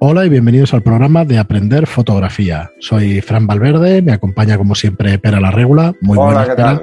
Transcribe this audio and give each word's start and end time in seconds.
Hola 0.00 0.24
y 0.24 0.28
bienvenidos 0.28 0.74
al 0.74 0.82
programa 0.82 1.24
de 1.24 1.38
Aprender 1.38 1.88
Fotografía. 1.88 2.70
Soy 2.78 3.20
Fran 3.20 3.48
Valverde, 3.48 4.00
me 4.00 4.12
acompaña 4.12 4.56
como 4.56 4.76
siempre 4.76 5.18
Pera 5.18 5.40
la 5.40 5.50
Regula. 5.50 5.92
Muy 6.00 6.16
Hola, 6.16 6.24
buenas, 6.24 6.48
¿qué 6.48 6.54
Pera. 6.54 6.82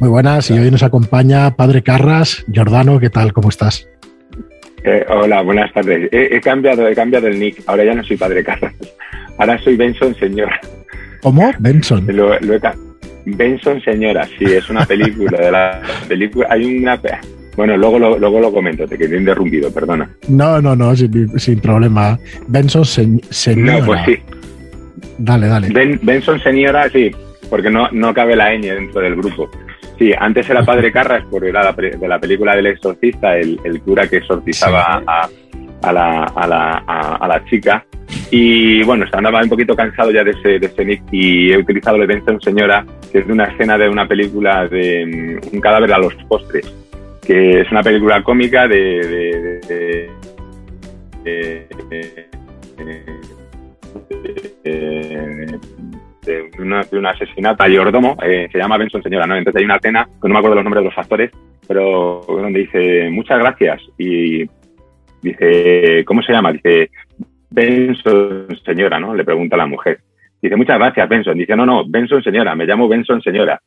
Muy 0.00 0.08
buenas, 0.10 0.50
y 0.50 0.58
hoy 0.58 0.70
nos 0.72 0.82
acompaña 0.82 1.54
Padre 1.54 1.82
Carras. 1.82 2.44
Jordano, 2.52 2.98
¿qué 2.98 3.10
tal? 3.10 3.32
¿Cómo 3.32 3.48
estás? 3.48 3.88
Eh, 4.82 5.06
hola, 5.08 5.42
buenas 5.42 5.72
tardes. 5.72 6.08
He, 6.12 6.36
he 6.36 6.40
cambiado, 6.40 6.88
he 6.88 6.96
cambiado 6.96 7.28
el 7.28 7.38
nick. 7.38 7.62
Ahora 7.66 7.84
ya 7.84 7.94
no 7.94 8.02
soy 8.02 8.16
padre 8.16 8.42
Carras. 8.42 8.74
Ahora 9.38 9.56
soy 9.58 9.76
Benson 9.76 10.12
Señora. 10.16 10.60
¿Cómo? 11.22 11.52
Benson. 11.60 12.06
Lo, 12.08 12.38
lo 12.40 12.54
he 12.54 12.60
Benson 13.24 13.80
Señora, 13.82 14.28
sí, 14.38 14.44
es 14.46 14.68
una 14.68 14.84
película 14.84 15.38
de 15.38 15.50
la 15.52 15.80
película. 16.08 16.48
Hay 16.50 16.64
una. 16.64 17.00
Bueno, 17.56 17.76
luego 17.76 17.98
lo, 17.98 18.18
luego 18.18 18.40
lo 18.40 18.52
comento, 18.52 18.86
te 18.86 18.98
quedé 18.98 19.18
interrumpido, 19.18 19.72
perdona. 19.72 20.08
No, 20.28 20.60
no, 20.60 20.76
no, 20.76 20.94
sin, 20.94 21.38
sin 21.38 21.58
problema. 21.60 22.18
Benson 22.48 22.84
se- 22.84 23.08
señora. 23.30 23.78
No, 23.80 23.86
pues 23.86 24.00
sí. 24.06 24.16
Dale, 25.18 25.46
dale. 25.48 25.68
Ben- 25.70 25.98
Benson 26.02 26.38
Señora, 26.40 26.88
sí, 26.90 27.10
porque 27.48 27.70
no, 27.70 27.88
no 27.92 28.12
cabe 28.12 28.36
la 28.36 28.52
ñ 28.54 28.60
dentro 28.74 29.00
del 29.00 29.16
grupo. 29.16 29.50
Sí, 29.98 30.12
antes 30.18 30.48
era 30.50 30.62
padre 30.62 30.92
Carras, 30.92 31.24
porque 31.30 31.48
era 31.48 31.64
la 31.64 31.72
de 31.72 32.08
la 32.08 32.18
película 32.18 32.54
del 32.54 32.66
exorcista, 32.66 33.36
el, 33.38 33.58
el 33.64 33.80
cura 33.80 34.06
que 34.06 34.18
exorcizaba 34.18 35.02
a, 35.06 35.28
a 35.82 35.92
la, 35.92 36.24
a, 36.24 36.46
la, 36.46 36.84
a, 36.86 37.16
a 37.16 37.28
la 37.28 37.42
chica. 37.46 37.82
Y 38.30 38.82
bueno, 38.82 39.06
andaba 39.12 39.42
un 39.42 39.48
poquito 39.48 39.74
cansado 39.74 40.10
ya 40.10 40.22
de 40.22 40.32
ese, 40.32 40.58
de 40.58 40.66
ese 40.66 40.84
nick 40.84 41.02
y 41.10 41.50
he 41.52 41.56
utilizado 41.58 41.96
el 41.96 42.06
Benson 42.06 42.40
Señora, 42.42 42.84
que 43.10 43.20
es 43.20 43.26
de 43.26 43.32
una 43.32 43.44
escena 43.44 43.78
de 43.78 43.88
una 43.88 44.06
película 44.06 44.68
de 44.68 45.40
mm, 45.42 45.54
Un 45.54 45.60
cadáver 45.60 45.92
a 45.94 45.98
los 45.98 46.14
postres, 46.28 46.66
que 47.26 47.60
es 47.60 47.70
una 47.70 47.82
película 47.82 48.22
cómica 48.22 48.68
de. 48.68 50.10
de, 56.24 56.50
una- 56.58 56.82
de 56.82 56.98
un 56.98 57.06
asesinato 57.06 57.64
eh, 58.22 58.48
se 58.50 58.58
llama 58.58 58.76
Benson 58.78 59.02
Señora, 59.02 59.26
¿no? 59.26 59.36
Entonces 59.36 59.60
hay 59.60 59.64
una 59.64 59.78
cena, 59.78 60.04
que 60.20 60.28
no 60.28 60.34
me 60.34 60.38
acuerdo 60.38 60.56
los 60.56 60.64
nombres 60.64 60.82
de 60.84 60.90
los 60.90 60.98
actores, 60.98 61.30
pero 61.66 62.24
donde 62.26 62.60
dice 62.60 63.08
muchas 63.10 63.38
gracias 63.38 63.82
y 63.98 64.44
dice, 65.22 66.04
¿cómo 66.04 66.22
se 66.22 66.32
llama? 66.32 66.52
Dice 66.52 66.90
Benson 67.50 68.48
Señora, 68.64 68.98
¿no? 68.98 69.14
Le 69.14 69.24
pregunta 69.24 69.56
la 69.56 69.66
mujer. 69.66 70.00
Dice, 70.42 70.56
muchas 70.56 70.78
gracias, 70.78 71.08
Benson. 71.08 71.38
Dice, 71.38 71.56
no, 71.56 71.64
no, 71.64 71.84
Benson 71.88 72.22
Señora, 72.22 72.54
me 72.54 72.66
llamo 72.66 72.88
Benson 72.88 73.22
Señora. 73.22 73.60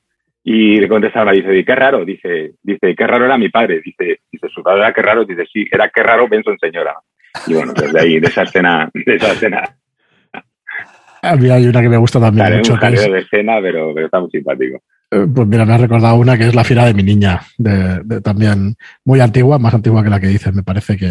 Y 0.44 0.80
le 0.80 0.88
contesta 0.88 1.24
la 1.26 1.32
dice, 1.34 1.64
qué 1.66 1.76
raro, 1.76 2.06
dice, 2.06 2.54
dice, 2.64 2.96
qué 2.96 3.06
raro 3.08 3.26
era 3.26 3.38
mi 3.38 3.50
padre, 3.50 3.82
dice, 3.84 4.22
dice, 4.32 4.48
su 4.54 4.64
padre 4.64 4.80
era 4.82 4.94
qué 4.94 5.02
raro, 5.02 5.26
dice, 5.26 5.46
sí, 5.52 5.66
era 5.72 5.90
qué 5.94 6.02
raro 6.02 6.28
Benson 6.30 6.58
Señora. 6.60 6.96
Y 7.46 7.54
bueno, 7.54 7.74
desde 7.74 8.00
ahí, 8.00 8.20
de 8.20 8.28
esa 8.28 8.44
escena, 8.44 8.90
de 8.94 9.16
esa 9.16 9.32
escena, 9.34 9.64
A 11.22 11.36
mí 11.36 11.50
hay 11.50 11.68
una 11.68 11.82
que 11.82 11.90
me 11.90 11.98
gusta 11.98 12.20
también 12.20 12.46
mucho. 12.58 12.74
es- 12.76 13.12
de 13.12 13.20
escena, 13.20 13.58
pero, 13.62 13.94
pero 13.94 14.06
está 14.06 14.20
muy 14.22 14.30
simpático. 14.32 14.82
Eh, 15.12 15.26
Pues 15.34 15.48
mira, 15.48 15.66
me 15.66 15.74
ha 15.74 15.78
recordado 15.78 16.16
una 16.16 16.38
que 16.38 16.48
es 16.48 16.56
la 16.56 16.64
fiera 16.64 16.86
de 16.86 16.94
mi 16.94 17.04
niña, 17.04 17.42
de, 17.58 18.00
de 18.06 18.22
también 18.22 18.76
muy 19.04 19.20
antigua, 19.20 19.60
más 19.60 19.74
antigua 19.74 20.02
que 20.04 20.10
la 20.10 20.20
que 20.20 20.28
dices, 20.28 20.54
me 20.54 20.64
parece 20.64 20.96
que, 20.96 21.08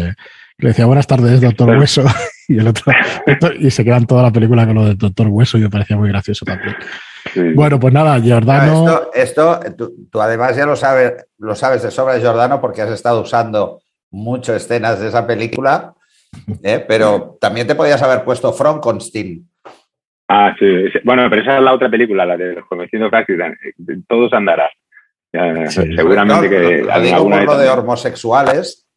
que 0.57 0.63
le 0.63 0.69
decía 0.69 0.85
buenas 0.87 1.05
tardes, 1.05 1.39
doctor. 1.39 1.77
Hueso, 1.77 2.03
y 2.47 2.57
el 2.57 2.67
otro, 2.67 2.91
y 3.59 3.69
se 3.69 3.85
quedan 3.85 4.07
toda 4.07 4.23
la 4.23 4.31
película 4.31 4.65
con 4.65 4.75
lo 4.75 4.85
del 4.85 4.97
doctor 4.97 5.27
Hueso 5.27 5.57
y 5.59 5.61
me 5.61 5.69
parecía 5.69 5.95
muy 5.97 6.09
gracioso 6.09 6.43
también. 6.45 6.75
Sí. 7.33 7.53
Bueno, 7.53 7.79
pues 7.79 7.93
nada, 7.93 8.17
No, 8.17 8.23
Giordano, 8.23 9.11
esto, 9.13 9.61
esto 9.63 9.75
tú, 9.77 10.07
tú 10.11 10.21
además 10.21 10.55
ya 10.55 10.65
lo 10.65 10.75
sabes, 10.75 11.27
lo 11.37 11.55
sabes 11.55 11.83
de 11.83 11.91
sobra, 11.91 12.19
Jordano, 12.19 12.59
porque 12.59 12.81
has 12.81 12.91
estado 12.91 13.21
usando 13.21 13.81
mucho 14.11 14.55
escenas 14.55 14.99
de 14.99 15.07
esa 15.09 15.27
película, 15.27 15.93
¿eh? 16.63 16.83
pero 16.87 17.37
también 17.39 17.67
te 17.67 17.75
podías 17.75 18.01
haber 18.01 18.23
puesto 18.23 18.53
Frankenstein. 18.53 19.47
Ah, 20.27 20.55
sí, 20.59 20.89
sí. 20.91 20.99
Bueno, 21.03 21.27
pero 21.29 21.41
esa 21.41 21.57
es 21.57 21.63
la 21.63 21.73
otra 21.73 21.89
película, 21.89 22.25
la 22.25 22.37
de 22.37 22.53
los 22.53 22.65
Prácticas. 23.09 23.53
Todos 24.07 24.31
andará. 24.33 24.69
Sí. 25.31 25.95
Seguramente 25.95 26.49
No, 26.83 26.93
que 26.93 27.01
digo 27.01 27.29
por 27.29 27.45
lo 27.45 27.57
de 27.57 27.69
homosexuales 27.69 28.87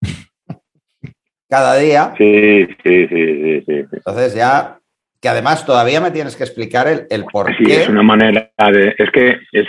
cada 1.48 1.76
día. 1.76 2.14
Sí, 2.16 2.66
sí, 2.82 3.08
sí, 3.08 3.08
sí. 3.08 3.64
sí. 3.66 3.84
Entonces 3.92 4.34
ya, 4.34 4.79
que 5.20 5.28
además 5.28 5.66
todavía 5.66 6.00
me 6.00 6.10
tienes 6.10 6.34
que 6.36 6.44
explicar 6.44 6.88
el, 6.88 7.06
el 7.10 7.24
por 7.24 7.54
Sí, 7.56 7.64
qué. 7.64 7.82
es 7.82 7.88
una 7.88 8.02
manera 8.02 8.50
de. 8.72 8.94
Es 8.98 9.10
que 9.10 9.30
es 9.52 9.66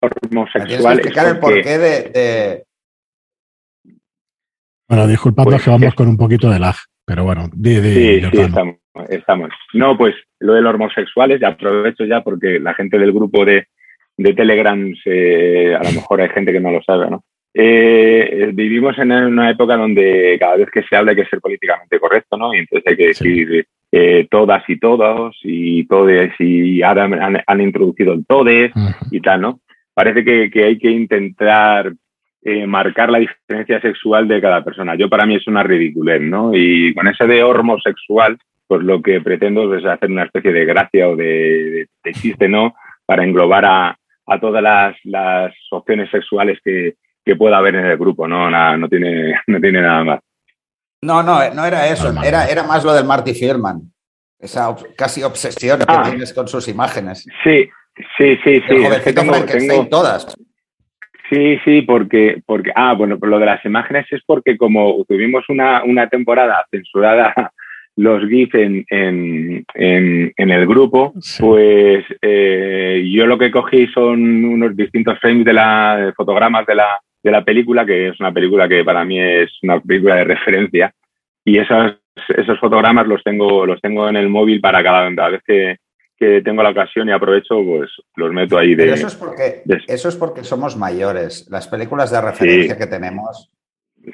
me 0.00 0.08
tienes 0.10 0.20
que 0.30 0.36
homosexual. 0.36 0.98
explicar 0.98 1.26
el 1.28 1.38
porqué 1.38 1.78
de, 1.78 2.02
de- 2.10 2.64
bueno, 4.88 5.06
disculpadnos 5.06 5.54
pues, 5.54 5.64
que 5.64 5.70
vamos 5.70 5.88
es- 5.88 5.94
con 5.94 6.08
un 6.08 6.16
poquito 6.16 6.48
de 6.50 6.58
lag, 6.58 6.74
pero 7.04 7.24
bueno, 7.24 7.48
di, 7.52 7.80
di, 7.80 8.20
Sí, 8.20 8.20
sí, 8.32 8.40
estamos, 8.40 8.76
estamos. 9.10 9.50
No, 9.74 9.96
pues 9.98 10.14
lo 10.40 10.54
de 10.54 10.62
los 10.62 10.74
homosexuales, 10.74 11.40
ya 11.40 11.48
aprovecho 11.48 12.04
ya 12.04 12.22
porque 12.22 12.58
la 12.58 12.72
gente 12.74 12.98
del 12.98 13.12
grupo 13.12 13.44
de, 13.44 13.66
de 14.16 14.32
Telegram, 14.34 14.94
se- 15.04 15.74
a 15.74 15.82
lo 15.82 15.92
mejor 15.92 16.22
hay 16.22 16.30
gente 16.30 16.52
que 16.52 16.60
no 16.60 16.70
lo 16.70 16.82
sabe, 16.82 17.10
¿no? 17.10 17.22
Eh, 17.54 18.50
vivimos 18.54 18.96
en 18.98 19.10
una 19.12 19.50
época 19.50 19.76
donde 19.76 20.36
cada 20.38 20.56
vez 20.56 20.68
que 20.72 20.82
se 20.84 20.94
habla 20.96 21.10
hay 21.10 21.16
que 21.16 21.26
ser 21.26 21.40
políticamente 21.40 21.98
correcto, 21.98 22.36
¿no? 22.36 22.54
Y 22.54 22.58
entonces 22.58 22.84
hay 22.90 22.96
que 22.96 23.14
Sí. 23.14 23.62
Eh, 23.92 24.26
todas 24.30 24.62
y 24.68 24.78
todos 24.78 25.36
y 25.42 25.86
todes 25.86 26.32
y 26.38 26.82
ahora 26.82 27.04
han, 27.04 27.38
han 27.46 27.60
introducido 27.60 28.12
el 28.12 28.26
todes 28.26 28.72
y 29.10 29.20
tal, 29.20 29.40
¿no? 29.40 29.60
Parece 29.94 30.24
que, 30.24 30.50
que 30.50 30.64
hay 30.64 30.78
que 30.78 30.90
intentar 30.90 31.92
eh, 32.42 32.66
marcar 32.66 33.10
la 33.10 33.18
diferencia 33.18 33.80
sexual 33.80 34.28
de 34.28 34.40
cada 34.40 34.62
persona. 34.62 34.94
Yo 34.94 35.08
para 35.08 35.26
mí 35.26 35.34
es 35.34 35.46
una 35.48 35.62
ridiculez, 35.62 36.20
¿no? 36.22 36.52
Y 36.54 36.94
con 36.94 37.08
ese 37.08 37.26
de 37.26 37.42
homosexual, 37.42 38.38
pues 38.66 38.82
lo 38.82 39.02
que 39.02 39.20
pretendo 39.20 39.74
es 39.74 39.84
hacer 39.84 40.10
una 40.10 40.24
especie 40.24 40.52
de 40.52 40.64
gracia 40.64 41.08
o 41.08 41.16
de, 41.16 41.24
de- 41.24 41.88
de 42.04 42.12
chiste, 42.12 42.48
¿no? 42.48 42.74
Para 43.06 43.24
englobar 43.24 43.64
a, 43.64 43.98
a 44.26 44.38
todas 44.40 44.62
las, 44.62 44.96
las 45.04 45.52
opciones 45.70 46.10
sexuales 46.10 46.58
que, 46.62 46.94
que 47.24 47.34
pueda 47.36 47.58
haber 47.58 47.74
en 47.76 47.86
el 47.86 47.96
grupo, 47.96 48.28
¿no? 48.28 48.48
Nada, 48.50 48.76
no, 48.76 48.88
tiene, 48.88 49.34
no 49.46 49.60
tiene 49.60 49.80
nada 49.80 50.04
más. 50.04 50.20
No, 51.02 51.22
no, 51.22 51.38
no 51.54 51.64
era 51.64 51.88
eso, 51.88 52.04
Normal. 52.06 52.24
era, 52.26 52.46
era 52.46 52.62
más 52.64 52.84
lo 52.84 52.92
del 52.92 53.04
Marty 53.04 53.34
Firman. 53.34 53.82
Esa 54.38 54.70
ob- 54.70 54.94
casi 54.96 55.22
obsesión 55.22 55.78
que 55.80 55.84
Ah. 55.88 56.02
tienes 56.08 56.32
con 56.32 56.46
sus 56.48 56.68
imágenes. 56.68 57.24
Sí, 57.44 57.68
sí, 58.16 58.36
sí, 58.44 58.62
sí. 58.68 58.74
el 58.74 58.84
es 58.84 59.00
que 59.02 59.12
jovencito 59.12 59.20
tengo- 59.20 59.32
Frankenstein, 59.34 59.70
tengo- 59.70 59.88
todas. 59.88 60.36
Sí, 61.30 61.58
sí, 61.64 61.82
porque, 61.82 62.40
porque, 62.46 62.70
ah, 62.74 62.94
bueno, 62.94 63.18
lo 63.20 63.38
de 63.38 63.46
las 63.46 63.64
imágenes 63.64 64.06
es 64.10 64.22
porque 64.26 64.56
como 64.56 65.04
tuvimos 65.06 65.44
una, 65.48 65.82
una 65.84 66.08
temporada 66.08 66.64
censurada 66.70 67.34
los 67.96 68.26
GIF 68.28 68.54
en, 68.54 68.84
en, 68.88 69.64
en, 69.74 70.32
en 70.36 70.50
el 70.50 70.66
grupo, 70.66 71.12
Sí. 71.20 71.42
pues 71.42 72.04
eh, 72.22 73.04
yo 73.12 73.26
lo 73.26 73.36
que 73.38 73.50
cogí 73.50 73.86
son 73.88 74.44
unos 74.44 74.74
distintos 74.76 75.18
frames 75.20 75.44
de 75.44 75.52
la 75.52 75.96
de 75.96 76.12
fotogramas 76.12 76.64
de 76.66 76.76
la, 76.76 76.98
de 77.22 77.30
la 77.30 77.44
película, 77.44 77.84
que 77.84 78.08
es 78.08 78.20
una 78.20 78.32
película 78.32 78.68
que 78.68 78.84
para 78.84 79.04
mí 79.04 79.20
es 79.20 79.50
una 79.62 79.80
película 79.80 80.16
de 80.16 80.24
referencia, 80.24 80.94
y 81.44 81.58
esos, 81.58 81.92
esos 82.36 82.58
fotogramas 82.60 83.06
los 83.06 83.22
tengo, 83.24 83.66
los 83.66 83.80
tengo 83.80 84.08
en 84.08 84.16
el 84.16 84.28
móvil 84.28 84.60
para 84.60 84.82
cada, 84.82 85.14
cada 85.14 85.30
vez 85.30 85.42
que, 85.46 85.76
que 86.16 86.42
tengo 86.42 86.62
la 86.62 86.70
ocasión 86.70 87.08
y 87.08 87.12
aprovecho, 87.12 87.62
pues 87.64 87.90
los 88.16 88.32
meto 88.32 88.58
ahí 88.58 88.74
de... 88.74 88.84
Pero 88.84 88.94
eso 88.94 89.06
es 89.06 89.14
porque 89.14 89.62
de- 89.64 89.82
eso 89.86 90.08
es 90.08 90.16
porque 90.16 90.44
somos 90.44 90.76
mayores. 90.76 91.48
Las 91.50 91.68
películas 91.68 92.10
de 92.10 92.20
referencia 92.20 92.74
Sí. 92.74 92.78
que 92.80 92.86
tenemos, 92.86 93.50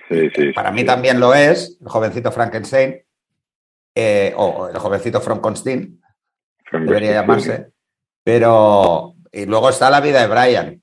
sí, 0.08 0.30
sí, 0.34 0.52
para 0.52 0.70
mí 0.70 0.84
también 0.84 1.18
lo 1.20 1.34
es, 1.34 1.78
el 1.80 1.88
jovencito 1.88 2.30
Frankenstein, 2.30 2.96
eh, 3.94 4.32
o 4.36 4.68
el 4.68 4.76
jovencito 4.78 5.20
Frankenstein, 5.20 6.00
debería 6.72 7.12
llamarse. 7.12 7.68
Pero, 8.22 9.14
y 9.32 9.46
luego 9.46 9.68
está 9.70 9.90
la 9.90 10.00
vida 10.00 10.20
de 10.20 10.28
Brian, 10.28 10.82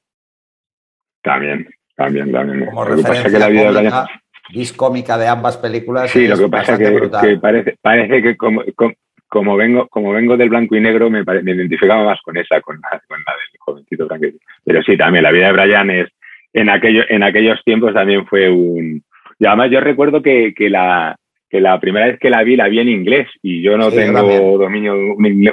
También, 1.23 1.67
también, 2.03 2.31
también. 2.31 2.65
como 2.65 2.85
Lo 2.85 2.95
que 2.95 3.01
pasa 3.03 3.29
que 3.29 3.39
la 3.39 3.47
vida 3.49 3.63
de 3.63 3.69
Brian- 3.79 3.91
cómica, 3.91 4.21
discómica 4.53 5.17
de 5.17 5.27
ambas 5.27 5.57
películas. 5.57 6.11
Sí, 6.11 6.27
lo 6.27 6.37
que 6.37 6.47
pasa 6.49 6.77
que, 6.77 7.09
que 7.21 7.37
parece, 7.37 7.75
parece 7.81 8.21
que 8.21 8.35
como, 8.37 8.63
como, 8.75 8.93
como 9.27 9.55
vengo, 9.55 9.87
como 9.87 10.11
vengo 10.11 10.35
del 10.37 10.49
blanco 10.49 10.75
y 10.75 10.81
negro, 10.81 11.09
me, 11.09 11.23
pare- 11.23 11.41
me 11.43 11.51
identificaba 11.53 12.03
más 12.03 12.19
con 12.21 12.35
esa, 12.37 12.59
con 12.61 12.79
la, 12.81 12.99
con 13.07 13.19
la 13.25 13.33
del 13.33 13.59
jovencito 13.59 14.07
Frankenstein. 14.07 14.41
Pero 14.65 14.81
sí, 14.83 14.97
también 14.97 15.23
la 15.23 15.31
vida 15.31 15.47
de 15.47 15.53
Brian 15.53 15.89
es, 15.89 16.09
en, 16.53 16.69
aquello, 16.69 17.03
en 17.07 17.23
aquellos 17.23 17.63
tiempos 17.63 17.93
también 17.93 18.25
fue 18.25 18.49
un... 18.49 19.03
Y 19.39 19.45
además 19.45 19.71
yo 19.71 19.79
recuerdo 19.79 20.21
que, 20.21 20.53
que, 20.53 20.69
la, 20.69 21.15
que 21.49 21.61
la 21.61 21.79
primera 21.79 22.07
vez 22.07 22.19
que 22.19 22.29
la 22.29 22.43
vi, 22.43 22.55
la 22.57 22.67
vi 22.67 22.79
en 22.79 22.89
inglés 22.89 23.27
y 23.41 23.61
yo 23.61 23.77
no 23.77 23.89
Sí, 23.89 23.97
tengo 23.97 24.19
también. 24.19 24.57
dominio, 24.57 24.95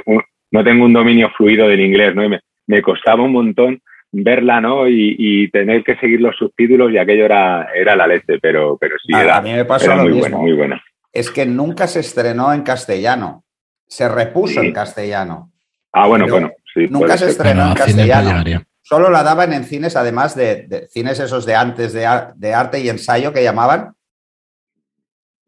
un- 0.05 0.21
no 0.51 0.63
tengo 0.63 0.83
un 0.85 0.93
dominio 0.93 1.29
fluido 1.37 1.67
del 1.67 1.79
inglés, 1.79 2.13
¿no? 2.15 2.23
Y 2.25 2.29
me, 2.29 2.39
me 2.67 2.81
costaba 2.81 3.23
un 3.23 3.31
montón 3.31 3.79
verla, 4.11 4.59
¿no? 4.61 4.87
Y, 4.87 5.15
y 5.17 5.49
tener 5.51 5.83
que 5.83 5.95
seguir 5.97 6.21
los 6.21 6.35
subtítulos 6.35 6.91
y 6.91 6.97
aquello 6.97 7.25
era, 7.25 7.69
era 7.73 7.95
la 7.95 8.07
leche, 8.07 8.39
pero, 8.41 8.77
pero 8.77 8.95
sí, 9.05 9.13
a, 9.13 9.21
era, 9.23 9.37
a 9.37 9.41
mí 9.41 9.53
me 9.53 9.65
pasó 9.65 9.85
era 9.85 9.95
lo 9.97 10.03
muy 10.03 10.13
mismo. 10.13 10.21
buena, 10.29 10.37
muy 10.37 10.53
buena. 10.53 10.83
Es 11.11 11.29
que 11.31 11.45
nunca 11.45 11.87
se 11.87 11.99
estrenó 12.01 12.53
en 12.53 12.61
castellano. 12.63 13.43
Se 13.87 14.07
repuso 14.07 14.61
Sí. 14.61 14.67
en 14.67 14.73
castellano. 14.73 15.51
Ah, 15.91 16.07
bueno, 16.07 16.27
bueno, 16.27 16.51
sí. 16.73 16.87
nunca 16.89 17.13
se 17.13 17.25
ser. 17.25 17.29
estrenó 17.29 17.61
en 17.71 17.81
a 17.81 17.85
cine 17.85 18.03
no 18.05 18.09
castellano. 18.13 18.63
Solo 18.81 19.09
la 19.09 19.21
daban 19.23 19.53
en 19.53 19.63
cines, 19.65 19.95
además 19.95 20.35
de, 20.35 20.63
de 20.67 20.87
cines 20.87 21.19
esos 21.19 21.45
de 21.45 21.55
antes 21.55 21.93
de, 21.93 22.05
ar- 22.05 22.33
de 22.35 22.53
arte 22.53 22.79
y 22.79 22.89
ensayo 22.89 23.31
que 23.33 23.43
llamaban. 23.43 23.93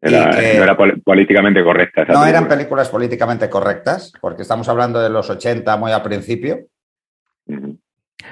Era, 0.00 0.30
que- 0.30 0.54
no 0.58 0.64
era 0.64 0.76
pol- 0.76 1.00
políticamente 1.04 1.62
correcta. 1.62 2.02
esa 2.02 2.12
No 2.12 2.20
eran 2.24 2.44
película. 2.44 2.56
películas 2.56 2.88
políticamente 2.88 3.48
correctas, 3.50 4.12
porque 4.20 4.42
estamos 4.42 4.68
hablando 4.68 5.00
de 5.00 5.10
los 5.10 5.30
80 5.30 5.76
muy 5.76 5.92
al 5.92 6.02
principio. 6.02 6.66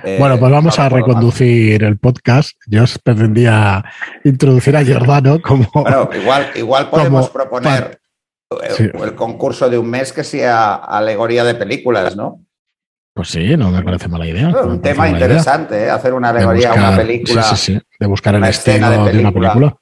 Eh, 0.05 0.17
Bueno, 0.19 0.39
pues 0.39 0.51
vamos 0.53 0.79
a 0.79 0.89
reconducir 0.89 1.83
el 1.85 1.99
podcast. 1.99 2.53
Yo 2.67 2.85
os 2.85 2.99
pretendía 2.99 3.85
introducir 4.25 4.77
a 4.77 4.83
Giordano 4.85 5.41
como... 5.41 5.69
Bueno, 5.75 6.11
igual, 6.15 6.51
igual 6.55 6.91
podemos 6.91 7.29
proponer 7.31 8.01
eh, 8.63 8.71
Sí. 8.77 8.85
el 8.93 9.15
concurso 9.15 9.69
de 9.71 9.79
un 9.79 9.89
mes 9.89 10.13
que 10.13 10.25
sea 10.25 10.75
alegoría 10.75 11.45
de 11.45 11.55
películas, 11.55 12.17
¿no? 12.17 12.45
Pues 13.15 13.29
sí, 13.29 13.57
no 13.57 13.71
me 13.71 13.83
parece 13.83 14.09
mala 14.09 14.27
idea. 14.27 14.49
no 14.49 14.63
un 14.63 14.81
tema 14.81 15.09
interesante, 15.09 15.85
¿eh? 15.85 15.91
hacer 15.91 16.15
una 16.15 16.31
alegoría 16.31 16.71
a 16.73 16.75
una 16.75 16.97
película. 16.97 17.43
Sí, 17.43 17.57
sí, 17.57 17.73
sí, 17.75 17.81
de 17.99 18.07
buscar 18.07 18.35
el 18.37 18.45
estilo 18.45 18.89
de 18.89 19.13
de, 19.13 19.19
una 19.21 19.33
película. 19.33 19.77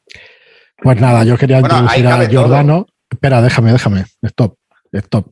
Pues 0.83 1.01
nada, 1.01 1.25
yo 1.25 1.37
quería 1.37 1.61
Bueno, 1.61 1.75
introducir 1.77 2.07
a 2.07 2.11
cabe 2.11 2.25
todo. 2.27 2.33
Giordano. 2.33 2.87
Espera, 3.11 3.43
déjame, 3.43 3.73
déjame. 3.73 4.05
Stop, 4.23 4.57
stop. 4.93 5.27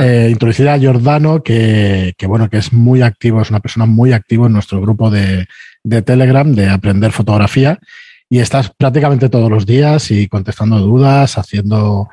Eh, 0.00 0.28
introducir 0.30 0.68
a 0.68 0.78
Giordano, 0.78 1.42
que, 1.42 2.14
que, 2.16 2.26
bueno, 2.26 2.48
que 2.48 2.56
es 2.56 2.72
muy 2.72 3.02
activo, 3.02 3.42
es 3.42 3.50
una 3.50 3.60
persona 3.60 3.86
muy 3.86 4.12
activa 4.12 4.46
en 4.46 4.54
nuestro 4.54 4.80
grupo 4.80 5.10
de, 5.10 5.46
de 5.82 6.02
Telegram 6.02 6.50
de 6.54 6.68
aprender 6.68 7.12
fotografía. 7.12 7.78
Y 8.30 8.38
estás 8.38 8.70
prácticamente 8.70 9.28
todos 9.28 9.50
los 9.50 9.66
días 9.66 10.10
y 10.10 10.26
contestando 10.28 10.78
dudas, 10.78 11.36
haciendo, 11.36 12.08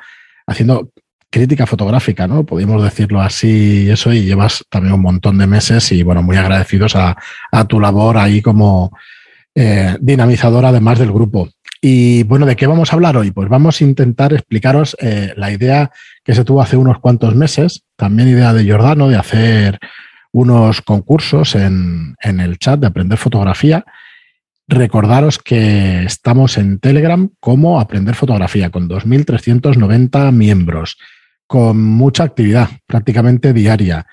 haciendo 0.46 0.90
crítica 1.30 1.66
fotográfica, 1.66 2.26
¿no? 2.26 2.44
Podríamos 2.44 2.82
decirlo 2.82 3.22
así 3.22 3.84
y 3.84 3.90
eso, 3.90 4.12
y 4.12 4.24
llevas 4.24 4.64
también 4.68 4.92
un 4.92 5.00
montón 5.00 5.38
de 5.38 5.46
meses 5.46 5.90
y 5.90 6.02
bueno, 6.02 6.22
muy 6.22 6.36
agradecidos 6.36 6.94
a, 6.94 7.16
a 7.50 7.64
tu 7.64 7.80
labor 7.80 8.18
ahí 8.18 8.42
como 8.42 8.92
eh, 9.54 9.96
dinamizador 10.00 10.66
además 10.66 10.98
del 10.98 11.10
grupo. 11.10 11.48
Y 11.84 12.22
bueno, 12.22 12.46
¿de 12.46 12.54
qué 12.54 12.68
vamos 12.68 12.92
a 12.92 12.94
hablar 12.94 13.16
hoy? 13.16 13.32
Pues 13.32 13.48
vamos 13.48 13.80
a 13.80 13.84
intentar 13.84 14.32
explicaros 14.32 14.96
eh, 15.00 15.34
la 15.36 15.50
idea 15.50 15.90
que 16.22 16.32
se 16.32 16.44
tuvo 16.44 16.62
hace 16.62 16.76
unos 16.76 17.00
cuantos 17.00 17.34
meses, 17.34 17.82
también 17.96 18.28
idea 18.28 18.52
de 18.52 18.62
Giordano, 18.62 19.08
de 19.08 19.16
hacer 19.16 19.80
unos 20.30 20.80
concursos 20.80 21.56
en, 21.56 22.14
en 22.22 22.38
el 22.38 22.58
chat 22.58 22.78
de 22.78 22.86
aprender 22.86 23.18
fotografía. 23.18 23.84
Recordaros 24.68 25.40
que 25.40 26.04
estamos 26.04 26.56
en 26.56 26.78
Telegram 26.78 27.28
como 27.40 27.80
Aprender 27.80 28.14
Fotografía, 28.14 28.70
con 28.70 28.88
2.390 28.88 30.30
miembros, 30.30 30.98
con 31.48 31.82
mucha 31.82 32.22
actividad, 32.22 32.68
prácticamente 32.86 33.52
diaria. 33.52 34.06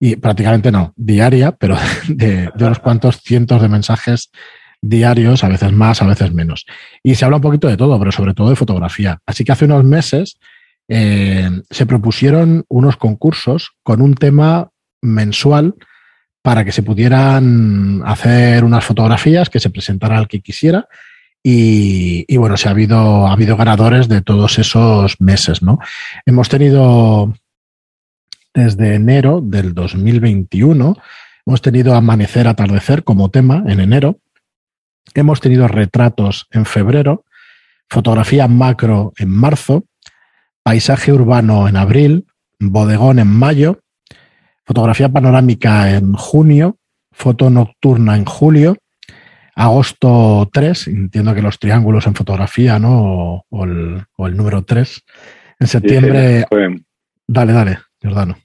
Y 0.00 0.16
prácticamente 0.16 0.72
no, 0.72 0.92
diaria, 0.96 1.52
pero 1.52 1.76
de, 2.08 2.50
de 2.52 2.64
unos 2.64 2.80
cuantos 2.80 3.20
cientos 3.22 3.62
de 3.62 3.68
mensajes 3.68 4.32
diarios, 4.82 5.44
a 5.44 5.48
veces 5.48 5.72
más, 5.72 6.02
a 6.02 6.06
veces 6.06 6.32
menos. 6.32 6.66
Y 7.02 7.14
se 7.14 7.24
habla 7.24 7.36
un 7.36 7.42
poquito 7.42 7.68
de 7.68 7.76
todo, 7.76 7.98
pero 7.98 8.12
sobre 8.12 8.34
todo 8.34 8.50
de 8.50 8.56
fotografía. 8.56 9.18
Así 9.24 9.44
que 9.44 9.52
hace 9.52 9.64
unos 9.64 9.84
meses 9.84 10.38
eh, 10.88 11.48
se 11.70 11.86
propusieron 11.86 12.64
unos 12.68 12.96
concursos 12.96 13.72
con 13.82 14.02
un 14.02 14.14
tema 14.14 14.70
mensual 15.00 15.74
para 16.42 16.64
que 16.64 16.72
se 16.72 16.82
pudieran 16.82 18.02
hacer 18.04 18.64
unas 18.64 18.84
fotografías, 18.84 19.48
que 19.48 19.60
se 19.60 19.70
presentara 19.70 20.18
al 20.18 20.28
que 20.28 20.40
quisiera. 20.40 20.88
Y, 21.44 22.24
y 22.28 22.36
bueno, 22.36 22.56
se 22.56 22.68
ha 22.68 22.72
habido, 22.72 23.26
ha 23.26 23.32
habido 23.32 23.56
ganadores 23.56 24.08
de 24.08 24.20
todos 24.20 24.58
esos 24.58 25.20
meses, 25.20 25.62
¿no? 25.62 25.78
Hemos 26.26 26.48
tenido 26.48 27.32
desde 28.54 28.94
enero 28.94 29.40
del 29.42 29.74
2021, 29.74 30.96
hemos 31.46 31.62
tenido 31.62 31.94
Amanecer, 31.94 32.46
Atardecer 32.46 33.02
como 33.02 33.30
tema 33.30 33.64
en 33.66 33.80
enero, 33.80 34.18
hemos 35.14 35.40
tenido 35.40 35.68
retratos 35.68 36.46
en 36.50 36.64
febrero, 36.64 37.24
fotografía 37.88 38.48
macro 38.48 39.12
en 39.18 39.28
marzo, 39.30 39.84
paisaje 40.62 41.12
urbano 41.12 41.68
en 41.68 41.76
abril, 41.76 42.24
bodegón 42.60 43.18
en 43.18 43.28
mayo, 43.28 43.80
fotografía 44.64 45.08
panorámica 45.08 45.90
en 45.96 46.12
junio, 46.14 46.76
foto 47.10 47.50
nocturna 47.50 48.16
en 48.16 48.24
julio, 48.24 48.76
agosto 49.54 50.48
3, 50.52 50.88
entiendo 50.88 51.34
que 51.34 51.42
los 51.42 51.58
triángulos 51.58 52.06
en 52.06 52.14
fotografía, 52.14 52.78
¿no? 52.78 53.02
O, 53.02 53.44
o 53.50 53.64
el, 53.64 54.02
o 54.16 54.26
el 54.26 54.36
número 54.36 54.62
3. 54.62 55.02
En 55.60 55.66
septiembre, 55.66 56.38
Sí, 56.40 56.44
fue- 56.48 56.76
dale, 57.26 57.52
dale, 57.52 57.78
Jordano. 58.02 58.36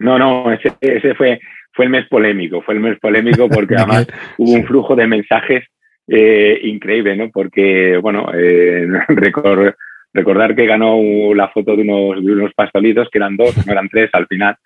no, 0.00 0.18
no, 0.18 0.52
ese, 0.52 0.72
ese 0.80 1.14
fue, 1.14 1.38
fue 1.72 1.84
el 1.84 1.90
mes 1.90 2.06
polémico, 2.08 2.62
fue 2.62 2.74
el 2.74 2.80
mes 2.80 2.98
polémico 2.98 3.48
porque 3.48 3.74
¿De 3.76 3.82
además 3.82 4.06
hubo 4.38 4.52
un 4.52 4.66
flujo 4.66 4.96
de 4.96 5.06
mensajes 5.06 5.64
eh, 6.08 6.60
increíble, 6.64 7.16
¿no? 7.16 7.30
Porque, 7.30 7.96
bueno, 7.98 8.28
eh, 8.34 8.86
recor- 9.08 9.74
recordar 10.12 10.54
que 10.56 10.66
ganó 10.66 11.34
la 11.34 11.48
foto 11.48 11.76
de 11.76 11.82
unos, 11.82 12.24
de 12.24 12.32
unos 12.32 12.52
pastolitos, 12.54 13.08
que 13.10 13.18
eran 13.18 13.36
dos, 13.36 13.54
no 13.66 13.72
eran 13.72 13.88
tres 13.88 14.10
al 14.12 14.26
final. 14.26 14.56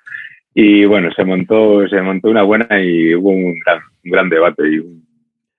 Y 0.54 0.84
bueno, 0.84 1.10
se 1.12 1.24
montó, 1.24 1.86
se 1.88 2.00
montó 2.02 2.28
una 2.30 2.42
buena 2.42 2.80
y 2.82 3.14
hubo 3.14 3.30
un 3.30 3.58
gran, 3.64 3.78
un 4.04 4.10
gran 4.10 4.28
debate 4.28 4.62
y 4.68 4.78
un 4.78 5.06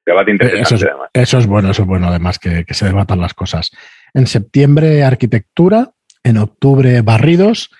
debate 0.05 0.31
interesante 0.31 0.61
Eso 0.63 0.75
es, 0.75 0.83
además. 0.83 1.09
eso 1.13 1.37
es 1.37 1.47
bueno, 1.47 1.71
eso 1.71 1.81
es 1.83 1.87
bueno, 1.87 2.07
además 2.07 2.39
que, 2.39 2.65
que 2.65 2.73
se 2.73 2.85
debatan 2.87 3.21
las 3.21 3.33
cosas. 3.33 3.71
En 4.13 4.27
septiembre, 4.27 5.03
arquitectura, 5.03 5.91
en 6.23 6.37
octubre, 6.37 7.01
barridos, 7.01 7.71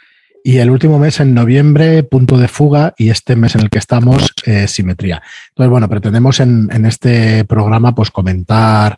y 0.44 0.58
el 0.58 0.70
último 0.70 1.00
mes, 1.00 1.20
en 1.20 1.34
noviembre, 1.34 2.04
punto 2.04 2.38
de 2.38 2.48
fuga, 2.48 2.94
y 2.98 3.10
este 3.10 3.36
mes 3.36 3.56
en 3.56 3.62
el 3.62 3.70
que 3.70 3.80
estamos, 3.80 4.34
eh, 4.46 4.68
simetría. 4.68 5.22
Entonces, 5.50 5.70
bueno, 5.70 5.90
pretendemos 5.90 6.40
en, 6.40 6.70
en 6.72 6.86
este 6.86 7.46
programa 7.46 7.94
pues 7.94 8.12
comentar 8.12 8.98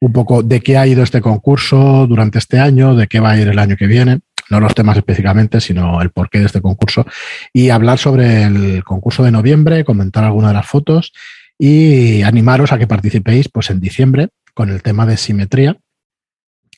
un 0.00 0.12
poco 0.12 0.42
de 0.42 0.60
qué 0.60 0.78
ha 0.78 0.86
ido 0.86 1.02
este 1.02 1.20
concurso 1.20 2.06
durante 2.06 2.38
este 2.38 2.58
año, 2.58 2.94
de 2.94 3.06
qué 3.06 3.20
va 3.20 3.32
a 3.32 3.38
ir 3.38 3.48
el 3.48 3.58
año 3.58 3.76
que 3.76 3.86
viene, 3.86 4.20
no 4.48 4.60
los 4.60 4.74
temas 4.74 4.96
específicamente, 4.96 5.60
sino 5.60 6.00
el 6.02 6.10
porqué 6.10 6.40
de 6.40 6.46
este 6.46 6.60
concurso, 6.60 7.06
y 7.52 7.70
hablar 7.70 7.98
sobre 7.98 8.42
el 8.42 8.82
concurso 8.84 9.22
de 9.22 9.30
noviembre, 9.30 9.84
comentar 9.84 10.24
alguna 10.24 10.48
de 10.48 10.54
las 10.54 10.66
fotos 10.66 11.12
y 11.58 12.22
animaros 12.22 12.72
a 12.72 12.78
que 12.78 12.86
participéis 12.86 13.48
pues 13.48 13.70
en 13.70 13.80
diciembre 13.80 14.28
con 14.54 14.70
el 14.70 14.82
tema 14.82 15.06
de 15.06 15.16
simetría 15.16 15.76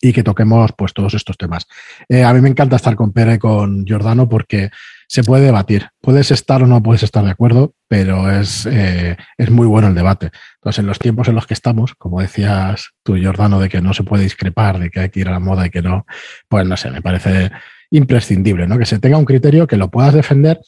y 0.04 0.12
que 0.12 0.24
toquemos 0.24 0.72
pues 0.76 0.92
todos 0.92 1.14
estos 1.14 1.38
temas. 1.38 1.66
Eh, 2.08 2.24
a 2.24 2.34
mí 2.34 2.40
me 2.40 2.48
encanta 2.48 2.76
estar 2.76 2.96
con 2.96 3.12
Pere 3.12 3.34
y 3.34 3.38
con 3.38 3.86
Giordano 3.86 4.28
porque 4.28 4.70
se 5.06 5.22
puede 5.22 5.44
debatir. 5.44 5.88
Puedes 6.00 6.32
estar 6.32 6.60
o 6.62 6.66
no 6.66 6.82
puedes 6.82 7.04
estar 7.04 7.24
de 7.24 7.30
acuerdo, 7.30 7.74
pero 7.86 8.28
es, 8.30 8.66
eh, 8.66 9.16
es 9.38 9.50
muy 9.50 9.66
bueno 9.68 9.88
el 9.88 9.94
debate. 9.94 10.32
Entonces, 10.56 10.80
en 10.80 10.86
los 10.86 10.98
tiempos 10.98 11.28
en 11.28 11.36
los 11.36 11.46
que 11.46 11.54
estamos, 11.54 11.94
como 11.94 12.20
decías 12.20 12.90
tú, 13.04 13.16
Giordano, 13.16 13.60
de 13.60 13.68
que 13.68 13.80
no 13.80 13.94
se 13.94 14.02
puede 14.02 14.24
discrepar, 14.24 14.80
de 14.80 14.90
que 14.90 15.00
hay 15.00 15.08
que 15.10 15.20
ir 15.20 15.28
a 15.28 15.32
la 15.32 15.38
moda 15.38 15.66
y 15.66 15.70
que 15.70 15.82
no, 15.82 16.04
pues 16.48 16.66
no 16.66 16.76
sé, 16.76 16.90
me 16.90 17.00
parece 17.00 17.52
imprescindible, 17.90 18.66
¿no? 18.66 18.78
Que 18.78 18.86
se 18.86 18.98
tenga 18.98 19.18
un 19.18 19.24
criterio 19.24 19.68
que 19.68 19.76
lo 19.76 19.88
puedas 19.88 20.14
defender, 20.14 20.60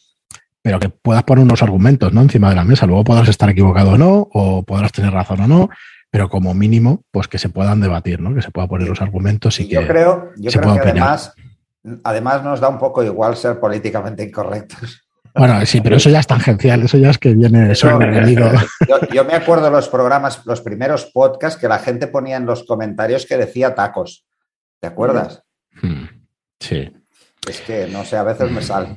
pero 0.63 0.79
que 0.79 0.91
puedas 0.91 1.25
poner 1.25 1.45
unos 1.45 1.63
argumentos, 1.63 2.13
¿no? 2.13 2.23
Encima 2.23 2.51
de 2.51 2.57
la 2.57 2.65
mesa. 2.65 2.87
Luego 2.87 3.03
podrás 3.03 3.29
estar 3.29 3.51
equivocado 3.51 3.93
o 3.93 3.99
no, 3.99 4.29
o 4.33 4.63
podrás 4.63 4.93
tener 4.93 5.13
razón 5.13 5.41
o 5.41 5.49
no, 5.49 5.71
pero 6.15 6.29
como 6.29 6.55
mínimo, 6.55 7.03
pues 7.11 7.27
que 7.27 7.39
se 7.39 7.49
puedan 7.49 7.81
debatir, 7.81 8.21
¿no? 8.21 8.33
Que 8.33 8.41
se 8.41 8.53
puedan 8.53 8.69
poner 8.69 8.89
los 8.89 9.01
argumentos 9.03 9.59
y 9.59 9.67
yo 9.67 9.81
que 9.81 9.89
creo, 9.89 10.31
yo 10.37 10.49
se 10.49 10.61
creo 10.61 10.71
pueda 10.71 10.85
que 10.85 10.91
opinar. 10.91 11.09
además, 11.09 11.35
además 12.05 12.45
nos 12.45 12.61
da 12.61 12.69
un 12.69 12.79
poco 12.79 13.03
igual 13.03 13.37
ser 13.37 13.59
políticamente 13.59 14.23
incorrectos. 14.23 15.03
Bueno, 15.35 15.67
sí, 15.67 15.81
pero 15.81 15.97
eso 15.97 16.11
ya 16.11 16.21
es 16.21 16.29
tangencial, 16.29 16.83
eso 16.85 16.99
ya 16.99 17.11
es 17.11 17.19
que 17.19 17.35
viene 17.35 17.73
Eso-. 17.73 17.99
Yo, 17.99 19.01
yo 19.13 19.25
me 19.25 19.35
acuerdo 19.35 19.69
los 19.71 19.89
programas, 19.89 20.47
los 20.47 20.61
primeros 20.61 21.07
podcasts 21.07 21.61
que 21.61 21.67
la 21.67 21.81
gente 21.81 22.07
ponía 22.07 22.37
en 22.37 22.47
los 22.47 22.63
comentarios 22.63 23.27
que 23.27 23.37
decía 23.37 23.75
tacos. 23.75 24.25
¿Te 24.79 24.87
acuerdas? 24.87 25.43
Hmm, 25.83 26.05
Sí. 26.61 26.93
Es 27.49 27.61
que, 27.63 27.89
no 27.89 28.05
sé, 28.05 28.17
a 28.17 28.23
veces 28.23 28.53
me 28.53 28.63
sale. 28.63 28.87
A 28.87 28.97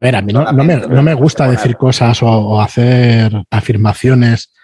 ver, 0.00 0.16
a 0.16 0.22
mí 0.22 0.32
no, 0.32 0.50
no 0.50 0.64
me, 0.64 0.78
no 0.78 1.16
gusta 1.18 1.46
decir 1.46 1.76
cosas 1.76 2.22
o, 2.22 2.26
o 2.26 2.58
hacer 2.62 3.30
afirmaciones 3.50 4.54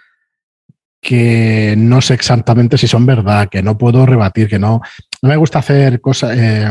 que 1.04 1.74
no 1.76 2.00
sé 2.00 2.14
exactamente 2.14 2.78
si 2.78 2.88
son 2.88 3.04
verdad, 3.04 3.48
que 3.50 3.62
no 3.62 3.76
puedo 3.76 4.06
rebatir, 4.06 4.48
que 4.48 4.58
no. 4.58 4.80
No 5.22 5.28
me 5.28 5.36
gusta 5.36 5.58
hacer 5.60 6.00
cosas, 6.00 6.36
eh, 6.36 6.70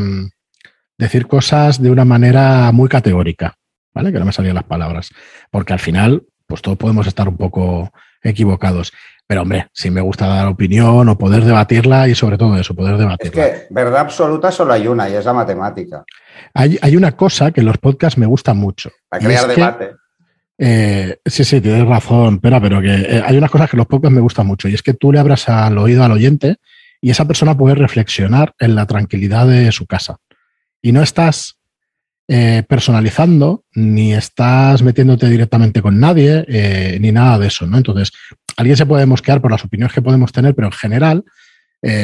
decir 0.97 1.27
cosas 1.27 1.81
de 1.81 1.91
una 1.91 2.03
manera 2.03 2.71
muy 2.71 2.89
categórica, 2.89 3.55
¿vale? 3.93 4.11
Que 4.11 4.19
no 4.19 4.25
me 4.25 4.33
salían 4.33 4.55
las 4.55 4.63
palabras. 4.63 5.09
Porque 5.51 5.73
al 5.73 5.79
final, 5.79 6.23
pues 6.47 6.61
todos 6.61 6.77
podemos 6.77 7.05
estar 7.07 7.27
un 7.29 7.37
poco 7.37 7.91
equivocados. 8.23 8.91
Pero 9.27 9.43
hombre, 9.43 9.67
sí 9.71 9.89
me 9.91 10.01
gusta 10.01 10.27
dar 10.27 10.47
opinión 10.47 11.07
o 11.07 11.17
poder 11.17 11.45
debatirla 11.45 12.07
y 12.09 12.15
sobre 12.15 12.37
todo 12.37 12.57
eso, 12.57 12.75
poder 12.75 12.93
Es 12.95 12.99
debatirla. 12.99 13.31
que 13.43 13.67
verdad 13.69 14.01
absoluta 14.01 14.51
solo 14.51 14.73
hay 14.73 14.87
una 14.87 15.07
y 15.09 15.13
es 15.13 15.23
la 15.25 15.33
matemática. 15.33 16.03
Hay, 16.53 16.77
hay 16.81 16.95
una 16.97 17.11
cosa 17.13 17.51
que 17.51 17.61
en 17.61 17.67
los 17.67 17.77
podcasts 17.77 18.17
me 18.17 18.25
gusta 18.25 18.53
mucho. 18.53 18.89
Para 19.09 19.23
crear 19.23 19.41
es 19.49 19.55
que- 19.55 19.61
debate. 19.61 19.91
Eh, 20.57 21.17
sí, 21.25 21.43
sí, 21.43 21.61
tienes 21.61 21.85
razón, 21.87 22.39
pero, 22.39 22.81
que 22.81 22.93
eh, 22.93 23.23
hay 23.25 23.37
unas 23.37 23.49
cosas 23.49 23.69
que 23.69 23.77
los 23.77 23.87
podcasts 23.87 24.13
me 24.13 24.21
gustan 24.21 24.45
mucho 24.45 24.67
y 24.67 24.73
es 24.73 24.83
que 24.83 24.93
tú 24.93 25.11
le 25.11 25.19
abras 25.19 25.49
al 25.49 25.77
oído 25.77 26.03
al 26.03 26.11
oyente 26.11 26.57
y 27.01 27.09
esa 27.09 27.25
persona 27.25 27.57
puede 27.57 27.75
reflexionar 27.75 28.53
en 28.59 28.75
la 28.75 28.85
tranquilidad 28.85 29.47
de 29.47 29.71
su 29.71 29.85
casa. 29.85 30.17
Y 30.81 30.91
no 30.91 31.01
estás 31.01 31.57
eh, 32.27 32.63
personalizando 32.67 33.65
ni 33.73 34.13
estás 34.13 34.83
metiéndote 34.83 35.27
directamente 35.27 35.81
con 35.81 35.99
nadie 35.99 36.45
ni 36.99 37.11
nada 37.11 37.39
de 37.39 37.47
eso, 37.47 37.67
¿no? 37.67 37.77
Entonces, 37.77 38.11
alguien 38.55 38.77
se 38.77 38.85
puede 38.85 39.05
mosquear 39.05 39.41
por 39.41 39.51
las 39.51 39.65
opiniones 39.65 39.93
que 39.93 40.01
podemos 40.01 40.31
tener, 40.31 40.55
pero 40.55 40.67
en 40.67 40.73
general 40.73 41.23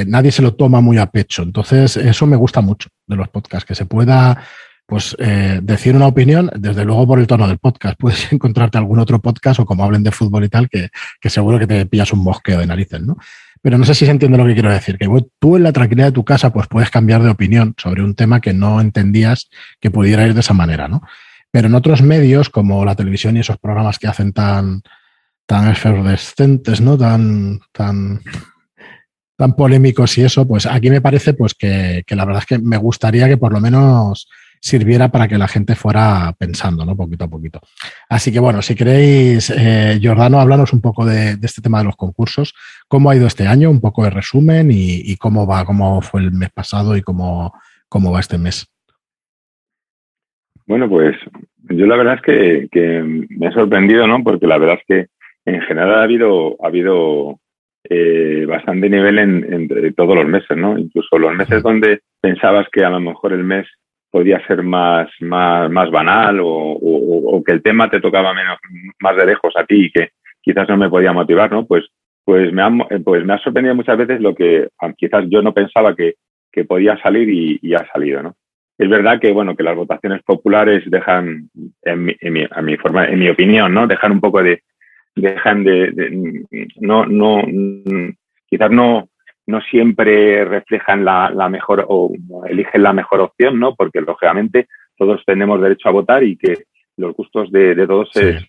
nadie 0.07 0.33
se 0.33 0.41
lo 0.41 0.55
toma 0.55 0.81
muy 0.81 0.97
a 0.97 1.05
pecho. 1.05 1.43
Entonces, 1.43 1.95
eso 1.95 2.25
me 2.25 2.35
gusta 2.35 2.59
mucho 2.59 2.89
de 3.07 3.15
los 3.15 3.29
podcasts, 3.29 3.65
que 3.65 3.75
se 3.75 3.85
pueda 3.85 4.43
pues 4.89 5.15
eh, 5.19 5.59
decir 5.61 5.95
una 5.95 6.07
opinión, 6.07 6.49
desde 6.55 6.83
luego 6.83 7.05
por 7.05 7.19
el 7.19 7.27
tono 7.27 7.47
del 7.47 7.59
podcast. 7.59 7.95
Puedes 7.99 8.33
encontrarte 8.33 8.79
algún 8.79 8.97
otro 8.97 9.19
podcast 9.21 9.59
o 9.59 9.65
como 9.65 9.83
hablen 9.83 10.03
de 10.03 10.11
fútbol 10.11 10.43
y 10.43 10.49
tal, 10.49 10.67
que, 10.67 10.89
seguro 11.29 11.59
que 11.59 11.67
te 11.67 11.85
pillas 11.85 12.11
un 12.11 12.23
mosqueo 12.23 12.59
de 12.59 12.65
narices, 12.65 13.01
¿no? 13.01 13.17
Pero 13.61 13.77
no 13.77 13.85
sé 13.85 13.93
si 13.93 14.05
se 14.05 14.11
entiende 14.11 14.37
lo 14.37 14.45
que 14.45 14.53
quiero 14.53 14.71
decir, 14.71 14.97
que 14.97 15.07
tú 15.37 15.57
en 15.57 15.63
la 15.63 15.73
tranquilidad 15.73 16.07
de 16.07 16.13
tu 16.13 16.23
casa 16.25 16.51
pues 16.51 16.67
puedes 16.67 16.89
cambiar 16.89 17.21
de 17.21 17.29
opinión 17.29 17.75
sobre 17.77 18.01
un 18.01 18.15
tema 18.15 18.39
que 18.41 18.53
no 18.53 18.81
entendías 18.81 19.49
que 19.79 19.91
pudiera 19.91 20.25
ir 20.25 20.33
de 20.33 20.39
esa 20.39 20.53
manera, 20.53 20.87
¿no? 20.87 21.01
Pero 21.51 21.67
en 21.67 21.75
otros 21.75 22.01
medios, 22.01 22.49
como 22.49 22.83
la 22.85 22.95
televisión 22.95 23.37
y 23.37 23.41
esos 23.41 23.57
programas 23.57 23.99
que 23.99 24.07
hacen 24.07 24.33
tan, 24.33 24.81
tan 25.45 25.67
efervescentes, 25.69 26.79
¿no? 26.79 26.97
Tan, 26.97 27.59
tan, 27.73 28.21
tan 29.35 29.55
polémicos 29.55 30.17
y 30.17 30.23
eso, 30.23 30.47
pues 30.47 30.65
aquí 30.65 30.89
me 30.89 31.01
parece 31.01 31.33
pues 31.33 31.53
que, 31.53 32.03
que 32.07 32.15
la 32.15 32.25
verdad 32.25 32.43
es 32.43 32.47
que 32.47 32.59
me 32.59 32.77
gustaría 32.77 33.27
que 33.27 33.37
por 33.37 33.51
lo 33.51 33.59
menos 33.59 34.27
sirviera 34.59 35.09
para 35.09 35.27
que 35.27 35.37
la 35.37 35.47
gente 35.47 35.75
fuera 35.75 36.33
pensando, 36.37 36.85
¿no? 36.85 36.95
Poquito 36.95 37.25
a 37.25 37.29
poquito. 37.29 37.59
Así 38.09 38.31
que 38.31 38.39
bueno, 38.39 38.61
si 38.61 38.75
queréis, 38.75 39.49
eh, 39.49 39.99
Jordano, 40.01 40.39
háblanos 40.39 40.73
un 40.73 40.81
poco 40.81 41.05
de, 41.05 41.37
este 41.41 41.61
tema 41.61 41.79
de 41.79 41.85
los 41.85 41.95
concursos, 41.95 42.53
cómo 42.87 43.09
ha 43.09 43.15
ido 43.15 43.27
este 43.27 43.47
año, 43.47 43.69
un 43.69 43.81
poco 43.81 44.03
de 44.03 44.09
resumen 44.09 44.69
y, 44.71 45.15
cómo 45.17 45.47
va, 45.47 45.65
cómo 45.65 46.01
fue 46.01 46.21
el 46.21 46.31
mes 46.31 46.49
pasado 46.51 46.95
y 46.95 47.01
cómo, 47.01 47.53
cómo 47.87 48.11
va 48.11 48.19
este 48.19 48.37
mes. 48.37 48.67
Bueno, 50.65 50.87
pues 50.89 51.15
yo 51.69 51.85
la 51.85 51.95
verdad 51.95 52.15
es 52.15 52.69
que, 52.71 53.27
me 53.29 53.47
ha 53.47 53.51
sorprendido, 53.51 54.07
¿no? 54.07 54.23
Porque 54.23 54.47
la 54.47 54.57
verdad 54.57 54.77
es 54.79 54.85
que 54.87 55.07
en 55.51 55.61
general 55.61 55.95
ha 55.95 56.03
habido, 56.03 56.57
ha 56.63 56.67
habido 56.67 57.39
eh, 57.89 58.45
bastante 58.47 58.89
nivel 58.89 59.17
en, 59.19 59.53
entre 59.53 59.93
todos 59.93 60.15
los 60.15 60.27
meses, 60.27 60.55
¿no? 60.57 60.77
Incluso 60.77 61.17
los 61.17 61.33
meses 61.33 61.63
donde 61.63 62.01
pensabas 62.21 62.67
que 62.71 62.83
a 62.83 62.89
lo 62.89 62.99
mejor 62.99 63.33
el 63.33 63.43
mes 63.43 63.65
podía 64.11 64.45
ser 64.47 64.63
más, 64.63 65.09
más, 65.21 65.69
más 65.69 65.91
banal 65.91 66.39
o, 66.41 67.41
que 67.45 67.53
el 67.53 67.63
tema 67.63 67.89
te 67.89 68.01
tocaba 68.01 68.33
menos, 68.33 68.57
más 68.99 69.15
de 69.15 69.25
lejos 69.25 69.53
a 69.55 69.63
ti 69.65 69.85
y 69.85 69.91
que 69.91 70.09
quizás 70.41 70.67
no 70.67 70.77
me 70.77 70.89
podía 70.89 71.13
motivar, 71.13 71.51
¿no? 71.51 71.65
Pues, 71.65 71.85
pues, 72.25 72.51
me, 72.51 72.61
ha, 72.61 72.69
pues 73.03 73.25
me 73.25 73.33
ha 73.33 73.37
sorprendido 73.39 73.75
muchas 73.75 73.97
veces 73.97 74.19
lo 74.19 74.35
que 74.35 74.67
quizás 74.97 75.25
yo 75.29 75.41
no 75.41 75.53
pensaba 75.53 75.95
que, 75.95 76.15
que 76.51 76.65
podía 76.65 76.97
salir 77.01 77.29
y, 77.29 77.73
ha 77.73 77.87
salido, 77.91 78.21
¿no? 78.21 78.35
Es 78.77 78.89
verdad 78.89 79.19
que, 79.19 79.31
bueno, 79.31 79.55
que 79.55 79.63
las 79.63 79.75
votaciones 79.75 80.21
populares 80.23 80.83
dejan, 80.85 81.49
en 81.83 82.03
mi, 82.03 82.15
en 82.19 82.33
mi, 82.33 82.47
mi 82.63 82.77
forma, 82.77 83.05
en 83.05 83.19
mi 83.19 83.29
opinión, 83.29 83.73
¿no? 83.73 83.87
Dejan 83.87 84.11
un 84.11 84.21
poco 84.21 84.41
de, 84.41 84.61
dejan 85.15 85.63
de, 85.63 85.91
de 85.91 86.45
no, 86.79 87.05
no, 87.05 87.41
quizás 88.47 88.71
no, 88.71 89.09
no 89.49 89.61
siempre 89.61 90.45
reflejan 90.45 91.03
la, 91.03 91.49
mejor 91.49 91.83
o 91.87 92.11
eligen 92.47 92.83
la 92.83 92.93
mejor 92.93 93.21
opción, 93.21 93.59
¿no? 93.59 93.75
Porque 93.75 93.99
lógicamente 93.99 94.67
todos 94.95 95.23
tenemos 95.25 95.59
derecho 95.59 95.89
a 95.89 95.93
votar 95.93 96.23
y 96.23 96.37
que 96.37 96.65
los 96.97 97.15
gustos 97.15 97.51
de, 97.51 97.75
todos 97.87 98.11
es, 98.15 98.45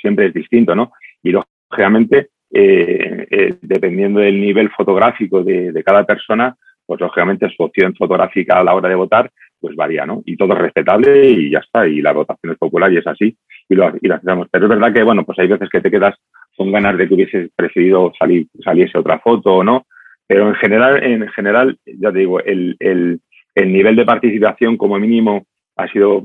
siempre 0.00 0.26
es 0.26 0.34
distinto, 0.34 0.74
¿no? 0.74 0.92
Y 1.22 1.30
lógicamente, 1.30 2.30
eh, 2.50 3.26
eh, 3.30 3.54
dependiendo 3.62 4.18
del 4.18 4.40
nivel 4.40 4.68
fotográfico 4.70 5.44
de, 5.44 5.80
cada 5.84 6.04
persona, 6.04 6.56
pues 6.84 7.00
lógicamente 7.00 7.48
su 7.56 7.62
opción 7.62 7.94
fotográfica 7.94 8.58
a 8.58 8.64
la 8.64 8.74
hora 8.74 8.88
de 8.88 8.96
votar, 8.96 9.30
pues 9.60 9.76
varía, 9.76 10.04
¿no? 10.04 10.22
Y 10.26 10.36
todo 10.36 10.54
es 10.54 10.58
respetable 10.58 11.28
y 11.28 11.50
ya 11.50 11.60
está, 11.60 11.86
y 11.86 12.00
la 12.00 12.12
votación 12.12 12.52
es 12.52 12.58
popular 12.58 12.92
y 12.92 12.96
es 12.96 13.06
así, 13.06 13.36
y 13.68 13.74
lo, 13.76 13.92
y 14.00 14.10
hacemos. 14.10 14.48
Pero 14.50 14.64
es 14.64 14.70
verdad 14.70 14.92
que, 14.92 15.04
bueno, 15.04 15.24
pues 15.24 15.38
hay 15.38 15.46
veces 15.46 15.68
que 15.68 15.80
te 15.80 15.90
quedas 15.90 16.16
con 16.56 16.72
ganas 16.72 16.98
de 16.98 17.06
que 17.06 17.14
hubieses 17.14 17.50
preferido 17.54 18.12
salir, 18.18 18.48
saliese 18.64 18.98
otra 18.98 19.20
foto 19.20 19.54
o 19.54 19.62
no, 19.62 19.86
pero 20.32 20.48
en 20.48 20.54
general, 20.54 21.02
en 21.04 21.28
general, 21.28 21.78
ya 21.84 22.10
te 22.10 22.20
digo, 22.20 22.40
el, 22.40 22.74
el, 22.80 23.20
el 23.54 23.70
nivel 23.70 23.96
de 23.96 24.06
participación 24.06 24.78
como 24.78 24.98
mínimo 24.98 25.44
ha 25.76 25.86
sido 25.88 26.24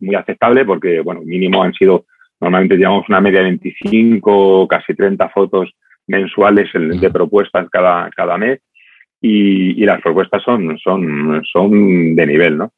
muy 0.00 0.16
aceptable 0.16 0.64
porque, 0.64 0.98
bueno, 1.02 1.20
mínimo 1.22 1.62
han 1.62 1.72
sido, 1.72 2.06
normalmente 2.40 2.76
llevamos 2.76 3.08
una 3.08 3.20
media 3.20 3.38
de 3.38 3.44
25, 3.44 4.66
casi 4.66 4.94
30 4.94 5.28
fotos 5.28 5.72
mensuales 6.08 6.68
de 6.74 7.10
propuestas 7.10 7.70
cada, 7.70 8.10
cada 8.10 8.36
mes 8.38 8.58
y, 9.20 9.80
y, 9.80 9.86
las 9.86 10.02
propuestas 10.02 10.42
son, 10.42 10.76
son, 10.78 11.44
son 11.44 12.16
de 12.16 12.26
nivel, 12.26 12.58
¿no? 12.58 12.72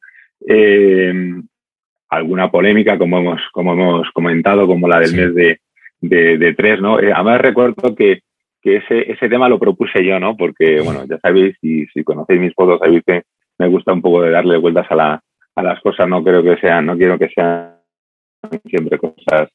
Eh, 0.47 1.41
alguna 2.09 2.51
polémica, 2.51 2.99
como 2.99 3.17
hemos, 3.17 3.41
como 3.51 3.73
hemos 3.73 4.11
comentado, 4.11 4.67
como 4.67 4.87
la 4.87 4.99
del 4.99 5.15
mes 5.15 5.33
de, 5.33 5.59
de, 6.01 6.37
de, 6.37 6.53
tres, 6.53 6.79
¿no? 6.79 6.99
Eh, 6.99 7.11
además 7.11 7.41
recuerdo 7.41 7.95
que 7.95 8.21
que 8.65 8.77
ese, 8.77 9.11
ese 9.11 9.29
tema 9.29 9.47
lo 9.47 9.59
propuse 9.59 10.03
yo, 10.03 10.19
¿no? 10.19 10.35
Porque, 10.35 10.81
bueno, 10.81 11.05
ya 11.07 11.19
sabéis, 11.19 11.55
y 11.61 11.85
si 11.85 12.03
conocéis 12.03 12.41
mis 12.41 12.55
fotos, 12.55 12.79
sabéis 12.79 13.03
que 13.05 13.21
me 13.59 13.67
gusta 13.67 13.93
un 13.93 14.01
poco 14.01 14.23
de 14.23 14.31
darle 14.31 14.57
vueltas 14.57 14.87
a, 14.89 14.95
la, 14.95 15.21
a 15.55 15.61
las 15.61 15.79
cosas, 15.81 16.07
no 16.07 16.23
creo 16.23 16.41
que 16.41 16.57
sean, 16.57 16.87
no 16.87 16.97
quiero 16.97 17.19
que 17.19 17.29
sean 17.29 17.75
siempre 18.65 18.97
cosas 18.97 19.49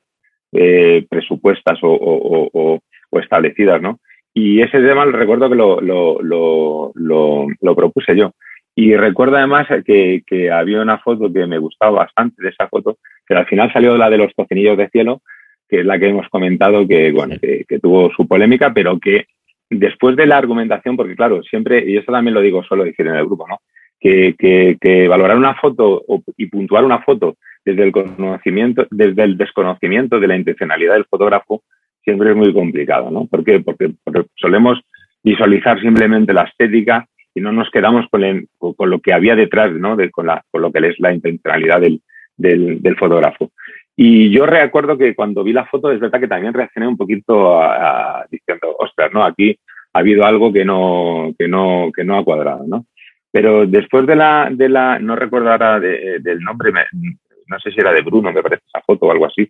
eh, 0.53 1.05
presupuestas 1.11 1.77
o, 1.83 2.79
o, 3.11 3.19
establecidas, 3.19 3.83
¿no? 3.83 3.99
Y 4.33 4.63
ese 4.63 4.81
tema 4.81 5.05
recuerdo 5.07 5.51
que 5.51 5.57
lo, 5.57 5.81
lo, 5.81 6.93
lo, 6.95 7.75
propuse 7.75 8.17
yo. 8.17 8.31
Y 8.77 8.95
recuerdo 8.95 9.39
además 9.39 9.67
que, 9.85 10.23
que, 10.25 10.53
había 10.53 10.81
una 10.81 10.99
foto 10.99 11.33
que 11.33 11.47
me 11.49 11.59
gustaba 11.59 12.05
bastante 12.05 12.41
de 12.45 12.51
esa 12.51 12.69
foto, 12.69 12.99
que 13.27 13.35
al 13.35 13.47
final 13.47 13.73
salió 13.73 13.97
la 13.97 14.09
de 14.09 14.19
los 14.19 14.33
tocinillos 14.37 14.79
de 14.79 14.89
cielo, 14.89 15.21
que 15.71 15.81
es 15.81 15.87
la 15.87 15.99
que 15.99 16.09
hemos 16.09 16.29
comentado, 16.29 16.87
que, 16.87 17.13
bueno, 17.13 17.37
que, 17.41 17.79
tuvo 17.79 18.11
su 18.11 18.27
polémica, 18.27 18.75
pero 18.75 18.99
que 18.99 19.27
después 19.71 20.17
de 20.17 20.27
la 20.27 20.37
argumentación, 20.37 20.97
porque 20.97 21.15
claro, 21.15 21.43
siempre, 21.45 21.85
y 21.87 21.97
eso 21.97 22.11
también 22.11 22.35
lo 22.35 22.41
digo 22.41 22.65
solo 22.65 22.85
decir 22.85 23.07
en 23.07 23.15
el 23.15 23.25
grupo, 23.25 23.47
¿no? 23.49 23.61
Que, 24.01 24.35
que, 24.37 25.09
valorar 25.09 25.37
una 25.37 25.55
foto 25.55 26.03
y 26.37 26.47
puntuar 26.47 26.85
una 26.85 27.03
foto 27.03 27.37
desde 27.65 27.85
el 27.85 27.93
conocimiento, 27.93 28.87
desde 28.91 29.23
el 29.23 29.37
desconocimiento 29.37 30.19
de 30.19 30.27
la 30.27 30.37
intencionalidad 30.37 30.95
del 30.95 31.05
fotógrafo, 31.05 31.63
siempre 32.03 32.31
es 32.31 32.37
muy 32.37 32.53
complicado, 32.53 33.11
¿no? 33.11 33.27
¿Por 33.27 33.45
qué? 33.45 33.61
Porque, 33.61 33.93
solemos 34.35 34.81
visualizar 35.23 35.81
simplemente 35.81 36.33
la 36.33 36.45
estética 36.45 37.07
y 37.35 37.41
no 37.41 37.53
nos 37.53 37.71
quedamos 37.71 38.07
con, 38.11 38.23
con 38.59 38.91
lo 38.91 38.99
que 38.99 39.13
había 39.13 39.37
detrás, 39.37 39.71
¿no? 39.73 39.95
De, 39.95 40.11
con, 40.11 40.27
la, 40.27 40.43
con 40.51 40.63
lo 40.63 40.73
que 40.73 40.89
es 40.89 40.99
la 40.99 41.13
intencionalidad 41.13 41.81
del, 41.81 42.01
del, 42.37 42.83
del 42.83 42.97
fotógrafo. 42.97 43.53
Y 44.03 44.31
yo 44.31 44.47
recuerdo 44.47 44.97
que 44.97 45.15
cuando 45.15 45.45
vi 45.45 45.53
la 45.53 45.67
foto, 45.67 45.93
es 45.93 46.01
verdad 46.01 46.21
que 46.21 46.27
también 46.27 46.55
reaccioné 46.55 46.89
un 46.89 46.97
poquito 46.97 47.61
diciendo, 48.31 48.75
ostras, 48.79 49.11
¿no? 49.13 49.23
Aquí 49.23 49.59
ha 49.93 49.99
habido 49.99 50.25
algo 50.25 50.51
que 50.51 50.65
no, 50.65 51.35
que 51.39 51.47
no, 51.47 51.91
que 51.95 52.03
no 52.03 52.17
ha 52.17 52.25
cuadrado, 52.25 52.65
¿no? 52.67 52.87
Pero 53.31 53.67
después 53.67 54.07
de 54.07 54.17
la, 54.17 54.49
de 54.51 54.71
la 54.71 54.99
no 54.99 55.17
recuerdo 55.17 55.51
ahora 55.51 55.79
del 55.79 56.41
nombre, 56.41 56.73
no 56.73 57.61
sé 57.61 57.73
si 57.73 57.79
era 57.79 57.93
de 57.93 58.01
Bruno, 58.01 58.33
me 58.33 58.43
parece 58.43 58.63
esa 58.67 58.83
foto 58.87 59.05
o 59.05 59.13
algo 59.13 59.27
así, 59.27 59.47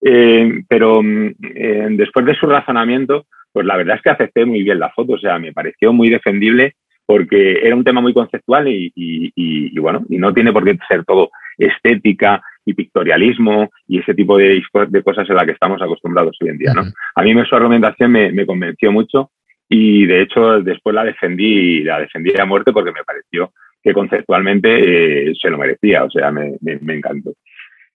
eh, 0.00 0.62
pero 0.66 1.02
eh, 1.02 1.88
después 1.90 2.24
de 2.24 2.36
su 2.36 2.46
razonamiento, 2.46 3.26
pues 3.52 3.66
la 3.66 3.76
verdad 3.76 3.96
es 3.96 4.02
que 4.02 4.10
acepté 4.10 4.46
muy 4.46 4.62
bien 4.62 4.78
la 4.78 4.88
foto, 4.92 5.12
o 5.12 5.18
sea, 5.18 5.38
me 5.38 5.52
pareció 5.52 5.92
muy 5.92 6.08
defendible 6.08 6.72
porque 7.04 7.60
era 7.62 7.76
un 7.76 7.84
tema 7.84 8.00
muy 8.00 8.14
conceptual 8.14 8.66
y, 8.66 8.90
y, 8.94 9.32
y, 9.34 9.78
bueno, 9.78 10.06
y 10.08 10.16
no 10.16 10.32
tiene 10.32 10.54
por 10.54 10.64
qué 10.64 10.78
ser 10.88 11.04
todo 11.04 11.30
estética 11.58 12.42
y 12.64 12.74
pictorialismo 12.74 13.70
y 13.86 13.98
ese 13.98 14.14
tipo 14.14 14.36
de, 14.36 14.62
de 14.88 15.02
cosas 15.02 15.28
en 15.28 15.36
la 15.36 15.44
que 15.44 15.52
estamos 15.52 15.80
acostumbrados 15.80 16.36
hoy 16.40 16.50
en 16.50 16.58
día. 16.58 16.72
¿no? 16.74 16.82
A 17.14 17.22
mí 17.22 17.34
su 17.48 17.56
argumentación 17.56 18.12
me, 18.12 18.32
me, 18.32 18.46
convenció 18.46 18.92
mucho 18.92 19.30
y 19.68 20.06
de 20.06 20.22
hecho 20.22 20.60
después 20.60 20.94
la 20.94 21.04
defendí, 21.04 21.82
la 21.82 22.00
defendí 22.00 22.32
a 22.38 22.44
muerte 22.44 22.72
porque 22.72 22.92
me 22.92 23.04
pareció 23.04 23.52
que 23.82 23.92
conceptualmente 23.92 25.30
eh, 25.30 25.32
se 25.40 25.48
lo 25.48 25.58
merecía, 25.58 26.04
o 26.04 26.10
sea, 26.10 26.30
me, 26.30 26.56
me, 26.60 26.94
encantó. 26.94 27.32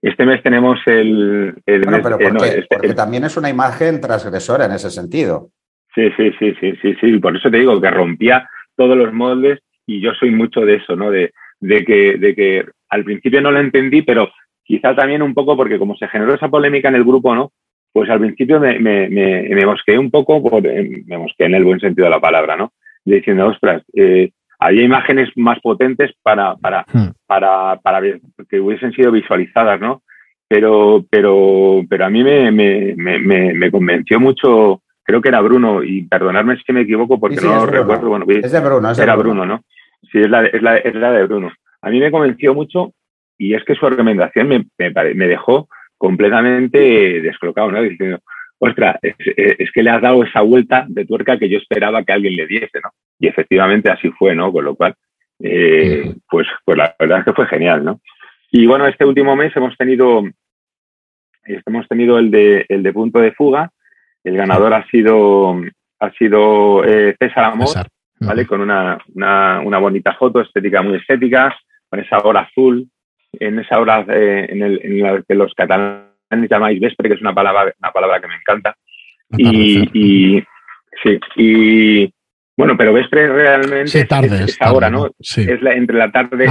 Este 0.02 0.26
mes 0.26 0.42
tenemos 0.42 0.80
el... 0.88 1.54
el 1.66 1.82
bueno, 1.82 2.00
pero 2.02 2.18
porque, 2.18 2.60
este, 2.60 2.78
porque 2.78 2.94
también 2.94 3.24
es 3.24 3.38
una 3.38 3.50
imagen 3.50 4.02
transgresora 4.02 4.66
en 4.66 4.72
ese 4.72 4.90
sentido. 4.90 5.50
Sí, 5.94 6.10
sí, 6.18 6.32
sí, 6.40 6.56
sí, 6.60 6.74
sí, 6.82 6.96
sí, 7.00 7.20
por 7.20 7.36
eso 7.36 7.50
te 7.50 7.58
digo 7.58 7.80
que 7.80 7.92
rompía 7.92 8.50
todos 8.76 8.98
los 8.98 9.14
moldes 9.14 9.60
y 9.86 10.02
yo 10.02 10.14
soy 10.14 10.32
mucho 10.32 10.62
de 10.62 10.76
eso, 10.76 10.96
¿no? 10.96 11.12
De, 11.12 11.32
de, 11.60 11.86
que, 11.86 12.18
de 12.18 12.36
que 12.36 12.66
al 12.90 13.04
principio 13.04 13.42
no 13.42 13.52
lo 13.52 13.60
entendí, 13.60 14.02
pero 14.02 14.32
quizá 14.66 14.96
también 14.96 15.22
un 15.22 15.34
poco 15.34 15.56
porque 15.56 15.80
como 15.80 15.96
se 15.96 16.08
generó 16.08 16.34
esa 16.34 16.50
polémica 16.50 16.90
en 16.90 16.96
el 16.96 17.06
grupo, 17.06 17.34
¿no? 17.34 17.52
Pues 17.94 18.10
al 18.10 18.20
principio 18.20 18.60
me, 18.60 18.78
me, 18.80 19.08
me, 19.08 19.44
me 19.44 19.66
mosqueé 19.66 19.98
un 19.98 20.12
poco, 20.12 20.44
por, 20.44 20.62
me 20.62 21.18
mosqueé 21.18 21.48
en 21.48 21.56
el 21.56 21.64
buen 21.64 21.80
sentido 21.80 22.06
de 22.06 22.12
la 22.12 22.20
palabra, 22.20 22.58
¿no? 22.58 22.74
Diciendo, 23.06 23.48
ostras, 23.48 23.84
eh, 23.94 24.32
había 24.60 24.84
imágenes 24.84 25.30
más 25.36 25.60
potentes 25.62 26.12
para, 26.22 26.56
para, 26.56 26.86
hmm. 26.92 27.12
para, 27.26 27.80
para 27.82 28.02
que 28.50 28.60
hubiesen 28.60 28.92
sido 28.92 29.12
visualizadas, 29.12 29.80
¿no? 29.80 30.02
Pero, 30.48 31.06
pero, 31.10 31.84
pero 31.90 32.06
a 32.06 32.10
mí 32.10 32.24
me, 32.24 32.52
me, 32.52 32.96
me, 32.96 33.54
me 33.54 33.72
convenció 33.72 34.20
mucho, 34.20 34.82
creo 35.04 35.22
que 35.22 35.30
era 35.30 35.42
Bruno, 35.42 35.84
y 35.84 36.04
perdonadme 36.04 36.58
si 36.58 36.74
me 36.74 36.82
equivoco 36.82 37.20
porque 37.20 37.38
no 37.38 37.66
recuerdo. 37.66 38.10
Bueno, 38.10 38.26
es 38.28 38.52
de 38.52 38.60
Bruno, 38.60 38.92
es 38.92 38.98
de 38.98 39.04
era 39.04 39.16
Bruno. 39.16 39.46
¿no? 39.46 39.62
Sí, 40.12 40.20
es 40.20 40.30
la, 40.30 40.46
es, 40.46 40.62
la, 40.62 40.78
es 40.78 40.96
la 40.96 41.12
de 41.12 41.26
Bruno. 41.26 41.52
A 41.82 41.90
mí 41.90 42.00
me 42.00 42.12
convenció 42.12 42.54
mucho 42.54 42.94
y 43.38 43.54
es 43.54 43.64
que 43.64 43.76
su 43.76 43.86
argumentación 43.86 44.48
me, 44.48 44.66
me, 44.78 45.28
dejó 45.28 45.68
completamente 45.98 47.22
descolocado, 47.22 47.72
¿no? 47.72 47.82
Diciendo, 47.82 48.20
ostras, 48.60 48.98
es, 49.02 49.72
que 49.72 49.84
le 49.84 49.90
has 49.90 50.02
dado 50.02 50.24
esa 50.24 50.42
vuelta 50.42 50.86
de 50.88 51.06
tuerca 51.06 51.38
que 51.38 51.50
yo 51.50 51.58
esperaba 51.58 52.04
que 52.04 52.14
alguien 52.14 52.36
le 52.36 52.48
diese, 52.48 52.80
¿no? 52.82 52.92
y 53.20 53.28
efectivamente 53.28 53.92
así 53.92 54.10
fue, 54.12 54.36
¿no? 54.36 54.52
Con 54.52 54.66
lo 54.66 54.76
cual, 54.76 54.96
eh, 55.40 56.14
pues, 56.30 56.48
pues 56.64 56.78
la 56.78 56.96
verdad 57.00 57.20
es 57.20 57.26
que 57.26 57.34
fue 57.34 57.48
genial, 57.48 57.84
¿no? 57.84 58.02
Y 58.52 58.66
bueno, 58.66 58.88
este 58.88 59.06
último 59.06 59.36
mes 59.36 59.56
hemos 59.56 59.76
tenido, 59.78 60.24
hemos 61.44 61.88
tenido 61.88 62.20
el 62.20 62.32
de, 62.32 62.66
el 62.70 62.84
de 62.84 62.94
punto 62.94 63.20
de 63.20 63.32
fuga. 63.34 63.72
El 64.24 64.38
ganador 64.38 64.74
ha 64.74 64.86
sido, 64.88 65.62
ha 66.00 66.12
sido 66.12 66.84
eh, 66.84 67.16
César 67.20 67.46
Amor, 67.46 67.68
¿vale? 68.20 68.46
Con 68.46 68.62
una, 68.62 68.98
una, 69.14 69.62
una, 69.62 69.78
bonita 69.78 70.14
foto 70.14 70.42
estética, 70.42 70.82
muy 70.82 70.98
estética, 70.98 71.56
con 71.90 72.00
esa 72.00 72.20
hora 72.20 72.42
azul, 72.42 72.88
en 73.40 73.60
esa 73.60 73.80
hora 73.80 74.06
eh, 74.08 74.48
en, 74.50 74.62
el, 74.62 74.80
en 74.84 75.02
la 75.02 75.22
que 75.28 75.36
los 75.36 75.54
catalanes 75.54 76.50
llamáis 76.50 76.80
vespre, 76.80 77.10
que 77.10 77.16
es 77.16 77.22
una 77.22 77.34
palabra, 77.34 77.74
una 77.80 77.92
palabra 77.92 78.20
que 78.20 78.28
me 78.28 78.36
encanta. 78.36 78.76
Y, 79.38 79.90
y, 79.94 80.44
sí, 81.04 81.20
y 81.36 82.14
bueno, 82.58 82.78
pero 82.78 82.94
vespre 82.94 83.28
realmente 83.28 83.84
es, 83.84 84.62
ahora, 84.62 84.90
¿no? 84.90 85.08
Es 85.20 85.38
entre 85.38 85.98
la 85.98 86.12
tarde, 86.12 86.48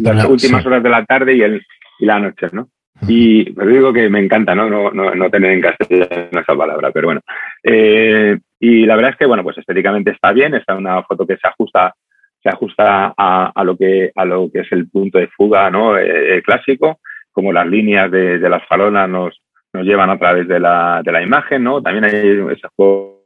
las 0.00 0.24
últimas 0.24 0.64
horas 0.64 0.82
de 0.82 0.88
la 0.88 1.04
tarde 1.04 1.34
y, 1.34 1.42
el, 1.42 1.62
y 1.98 2.06
la 2.06 2.18
noche, 2.18 2.46
¿no? 2.52 2.68
Y 3.08 3.50
pero 3.52 3.68
digo 3.68 3.92
que 3.92 4.08
me 4.08 4.20
encanta, 4.20 4.54
¿no? 4.54 4.70
No, 4.70 4.90
no, 4.90 5.14
no 5.14 5.30
tener 5.30 5.50
en 5.50 5.60
castellano 5.60 6.40
esa 6.40 6.56
palabra, 6.56 6.90
pero 6.92 7.08
bueno. 7.08 7.20
Eh, 7.62 8.38
y 8.60 8.86
la 8.86 8.96
verdad 8.96 9.10
es 9.10 9.16
que, 9.18 9.26
bueno, 9.26 9.42
pues 9.42 9.58
estéticamente 9.58 10.12
está 10.12 10.32
bien, 10.32 10.54
está 10.54 10.74
una 10.74 11.02
foto 11.02 11.26
que 11.26 11.36
se 11.36 11.46
ajusta, 11.46 11.92
se 12.44 12.50
ajusta 12.50 13.14
a, 13.16 13.52
a 13.54 13.64
lo 13.64 13.74
que 13.74 14.12
a 14.14 14.24
lo 14.26 14.50
que 14.52 14.60
es 14.60 14.72
el 14.72 14.86
punto 14.90 15.18
de 15.18 15.28
fuga, 15.28 15.70
¿no? 15.70 15.98
Eh, 15.98 16.42
clásico, 16.44 17.00
como 17.32 17.54
las 17.54 17.66
líneas 17.66 18.10
de, 18.10 18.38
de 18.38 18.48
las 18.50 18.62
falonas 18.68 19.08
nos, 19.08 19.40
nos 19.72 19.84
llevan 19.84 20.10
a 20.10 20.18
través 20.18 20.46
de 20.46 20.60
la, 20.60 21.00
de 21.02 21.10
la 21.10 21.22
imagen, 21.22 21.64
¿no? 21.64 21.80
También 21.80 22.04
hay 22.04 22.12
ese 22.52 22.68
juego 22.76 23.24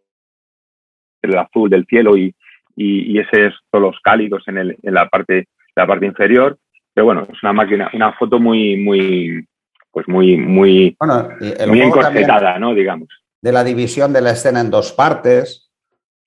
el 1.20 1.36
azul 1.36 1.68
del 1.68 1.84
cielo 1.86 2.16
y, 2.16 2.32
y, 2.76 3.12
y 3.12 3.18
esos 3.18 3.60
los 3.72 3.98
cálidos 4.04 4.44
en, 4.46 4.58
el, 4.58 4.76
en 4.80 4.94
la 4.94 5.08
parte 5.08 5.48
la 5.74 5.84
parte 5.84 6.06
inferior. 6.06 6.56
Pero 6.94 7.06
bueno, 7.06 7.26
es 7.28 7.42
una 7.42 7.52
máquina, 7.52 7.90
una 7.92 8.12
foto 8.12 8.38
muy, 8.38 8.76
muy, 8.76 9.44
pues 9.90 10.06
muy, 10.06 10.36
muy, 10.36 10.96
bueno, 10.98 11.28
muy 11.66 11.80
encorsetada, 11.80 12.58
¿no? 12.60 12.72
Digamos. 12.72 13.08
De 13.42 13.50
la 13.50 13.64
división 13.64 14.12
de 14.12 14.20
la 14.20 14.30
escena 14.30 14.60
en 14.60 14.70
dos 14.70 14.92
partes. 14.92 15.72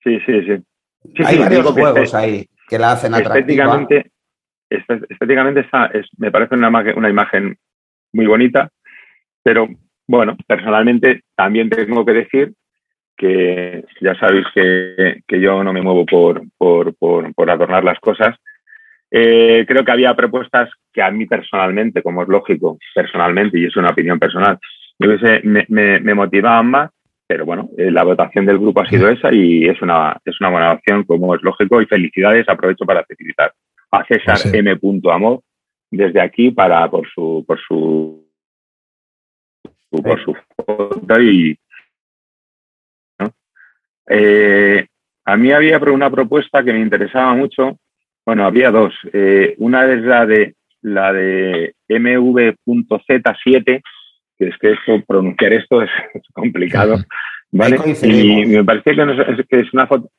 Sí, 0.04 0.18
sí, 0.26 0.42
sí. 0.42 1.24
Hay 1.24 1.38
varios 1.38 1.66
juegos 1.70 2.14
ahí 2.14 2.46
que 2.72 2.78
la 2.78 2.92
hacen 2.92 3.12
atractiva. 3.12 3.38
Estéticamente, 3.38 4.10
estéticamente 5.10 5.60
está, 5.60 5.86
es, 5.92 6.06
me 6.16 6.30
parece 6.30 6.54
una, 6.54 7.10
imagen 7.10 7.54
muy 8.14 8.24
bonita, 8.24 8.70
pero 9.42 9.68
bueno, 10.08 10.38
personalmente 10.46 11.20
también 11.36 11.68
tengo 11.68 12.02
que 12.06 12.12
decir 12.12 12.54
que 13.14 13.84
ya 14.00 14.14
sabéis 14.14 14.46
que, 14.54 15.22
yo 15.38 15.62
no 15.62 15.74
me 15.74 15.82
muevo 15.82 16.06
por, 16.06 16.42
por, 16.56 17.50
adornar 17.50 17.84
las 17.84 18.00
cosas. 18.00 18.36
Eh, 19.10 19.66
creo 19.68 19.84
que 19.84 19.92
había 19.92 20.16
propuestas 20.16 20.70
que 20.94 21.02
a 21.02 21.10
mí 21.10 21.26
personalmente, 21.26 22.02
como 22.02 22.22
es 22.22 22.28
lógico, 22.28 22.78
personalmente, 22.94 23.58
y 23.58 23.66
es 23.66 23.76
una 23.76 23.90
opinión 23.90 24.18
personal, 24.18 24.58
me, 24.98 25.66
me 26.00 26.14
motivaban 26.14 26.70
más, 26.70 26.90
pero 27.32 27.46
bueno, 27.46 27.70
eh, 27.78 27.90
la 27.90 28.04
votación 28.04 28.44
del 28.44 28.58
grupo 28.58 28.82
ha 28.82 28.86
sido 28.90 29.08
esa 29.08 29.32
y 29.32 29.64
es 29.64 29.80
una, 29.80 30.20
es 30.22 30.38
una 30.38 30.50
buena 30.50 30.72
opción, 30.72 31.02
como 31.04 31.34
es 31.34 31.40
lógico, 31.40 31.80
y 31.80 31.86
felicidades, 31.86 32.46
aprovecho 32.46 32.84
para 32.84 33.06
felicitar 33.06 33.54
a 33.90 34.04
César 34.04 34.36
sí. 34.36 34.50
M. 34.52 34.78
Amor 35.10 35.40
desde 35.90 36.20
aquí 36.20 36.50
para 36.50 36.90
por 36.90 37.08
su 37.08 37.42
por 37.46 37.58
su 37.58 38.22
por 39.88 40.22
su 40.22 40.36
foto 40.56 41.20
y, 41.22 41.58
eh, 44.10 44.86
a 45.24 45.36
mí 45.38 45.52
había 45.52 45.78
una 45.78 46.10
propuesta 46.10 46.62
que 46.62 46.74
me 46.74 46.80
interesaba 46.80 47.32
mucho. 47.32 47.78
Bueno, 48.26 48.44
había 48.44 48.70
dos. 48.70 48.92
Eh, 49.14 49.54
una 49.56 49.90
es 49.90 50.02
la 50.02 50.26
de 50.26 50.54
la 50.82 51.14
de 51.14 51.74
mv.z7, 51.88 53.82
que 54.38 54.48
es 54.48 54.58
que 54.58 54.72
eso, 54.72 55.02
pronunciar 55.06 55.52
esto 55.52 55.80
es, 55.80 55.90
es 56.14 56.22
complicado, 56.32 56.96
¿vale? 57.52 57.78
Y 58.02 58.46
me 58.46 58.64
parece 58.64 58.94
que, 58.94 59.06
no 59.06 59.12
es, 59.12 59.46
que, 59.46 59.60
es, 59.60 59.72
una 59.72 59.86
foto 59.86 60.10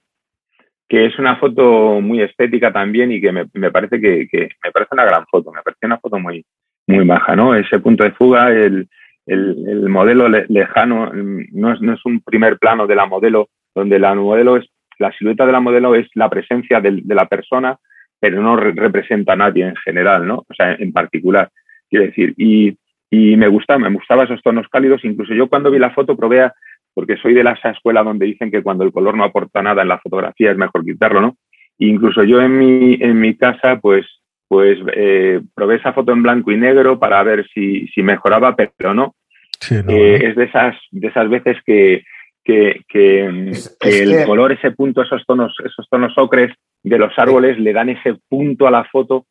que 0.87 1.05
es 1.05 1.17
una 1.19 1.37
foto 1.37 1.99
muy 2.01 2.21
estética 2.21 2.71
también 2.71 3.11
y 3.11 3.19
que 3.19 3.31
me, 3.31 3.45
me 3.53 3.71
parece 3.71 3.99
que, 3.99 4.27
que, 4.31 4.49
me 4.63 4.71
parece 4.71 4.89
una 4.93 5.05
gran 5.05 5.25
foto, 5.25 5.51
me 5.51 5.61
parece 5.61 5.85
una 5.85 5.97
foto 5.97 6.19
muy 6.19 6.45
muy 6.87 7.05
baja, 7.05 7.35
¿no? 7.35 7.55
Ese 7.55 7.79
punto 7.79 8.03
de 8.03 8.11
fuga, 8.11 8.49
el, 8.51 8.87
el, 9.25 9.65
el 9.67 9.89
modelo 9.89 10.27
le, 10.27 10.45
lejano, 10.49 11.11
no 11.13 11.73
es, 11.73 11.81
no 11.81 11.93
es 11.93 12.05
un 12.05 12.21
primer 12.21 12.57
plano 12.57 12.87
de 12.87 12.95
la 12.95 13.05
modelo 13.05 13.49
donde 13.73 13.99
la 13.99 14.13
modelo 14.15 14.57
es, 14.57 14.65
la 14.99 15.11
silueta 15.13 15.45
de 15.45 15.51
la 15.51 15.59
modelo 15.59 15.95
es 15.95 16.07
la 16.13 16.29
presencia 16.29 16.81
de, 16.81 16.99
de 17.03 17.15
la 17.15 17.25
persona, 17.27 17.77
pero 18.19 18.41
no 18.41 18.55
re 18.55 18.73
representa 18.73 19.33
a 19.33 19.37
nadie 19.37 19.65
en 19.65 19.75
general, 19.77 20.27
¿no? 20.27 20.45
O 20.47 20.53
sea, 20.55 20.73
en 20.73 20.91
particular, 20.91 21.49
quiero 21.89 22.05
decir. 22.05 22.33
Y, 22.37 22.77
y 23.09 23.35
me 23.35 23.47
gusta, 23.47 23.77
me 23.77 23.89
gustaba 23.89 24.23
esos 24.23 24.41
tonos 24.41 24.67
cálidos. 24.69 25.03
Incluso 25.03 25.33
yo 25.33 25.47
cuando 25.47 25.71
vi 25.71 25.79
la 25.79 25.91
foto 25.91 26.15
probé, 26.15 26.41
a, 26.41 26.53
porque 26.93 27.17
soy 27.17 27.33
de 27.33 27.43
la, 27.43 27.51
esa 27.51 27.71
escuela 27.71 28.03
donde 28.03 28.25
dicen 28.25 28.51
que 28.51 28.63
cuando 28.63 28.83
el 28.83 28.91
color 28.91 29.15
no 29.15 29.23
aporta 29.23 29.61
nada 29.61 29.81
en 29.81 29.87
la 29.87 29.99
fotografía 29.99 30.51
es 30.51 30.57
mejor 30.57 30.83
quitarlo, 30.83 31.21
¿no? 31.21 31.37
E 31.79 31.87
incluso 31.87 32.23
yo 32.23 32.41
en 32.41 32.57
mi, 32.57 32.93
en 33.01 33.19
mi 33.19 33.35
casa, 33.35 33.79
pues, 33.81 34.05
pues 34.47 34.77
eh, 34.95 35.41
probé 35.55 35.75
esa 35.75 35.93
foto 35.93 36.11
en 36.11 36.23
blanco 36.23 36.51
y 36.51 36.57
negro 36.57 36.99
para 36.99 37.23
ver 37.23 37.47
si, 37.53 37.87
si 37.87 38.03
mejoraba, 38.03 38.55
pero 38.55 38.93
no. 38.93 39.15
Sí, 39.59 39.75
no 39.83 39.91
eh, 39.91 40.27
es 40.27 40.35
de 40.35 40.43
esas, 40.43 40.75
de 40.91 41.07
esas 41.07 41.29
veces 41.29 41.57
que, 41.65 42.03
que, 42.43 42.81
que, 42.87 43.49
es, 43.49 43.77
que 43.79 43.89
es 43.89 44.01
el 44.01 44.17
que... 44.17 44.25
color, 44.25 44.51
ese 44.51 44.71
punto, 44.71 45.01
esos 45.01 45.25
tonos, 45.25 45.55
esos 45.65 45.87
tonos 45.89 46.13
ocres 46.17 46.53
de 46.83 46.97
los 46.97 47.17
árboles 47.17 47.57
le 47.59 47.73
dan 47.73 47.89
ese 47.89 48.15
punto 48.27 48.67
a 48.67 48.71
la 48.71 48.83
foto. 48.83 49.25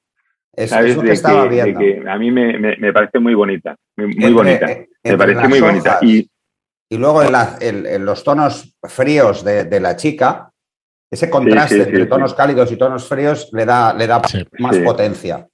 Es, 0.54 0.70
de, 0.70 1.12
estaba 1.12 1.48
que, 1.48 1.54
viendo. 1.54 1.80
de 1.80 2.10
a 2.10 2.18
mí 2.18 2.30
me, 2.30 2.58
me, 2.58 2.76
me, 2.76 2.92
parece 2.92 3.18
muy 3.18 3.34
bonita, 3.34 3.74
muy, 3.96 4.08
muy 4.08 4.14
entre, 4.16 4.32
bonita. 4.32 4.66
me 5.04 5.16
parece 5.16 5.48
muy 5.48 5.58
hojas, 5.60 5.70
bonita. 5.70 5.98
Y, 6.02 6.28
y 6.92 6.98
luego 6.98 7.22
en, 7.22 7.32
la, 7.32 7.56
en, 7.58 7.86
en, 7.86 8.04
los 8.04 8.22
tonos 8.22 8.76
fríos 8.82 9.42
de, 9.42 9.64
de, 9.64 9.80
la 9.80 9.96
chica, 9.96 10.50
ese 11.10 11.30
contraste 11.30 11.76
sí, 11.76 11.80
sí, 11.80 11.88
entre 11.88 12.02
sí, 12.02 12.08
tonos 12.10 12.34
cálidos 12.34 12.70
y 12.70 12.76
tonos 12.76 13.08
fríos 13.08 13.48
le 13.54 13.64
da, 13.64 13.94
le 13.94 14.06
da 14.06 14.20
más 14.58 14.76
potencia. 14.80 15.48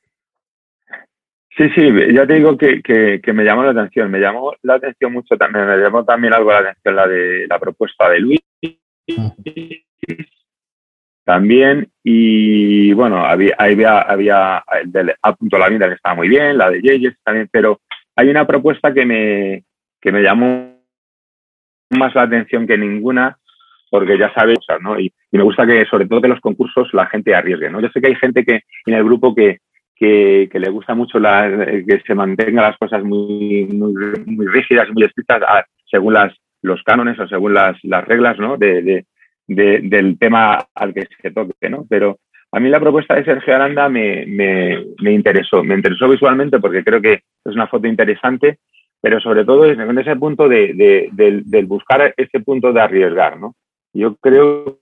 Sí, 1.57 1.71
sí, 1.77 1.93
ya 2.13 2.27
te 2.27 2.35
digo 2.35 2.59
que, 2.59 2.83
que, 2.83 3.21
que, 3.23 3.33
me 3.33 3.45
llamó 3.45 3.63
la 3.63 3.71
atención. 3.71 4.11
Me 4.11 4.19
llamó 4.19 4.53
la 4.63 4.75
atención 4.75 5.13
mucho 5.13 5.37
también, 5.37 5.65
me 5.65 5.77
llamó 5.77 6.05
también 6.05 6.35
algo 6.35 6.51
la 6.51 6.59
atención 6.59 6.97
la 6.97 7.07
de 7.07 7.47
la 7.47 7.59
propuesta 7.61 8.09
de 8.09 8.19
Luis. 8.19 8.41
También, 11.25 11.89
y 12.03 12.93
bueno, 12.95 13.25
había, 13.25 13.55
había, 13.59 14.01
había 14.01 14.65
el 14.83 14.91
del 14.91 15.15
A. 15.23 15.37
La 15.53 15.69
vida 15.69 15.87
que 15.87 15.95
estaba 15.95 16.17
muy 16.17 16.29
bien, 16.29 16.59
la 16.59 16.69
de 16.69 16.83
Yeyes 16.83 17.15
también, 17.23 17.49
pero 17.53 17.81
hay 18.17 18.29
una 18.29 18.45
propuesta 18.45 18.93
que 18.93 19.07
me, 19.07 19.63
que 20.01 20.11
me 20.11 20.23
llamó 20.23 20.78
más 21.91 22.15
la 22.15 22.23
atención 22.23 22.67
que 22.67 22.79
ninguna, 22.79 23.37
porque 23.91 24.19
ya 24.19 24.33
sabes. 24.35 24.59
Y, 24.99 25.13
me 25.33 25.43
gusta 25.43 25.67
que, 25.67 25.85
sobre 25.87 26.07
todo, 26.07 26.23
que 26.23 26.29
los 26.29 26.41
concursos 26.41 26.89
la 26.93 27.07
gente 27.07 27.35
arriesgue, 27.35 27.71
¿no? 27.71 27.81
Yo 27.81 27.89
sé 27.89 28.01
que 28.01 28.09
hay 28.09 28.17
gente 28.17 28.45
que 28.45 28.63
en 28.87 28.95
el 28.95 29.05
grupo 29.05 29.35
que, 29.35 29.59
que, 29.97 30.49
le 30.53 30.71
gusta 30.71 30.95
mucho 30.95 31.19
la, 31.19 31.67
que 31.87 32.01
se 32.07 32.15
mantengan 32.15 32.65
las 32.65 32.79
cosas 32.79 33.03
muy, 33.03 33.67
muy, 33.67 34.47
rígidas 34.47 34.89
muy 34.91 35.05
estrictas 35.05 35.43
a, 35.43 35.65
según 35.91 36.15
las, 36.15 36.35
los 36.63 36.83
cánones 36.83 37.19
o 37.19 37.29
según 37.29 37.55
las, 37.55 37.77
las 37.83 38.05
reglas 38.07 38.39
¿no? 38.39 38.57
de, 38.57 38.83
de, 38.83 39.05
del 39.81 40.19
tema 40.19 40.67
al 40.75 40.95
que 40.95 41.07
se 41.21 41.31
toque. 41.31 41.69
¿no? 41.69 41.85
Pero 41.89 42.19
a 42.53 42.61
mí 42.61 42.69
la 42.69 42.81
propuesta 42.81 43.15
de 43.15 43.25
Sergio 43.25 43.55
Aranda 43.55 43.89
me, 43.89 44.25
me, 44.27 44.85
me 45.03 45.13
interesó. 45.13 45.63
Me 45.65 45.75
interesó 45.75 46.09
visualmente 46.09 46.59
porque 46.59 46.85
creo 46.85 47.01
que 47.01 47.13
es 47.13 47.55
una 47.55 47.67
foto 47.67 47.87
interesante, 47.87 48.59
pero 49.01 49.21
sobre 49.21 49.45
todo 49.45 49.63
desde 49.63 50.01
ese 50.01 50.17
punto 50.17 50.49
de, 50.49 50.75
de, 50.75 51.09
del, 51.13 51.49
del 51.49 51.67
buscar 51.67 52.15
ese 52.17 52.41
punto 52.41 52.73
de 52.73 52.81
arriesgar. 52.81 53.39
¿no? 53.39 53.55
Yo 53.93 54.17
creo 54.17 54.79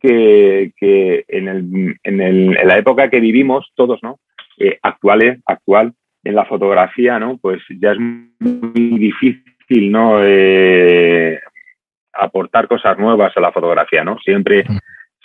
que, 0.00 0.72
que 0.76 1.24
en, 1.28 1.48
el, 1.48 1.96
en, 2.02 2.20
el, 2.20 2.56
en, 2.56 2.68
la 2.68 2.78
época 2.78 3.08
que 3.10 3.20
vivimos 3.20 3.70
todos, 3.74 4.00
¿no? 4.02 4.18
Eh, 4.58 4.78
actuales, 4.82 5.40
actual, 5.46 5.94
en 6.22 6.34
la 6.34 6.44
fotografía, 6.44 7.18
¿no? 7.18 7.38
Pues 7.38 7.60
ya 7.80 7.92
es 7.92 7.98
muy 7.98 8.98
difícil, 8.98 9.90
¿no? 9.90 10.18
Eh, 10.22 11.40
aportar 12.12 12.68
cosas 12.68 12.98
nuevas 12.98 13.36
a 13.36 13.40
la 13.40 13.52
fotografía, 13.52 14.04
¿no? 14.04 14.18
Siempre 14.18 14.64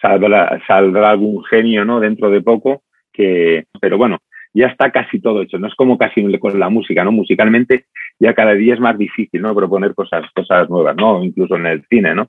saldrá, 0.02 0.60
saldrá 0.66 1.10
algún 1.12 1.44
genio, 1.44 1.86
¿no? 1.86 2.00
Dentro 2.00 2.30
de 2.30 2.42
poco, 2.42 2.84
que, 3.14 3.66
pero 3.80 3.98
bueno, 3.98 4.20
ya 4.54 4.68
está 4.68 4.92
casi 4.92 5.20
todo 5.20 5.42
hecho. 5.42 5.58
No 5.58 5.68
es 5.68 5.76
como 5.76 5.98
casi 5.98 6.24
con 6.40 6.60
la 6.60 6.70
música, 6.70 7.04
¿no? 7.04 7.12
Musicalmente 7.12 7.86
ya 8.20 8.34
cada 8.34 8.54
día 8.54 8.74
es 8.74 8.80
más 8.80 8.98
difícil, 8.98 9.42
¿no? 9.42 9.56
Proponer 9.56 9.94
cosas, 9.94 10.26
cosas 10.34 10.70
nuevas, 10.70 10.96
¿no? 10.96 11.24
Incluso 11.24 11.56
en 11.56 11.66
el 11.66 11.86
cine, 11.90 12.16
¿no? 12.16 12.28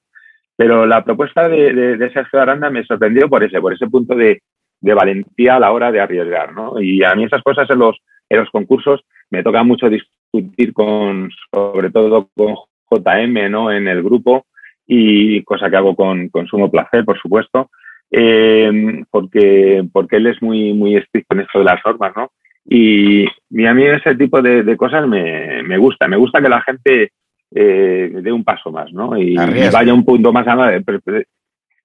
Pero 0.56 0.86
la 0.86 1.02
propuesta 1.02 1.48
de, 1.48 1.72
de, 1.72 1.96
de 1.96 2.12
Sergio 2.12 2.40
Aranda 2.40 2.68
me 2.70 2.84
sorprendió 2.84 3.28
por 3.28 3.42
ese, 3.42 3.60
por 3.60 3.72
ese 3.72 3.86
punto 3.86 4.14
de, 4.14 4.42
de, 4.80 4.94
valentía 4.94 5.56
a 5.56 5.60
la 5.60 5.72
hora 5.72 5.90
de 5.90 6.00
arriesgar, 6.00 6.52
¿no? 6.52 6.80
Y 6.80 7.02
a 7.02 7.14
mí 7.14 7.24
esas 7.24 7.42
cosas 7.42 7.68
en 7.70 7.78
los, 7.78 7.96
en 8.28 8.40
los 8.40 8.50
concursos 8.50 9.00
me 9.30 9.42
toca 9.42 9.62
mucho 9.62 9.88
discutir 9.88 10.72
con, 10.74 11.30
sobre 11.52 11.90
todo 11.90 12.28
con 12.36 12.56
JM, 12.90 13.50
¿no? 13.50 13.72
En 13.72 13.88
el 13.88 14.02
grupo 14.02 14.46
y 14.86 15.42
cosa 15.44 15.70
que 15.70 15.76
hago 15.76 15.96
con, 15.96 16.28
con 16.28 16.46
sumo 16.46 16.70
placer, 16.70 17.04
por 17.04 17.18
supuesto. 17.18 17.70
Eh, 18.10 19.04
porque, 19.10 19.84
porque 19.92 20.16
él 20.16 20.26
es 20.26 20.42
muy, 20.42 20.72
muy 20.72 20.96
estricto 20.96 21.34
en 21.34 21.40
esto 21.42 21.58
de 21.58 21.64
las 21.64 21.80
normas, 21.84 22.12
¿no? 22.16 22.30
Y, 22.64 23.26
a 23.26 23.74
mí 23.74 23.84
ese 23.84 24.14
tipo 24.14 24.42
de, 24.42 24.76
cosas 24.76 25.06
me, 25.06 25.62
me, 25.62 25.78
gusta. 25.78 26.08
Me 26.08 26.16
gusta 26.16 26.40
que 26.40 26.48
la 26.48 26.62
gente 26.62 27.12
eh, 27.54 28.10
dé 28.22 28.32
un 28.32 28.44
paso 28.44 28.70
más, 28.70 28.92
¿no? 28.92 29.16
Y, 29.16 29.34
vaya 29.36 29.94
un 29.94 30.04
punto 30.04 30.32
más 30.32 30.46
allá. 30.46 30.80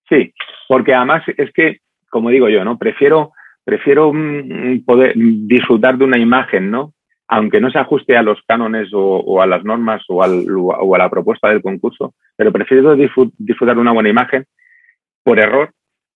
Sí, 0.10 0.34
porque 0.68 0.94
además 0.94 1.24
es 1.38 1.52
que, 1.54 1.80
como 2.10 2.30
digo 2.30 2.50
yo, 2.50 2.64
¿no? 2.64 2.78
Prefiero, 2.78 3.32
prefiero 3.64 4.12
mm, 4.14 4.84
poder 4.86 5.14
disfrutar 5.16 5.98
de 5.98 6.06
una 6.06 6.20
imagen, 6.20 6.70
¿no? 6.70 6.94
Aunque 7.28 7.60
no 7.60 7.72
se 7.72 7.80
ajuste 7.80 8.16
a 8.16 8.22
los 8.22 8.40
cánones 8.48 8.90
o, 8.94 9.42
a 9.42 9.48
las 9.48 9.64
normas 9.64 10.04
o, 10.10 10.24
o, 10.24 10.96
a 10.96 10.98
la 11.00 11.10
propuesta 11.10 11.50
del 11.50 11.64
concurso, 11.64 12.14
pero 12.36 12.52
prefiero 12.52 12.96
disfrutar 12.96 13.76
de 13.76 13.82
una 13.82 13.94
buena 13.94 14.10
imagen 14.10 14.46
por 15.24 15.40
error 15.40 15.72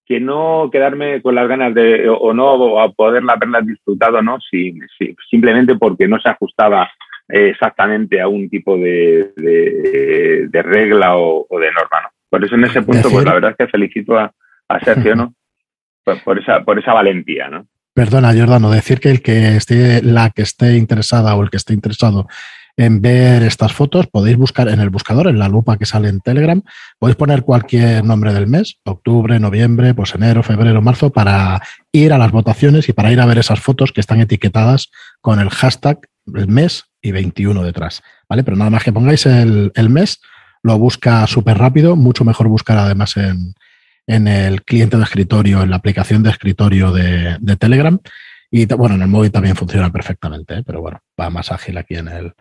que 0.10 0.20
no 0.20 0.72
quedarme 0.72 1.22
con 1.22 1.36
las 1.36 1.48
ganas 1.48 1.72
de, 1.76 2.10
o 2.10 2.34
no, 2.34 2.56
o 2.56 2.94
poderla 2.94 3.34
haberla 3.34 3.62
disfrutado, 3.62 4.24
¿no? 4.24 4.40
Si, 4.42 4.74
simplemente 5.30 5.76
porque 5.76 6.08
no 6.08 6.20
se 6.20 6.30
ajustaba 6.30 6.90
exactamente 7.28 8.20
a 8.20 8.28
un 8.28 8.50
tipo 8.50 8.76
de, 8.76 9.32
de, 9.38 10.62
regla 10.64 11.16
o, 11.16 11.46
de 11.52 11.72
norma, 11.72 12.02
¿no? 12.02 12.10
Por 12.28 12.44
eso 12.44 12.56
en 12.56 12.66
ese 12.66 12.82
punto, 12.82 13.08
pues 13.12 13.24
la 13.24 13.36
verdad 13.36 13.52
es 13.52 13.58
que 13.58 13.72
felicito 13.72 14.18
a, 14.18 14.34
Sergio, 14.84 15.16
¿no? 15.16 15.34
Por, 16.26 16.40
esa, 16.40 16.64
por 16.64 16.80
esa 16.80 16.92
valentía, 16.92 17.50
¿no? 17.50 17.68
Perdona, 17.94 18.34
Jordano, 18.34 18.72
decir 18.72 19.00
que 19.00 19.12
el 19.12 19.22
que 19.22 19.58
esté, 19.58 20.02
la 20.02 20.32
que 20.32 20.42
esté 20.42 20.76
interesada 20.76 21.36
o 21.36 21.44
el 21.44 21.52
que 21.52 21.58
esté 21.58 21.76
interesado 21.76 22.26
en 22.80 23.02
ver 23.02 23.44
estas 23.44 23.74
fotos, 23.74 24.08
podéis 24.08 24.38
buscar 24.38 24.70
en 24.70 24.80
el 24.80 24.90
buscador, 24.90 25.28
en 25.28 25.38
la 25.38 25.50
lupa 25.50 25.76
que 25.76 25.86
sale 25.86 26.08
en 26.08 26.22
Telegram, 26.22 26.62
podéis 26.98 27.18
poner 27.18 27.44
cualquier 27.44 28.06
nombre 28.06 28.34
del 28.34 28.48
mes, 28.48 28.78
octubre, 28.86 29.38
noviembre, 29.38 29.94
pues 29.94 30.16
enero, 30.16 30.44
febrero, 30.44 30.82
marzo, 30.82 31.10
para 31.10 31.62
ir 31.92 32.14
a 32.14 32.18
las 32.18 32.32
votaciones 32.32 32.88
y 32.88 32.94
para 32.94 33.12
ir 33.12 33.20
a 33.20 33.26
ver 33.26 33.38
esas 33.38 33.60
fotos 33.60 33.92
que 33.92 34.00
están 34.00 34.22
etiquetadas 34.22 34.92
con 35.20 35.42
el 35.42 35.50
hashtag 35.50 36.00
el 36.34 36.48
mes 36.48 36.86
y 37.02 37.12
21 37.12 37.64
detrás, 37.64 38.02
¿vale? 38.30 38.46
Pero 38.46 38.56
nada 38.56 38.70
más 38.70 38.86
que 38.86 38.94
pongáis 38.94 39.26
el, 39.26 39.74
mes, 39.90 40.22
lo 40.64 40.80
busca 40.80 41.28
súper 41.28 41.58
rápido, 41.58 41.98
mucho 41.98 42.24
mejor 42.24 42.48
buscar 42.48 42.78
además 42.78 43.18
en, 43.18 43.56
el 44.08 44.64
cliente 44.64 44.96
de 44.96 45.04
escritorio, 45.04 45.64
en 45.64 45.70
la 45.70 45.76
aplicación 45.76 46.24
de 46.24 46.30
escritorio 46.30 46.94
de, 46.94 47.58
Telegram. 47.60 48.00
Y 48.50 48.66
bueno, 48.68 48.96
en 48.96 49.02
el 49.02 49.10
móvil 49.10 49.32
también 49.32 49.58
funciona 49.58 49.92
perfectamente, 49.92 50.60
¿eh? 50.60 50.64
pero 50.66 50.80
bueno, 50.80 51.02
va 51.20 51.30
más 51.30 51.52
ágil 51.52 51.78
aquí 51.78 51.96
en 51.96 52.08
el, 52.08 52.34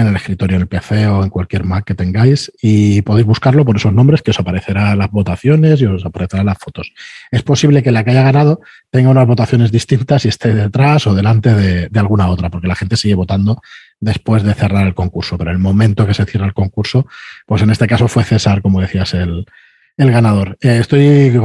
en 0.00 0.08
el 0.08 0.16
escritorio, 0.16 0.56
en 0.56 0.62
el 0.62 0.68
PC 0.68 1.06
o 1.06 1.22
en 1.22 1.30
cualquier 1.30 1.64
Mac 1.64 1.84
que 1.84 1.94
tengáis 1.94 2.50
y 2.60 3.02
podéis 3.02 3.26
buscarlo 3.26 3.64
por 3.64 3.76
esos 3.76 3.92
nombres 3.92 4.22
que 4.22 4.30
os 4.30 4.40
aparecerán 4.40 4.98
las 4.98 5.10
votaciones 5.10 5.80
y 5.80 5.86
os 5.86 6.04
aparecerán 6.04 6.46
las 6.46 6.58
fotos. 6.58 6.92
Es 7.30 7.42
posible 7.42 7.82
que 7.82 7.90
la 7.90 8.04
que 8.04 8.10
haya 8.10 8.22
ganado 8.22 8.60
tenga 8.90 9.10
unas 9.10 9.26
votaciones 9.26 9.70
distintas 9.72 10.24
y 10.24 10.28
esté 10.28 10.54
detrás 10.54 11.06
o 11.06 11.14
delante 11.14 11.54
de, 11.54 11.98
alguna 11.98 12.28
otra, 12.28 12.50
porque 12.50 12.68
la 12.68 12.74
gente 12.74 12.96
sigue 12.96 13.14
votando 13.14 13.60
después 14.00 14.42
de 14.42 14.54
cerrar 14.54 14.86
el 14.86 14.94
concurso, 14.94 15.36
pero 15.36 15.50
el 15.50 15.58
momento 15.58 16.06
que 16.06 16.14
se 16.14 16.24
cierra 16.24 16.46
el 16.46 16.54
concurso, 16.54 17.06
pues 17.46 17.62
en 17.62 17.70
este 17.70 17.86
caso 17.86 18.08
fue 18.08 18.24
César, 18.24 18.62
como 18.62 18.80
decías, 18.80 19.12
el, 19.14 19.46
el 20.00 20.10
ganador. 20.10 20.56
Eh, 20.62 20.78
estoy 20.78 21.38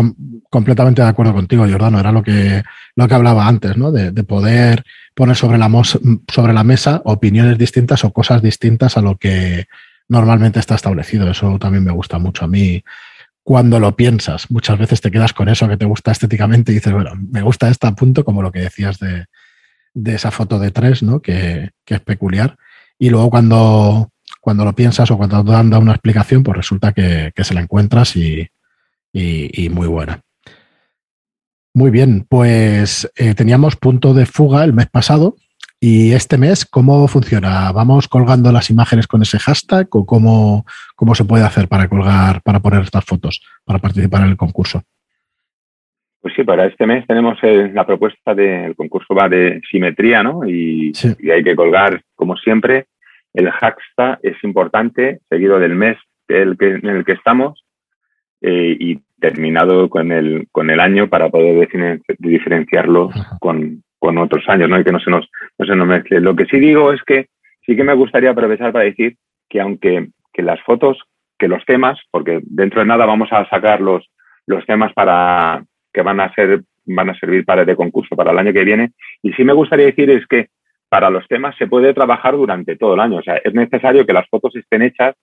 completamente 0.50 1.02
de 1.02 1.08
acuerdo 1.10 1.34
contigo, 1.34 1.68
Jordano. 1.70 2.00
Era 2.00 2.14
lo 2.14 2.24
que, 2.24 2.64
lo 2.96 3.08
que 3.08 3.14
hablaba 3.14 3.48
antes, 3.48 3.76
¿no? 3.76 3.92
De, 3.92 4.12
poder 4.24 4.86
poner 5.14 5.36
sobre 5.36 5.58
la, 5.58 6.64
mesa 6.64 7.02
opiniones 7.04 7.58
distintas 7.58 8.06
o 8.06 8.14
cosas 8.14 8.42
distintas 8.42 8.96
a 8.96 9.02
lo 9.02 9.18
que 9.18 9.66
normalmente 10.08 10.60
está 10.60 10.76
establecido. 10.76 11.30
Eso 11.30 11.60
también 11.60 11.84
me 11.84 11.92
gusta 11.92 12.18
mucho 12.18 12.46
a 12.46 12.48
mí. 12.48 12.82
Cuando 13.44 13.78
lo 13.80 13.96
piensas, 13.98 14.50
muchas 14.50 14.80
veces 14.80 15.02
te 15.02 15.12
quedas 15.12 15.34
con 15.34 15.50
eso 15.50 15.68
que 15.68 15.78
te 15.78 15.86
gusta 15.86 16.12
estéticamente 16.12 16.72
y 16.72 16.76
dices, 16.76 16.94
bueno, 16.94 17.12
me 17.16 17.42
gusta 17.42 17.68
este 17.68 17.92
punto, 17.92 18.24
como 18.24 18.42
lo 18.42 18.54
que 18.54 18.60
decías 18.60 19.00
de, 19.00 19.26
de 19.94 20.16
esa 20.16 20.32
foto 20.32 20.60
de 20.60 20.72
tres, 20.72 21.04
¿no? 21.04 21.22
Que, 21.22 21.72
que 21.84 21.96
es 21.96 22.00
peculiar. 22.00 22.56
Y 22.98 23.10
luego 23.10 23.30
cuando, 23.30 24.12
cuando 24.46 24.64
lo 24.64 24.74
piensas 24.74 25.10
o 25.10 25.18
cuando 25.18 25.44
te 25.44 25.52
dan 25.52 25.74
una 25.74 25.94
explicación, 25.94 26.44
pues 26.44 26.58
resulta 26.58 26.94
que, 26.94 27.32
se 27.36 27.54
la 27.56 27.62
encuentras 27.62 28.16
y, 28.16 28.48
muy 29.72 29.88
buena. 29.88 30.22
Muy 31.74 31.90
bien, 31.90 32.28
pues 32.30 33.12
eh, 33.16 33.34
teníamos 33.34 33.76
punto 33.76 34.14
de 34.14 34.28
fuga 34.28 34.64
el 34.64 34.72
mes 34.72 34.86
pasado 34.86 35.36
y 35.80 36.12
este 36.12 36.38
mes, 36.38 36.64
¿cómo 36.64 37.08
funciona? 37.08 37.72
¿Vamos 37.72 38.08
colgando 38.08 38.52
las 38.52 38.70
imágenes 38.70 39.08
con 39.08 39.24
ese 39.24 39.40
hashtag 39.40 39.88
o 39.90 40.06
cómo, 40.06 40.64
cómo 40.96 41.16
se 41.16 41.26
puede 41.26 41.44
hacer 41.44 41.68
para 41.68 41.88
colgar, 41.90 42.44
para 42.44 42.60
poner 42.60 42.84
estas 42.84 43.04
fotos, 43.04 43.42
para 43.66 43.80
participar 43.80 44.22
en 44.22 44.28
el 44.28 44.38
concurso? 44.38 44.84
Pues 46.22 46.36
sí, 46.36 46.44
para 46.44 46.68
este 46.68 46.86
mes 46.86 47.06
tenemos 47.08 47.40
la 47.42 47.86
propuesta 47.86 48.36
del 48.36 48.76
concurso 48.76 49.16
va 49.16 49.28
de 49.28 49.60
simetría, 49.72 50.22
¿no? 50.22 50.48
Y, 50.48 50.94
y, 51.20 51.32
hay 51.32 51.44
que 51.44 51.56
colgar, 51.56 52.00
como 52.14 52.38
siempre, 52.38 52.86
el 53.36 53.52
hashtag 53.52 54.20
es 54.24 54.42
importante, 54.44 55.20
seguido 55.30 55.60
del 55.60 55.76
mes 55.76 55.98
en 56.28 56.88
el 56.88 57.06
que 57.06 57.12
estamos 57.12 57.64
eh, 58.42 58.76
y 58.80 59.00
terminado 59.20 59.90
con 59.90 60.12
el, 60.12 60.48
con 60.52 60.70
el 60.70 60.80
año 60.80 61.10
para 61.10 61.30
poder 61.30 61.68
diferenciarlo 62.20 63.10
con, 63.40 63.82
otros 64.00 64.48
años, 64.48 64.70
¿no? 64.70 64.80
Y 64.80 64.84
que 64.84 64.92
no 64.92 65.00
se, 65.00 65.10
nos, 65.10 65.28
no 65.58 65.66
se 65.66 65.76
nos 65.76 65.88
mezcle. 65.88 66.20
Lo 66.20 66.36
que 66.36 66.46
sí 66.46 66.60
digo 66.60 66.94
es 66.94 67.02
que 67.04 67.28
sí 67.66 67.76
que 67.76 67.84
me 67.84 67.96
gustaría 67.96 68.30
aprovechar 68.30 68.72
para 68.72 68.86
decir 68.86 69.16
que 69.50 69.60
aunque 69.60 70.10
que 70.32 70.44
las 70.44 70.62
fotos, 70.62 71.02
que 71.40 71.48
los 71.48 71.66
temas, 71.66 71.98
porque 72.12 72.40
dentro 72.44 72.82
de 72.82 72.86
nada 72.86 73.08
vamos 73.08 73.30
a 73.32 73.50
sacar 73.50 73.82
los, 73.82 74.08
los 74.46 74.64
temas 74.68 74.94
para 74.94 75.64
que 75.92 76.04
van 76.04 76.20
a 76.20 76.32
ser 76.36 76.62
van 76.86 77.10
a 77.10 77.20
servir 77.20 77.46
para 77.46 77.64
el 77.64 77.76
concurso 77.76 78.16
para 78.16 78.32
el 78.32 78.38
año 78.38 78.54
que 78.54 78.64
viene. 78.64 78.92
Y 79.24 79.34
sí 79.34 79.44
me 79.44 79.54
gustaría 79.54 79.88
decir 79.88 80.10
es 80.12 80.28
que 80.28 80.50
para 80.96 81.10
los 81.10 81.28
temas 81.28 81.54
se 81.58 81.68
puede 81.68 81.94
trabajar 81.94 82.38
durante 82.38 82.78
todo 82.78 82.94
el 82.94 83.02
año. 83.02 83.18
O 83.18 83.22
sea, 83.22 83.36
es 83.44 83.54
necesario 83.54 84.06
que 84.06 84.14
las 84.14 84.30
fotos 84.30 84.56
estén 84.56 84.82
hechas 84.82 85.14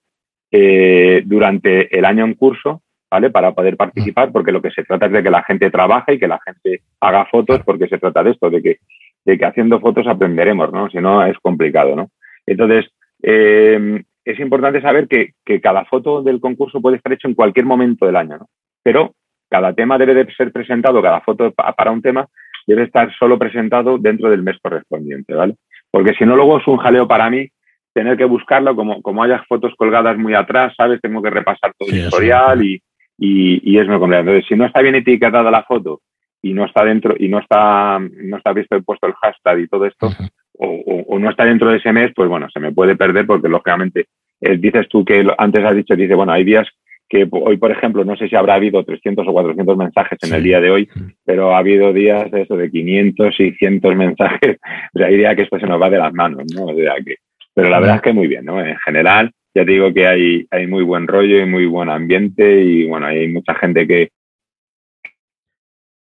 eh, 0.51 1.23
durante 1.25 1.97
el 1.97 2.05
año 2.05 2.25
en 2.25 2.35
curso, 2.35 2.83
¿vale? 3.09 3.31
Para 3.31 3.53
poder 3.53 3.75
participar, 3.75 4.31
porque 4.31 4.51
lo 4.51 4.61
que 4.61 4.69
se 4.69 4.83
trata 4.83 5.07
es 5.07 5.13
de 5.13 5.23
que 5.23 5.31
la 5.31 5.41
gente 5.41 5.71
trabaje 5.71 6.13
y 6.13 6.19
que 6.19 6.27
la 6.27 6.39
gente 6.45 6.81
haga 7.01 7.25
fotos, 7.25 7.61
porque 7.65 7.87
se 7.87 7.97
trata 7.97 8.21
de 8.21 8.29
esto, 8.29 8.51
de 8.51 8.61
que, 8.61 8.77
de 9.25 9.35
que 9.35 9.45
haciendo 9.45 9.79
fotos 9.79 10.05
aprenderemos, 10.05 10.71
¿no? 10.71 10.91
Si 10.91 10.99
no, 10.99 11.25
es 11.25 11.39
complicado, 11.39 11.95
¿no? 11.95 12.11
Entonces, 12.45 12.85
eh, 13.23 14.03
es 14.25 14.39
importante 14.39 14.79
saber 14.79 15.07
que, 15.07 15.31
que, 15.43 15.59
cada 15.59 15.85
foto 15.85 16.21
del 16.21 16.39
concurso 16.39 16.81
puede 16.81 16.97
estar 16.97 17.13
hecho 17.13 17.27
en 17.27 17.33
cualquier 17.33 17.65
momento 17.65 18.05
del 18.05 18.17
año, 18.17 18.37
¿no? 18.37 18.47
Pero 18.83 19.15
cada 19.49 19.73
tema 19.73 19.97
debe 19.97 20.13
de 20.13 20.31
ser 20.35 20.51
presentado, 20.51 21.01
cada 21.01 21.21
foto 21.21 21.51
para 21.51 21.89
un 21.89 22.03
tema 22.03 22.27
debe 22.65 22.83
estar 22.83 23.13
solo 23.17 23.37
presentado 23.37 23.97
dentro 23.97 24.29
del 24.29 24.43
mes 24.43 24.57
correspondiente, 24.61 25.33
¿vale? 25.33 25.55
Porque 25.91 26.13
si 26.15 26.25
no, 26.25 26.35
luego 26.35 26.59
es 26.59 26.67
un 26.67 26.77
jaleo 26.77 27.07
para 27.07 27.29
mí 27.29 27.47
tener 27.93 28.17
que 28.17 28.25
buscarlo, 28.25 28.75
como, 28.75 29.01
como 29.01 29.23
haya 29.23 29.43
fotos 29.47 29.73
colgadas 29.77 30.17
muy 30.17 30.33
atrás, 30.33 30.73
¿sabes? 30.75 30.99
Tengo 31.01 31.21
que 31.21 31.29
repasar 31.29 31.73
todo 31.77 31.89
el 31.89 31.97
historial 31.97 32.63
y, 32.63 32.81
y, 33.17 33.77
es 33.77 33.87
muy 33.87 33.99
complicado. 33.99 34.21
Entonces, 34.21 34.45
si 34.47 34.55
no 34.55 34.65
está 34.65 34.81
bien 34.81 34.95
etiquetada 34.95 35.51
la 35.51 35.63
foto 35.63 36.01
y 36.41 36.53
no 36.53 36.65
está 36.65 36.83
dentro, 36.83 37.15
y 37.17 37.29
no 37.29 37.39
está, 37.39 37.99
no 37.99 38.37
está 38.37 38.51
visto 38.53 38.81
puesto 38.81 39.07
el 39.07 39.13
hashtag 39.13 39.59
y 39.59 39.67
todo 39.67 39.85
esto, 39.85 40.09
o, 40.57 41.19
no 41.19 41.29
está 41.29 41.45
dentro 41.45 41.69
de 41.69 41.77
ese 41.77 41.93
mes, 41.93 42.11
pues 42.15 42.27
bueno, 42.27 42.47
se 42.51 42.59
me 42.59 42.71
puede 42.71 42.95
perder 42.95 43.25
porque 43.25 43.47
lógicamente 43.47 44.07
eh, 44.41 44.57
dices 44.57 44.87
tú 44.89 45.05
que 45.05 45.25
antes 45.37 45.63
has 45.63 45.75
dicho, 45.75 45.95
dice, 45.95 46.15
bueno, 46.15 46.33
hay 46.33 46.43
días 46.43 46.67
que 47.13 47.27
hoy, 47.29 47.57
por 47.57 47.69
ejemplo, 47.69 48.03
no 48.03 48.17
sé 48.17 48.27
si 48.27 48.35
habrá 48.35 48.55
habido 48.55 48.83
300 48.83 49.27
o 49.27 49.31
400 49.31 49.77
mensajes 49.77 50.17
en 50.23 50.33
el 50.33 50.41
día 50.41 50.59
de 50.59 50.71
hoy, 50.71 50.89
pero 51.23 51.53
ha 51.53 51.59
habido 51.59 51.93
días 51.93 52.31
de 52.31 52.41
eso 52.41 52.57
de 52.57 52.71
500 52.71 53.39
y 53.39 53.51
100 53.51 53.81
mensajes. 53.95 54.57
O 54.95 54.97
sea, 54.97 55.07
días 55.09 55.35
que 55.35 55.43
esto 55.43 55.59
se 55.59 55.67
nos 55.67 55.79
va 55.79 55.91
de 55.91 55.99
las 55.99 56.11
manos, 56.11 56.43
¿no? 56.55 56.65
O 56.65 56.75
sea, 56.75 56.95
que, 57.05 57.17
pero 57.53 57.69
la 57.69 57.79
verdad 57.79 57.97
es 57.97 58.01
que 58.01 58.13
muy 58.13 58.27
bien, 58.27 58.45
¿no? 58.45 58.65
En 58.65 58.77
general, 58.79 59.31
ya 59.53 59.63
te 59.63 59.71
digo 59.71 59.93
que 59.93 60.07
hay, 60.07 60.47
hay 60.49 60.65
muy 60.65 60.81
buen 60.81 61.07
rollo 61.07 61.39
y 61.39 61.45
muy 61.45 61.67
buen 61.67 61.89
ambiente 61.89 62.63
y, 62.63 62.87
bueno, 62.87 63.05
hay 63.05 63.27
mucha 63.27 63.53
gente 63.53 63.85
que, 63.85 64.09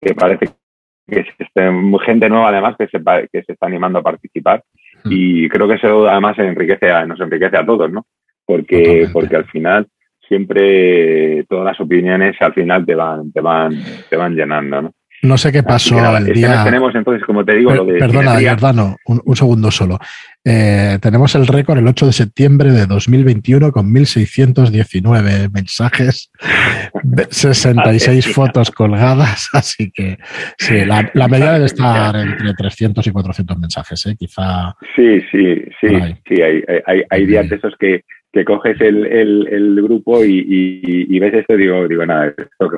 que 0.01 0.13
parece 0.13 0.47
que 1.09 1.21
es 1.21 1.27
gente 2.05 2.27
nueva 2.27 2.49
además 2.49 2.75
que 2.77 2.87
se, 2.87 2.99
que 3.31 3.43
se 3.43 3.53
está 3.53 3.67
animando 3.67 3.99
a 3.99 4.03
participar 4.03 4.61
y 5.05 5.47
creo 5.47 5.69
que 5.69 5.75
eso 5.75 6.05
además 6.05 6.37
enriquece 6.37 6.91
a, 6.91 7.05
nos 7.05 7.21
enriquece 7.21 7.55
a 7.55 7.65
todos, 7.65 7.89
¿no? 7.89 8.05
Porque, 8.45 9.07
porque 9.13 9.37
al 9.37 9.45
final 9.45 9.87
siempre 10.27 11.45
todas 11.49 11.65
las 11.65 11.79
opiniones 11.79 12.35
al 12.39 12.53
final 12.53 12.85
te 12.85 12.95
van, 12.95 13.31
te 13.31 13.41
van, 13.41 13.73
te 14.09 14.15
van 14.15 14.35
llenando, 14.35 14.81
¿no? 14.81 14.93
No 15.23 15.35
sé 15.35 15.51
qué 15.51 15.63
pasó 15.63 16.15
el 16.17 16.25
día. 16.25 16.63
tenemos 16.63 16.93
entonces, 16.93 17.25
como 17.25 17.43
te 17.43 17.55
digo, 17.55 17.73
lo 17.73 17.85
de. 17.85 17.97
Perdona, 17.97 18.39
Jordano, 18.39 18.97
un, 19.05 19.35
segundo 19.35 19.71
solo. 19.71 19.97
Eh, 20.45 20.99
tenemos 21.01 21.33
el 21.33 21.47
récord 21.47 21.79
el 21.79 21.87
8 21.87 22.05
de 22.05 22.13
septiembre 22.13 22.71
de 22.71 22.85
2021 22.85 23.71
con 23.71 23.91
1.619 23.91 25.51
mensajes, 25.51 26.31
66 27.31 28.27
fotos 28.33 28.69
colgadas. 28.69 29.49
Así 29.53 29.91
que 29.91 30.19
sí, 30.57 30.85
la, 30.85 31.09
la 31.15 31.27
media 31.27 31.53
debe 31.53 31.65
estar 31.65 32.15
entre 32.15 32.53
300 32.53 33.07
y 33.07 33.11
400 33.11 33.57
mensajes, 33.57 34.05
¿eh? 34.05 34.15
quizá. 34.17 34.75
Sí, 34.95 35.19
sí, 35.31 35.63
sí. 35.81 35.87
sí 36.27 36.41
hay, 36.41 36.61
hay, 36.85 37.01
hay 37.09 37.25
días 37.25 37.49
de 37.49 37.55
esos 37.55 37.73
que, 37.79 38.03
que 38.37 38.45
coges 38.45 38.79
el, 38.81 39.05
el, 39.05 39.47
el 39.47 39.81
grupo 39.81 40.23
y, 40.23 40.45
y, 41.09 41.19
ves 41.19 41.33
esto 41.33 41.55
y 41.55 41.57
digo, 41.57 41.87
digo, 41.87 42.05
nada, 42.05 42.27
esto 42.27 42.69
que 42.69 42.77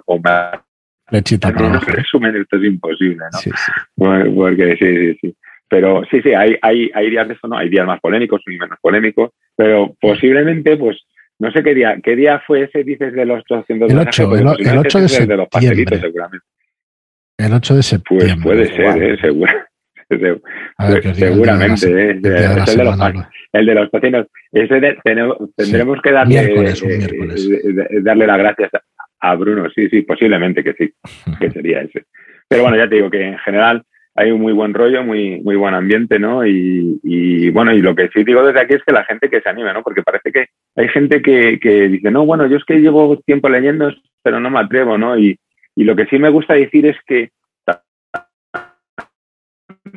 Lechita 1.11 1.51
para 1.51 1.67
abajo. 1.67 1.91
resumen, 1.91 2.35
esto 2.35 2.57
es 2.57 2.63
imposible, 2.63 3.25
¿no? 3.31 3.39
Sí, 3.39 3.49
sí. 3.49 3.71
Porque 3.95 4.77
sí, 4.77 4.97
sí, 4.97 5.17
sí. 5.21 5.35
Pero 5.67 6.03
sí, 6.09 6.21
sí, 6.21 6.33
hay, 6.33 6.55
hay, 6.61 6.89
hay 6.93 7.09
días 7.09 7.27
de 7.27 7.33
eso, 7.33 7.47
¿no? 7.47 7.57
Hay 7.57 7.69
días 7.69 7.85
más 7.85 7.99
polémicos 7.99 8.41
y 8.47 8.57
menos 8.57 8.77
polémicos, 8.81 9.31
pero 9.55 9.95
posiblemente, 9.99 10.77
pues, 10.77 10.97
no 11.39 11.51
sé 11.51 11.61
qué 11.63 11.75
día, 11.75 11.97
¿qué 12.03 12.15
día 12.15 12.41
fue 12.45 12.63
ese, 12.63 12.83
dices, 12.83 13.13
de 13.13 13.25
los 13.25 13.43
200 13.47 13.91
El 13.91 13.99
8, 13.99 14.35
el, 14.35 14.77
8 14.77 14.99
de 14.99 15.07
septiembre. 15.09 15.35
De 15.35 15.37
los 15.37 15.49
pastelitos, 15.49 15.99
seguramente. 15.99 16.45
El 17.37 17.53
8 17.53 17.75
de 17.75 17.83
septiembre. 17.83 18.27
Pues 18.27 18.43
puede 18.43 18.75
ser, 18.75 19.03
¿eh? 19.03 19.17
Seguro. 19.21 19.51
seguramente, 21.13 21.87
¿eh? 21.87 22.11
el, 22.11 22.21
de 22.21 23.75
los, 23.75 23.85
de 23.85 23.87
pacientes. 23.91 24.27
Ese 24.51 24.97
tendremos 25.55 26.01
que 26.01 26.11
darle, 26.11 26.41
miércoles, 26.41 26.83
miércoles. 26.83 28.03
darle 28.03 28.27
las 28.27 28.37
gracias 28.37 28.71
a 29.19 29.35
Bruno. 29.35 29.69
Sí, 29.73 29.87
sí, 29.89 30.01
posiblemente 30.01 30.63
que 30.63 30.73
sí, 30.73 30.93
que 31.39 31.51
sería 31.51 31.81
ese. 31.81 32.05
Pero 32.47 32.63
bueno, 32.63 32.77
ya 32.77 32.89
te 32.89 32.95
digo 32.95 33.09
que 33.09 33.23
en 33.23 33.37
general 33.39 33.83
hay 34.15 34.31
un 34.31 34.41
muy 34.41 34.53
buen 34.53 34.73
rollo, 34.73 35.03
muy, 35.03 35.39
muy 35.41 35.55
buen 35.55 35.73
ambiente, 35.73 36.19
¿no? 36.19 36.45
Y, 36.45 37.49
bueno, 37.51 37.73
y 37.73 37.81
lo 37.81 37.95
que 37.95 38.09
sí 38.09 38.23
digo 38.23 38.43
desde 38.43 38.59
aquí 38.59 38.73
es 38.73 38.83
que 38.83 38.91
la 38.91 39.05
gente 39.05 39.29
que 39.29 39.39
se 39.39 39.49
anime, 39.49 39.71
¿no? 39.73 39.83
Porque 39.83 40.03
parece 40.03 40.31
que 40.31 40.47
hay 40.75 40.89
gente 40.89 41.21
que, 41.21 41.87
dice, 41.89 42.11
no, 42.11 42.25
bueno, 42.25 42.47
yo 42.47 42.57
es 42.57 42.65
que 42.65 42.79
llevo 42.79 43.17
tiempo 43.25 43.47
leyendo, 43.47 43.89
pero 44.21 44.39
no 44.39 44.49
me 44.49 44.59
atrevo, 44.59 44.97
¿no? 44.97 45.17
Y, 45.17 45.39
lo 45.75 45.95
que 45.95 46.07
sí 46.07 46.19
me 46.19 46.27
gusta 46.27 46.55
decir 46.55 46.85
es 46.85 46.97
que 47.07 47.29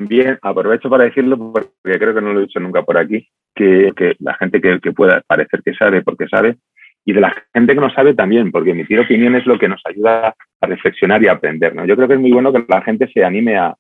bien, 0.06 0.38
aprovecho 0.42 0.88
para 0.90 1.04
decirlo 1.04 1.52
porque 1.52 1.98
creo 1.98 2.14
que 2.14 2.20
no 2.20 2.32
lo 2.32 2.40
he 2.40 2.46
dicho 2.46 2.60
nunca 2.60 2.82
por 2.82 2.98
aquí, 2.98 3.28
que, 3.54 3.92
la 4.18 4.34
gente 4.34 4.60
que, 4.60 4.80
que, 4.80 4.92
pueda 4.92 5.22
parecer 5.26 5.62
que 5.62 5.74
sabe 5.74 6.02
porque 6.02 6.28
sabe, 6.28 6.56
y 7.04 7.12
de 7.12 7.20
la 7.20 7.34
gente 7.52 7.74
que 7.74 7.80
no 7.80 7.90
sabe 7.90 8.14
también, 8.14 8.50
porque 8.50 8.70
emitir 8.70 9.00
opinión 9.00 9.34
es 9.34 9.46
lo 9.46 9.58
que 9.58 9.68
nos 9.68 9.82
ayuda 9.84 10.34
a 10.60 10.66
reflexionar 10.66 11.22
y 11.22 11.28
a 11.28 11.32
aprender, 11.32 11.74
¿no? 11.74 11.84
Yo 11.84 11.96
creo 11.96 12.08
que 12.08 12.14
es 12.14 12.20
muy 12.20 12.30
bueno 12.30 12.52
que 12.52 12.64
la 12.68 12.82
gente 12.82 13.10
se 13.12 13.24
anime 13.24 13.56
a, 13.56 13.76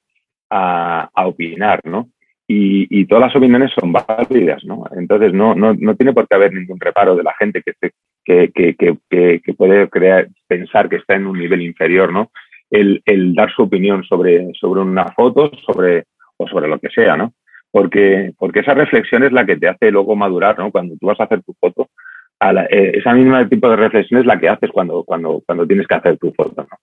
a, 0.50 1.26
opinar, 1.26 1.80
¿no? 1.84 2.08
Y, 2.48 3.06
todas 3.06 3.28
las 3.28 3.36
opiniones 3.36 3.70
son 3.78 3.92
válidas, 3.92 4.62
¿no? 4.64 4.84
Entonces 4.94 5.32
no, 5.32 5.54
no, 5.54 5.74
no, 5.74 5.94
tiene 5.96 6.12
por 6.12 6.28
qué 6.28 6.34
haber 6.34 6.52
ningún 6.52 6.78
reparo 6.78 7.16
de 7.16 7.22
la 7.22 7.34
gente 7.38 7.62
que, 7.62 7.72
que, 8.24 8.52
que, 8.52 9.40
que, 9.40 9.54
puede 9.54 9.88
crear, 9.88 10.28
pensar 10.46 10.88
que 10.88 10.96
está 10.96 11.14
en 11.14 11.26
un 11.26 11.38
nivel 11.38 11.62
inferior, 11.62 12.12
¿no? 12.12 12.30
El, 12.72 13.02
el, 13.04 13.34
dar 13.34 13.52
su 13.52 13.62
opinión 13.62 14.02
sobre, 14.02 14.50
sobre 14.58 14.80
una 14.80 15.04
foto, 15.12 15.52
sobre, 15.64 16.06
o 16.36 16.48
sobre 16.48 16.68
lo 16.68 16.78
que 16.78 16.88
sea, 16.88 17.16
¿no? 17.16 17.32
Porque, 17.70 18.32
porque 18.38 18.60
esa 18.60 18.74
reflexión 18.74 19.22
es 19.22 19.32
la 19.32 19.46
que 19.46 19.56
te 19.56 19.68
hace 19.68 19.90
luego 19.90 20.16
madurar, 20.16 20.58
¿no? 20.58 20.72
Cuando 20.72 20.94
tú 20.98 21.06
vas 21.06 21.20
a 21.20 21.24
hacer 21.24 21.42
tu 21.42 21.54
foto, 21.60 21.88
a 22.40 22.52
la, 22.52 22.64
eh, 22.64 22.92
esa 22.94 23.12
misma 23.12 23.48
tipo 23.48 23.70
de 23.70 23.76
reflexión 23.76 24.20
es 24.20 24.26
la 24.26 24.40
que 24.40 24.48
haces 24.48 24.70
cuando, 24.70 25.04
cuando, 25.04 25.42
cuando 25.46 25.66
tienes 25.66 25.86
que 25.86 25.94
hacer 25.94 26.18
tu 26.18 26.32
foto, 26.32 26.66
¿no? 26.68 26.76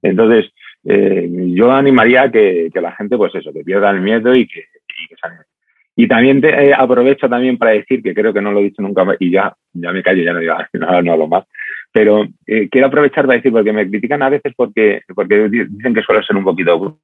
Entonces, 0.00 0.50
eh, 0.84 1.28
yo 1.54 1.70
animaría 1.70 2.30
que, 2.30 2.70
que, 2.72 2.80
la 2.80 2.92
gente, 2.92 3.16
pues 3.16 3.34
eso, 3.34 3.52
que 3.52 3.62
pierda 3.62 3.90
el 3.90 4.00
miedo 4.00 4.34
y 4.34 4.48
que, 4.48 4.60
y 4.60 5.08
que 5.08 5.16
Y 5.94 6.08
también 6.08 6.40
te, 6.40 6.48
eh, 6.48 6.74
aprovecho 6.76 7.28
también 7.28 7.58
para 7.58 7.72
decir, 7.72 8.02
que 8.02 8.14
creo 8.14 8.32
que 8.32 8.40
no 8.40 8.50
lo 8.50 8.60
he 8.60 8.64
dicho 8.64 8.80
nunca, 8.80 9.04
y 9.18 9.30
ya, 9.30 9.54
ya 9.74 9.92
me 9.92 10.02
callo, 10.02 10.22
ya 10.22 10.32
no 10.32 10.40
digo 10.40 10.54
nada, 10.74 11.02
no 11.02 11.12
hablo 11.12 11.28
más, 11.28 11.44
pero 11.92 12.26
eh, 12.46 12.68
quiero 12.70 12.86
aprovechar 12.86 13.26
para 13.26 13.36
decir, 13.36 13.52
porque 13.52 13.72
me 13.72 13.88
critican 13.88 14.22
a 14.22 14.30
veces 14.30 14.54
porque, 14.56 15.02
porque 15.14 15.48
dicen 15.48 15.94
que 15.94 16.02
suelo 16.02 16.22
ser 16.22 16.36
un 16.36 16.44
poquito 16.44 16.98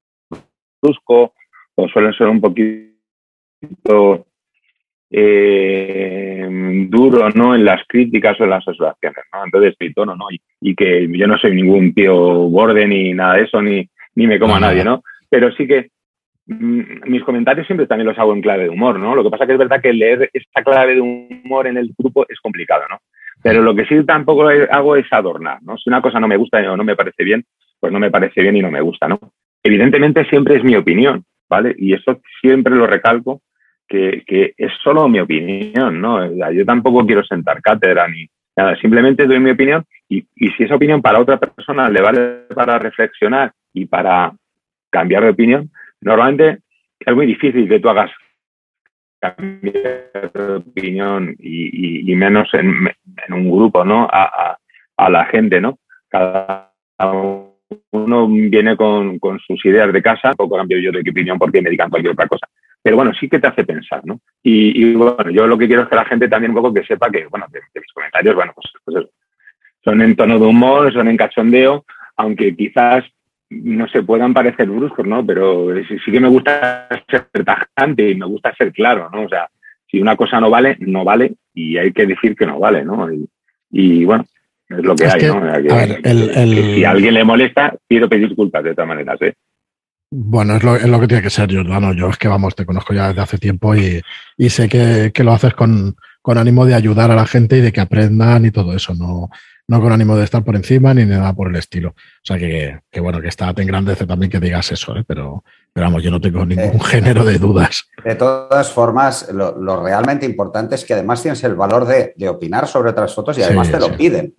brusco 0.81 1.35
o 1.75 1.89
suelen 1.89 2.15
ser 2.15 2.29
un 2.29 2.41
poquito 2.41 4.27
eh, 5.11 6.49
duro 6.89 7.31
¿no? 7.31 7.55
en 7.55 7.65
las 7.65 7.83
críticas 7.87 8.41
o 8.41 8.45
en 8.45 8.51
las 8.51 8.67
observaciones. 8.67 9.25
¿no? 9.33 9.45
Entonces, 9.45 9.75
mi 9.79 9.93
tono, 9.93 10.17
¿no? 10.17 10.27
Y, 10.61 10.75
que 10.75 11.09
yo 11.11 11.27
no 11.27 11.39
soy 11.39 11.55
ningún 11.55 11.95
tío 11.95 12.15
borde 12.15 12.87
ni 12.87 13.13
nada 13.13 13.35
de 13.35 13.43
eso, 13.43 13.61
ni, 13.61 13.89
ni 14.15 14.27
me 14.27 14.39
como 14.39 14.57
a 14.57 14.61
nadie, 14.61 14.85
¿no? 14.85 15.03
Pero 15.29 15.53
sí 15.53 15.67
que 15.67 15.91
mis 16.49 17.23
comentarios 17.25 17.67
siempre 17.67 17.87
también 17.87 18.09
los 18.09 18.19
hago 18.19 18.33
en 18.33 18.41
clave 18.41 18.65
de 18.65 18.71
humor, 18.71 18.99
¿no? 18.99 19.15
Lo 19.15 19.23
que 19.23 19.31
pasa 19.31 19.47
que 19.47 19.53
es 19.53 19.59
verdad 19.59 19.83
que 19.83 19.93
leer 19.93 20.31
esta 20.33 20.63
clave 20.63 20.95
de 20.95 21.01
humor 21.01 21.67
en 21.67 21.77
el 21.77 21.93
grupo 21.97 22.25
es 22.29 22.41
complicado, 22.41 22.85
¿no? 22.89 23.01
Pero 23.43 23.63
lo 23.63 23.75
que 23.75 23.85
sí 23.85 24.05
tampoco 24.05 24.49
hago 24.49 24.97
es 24.97 25.07
adornar, 25.13 25.63
¿no? 25.63 25.77
Si 25.77 25.89
una 25.89 26.01
cosa 26.01 26.19
no 26.19 26.27
me 26.27 26.37
gusta 26.37 26.59
o 26.71 26.77
no 26.77 26.85
me 26.85 26.97
parece 26.97 27.23
bien, 27.23 27.45
pues 27.79 27.93
no 27.93 28.01
me 28.01 28.11
parece 28.11 28.41
bien 28.41 28.57
y 28.57 28.63
no 28.63 28.71
me 28.71 28.81
gusta, 28.81 29.07
¿no? 29.07 29.19
Evidentemente 29.63 30.25
siempre 30.25 30.57
es 30.57 30.65
mi 30.65 30.75
opinión, 30.75 31.25
¿vale? 31.49 31.75
Y 31.79 31.93
eso 31.93 32.21
siempre 32.41 32.75
lo 32.75 32.87
recalco 32.87 33.43
que, 33.87 34.55
es 34.57 34.73
solo 34.83 35.09
mi 35.09 35.21
opinión, 35.21 36.01
¿no? 36.01 36.51
Yo 36.53 36.65
tampoco 36.65 37.07
quiero 37.07 37.25
sentar 37.25 37.61
cátedra 37.63 38.07
ni 38.09 38.27
nada, 38.57 38.77
simplemente 38.77 39.27
doy 39.27 39.39
mi 39.39 39.51
opinión 39.51 39.85
y, 40.09 40.23
si 40.37 40.65
esa 40.65 40.77
opinión 40.77 41.01
para 41.01 41.21
otra 41.21 41.39
persona 41.39 41.89
le 41.89 42.03
vale 42.03 42.21
para 42.55 42.79
reflexionar 42.79 43.53
y 43.73 43.87
para 43.87 44.33
cambiar 44.91 45.25
de 45.25 45.31
opinión, 45.31 45.71
normalmente 46.01 46.63
es 46.99 47.15
muy 47.15 47.27
difícil 47.27 47.69
que 47.69 47.81
tú 47.81 47.89
hagas 47.89 48.11
cambiar 49.21 50.33
de 50.33 50.55
opinión 50.57 51.35
y, 51.39 52.15
menos 52.15 52.49
en, 52.55 52.89
un 53.31 53.51
grupo, 53.51 53.85
¿no? 53.85 54.09
A, 54.11 54.59
la 55.11 55.25
gente, 55.27 55.61
¿no? 55.61 55.79
Cada 56.09 56.73
uno 57.91 58.29
viene 58.29 58.77
con, 58.77 59.19
sus 59.47 59.65
ideas 59.65 59.93
de 59.93 60.03
casa, 60.03 60.33
poco 60.35 60.57
cambio 60.57 60.79
yo 60.79 60.91
de 60.91 61.01
opinión 61.01 61.39
porque 61.39 61.63
me 61.63 61.71
digan 61.71 61.91
cualquier 61.91 62.13
otra 62.13 62.27
cosa 62.27 62.49
pero 62.83 62.97
bueno, 62.97 63.13
sí 63.19 63.29
que 63.29 63.39
te 63.39 63.47
hace 63.47 63.65
pensar, 63.65 64.01
¿no? 64.05 64.21
Y, 64.43 64.95
bueno, 64.95 65.31
yo 65.31 65.47
lo 65.47 65.59
que 65.59 65.67
quiero 65.67 65.83
es 65.83 65.89
que 65.89 65.97
la 65.97 66.05
gente 66.05 66.29
también 66.29 66.53
un 66.53 66.63
poco 66.63 66.73
que 66.73 66.85
sepa 66.85 67.11
que, 67.11 67.27
bueno, 67.27 67.47
que, 67.53 67.81
mis 67.81 67.93
comentarios, 67.93 68.35
bueno, 68.35 68.53
pues, 68.55 68.73
pues 68.85 69.07
son 69.85 70.01
en 70.01 70.17
tono 70.17 70.39
de 70.39 70.47
humor, 70.47 70.93
son 70.93 71.09
en 71.09 71.17
cachondeo, 71.17 71.85
aunque 72.17 72.55
quizás 72.55 73.05
no 73.51 73.89
se 73.89 74.03
puedan 74.03 74.35
parecer 74.35 74.69
bruscos, 74.69 75.07
¿no? 75.07 75.25
Pero 75.25 75.69
sí, 75.87 76.11
que 76.11 76.21
me 76.21 76.29
gusta 76.29 76.89
ser 77.09 77.29
tajante 77.45 78.11
y 78.11 78.15
me 78.15 78.27
gusta 78.27 78.55
ser 78.55 78.73
claro, 78.73 79.09
¿no? 79.11 79.23
O 79.23 79.29
sea, 79.29 79.49
si 79.91 80.01
una 80.01 80.17
cosa 80.17 80.41
no 80.41 80.51
vale, 80.51 80.77
no 80.81 81.05
vale 81.05 81.35
y 81.55 81.79
hay 81.79 81.93
que 81.93 82.07
decir 82.07 82.37
que 82.37 82.47
no 82.47 82.59
vale, 82.59 82.85
¿no? 82.85 83.09
Y, 83.71 84.05
bueno, 84.05 84.25
es 84.69 84.85
lo 84.85 84.95
que 84.95 85.07
hay, 85.07 85.27
¿no? 85.27 86.75
si 86.75 86.85
a 86.85 86.91
alguien 86.91 87.15
le 87.15 87.25
molesta, 87.25 87.75
pido 87.87 88.09
pedir 88.09 88.29
disculpas 88.29 88.65
de 88.65 88.75
todas 88.75 88.89
maneras, 88.89 89.21
¿eh? 89.23 89.35
Bueno, 90.11 90.57
es 90.57 90.65
lo, 90.65 90.75
es 90.77 90.89
lo, 90.89 91.01
que 91.01 91.07
tiene 91.07 91.23
que 91.23 91.29
ser, 91.29 91.55
Jordano. 91.55 91.93
Yo 91.93 92.09
es 92.09 92.17
que, 92.17 92.29
vamos, 92.29 92.55
te 92.55 92.65
conozco 92.65 92.95
ya 92.95 93.09
desde 93.09 93.21
hace 93.21 93.37
tiempo 93.37 93.75
y, 93.75 94.01
y 94.39 94.49
sé 94.49 94.67
que, 94.67 95.11
que, 95.13 95.23
lo 95.23 95.33
haces 95.33 95.53
con, 95.53 95.97
con, 96.23 96.39
ánimo 96.39 96.65
de 96.65 96.75
ayudar 96.75 97.11
a 97.11 97.15
la 97.15 97.27
gente 97.27 97.59
y 97.59 97.61
de 97.61 97.73
que 97.73 97.83
aprendan 97.83 98.47
y 98.47 98.51
todo 98.51 98.75
eso, 98.75 98.95
no, 98.95 99.29
no 99.69 99.81
con 99.81 99.93
ánimo 99.93 100.17
de 100.17 100.25
estar 100.25 100.43
por 100.43 100.57
encima 100.57 100.95
ni 100.95 101.05
nada 101.05 101.33
por 101.35 101.49
el 101.49 101.57
estilo. 101.57 101.91
O 101.91 102.25
sea, 102.25 102.39
que, 102.39 102.81
que 102.91 103.01
bueno, 103.01 103.21
que 103.21 103.29
está, 103.29 103.53
te 103.53 103.63
engrandece 103.63 104.07
también 104.07 104.31
que 104.31 104.41
digas 104.41 104.73
eso, 104.73 104.97
¿eh? 104.97 105.05
pero, 105.07 105.45
pero 105.73 105.87
vamos, 105.87 106.03
yo 106.03 106.11
no 106.11 106.21
tengo 106.21 106.45
ningún 106.47 106.81
eh, 106.81 106.85
género 106.85 107.25
de 107.25 107.39
dudas. 107.39 107.87
De 108.03 108.15
todas 108.15 108.73
formas, 108.73 109.31
lo, 109.33 109.57
lo, 109.59 109.83
realmente 109.83 110.25
importante 110.25 110.75
es 110.75 110.85
que 110.85 110.95
además 110.95 111.23
tienes 111.23 111.45
el 111.45 111.55
valor 111.55 111.87
de, 111.87 112.15
de 112.17 112.29
opinar 112.29 112.67
sobre 112.67 112.91
otras 112.91 113.15
fotos 113.15 113.37
y 113.37 113.43
además 113.43 113.71
te 113.71 113.79
lo 113.79 113.95
piden, 113.97 114.35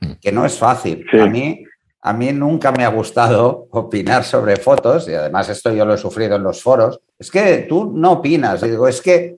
mm. 0.00 0.12
que 0.20 0.30
no 0.30 0.44
es 0.44 0.58
fácil. 0.58 1.06
A 1.20 1.26
mí 1.26 1.64
a 2.06 2.12
mí 2.12 2.30
nunca 2.32 2.70
me 2.70 2.84
ha 2.84 2.88
gustado 2.88 3.66
opinar 3.72 4.22
sobre 4.22 4.56
fotos, 4.56 5.08
y 5.08 5.14
además 5.14 5.48
esto 5.48 5.72
yo 5.72 5.84
lo 5.84 5.94
he 5.94 5.98
sufrido 5.98 6.36
en 6.36 6.44
los 6.44 6.62
foros, 6.62 7.00
es 7.18 7.32
que 7.32 7.66
tú 7.68 7.92
no 7.92 8.12
opinas. 8.12 8.60
digo, 8.60 8.86
es 8.86 9.02
que 9.02 9.36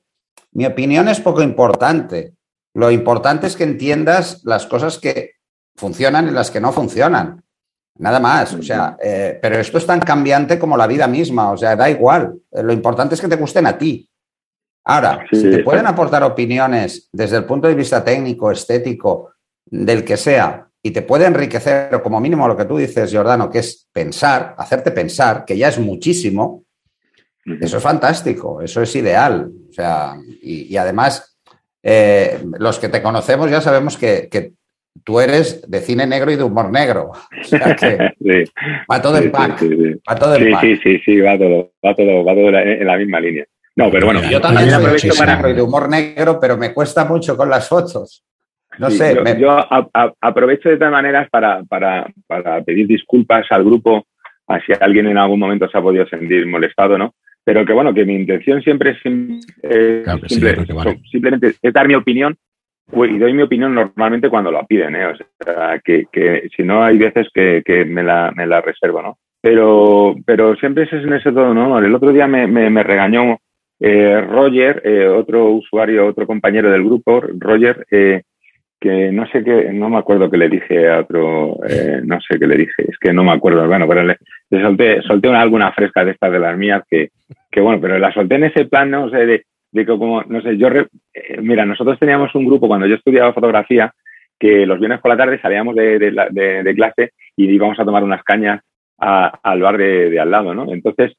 mi 0.53 0.67
opinión 0.67 1.09
es 1.09 1.19
poco 1.21 1.43
importante. 1.43 2.35
Lo 2.75 2.91
importante 2.91 3.47
es 3.47 3.57
que 3.57 3.65
entiendas 3.65 4.43
las 4.45 4.67
cosas 4.67 4.99
que 4.99 5.33
funcionan 5.77 6.29
y 6.29 6.31
las 6.31 6.51
que 6.51 6.61
no 6.61 6.73
funcionan. 6.73 7.43
Nada 7.99 8.21
más, 8.21 8.55
o 8.55 8.63
sea, 8.63 8.97
eh, 9.03 9.39
pero 9.43 9.57
esto 9.59 9.79
es 9.79 9.87
tan 9.87 10.01
cambiante 10.01 10.59
como 10.59 10.77
la 10.77 10.87
vida 10.87 11.09
misma, 11.09 11.51
o 11.51 11.57
sea, 11.57 11.75
da 11.75 11.91
igual. 11.91 12.35
Eh, 12.53 12.63
lo 12.63 12.73
importante 12.73 13.15
es 13.15 13.21
que 13.21 13.29
te 13.29 13.37
gusten 13.37 13.67
a 13.67 13.77
ti. 13.77 14.09
Ahora, 14.85 15.27
si 15.31 15.51
te 15.51 15.63
pueden 15.63 15.87
aportar 15.87 16.23
opiniones 16.23 17.09
desde 17.13 17.37
el 17.37 17.45
punto 17.45 17.69
de 17.69 17.75
vista 17.75 18.03
técnico, 18.03 18.51
estético, 18.51 19.33
del 19.67 20.05
que 20.05 20.17
sea, 20.17 20.69
y 20.83 20.93
te 20.93 21.03
puede 21.03 21.27
enriquecer, 21.27 22.01
como 22.03 22.21
mínimo 22.21 22.49
lo 22.49 22.57
que 22.57 22.65
tú 22.65 22.79
dices, 22.79 23.13
Jordano, 23.13 23.51
que 23.51 23.59
es 23.59 23.89
pensar, 23.93 24.55
hacerte 24.57 24.93
pensar, 24.93 25.45
que 25.45 25.59
ya 25.59 25.69
es 25.69 25.79
muchísimo, 25.79 26.65
eso 27.61 27.79
es 27.79 27.83
fantástico, 27.83 28.63
eso 28.63 28.81
es 28.83 28.95
ideal. 28.97 29.51
O 29.69 29.73
sea, 29.73 30.17
y, 30.43 30.77
además, 30.77 31.28
eh, 31.83 32.39
los 32.59 32.79
que 32.79 32.89
te 32.89 33.03
conocemos 33.03 33.51
ya 33.51 33.61
sabemos 33.61 33.97
que, 33.97 34.53
tú 35.05 35.21
eres 35.21 35.71
de 35.71 35.79
cine 35.79 36.07
negro 36.07 36.33
y 36.33 36.37
de 36.37 36.43
humor 36.43 36.71
negro. 36.71 37.13
O 37.41 37.45
sea 37.45 37.77
que 37.77 38.45
va 38.91 39.01
todo 39.01 39.17
en 39.19 39.31
pack. 39.31 39.63
va 40.09 40.15
todo 40.17 40.35
en 40.35 40.51
pack. 40.51 40.61
Sí, 40.63 40.77
sí, 40.79 40.99
sí, 41.05 41.21
va 41.21 41.39
todo, 41.39 41.73
va 41.85 41.95
todo, 41.95 42.25
va 42.25 42.35
todo 42.35 42.49
en 42.49 42.87
la 42.87 42.97
misma 42.97 43.21
línea. 43.21 43.45
No, 43.77 43.91
pero 43.93 44.07
bueno, 44.07 44.21
yo 44.29 44.41
también 44.41 44.71
soy 44.71 44.93
de 44.93 44.99
cine 44.99 45.27
negro 45.27 45.51
y 45.51 45.55
de 45.55 45.63
humor 45.63 45.89
negro, 45.89 46.41
pero 46.41 46.57
me 46.57 46.75
cuesta 46.75 47.05
mucho 47.05 47.37
con 47.37 47.49
las 47.49 47.69
fotos. 47.69 48.25
No 48.79 48.91
sé. 48.91 49.17
Yo, 49.39 49.57
aprovecho 50.21 50.69
de 50.69 50.77
todas 50.77 50.93
maneras 50.93 51.29
para, 51.31 51.63
pedir 52.65 52.87
disculpas 52.87 53.47
al 53.51 53.65
grupo 53.65 54.07
a 54.47 54.61
si 54.61 54.73
alguien 54.81 55.07
en 55.09 55.19
algún 55.19 55.41
momento 55.41 55.69
se 55.69 55.77
ha 55.77 55.83
podido 55.83 56.07
sentir 56.09 56.47
molestado, 56.47 56.97
¿no? 56.97 57.15
Pero 57.49 57.65
que 57.65 57.73
bueno, 57.73 57.95
que 57.95 58.05
mi 58.05 58.15
intención 58.15 58.61
siempre 58.61 58.91
es, 58.91 58.99
simplemente 61.11 61.55
es 61.63 61.73
dar 61.73 61.89
mi 61.89 61.95
opinión, 61.95 62.37
y 62.93 63.17
doy 63.17 63.33
mi 63.33 63.41
opinión 63.41 63.75
normalmente 63.75 64.29
cuando 64.29 64.53
la 64.53 64.67
piden, 64.67 64.95
¿eh? 64.95 65.07
O 65.07 65.17
sea, 65.43 65.81
que, 65.83 66.05
que 66.13 66.51
si 66.55 66.63
no 66.63 66.85
hay 66.85 66.99
veces 66.99 67.27
que, 67.33 67.63
que 67.65 67.87
me, 67.87 68.03
la, 68.03 68.31
me 68.37 68.47
la 68.47 68.61
reservo, 68.61 69.01
¿no? 69.01 69.17
Pero, 69.41 70.15
pero 70.27 70.57
siempre 70.57 70.85
es 70.85 70.93
en 70.93 71.15
ese 71.15 71.33
todo, 71.33 71.55
¿no? 71.55 71.79
El 71.79 71.95
otro 71.95 72.13
día 72.13 72.27
me, 72.27 72.47
me, 72.47 72.69
me 72.69 72.83
regañó 72.83 73.39
eh, 73.81 74.21
Roger, 74.21 74.83
eh, 74.85 75.09
otro 75.09 75.47
usuario, 75.47 76.07
otro 76.07 76.27
compañero 76.27 76.71
del 76.71 76.85
grupo, 76.85 77.23
Roger, 77.39 77.87
eh, 77.91 78.25
que 78.81 79.11
no 79.11 79.27
sé 79.29 79.43
qué, 79.43 79.73
no 79.73 79.89
me 79.89 79.99
acuerdo 79.99 80.31
que 80.31 80.37
le 80.37 80.49
dije 80.49 80.89
a 80.89 81.01
otro, 81.01 81.59
eh, 81.69 82.01
no 82.05 82.21
sé 82.21 82.39
qué 82.39 82.47
le 82.47 82.57
dije, 82.57 82.85
es 82.89 82.99
que 82.99 83.13
no 83.13 83.25
me 83.25 83.33
acuerdo, 83.33 83.67
bueno, 83.67 83.89
pero 83.89 84.05
le, 84.05 84.19
solté, 84.51 85.03
solté 85.03 85.29
una, 85.29 85.41
alguna 85.41 85.73
fresca 85.73 86.05
de 86.05 86.13
estas 86.13 86.31
de 86.31 86.39
las 86.39 86.57
mías 86.57 86.83
que, 86.89 87.11
que 87.51 87.61
bueno, 87.61 87.81
pero 87.81 87.99
la 87.99 88.13
solté 88.13 88.37
en 88.37 88.45
ese 88.45 88.67
plan, 88.67 88.91
no 88.91 89.11
sé, 89.11 89.27
de, 89.27 89.45
de 89.73 89.87
como, 89.87 90.23
no 90.23 90.41
sé, 90.43 90.57
yo, 90.57 90.69
eh, 90.69 90.87
mira, 91.43 91.67
nosotros 91.67 91.99
teníamos 91.99 92.35
un 92.35 92.47
grupo 92.47 92.69
cuando 92.69 92.87
yo 92.87 92.95
estudiaba 92.95 93.33
fotografía 93.33 93.93
que 94.39 94.67
los 94.67 94.79
viernes 94.79 95.01
por 95.01 95.11
la 95.11 95.17
tarde 95.17 95.41
salíamos 95.41 95.75
de, 95.75 95.99
de, 95.99 96.75
clase 96.75 97.13
y 97.37 97.51
íbamos 97.51 97.79
a 97.81 97.85
tomar 97.85 98.05
unas 98.05 98.23
cañas 98.23 98.63
a, 98.99 99.39
al 99.43 99.61
bar 99.61 99.77
de, 99.77 100.19
al 100.21 100.31
lado, 100.31 100.55
¿no? 100.55 100.73
Entonces, 100.73 101.15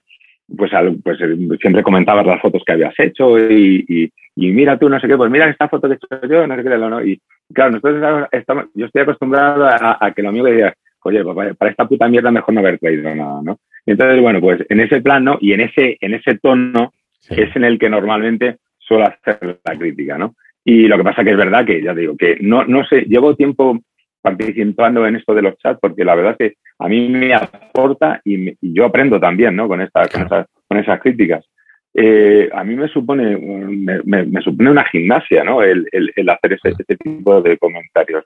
pues, 0.55 0.73
al, 0.73 0.97
pues 1.03 1.17
siempre 1.59 1.83
comentabas 1.83 2.25
las 2.25 2.41
fotos 2.41 2.63
que 2.65 2.73
habías 2.73 2.97
hecho 2.97 3.37
y, 3.37 3.85
y, 3.87 4.11
y, 4.35 4.51
mira 4.51 4.79
tú, 4.79 4.87
no 4.87 4.99
sé 4.99 5.07
qué, 5.07 5.17
pues 5.17 5.29
mira 5.29 5.49
esta 5.49 5.67
foto 5.67 5.89
que 5.89 5.95
he 5.95 5.97
hecho 5.97 6.27
yo, 6.27 6.47
no 6.47 6.55
sé 6.55 6.63
qué, 6.63 6.69
¿no? 6.69 7.05
Y 7.05 7.21
claro, 7.53 7.71
nosotros 7.71 8.27
estamos, 8.31 8.65
yo 8.73 8.85
estoy 8.85 9.01
acostumbrado 9.01 9.65
a, 9.65 9.97
a 9.99 10.11
que 10.11 10.21
lo 10.21 10.31
mío 10.31 10.45
que 10.45 10.51
diga, 10.51 10.73
oye, 11.03 11.23
pues 11.23 11.55
para 11.55 11.71
esta 11.71 11.87
puta 11.87 12.07
mierda 12.07 12.31
mejor 12.31 12.53
no 12.53 12.59
haber 12.59 12.79
traído 12.79 13.13
nada, 13.15 13.41
¿no? 13.43 13.59
Entonces, 13.85 14.21
bueno, 14.21 14.41
pues 14.41 14.63
en 14.69 14.79
ese 14.81 15.01
plan, 15.01 15.23
¿no? 15.23 15.37
Y 15.41 15.53
en 15.53 15.61
ese, 15.61 15.97
en 16.01 16.13
ese 16.13 16.37
tono 16.37 16.93
sí. 17.19 17.35
es 17.37 17.55
en 17.55 17.63
el 17.63 17.79
que 17.79 17.89
normalmente 17.89 18.57
suelo 18.77 19.05
hacer 19.05 19.59
la 19.63 19.77
crítica, 19.77 20.17
¿no? 20.17 20.35
Y 20.63 20.87
lo 20.87 20.97
que 20.97 21.03
pasa 21.03 21.23
que 21.23 21.31
es 21.31 21.37
verdad 21.37 21.65
que, 21.65 21.81
ya 21.81 21.93
digo, 21.93 22.15
que 22.17 22.37
no, 22.41 22.65
no 22.65 22.85
sé, 22.85 23.01
llevo 23.01 23.35
tiempo 23.35 23.79
participando 24.21 25.07
en 25.07 25.15
esto 25.15 25.33
de 25.33 25.41
los 25.41 25.57
chats 25.57 25.79
porque 25.81 26.03
la 26.03 26.13
verdad 26.13 26.35
es 26.37 26.51
que 26.51 26.57
a 26.79 26.87
mí 26.89 27.07
me 27.07 27.33
aporta 27.33 28.21
y, 28.25 28.37
me, 28.37 28.55
y 28.61 28.73
yo 28.73 28.85
aprendo 28.85 29.19
también, 29.19 29.55
¿no? 29.55 29.67
Con, 29.67 29.81
esta, 29.81 30.05
claro. 30.07 30.27
con, 30.27 30.37
esas, 30.37 30.47
con 30.67 30.77
esas 30.77 30.99
críticas. 30.99 31.45
Eh, 31.93 32.49
a 32.53 32.63
mí 32.63 32.75
me 32.75 32.87
supone, 32.87 33.37
me, 33.37 34.01
me, 34.03 34.25
me, 34.25 34.41
supone 34.41 34.69
una 34.69 34.85
gimnasia, 34.85 35.43
¿no? 35.43 35.61
El, 35.63 35.87
el, 35.91 36.11
el 36.15 36.29
hacer 36.29 36.53
ese, 36.53 36.69
ese, 36.69 36.97
tipo 36.97 37.41
de 37.41 37.57
comentarios. 37.57 38.25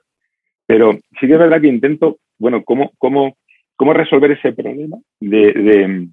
Pero 0.66 0.92
sí 1.18 1.26
que 1.26 1.32
es 1.32 1.38
verdad 1.38 1.60
que 1.60 1.68
intento, 1.68 2.18
bueno, 2.38 2.62
cómo, 2.64 2.92
cómo, 2.98 3.36
cómo 3.76 3.92
resolver 3.92 4.32
ese 4.32 4.52
problema 4.52 4.98
de, 5.20 5.52
de, 5.52 6.08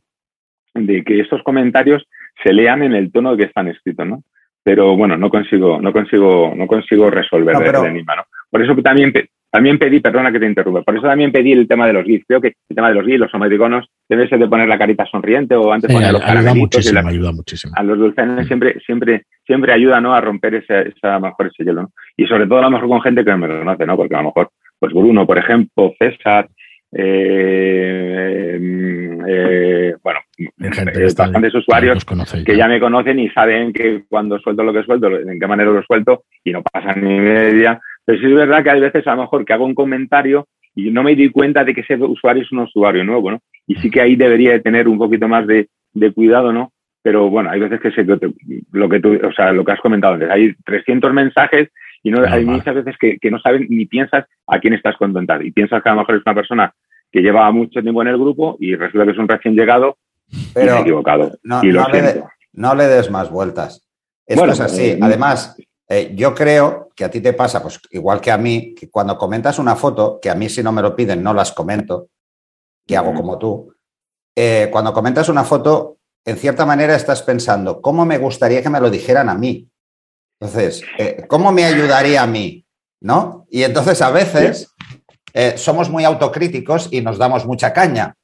de 0.73 1.03
que 1.03 1.19
estos 1.19 1.43
comentarios 1.43 2.07
se 2.43 2.53
lean 2.53 2.83
en 2.83 2.93
el 2.93 3.11
tono 3.11 3.37
que 3.37 3.45
están 3.45 3.67
escritos, 3.67 4.07
¿no? 4.07 4.23
Pero 4.63 4.95
bueno, 4.95 5.17
no 5.17 5.29
consigo, 5.29 5.81
no 5.81 5.91
consigo, 5.91 6.53
no 6.55 6.67
consigo 6.67 7.09
resolver 7.09 7.55
no, 7.55 7.59
pero... 7.59 7.83
el 7.83 7.91
enigma, 7.91 8.15
¿no? 8.15 8.23
Por 8.49 8.61
eso 8.61 8.75
también, 8.81 9.13
también 9.51 9.77
pedí, 9.77 9.99
perdona 9.99 10.31
que 10.31 10.39
te 10.39 10.45
interrumpa, 10.45 10.81
por 10.81 10.95
eso 10.95 11.05
también 11.05 11.31
pedí 11.31 11.51
el 11.51 11.67
tema 11.67 11.85
de 11.85 11.93
los 11.93 12.05
GIFs. 12.05 12.25
Creo 12.25 12.39
que 12.39 12.55
el 12.69 12.75
tema 12.75 12.87
de 12.87 12.95
los 12.95 13.05
GIFs, 13.05 13.19
los 13.19 13.33
emoticonos, 13.33 13.85
debe 14.07 14.29
ser 14.29 14.39
de 14.39 14.47
poner 14.47 14.67
la 14.67 14.77
carita 14.77 15.05
sonriente 15.05 15.55
o 15.55 15.73
antes 15.73 15.89
sí, 15.89 15.93
poner 15.93 16.13
los 16.13 16.23
ayuda 16.23 16.53
muchísimo, 16.53 17.07
ayuda 17.07 17.31
muchísimo. 17.33 17.73
A 17.75 17.83
los 17.83 17.99
dulcenes 17.99 18.47
siempre, 18.47 18.79
siempre, 18.85 19.25
siempre 19.45 19.73
ayuda, 19.73 19.99
¿no? 19.99 20.13
A 20.13 20.21
romper 20.21 20.55
ese, 20.55 20.93
esa, 20.95 21.19
mejor 21.19 21.47
ese 21.47 21.65
hielo, 21.65 21.81
¿no? 21.83 21.89
Y 22.15 22.25
sobre 22.27 22.47
todo 22.47 22.59
a 22.59 22.63
lo 22.63 22.71
mejor 22.71 22.87
con 22.87 23.01
gente 23.01 23.25
que 23.25 23.31
no 23.31 23.37
me 23.39 23.47
conoce, 23.49 23.85
¿no? 23.85 23.97
Porque 23.97 24.15
a 24.15 24.19
lo 24.19 24.29
mejor, 24.29 24.49
pues 24.79 24.93
Bruno, 24.93 25.27
por 25.27 25.37
ejemplo, 25.37 25.93
César, 25.99 26.47
eh, 26.93 28.59
eh, 29.27 29.95
bueno, 30.03 30.19
eh, 30.37 31.13
bastantes 31.17 31.55
usuarios 31.55 32.03
conocéis, 32.03 32.43
que 32.43 32.57
ya 32.57 32.67
me 32.67 32.79
conocen 32.79 33.19
y 33.19 33.29
saben 33.29 33.71
que 33.71 34.03
cuando 34.09 34.39
suelto 34.39 34.63
lo 34.63 34.73
que 34.73 34.83
suelto, 34.83 35.07
en 35.07 35.39
qué 35.39 35.47
manera 35.47 35.71
lo 35.71 35.83
suelto 35.83 36.23
y 36.43 36.51
no 36.51 36.61
pasa 36.61 36.93
ni 36.95 37.19
media. 37.19 37.79
Pero 38.05 38.19
sí 38.19 38.25
es 38.25 38.33
verdad 38.33 38.63
que 38.63 38.71
hay 38.71 38.79
veces 38.79 39.05
a 39.07 39.15
lo 39.15 39.23
mejor 39.23 39.45
que 39.45 39.53
hago 39.53 39.65
un 39.65 39.75
comentario 39.75 40.47
y 40.75 40.89
no 40.91 41.03
me 41.03 41.15
di 41.15 41.29
cuenta 41.29 41.63
de 41.63 41.73
que 41.73 41.81
ese 41.81 41.95
usuario 41.95 42.43
es 42.43 42.51
un 42.51 42.59
usuario 42.59 43.03
nuevo, 43.03 43.31
¿no? 43.31 43.39
Y 43.67 43.75
sí 43.75 43.91
que 43.91 44.01
ahí 44.01 44.15
debería 44.15 44.51
de 44.51 44.61
tener 44.61 44.87
un 44.87 44.97
poquito 44.97 45.27
más 45.27 45.45
de, 45.45 45.69
de 45.93 46.11
cuidado, 46.11 46.51
¿no? 46.53 46.71
Pero 47.03 47.29
bueno, 47.29 47.49
hay 47.49 47.59
veces 47.59 47.79
que 47.79 47.91
sé 47.91 48.05
lo 48.71 48.89
que 48.89 48.99
tú, 48.99 49.19
o 49.23 49.33
sea, 49.33 49.51
lo 49.51 49.65
que 49.65 49.71
has 49.71 49.81
comentado 49.81 50.13
antes, 50.13 50.29
hay 50.29 50.53
300 50.65 51.13
mensajes 51.13 51.69
y 52.03 52.11
no, 52.11 52.23
hay 52.25 52.45
muchas 52.45 52.75
veces 52.75 52.95
que, 52.99 53.17
que, 53.19 53.31
no 53.31 53.39
saben 53.39 53.67
ni 53.69 53.85
piensas 53.85 54.25
a 54.47 54.59
quién 54.59 54.73
estás 54.73 54.95
contentando 54.97 55.43
y 55.43 55.51
piensas 55.51 55.81
que 55.81 55.89
a 55.89 55.93
lo 55.93 55.99
mejor 55.99 56.15
es 56.15 56.21
una 56.25 56.35
persona 56.35 56.73
que 57.11 57.21
lleva 57.21 57.51
mucho 57.51 57.81
tiempo 57.81 58.01
en 58.01 58.07
el 58.07 58.17
grupo 58.17 58.55
y 58.59 58.75
resulta 58.75 59.05
que 59.05 59.11
es 59.11 59.17
un 59.17 59.27
recién 59.27 59.55
llegado 59.55 59.97
pero 60.53 60.77
y 60.77 60.81
equivocado. 60.81 61.31
No, 61.43 61.63
y 61.63 61.71
lo 61.71 61.81
no, 61.81 61.89
le, 61.89 62.23
no, 62.53 62.75
le, 62.75 62.83
des 62.85 63.11
más 63.11 63.29
vueltas. 63.29 63.87
Esto 64.25 64.41
bueno, 64.41 64.53
es 64.53 64.61
así. 64.61 64.91
Eh, 64.91 64.99
Además, 65.01 65.57
eh, 65.93 66.13
yo 66.15 66.33
creo 66.33 66.89
que 66.95 67.03
a 67.03 67.11
ti 67.11 67.19
te 67.19 67.33
pasa, 67.33 67.61
pues 67.61 67.81
igual 67.89 68.21
que 68.21 68.31
a 68.31 68.37
mí, 68.37 68.73
que 68.73 68.89
cuando 68.89 69.17
comentas 69.17 69.59
una 69.59 69.75
foto, 69.75 70.19
que 70.21 70.29
a 70.29 70.35
mí 70.35 70.47
si 70.47 70.63
no 70.63 70.71
me 70.71 70.81
lo 70.81 70.95
piden 70.95 71.21
no 71.21 71.33
las 71.33 71.51
comento, 71.51 72.07
que 72.87 72.95
hago 72.95 73.13
como 73.13 73.37
tú, 73.37 73.75
eh, 74.33 74.69
cuando 74.71 74.93
comentas 74.93 75.27
una 75.27 75.43
foto, 75.43 75.97
en 76.23 76.37
cierta 76.37 76.65
manera 76.65 76.95
estás 76.95 77.21
pensando, 77.23 77.81
¿cómo 77.81 78.05
me 78.05 78.17
gustaría 78.19 78.63
que 78.63 78.69
me 78.69 78.79
lo 78.79 78.89
dijeran 78.89 79.27
a 79.27 79.35
mí? 79.35 79.69
Entonces, 80.39 80.81
eh, 80.97 81.25
¿cómo 81.27 81.51
me 81.51 81.65
ayudaría 81.65 82.23
a 82.23 82.27
mí? 82.27 82.65
¿No? 83.01 83.45
Y 83.49 83.63
entonces 83.63 84.01
a 84.01 84.11
veces 84.11 84.73
somos 85.57 85.89
muy 85.89 86.05
autocríticos 86.05 86.87
y 86.91 87.01
nos 87.01 87.17
damos 87.17 87.45
mucha 87.45 87.73
caña. 87.73 88.15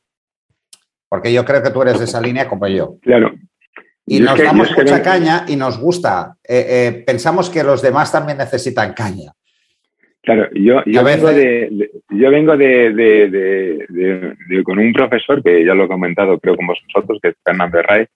Porque 1.09 1.33
yo 1.33 1.43
creo 1.43 1.61
que 1.61 1.71
tú 1.71 1.81
eres 1.81 1.99
de 1.99 2.05
esa 2.05 2.21
línea 2.21 2.47
como 2.47 2.65
yo. 2.67 2.97
Claro. 3.01 3.31
Y, 4.07 4.17
y 4.17 4.19
nos 4.21 4.41
damos 4.41 4.71
mucha 4.75 5.01
caña 5.01 5.45
y 5.47 5.57
nos 5.57 5.77
gusta. 5.77 6.37
Eh, 6.47 6.65
eh, 6.69 7.03
pensamos 7.05 7.49
que 7.49 7.63
los 7.63 7.81
demás 7.81 8.11
también 8.11 8.37
necesitan 8.37 8.93
caña. 8.93 9.33
Claro, 10.23 10.49
yo, 10.53 10.83
yo 10.85 11.03
vengo, 11.03 11.29
de, 11.29 11.69
de, 11.71 11.91
yo 12.09 12.29
vengo 12.31 12.57
de, 12.57 12.93
de, 12.93 14.63
con 14.63 14.77
un 14.77 14.91
profesor 14.91 15.41
que 15.41 15.63
ya 15.63 15.73
lo 15.73 15.85
he 15.85 15.87
comentado, 15.87 16.37
creo 16.39 16.57
con 16.57 16.67
vosotros, 16.67 17.19
que 17.21 17.29
es 17.29 17.35
Fernando 17.43 17.79
Herraiz, 17.79 18.09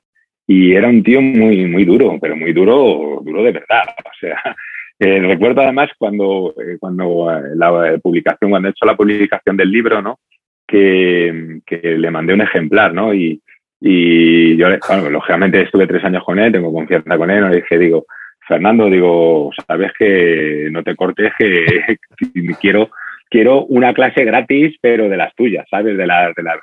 y 0.45 0.73
era 0.73 0.89
un 0.89 1.04
tío 1.04 1.21
muy, 1.21 1.65
muy 1.67 1.86
duro, 1.86 2.17
pero 2.21 2.36
muy 2.36 2.51
duro, 2.51 3.21
duro 3.23 3.43
de 3.43 3.51
verdad. 3.51 3.84
O 4.06 4.13
sea, 4.19 4.56
eh, 4.99 5.19
recuerdo 5.19 5.62
además 5.62 5.89
cuando, 5.97 6.54
eh, 6.58 6.77
cuando 6.80 7.27
la 7.56 7.97
publicación, 8.04 8.51
cuando 8.51 8.67
he 8.67 8.71
hecho 8.71 8.86
la 8.86 8.95
publicación 8.95 9.58
del 9.58 9.71
libro, 9.71 10.01
¿no? 10.01 10.19
Que, 10.67 11.62
que 11.65 11.97
le 11.97 12.12
mandé 12.12 12.34
un 12.34 12.41
ejemplar, 12.41 12.93
¿no? 12.93 13.13
Y, 13.13 13.41
y 13.84 14.56
yo, 14.58 14.67
bueno, 14.88 15.10
lógicamente 15.10 15.62
estuve 15.62 15.88
tres 15.88 16.04
años 16.04 16.24
con 16.24 16.38
él, 16.38 16.52
tengo 16.52 16.72
confianza 16.72 17.17
con 17.17 17.32
él, 17.32 17.50
le 17.50 17.58
dije, 17.58 17.80
digo, 17.80 18.06
Fernando, 18.48 18.89
digo, 18.89 19.50
sabes 19.65 19.91
que 19.98 20.70
no 20.72 20.84
te 20.84 20.96
cortes, 20.96 21.34
que 21.38 21.98
quiero, 22.62 22.91
quiero 23.28 23.65
una 23.65 23.91
clase 23.94 24.24
gratis, 24.24 24.78
pero 24.80 25.10
de 25.10 25.17
las 25.17 25.34
tuyas, 25.36 25.65
¿sabes? 25.70 25.98
De 25.98 26.06
la, 26.06 26.32
de 26.36 26.44
la. 26.44 26.60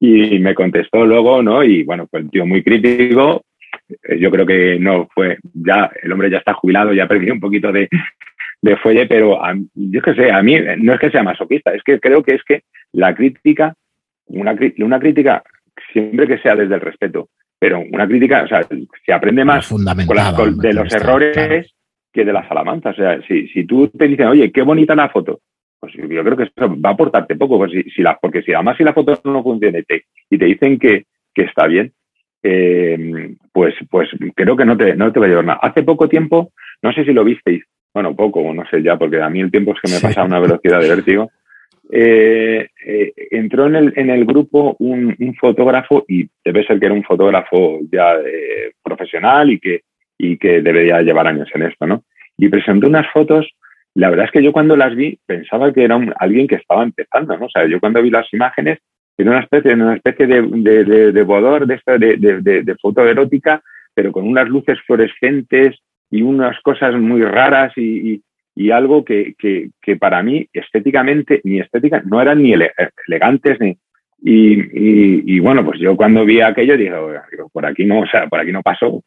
Y 0.00 0.38
me 0.38 0.54
contestó 0.54 1.04
luego, 1.04 1.42
¿no? 1.42 1.62
Y 1.62 1.82
bueno, 1.82 2.06
pues 2.06 2.24
el 2.24 2.30
tío 2.30 2.46
muy 2.46 2.62
crítico. 2.62 3.42
Yo 4.18 4.30
creo 4.30 4.46
que 4.46 4.78
no 4.80 5.08
fue, 5.14 5.38
ya 5.52 5.90
el 6.02 6.10
hombre 6.10 6.30
ya 6.30 6.38
está 6.38 6.54
jubilado, 6.54 6.92
ya 6.92 7.06
perdió 7.06 7.32
un 7.34 7.40
poquito 7.40 7.70
de, 7.70 7.88
de 8.62 8.76
fuelle, 8.78 9.06
pero 9.06 9.38
yo 9.74 10.02
que 10.02 10.14
sé, 10.14 10.32
a 10.32 10.42
mí 10.42 10.56
no 10.78 10.94
es 10.94 11.00
que 11.00 11.10
sea 11.10 11.22
masoquista, 11.22 11.72
es 11.72 11.82
que 11.84 12.00
creo 12.00 12.22
que 12.22 12.34
es 12.34 12.42
que 12.42 12.62
la 12.92 13.14
crítica, 13.14 13.74
una, 14.26 14.56
una 14.78 14.98
crítica 14.98 15.42
siempre 15.96 16.26
que 16.26 16.38
sea 16.38 16.54
desde 16.54 16.74
el 16.74 16.80
respeto, 16.80 17.30
pero 17.58 17.80
una 17.80 18.06
crítica, 18.06 18.42
o 18.42 18.48
sea, 18.48 18.66
se 19.04 19.12
aprende 19.12 19.44
más 19.44 19.68
con 19.68 19.84
con, 20.36 20.58
de 20.58 20.74
los 20.74 20.92
errores 20.92 21.32
claro. 21.32 21.62
que 22.12 22.24
de 22.24 22.32
las 22.32 22.50
alabanzas. 22.50 22.98
O 22.98 23.02
sea, 23.02 23.22
si, 23.26 23.48
si 23.48 23.64
tú 23.64 23.88
te 23.88 24.06
dices, 24.06 24.26
oye, 24.26 24.52
qué 24.52 24.62
bonita 24.62 24.94
la 24.94 25.08
foto, 25.08 25.40
pues 25.80 25.94
yo 25.94 26.24
creo 26.24 26.36
que 26.36 26.44
eso 26.44 26.80
va 26.80 26.90
a 26.90 26.92
aportarte 26.92 27.36
poco, 27.36 27.56
pues 27.58 27.72
si, 27.72 27.82
si 27.90 28.02
la, 28.02 28.18
porque 28.20 28.42
si 28.42 28.52
además 28.52 28.76
si 28.76 28.84
la 28.84 28.92
foto 28.92 29.18
no 29.24 29.42
funciona 29.42 29.78
y 29.78 29.84
te, 29.84 30.04
y 30.28 30.36
te 30.38 30.44
dicen 30.44 30.78
que, 30.78 31.06
que 31.34 31.42
está 31.42 31.66
bien, 31.66 31.92
eh, 32.42 33.34
pues, 33.52 33.74
pues 33.90 34.10
creo 34.34 34.56
que 34.56 34.64
no 34.64 34.76
te, 34.76 34.94
no 34.94 35.10
te 35.12 35.20
va 35.20 35.26
a 35.26 35.28
llevar 35.28 35.44
nada. 35.44 35.60
Hace 35.62 35.82
poco 35.82 36.08
tiempo, 36.08 36.52
no 36.82 36.92
sé 36.92 37.04
si 37.04 37.12
lo 37.12 37.24
visteis, 37.24 37.64
bueno, 37.94 38.14
poco, 38.14 38.52
no 38.52 38.64
sé 38.70 38.82
ya, 38.82 38.96
porque 38.98 39.22
a 39.22 39.30
mí 39.30 39.40
el 39.40 39.50
tiempo 39.50 39.72
es 39.72 39.80
que 39.80 39.90
me 39.90 40.00
pasa 40.00 40.20
a 40.20 40.26
una 40.26 40.40
velocidad 40.40 40.80
de 40.80 40.88
vértigo. 40.88 41.30
Eh, 41.90 42.68
eh, 42.84 43.12
entró 43.30 43.66
en 43.66 43.76
el, 43.76 43.92
en 43.96 44.10
el 44.10 44.24
grupo 44.24 44.74
un, 44.80 45.14
un, 45.18 45.34
fotógrafo 45.36 46.04
y 46.08 46.28
debe 46.44 46.66
ser 46.66 46.80
que 46.80 46.86
era 46.86 46.94
un 46.94 47.04
fotógrafo 47.04 47.78
ya 47.92 48.14
eh, 48.16 48.72
profesional 48.82 49.50
y 49.50 49.60
que, 49.60 49.82
y 50.18 50.36
que 50.36 50.62
debería 50.62 51.02
llevar 51.02 51.28
años 51.28 51.48
en 51.54 51.62
esto, 51.62 51.86
¿no? 51.86 52.02
Y 52.36 52.48
presentó 52.48 52.88
unas 52.88 53.06
fotos 53.12 53.46
la 53.96 54.10
verdad 54.10 54.26
es 54.26 54.30
que 54.30 54.42
yo 54.42 54.52
cuando 54.52 54.76
las 54.76 54.94
vi 54.94 55.18
pensaba 55.24 55.72
que 55.72 55.82
era 55.82 55.96
un, 55.96 56.12
alguien 56.18 56.46
que 56.46 56.56
estaba 56.56 56.82
empezando, 56.82 57.34
¿no? 57.38 57.46
O 57.46 57.48
sea, 57.48 57.66
yo 57.66 57.80
cuando 57.80 58.02
vi 58.02 58.10
las 58.10 58.30
imágenes 58.30 58.78
era 59.16 59.30
una 59.30 59.40
especie, 59.40 59.72
una 59.72 59.94
especie 59.96 60.26
de, 60.26 60.42
de, 60.42 61.12
de, 61.12 61.22
bodor, 61.22 61.66
de, 61.66 61.80
de, 61.98 62.62
de, 62.62 62.74
foto 62.74 63.06
erótica, 63.06 63.62
pero 63.94 64.12
con 64.12 64.28
unas 64.28 64.50
luces 64.50 64.78
fluorescentes 64.86 65.78
y 66.10 66.20
unas 66.20 66.60
cosas 66.60 66.94
muy 66.94 67.22
raras 67.22 67.72
y, 67.76 68.22
y 68.56 68.70
algo 68.70 69.04
que, 69.04 69.34
que, 69.38 69.68
que, 69.80 69.96
para 69.96 70.22
mí 70.22 70.48
estéticamente, 70.52 71.40
ni 71.44 71.60
estética, 71.60 72.02
no 72.04 72.20
eran 72.20 72.42
ni 72.42 72.52
ele 72.52 72.72
elegantes 73.06 73.60
ni... 73.60 73.78
Y, 74.22 74.54
y, 74.54 75.36
y, 75.36 75.40
bueno, 75.40 75.62
pues 75.62 75.78
yo 75.78 75.94
cuando 75.94 76.24
vi 76.24 76.40
aquello 76.40 76.76
dije, 76.76 76.90
por 77.52 77.66
aquí 77.66 77.84
no, 77.84 78.00
o 78.00 78.06
sea, 78.06 78.26
por 78.26 78.40
aquí 78.40 78.50
no 78.50 78.62
paso, 78.62 79.04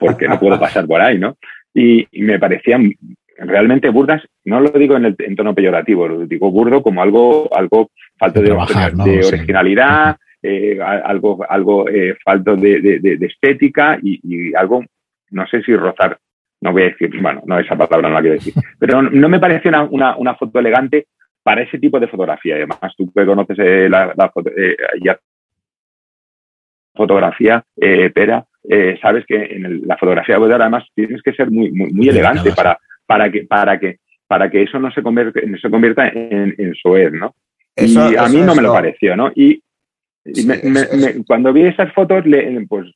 porque 0.00 0.26
no 0.26 0.40
puedo 0.40 0.58
pasar 0.58 0.86
por 0.86 1.02
ahí, 1.02 1.18
¿no? 1.18 1.36
Y, 1.74 2.08
y 2.10 2.22
me 2.22 2.38
parecían 2.38 2.90
realmente 3.38 3.90
burdas, 3.90 4.22
no 4.44 4.60
lo 4.60 4.70
digo 4.70 4.96
en, 4.96 5.04
el, 5.04 5.16
en 5.18 5.36
tono 5.36 5.54
peyorativo, 5.54 6.08
lo 6.08 6.26
digo 6.26 6.50
burdo 6.50 6.82
como 6.82 7.02
algo, 7.02 7.48
algo 7.54 7.90
falto 8.18 8.40
de, 8.40 8.52
originalidad, 8.52 10.16
eh, 10.42 10.78
algo, 10.80 11.44
algo 11.48 11.88
eh, 11.88 12.16
falto 12.24 12.56
de, 12.56 13.18
estética 13.20 13.98
y, 14.02 14.54
algo, 14.54 14.84
no 15.30 15.46
sé 15.46 15.62
si 15.62 15.74
rozar, 15.74 16.18
no 16.60 16.72
voy 16.72 16.82
a 16.82 16.86
decir, 16.86 17.10
bueno, 17.20 17.42
no 17.46 17.58
esa 17.58 17.76
palabra 17.76 18.08
no 18.08 18.14
la 18.14 18.20
quiero 18.20 18.34
decir, 18.34 18.54
pero 18.78 19.02
no, 19.02 19.28
me 19.28 19.38
parece 19.38 19.68
una, 19.68 20.16
una, 20.16 20.34
foto 20.34 20.58
elegante 20.58 21.06
para 21.42 21.62
ese 21.62 21.78
tipo 21.78 22.00
de 22.00 22.08
fotografía. 22.08 22.56
Además, 22.56 22.78
tú 22.96 23.10
que 23.12 23.26
conoces 23.26 23.58
eh, 23.60 23.88
la, 23.88 24.32
fotografía, 26.94 27.64
Pera, 27.76 28.44
sabes 29.00 29.24
que 29.24 29.36
en 29.36 29.86
la 29.86 29.96
fotografía 29.96 30.38
web 30.38 30.52
además 30.52 30.84
tienes 30.94 31.22
que 31.22 31.32
ser 31.32 31.50
muy, 31.50 31.70
muy, 31.70 31.92
muy 31.92 32.08
elegante 32.08 32.50
para, 32.52 32.76
para 33.06 33.30
que, 33.30 33.44
para 33.44 33.78
que, 33.78 33.98
para 34.26 34.50
que 34.50 34.62
eso 34.62 34.78
no 34.78 34.90
se, 34.90 35.02
convierta, 35.02 35.40
no 35.46 35.56
se 35.58 35.70
convierta 35.70 36.08
en, 36.08 36.54
en 36.58 36.74
¿no? 37.18 37.34
y 37.76 38.16
a 38.16 38.28
mí 38.28 38.40
no 38.40 38.54
me 38.54 38.62
lo 38.62 38.72
pareció, 38.72 39.16
¿no? 39.16 39.30
Y, 39.34 39.62
cuando 41.26 41.52
vi 41.52 41.62
esas 41.62 41.92
fotos, 41.94 42.26
le, 42.26 42.66
pues, 42.66 42.86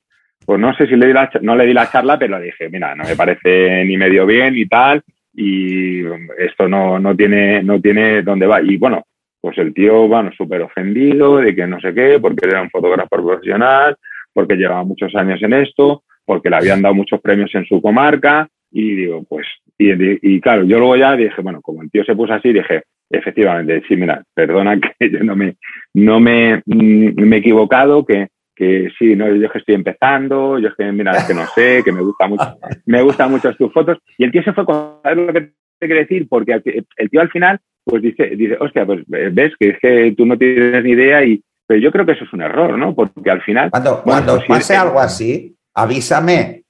pues 0.44 0.60
no 0.60 0.74
sé 0.74 0.86
si 0.86 0.96
le 0.96 1.06
di 1.06 1.12
la, 1.12 1.30
no 1.40 1.56
le 1.56 1.66
di 1.66 1.72
la 1.72 1.90
charla, 1.90 2.18
pero 2.18 2.38
le 2.38 2.46
dije, 2.46 2.68
mira, 2.68 2.94
no 2.94 3.04
me 3.04 3.16
parece 3.16 3.84
ni 3.84 3.96
medio 3.96 4.26
bien 4.26 4.56
y 4.56 4.66
tal, 4.66 5.02
y 5.34 6.02
esto 6.38 6.68
no, 6.68 6.98
no 6.98 7.16
tiene, 7.16 7.62
no 7.62 7.80
tiene 7.80 8.22
dónde 8.22 8.46
va. 8.46 8.60
Y 8.62 8.76
bueno, 8.76 9.04
pues 9.40 9.58
el 9.58 9.72
tío, 9.74 10.08
bueno, 10.08 10.30
súper 10.36 10.62
ofendido 10.62 11.38
de 11.38 11.54
que 11.54 11.66
no 11.66 11.80
sé 11.80 11.94
qué, 11.94 12.18
porque 12.20 12.48
era 12.48 12.62
un 12.62 12.70
fotógrafo 12.70 13.08
profesional, 13.08 13.96
porque 14.32 14.56
llevaba 14.56 14.84
muchos 14.84 15.14
años 15.14 15.42
en 15.42 15.54
esto, 15.54 16.04
porque 16.24 16.50
le 16.50 16.56
habían 16.56 16.82
dado 16.82 16.94
muchos 16.94 17.20
premios 17.20 17.54
en 17.54 17.64
su 17.66 17.80
comarca, 17.80 18.48
y 18.70 18.94
digo, 18.94 19.24
pues 19.28 19.46
y, 19.78 20.40
claro, 20.40 20.64
yo 20.64 20.78
luego 20.78 20.96
ya 20.96 21.16
dije, 21.16 21.42
bueno, 21.42 21.60
como 21.60 21.82
el 21.82 21.90
tío 21.90 22.04
se 22.04 22.14
puso 22.14 22.32
así, 22.32 22.52
dije, 22.52 22.84
efectivamente, 23.10 23.82
sí, 23.88 23.96
mira, 23.96 24.22
perdona 24.34 24.78
que 24.98 25.10
yo 25.10 25.20
no 25.24 25.34
me, 25.36 25.56
no 25.94 26.20
me, 26.20 26.62
mm, 26.64 27.20
me 27.20 27.36
he 27.36 27.38
equivocado, 27.40 28.04
que, 28.04 28.28
que 28.62 28.92
sí, 28.96 29.16
no, 29.16 29.34
yo 29.34 29.50
que 29.50 29.58
estoy 29.58 29.74
empezando, 29.74 30.58
yo 30.58 30.68
es 30.68 30.74
que, 30.76 30.92
mira, 30.92 31.12
es 31.12 31.24
que 31.24 31.34
no 31.34 31.46
sé, 31.46 31.82
que 31.84 31.90
me 31.90 32.00
gusta 32.00 32.28
mucho, 32.28 32.56
me 32.86 33.02
gustan 33.02 33.30
mucho 33.30 33.52
tus 33.56 33.72
fotos. 33.72 33.98
Y 34.16 34.24
el 34.24 34.30
tío 34.30 34.42
se 34.44 34.52
fue 34.52 34.64
con 34.64 35.00
lo 35.02 35.32
que 35.32 35.40
te 35.40 35.86
quiero 35.86 36.00
decir, 36.00 36.28
porque 36.28 36.62
el 36.96 37.10
tío 37.10 37.20
al 37.20 37.30
final, 37.30 37.58
pues 37.84 38.02
dice, 38.02 38.36
dice, 38.36 38.56
hostia, 38.60 38.86
pues 38.86 39.00
ves 39.06 39.52
que 39.58 39.70
es 39.70 39.78
que 39.80 40.14
tú 40.16 40.24
no 40.26 40.38
tienes 40.38 40.84
ni 40.84 40.92
idea 40.92 41.24
y, 41.24 41.42
pero 41.66 41.80
yo 41.80 41.90
creo 41.90 42.06
que 42.06 42.12
eso 42.12 42.24
es 42.24 42.32
un 42.32 42.42
error, 42.42 42.78
¿no? 42.78 42.94
Porque 42.94 43.30
al 43.30 43.42
final. 43.42 43.70
Cuando, 43.70 44.02
cuando 44.02 44.36
pues 44.36 44.48
pase 44.48 44.76
algo 44.76 45.00
así, 45.00 45.56
avísame. 45.74 46.62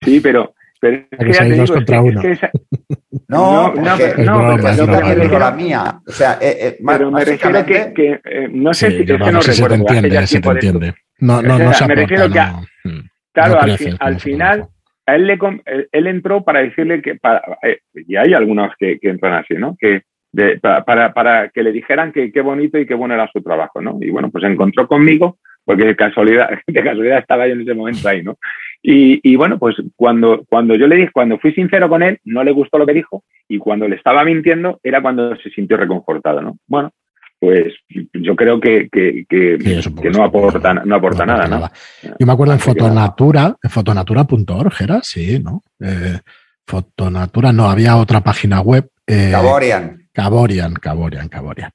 Sí, 0.00 0.20
pero, 0.20 0.54
pero 0.80 1.04
es 1.10 1.18
que, 1.18 1.32
ya 1.32 1.40
te 1.40 1.52
digo, 1.52 1.66
contra 1.66 2.00
uno. 2.00 2.22
no, 3.28 3.74
no, 3.74 3.98
no, 4.16 4.56
no, 4.56 4.86
pero 4.86 5.38
la 5.38 5.50
mía. 5.50 6.00
O 6.06 6.12
sea, 6.12 6.38
eh, 6.40 6.56
eh, 6.60 6.78
pero 6.84 7.10
me 7.10 7.24
refiero 7.24 7.66
que, 7.66 7.92
que 7.92 8.20
eh, 8.24 8.48
no 8.50 8.72
sé 8.72 8.90
si, 8.90 8.96
es 9.02 9.06
que 9.06 9.18
no, 9.18 9.42
sé 9.42 9.52
si 9.52 9.62
te 9.62 9.74
entiende, 9.74 10.26
si 10.26 10.40
te 10.40 10.48
entiende. 10.48 10.94
No, 11.18 11.42
no, 11.42 11.58
no, 11.58 11.72
se 11.72 11.86
me 11.86 11.94
refiero 11.94 12.30
que, 12.30 12.40
mm, 12.84 13.00
claro, 13.32 13.60
al, 13.60 13.76
al 13.98 14.20
final, 14.20 14.68
a 15.06 15.16
él, 15.16 15.26
le, 15.26 15.38
él 15.92 16.06
entró 16.06 16.44
para 16.44 16.60
decirle 16.60 17.02
que, 17.02 17.16
para, 17.16 17.42
eh, 17.62 17.80
y 17.94 18.16
hay 18.16 18.34
algunos 18.34 18.72
que, 18.78 18.98
que 18.98 19.08
entran 19.08 19.34
así, 19.34 19.54
¿no? 19.54 19.76
Que 19.78 20.02
de, 20.32 20.58
para, 20.58 21.12
para, 21.12 21.48
que 21.48 21.62
le 21.62 21.72
dijeran 21.72 22.12
que 22.12 22.30
qué 22.30 22.40
bonito 22.40 22.78
y 22.78 22.86
qué 22.86 22.94
bueno 22.94 23.14
era 23.14 23.30
su 23.32 23.42
trabajo, 23.42 23.80
¿no? 23.80 23.98
Y 24.00 24.10
bueno, 24.10 24.30
pues 24.30 24.42
se 24.42 24.50
encontró 24.50 24.86
conmigo, 24.86 25.38
porque 25.64 25.84
de 25.84 25.96
casualidad, 25.96 26.50
de 26.66 26.82
casualidad 26.82 27.18
estaba 27.18 27.46
yo 27.46 27.54
en 27.54 27.62
ese 27.62 27.74
momento 27.74 28.08
ahí, 28.08 28.22
¿no? 28.22 28.36
Y, 28.80 29.34
bueno, 29.36 29.58
pues 29.58 29.76
cuando, 29.96 30.44
cuando 30.48 30.76
yo 30.76 30.86
le 30.86 30.96
dije, 30.96 31.10
cuando 31.12 31.38
fui 31.38 31.52
sincero 31.52 31.88
con 31.88 32.02
él, 32.02 32.20
no 32.24 32.44
le 32.44 32.52
gustó 32.52 32.78
lo 32.78 32.86
que 32.86 32.94
dijo, 32.94 33.24
y 33.48 33.58
cuando 33.58 33.88
le 33.88 33.96
estaba 33.96 34.24
mintiendo, 34.24 34.78
era 34.82 35.02
cuando 35.02 35.36
se 35.36 35.50
sintió 35.50 35.76
reconfortado, 35.76 36.40
¿no? 36.40 36.58
Bueno, 36.66 36.92
pues 37.40 37.72
yo 38.12 38.34
creo 38.34 38.60
que, 38.60 38.88
que, 38.90 39.24
que, 39.28 40.10
no 40.10 40.24
aporta, 40.24 40.74
no 40.74 40.96
aporta, 40.96 41.24
nada, 41.24 41.46
nada, 41.46 41.72
Yo 42.18 42.26
me 42.26 42.32
acuerdo 42.32 42.52
en 42.54 42.58
Fotonatura, 42.58 43.56
en 43.62 43.70
fotonatura.org 43.70 44.74
era, 44.80 45.00
sí, 45.02 45.38
¿no? 45.38 45.62
Eh, 45.80 46.18
Fotonatura, 46.66 47.52
no, 47.52 47.70
había 47.70 47.96
otra 47.96 48.22
página 48.22 48.60
web. 48.60 48.90
Eh, 49.06 49.30
Caborian. 49.30 50.08
Caborian, 50.12 50.74
Caborian, 50.74 51.28
Caborian. 51.28 51.70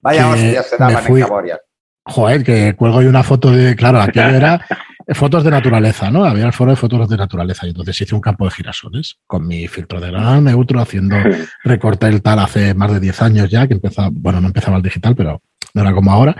Vaya 0.00 0.28
hostia 0.28 0.62
se 0.62 0.76
daban 0.76 1.06
en 1.06 1.20
Caborian. 1.20 1.58
Joder, 2.04 2.44
que 2.44 2.74
cuelgo 2.74 3.02
y 3.02 3.06
una 3.06 3.22
foto 3.22 3.50
de, 3.50 3.74
claro, 3.76 4.00
aquí 4.00 4.18
era 4.18 4.64
fotos 5.14 5.44
de 5.44 5.50
naturaleza, 5.50 6.10
¿no? 6.10 6.24
Había 6.24 6.46
el 6.46 6.52
foro 6.52 6.72
de 6.72 6.76
fotos 6.76 7.08
de 7.08 7.16
naturaleza 7.16 7.66
y 7.66 7.70
entonces 7.70 8.00
hice 8.00 8.14
un 8.14 8.20
campo 8.20 8.44
de 8.44 8.50
girasoles 8.50 9.18
con 9.26 9.46
mi 9.46 9.68
filtro 9.68 10.00
de 10.00 10.10
gran 10.10 10.44
neutro 10.44 10.80
haciendo 10.80 11.16
recorte 11.64 12.06
el 12.06 12.22
tal 12.22 12.40
hace 12.40 12.74
más 12.74 12.92
de 12.92 13.00
10 13.00 13.22
años 13.22 13.50
ya, 13.50 13.66
que 13.68 13.74
empezaba, 13.74 14.08
bueno, 14.12 14.40
no 14.40 14.48
empezaba 14.48 14.78
el 14.78 14.82
digital, 14.82 15.14
pero 15.14 15.42
no 15.74 15.82
era 15.82 15.92
como 15.92 16.10
ahora. 16.10 16.36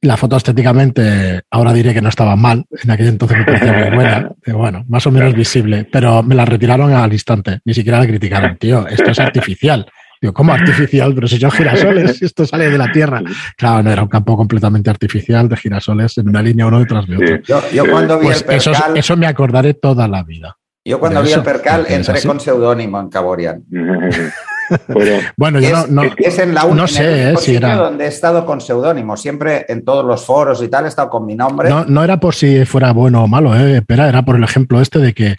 La 0.00 0.16
foto 0.16 0.36
estéticamente, 0.36 1.42
ahora 1.50 1.72
diré 1.72 1.92
que 1.92 2.00
no 2.00 2.08
estaba 2.08 2.36
mal, 2.36 2.64
en 2.70 2.90
aquel 2.90 3.08
entonces 3.08 3.36
me 3.36 3.44
parecía 3.44 3.72
muy 3.72 3.96
buena, 3.96 4.30
bueno, 4.54 4.84
más 4.88 5.06
o 5.06 5.10
menos 5.10 5.34
visible, 5.34 5.88
pero 5.90 6.22
me 6.22 6.36
la 6.36 6.44
retiraron 6.44 6.92
al 6.92 7.12
instante, 7.12 7.60
ni 7.64 7.74
siquiera 7.74 7.98
la 7.98 8.06
criticaron, 8.06 8.56
tío, 8.56 8.86
esto 8.86 9.10
es 9.10 9.18
artificial. 9.18 9.86
Digo, 10.20 10.32
¿cómo 10.32 10.52
artificial? 10.52 11.14
Pero 11.14 11.28
si 11.28 11.38
yo 11.38 11.50
girasoles, 11.50 12.22
esto 12.22 12.46
sale 12.46 12.70
de 12.70 12.78
la 12.78 12.90
Tierra. 12.92 13.22
Claro, 13.56 13.82
no 13.82 13.90
era 13.90 14.02
un 14.02 14.08
campo 14.08 14.36
completamente 14.36 14.90
artificial 14.90 15.48
de 15.48 15.56
girasoles 15.56 16.18
en 16.18 16.28
una 16.28 16.42
línea 16.42 16.66
uno 16.66 16.80
detrás 16.80 17.06
de 17.06 17.16
otro. 17.16 17.62
Yo, 17.72 17.84
cuando 17.90 18.18
vi 18.18 18.26
pues 18.26 18.38
el 18.38 18.44
percal, 18.44 18.96
eso, 18.96 19.16
me 19.16 19.26
acordaré 19.26 19.74
toda 19.74 20.08
la 20.08 20.22
vida. 20.22 20.56
Yo 20.84 20.98
cuando 20.98 21.22
vi 21.22 21.32
el 21.32 21.42
percal 21.42 21.86
entré 21.88 22.22
con 22.22 22.40
seudónimo 22.40 22.98
en 23.00 23.08
Caborian. 23.08 23.62
bueno, 25.36 25.60
yo 25.60 25.86
no, 25.88 26.02
es, 26.02 26.38
en 26.38 26.54
la 26.54 26.64
no 26.64 26.86
sé 26.86 27.30
eh, 27.30 27.36
si 27.38 27.56
era 27.56 27.76
donde 27.76 28.04
he 28.04 28.08
estado 28.08 28.44
con 28.44 28.60
seudónimo, 28.60 29.16
siempre 29.16 29.64
en 29.68 29.84
todos 29.84 30.04
los 30.04 30.24
foros 30.24 30.62
y 30.62 30.68
tal, 30.68 30.84
he 30.84 30.88
estado 30.88 31.10
con 31.10 31.26
mi 31.26 31.34
nombre. 31.34 31.68
No, 31.68 31.84
no 31.84 32.04
era 32.04 32.18
por 32.18 32.34
si 32.34 32.64
fuera 32.64 32.92
bueno 32.92 33.24
o 33.24 33.28
malo, 33.28 33.54
eh, 33.56 33.82
pero 33.86 34.04
era 34.04 34.22
por 34.22 34.36
el 34.36 34.44
ejemplo 34.44 34.80
este 34.80 34.98
de 34.98 35.14
que 35.14 35.36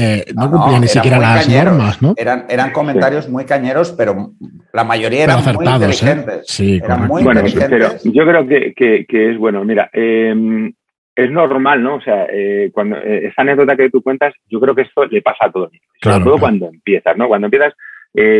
eh, 0.00 0.26
no, 0.32 0.48
cumplían 0.48 0.80
ni 0.80 0.86
siquiera 0.86 1.18
las 1.18 1.48
normas, 1.48 2.00
¿no? 2.00 2.14
Eran, 2.16 2.44
eran 2.48 2.70
comentarios 2.70 3.28
muy 3.28 3.44
cañeros, 3.44 3.90
pero 3.98 4.30
la 4.72 4.84
mayoría 4.84 5.24
eran 5.24 5.42
muy 5.56 5.66
¿eh? 5.66 5.70
inteligentes. 5.74 6.46
Sí, 6.46 6.80
eran 6.82 7.08
muy 7.08 7.24
bueno, 7.24 7.42
pero 7.68 7.88
yo 8.04 8.24
creo 8.24 8.46
que, 8.46 9.04
que, 9.08 9.30
es 9.30 9.36
bueno. 9.38 9.64
Mira, 9.64 9.90
em, 9.92 10.72
es 11.16 11.30
normal, 11.32 11.82
¿no? 11.82 11.96
O 11.96 12.00
sea, 12.00 12.28
eh, 12.32 12.70
cuando 12.72 12.96
esa 12.98 13.42
anécdota 13.42 13.74
que 13.74 13.90
tú 13.90 14.00
cuentas, 14.00 14.32
yo 14.48 14.60
creo 14.60 14.72
que 14.72 14.82
esto 14.82 15.04
le 15.04 15.20
pasa 15.20 15.46
a 15.46 15.50
todos, 15.50 15.72
sobre 16.00 16.24
todo 16.24 16.38
cuando 16.38 16.68
empiezas, 16.68 17.16
¿no? 17.16 17.26
Cuando 17.26 17.48
empiezas, 17.48 17.74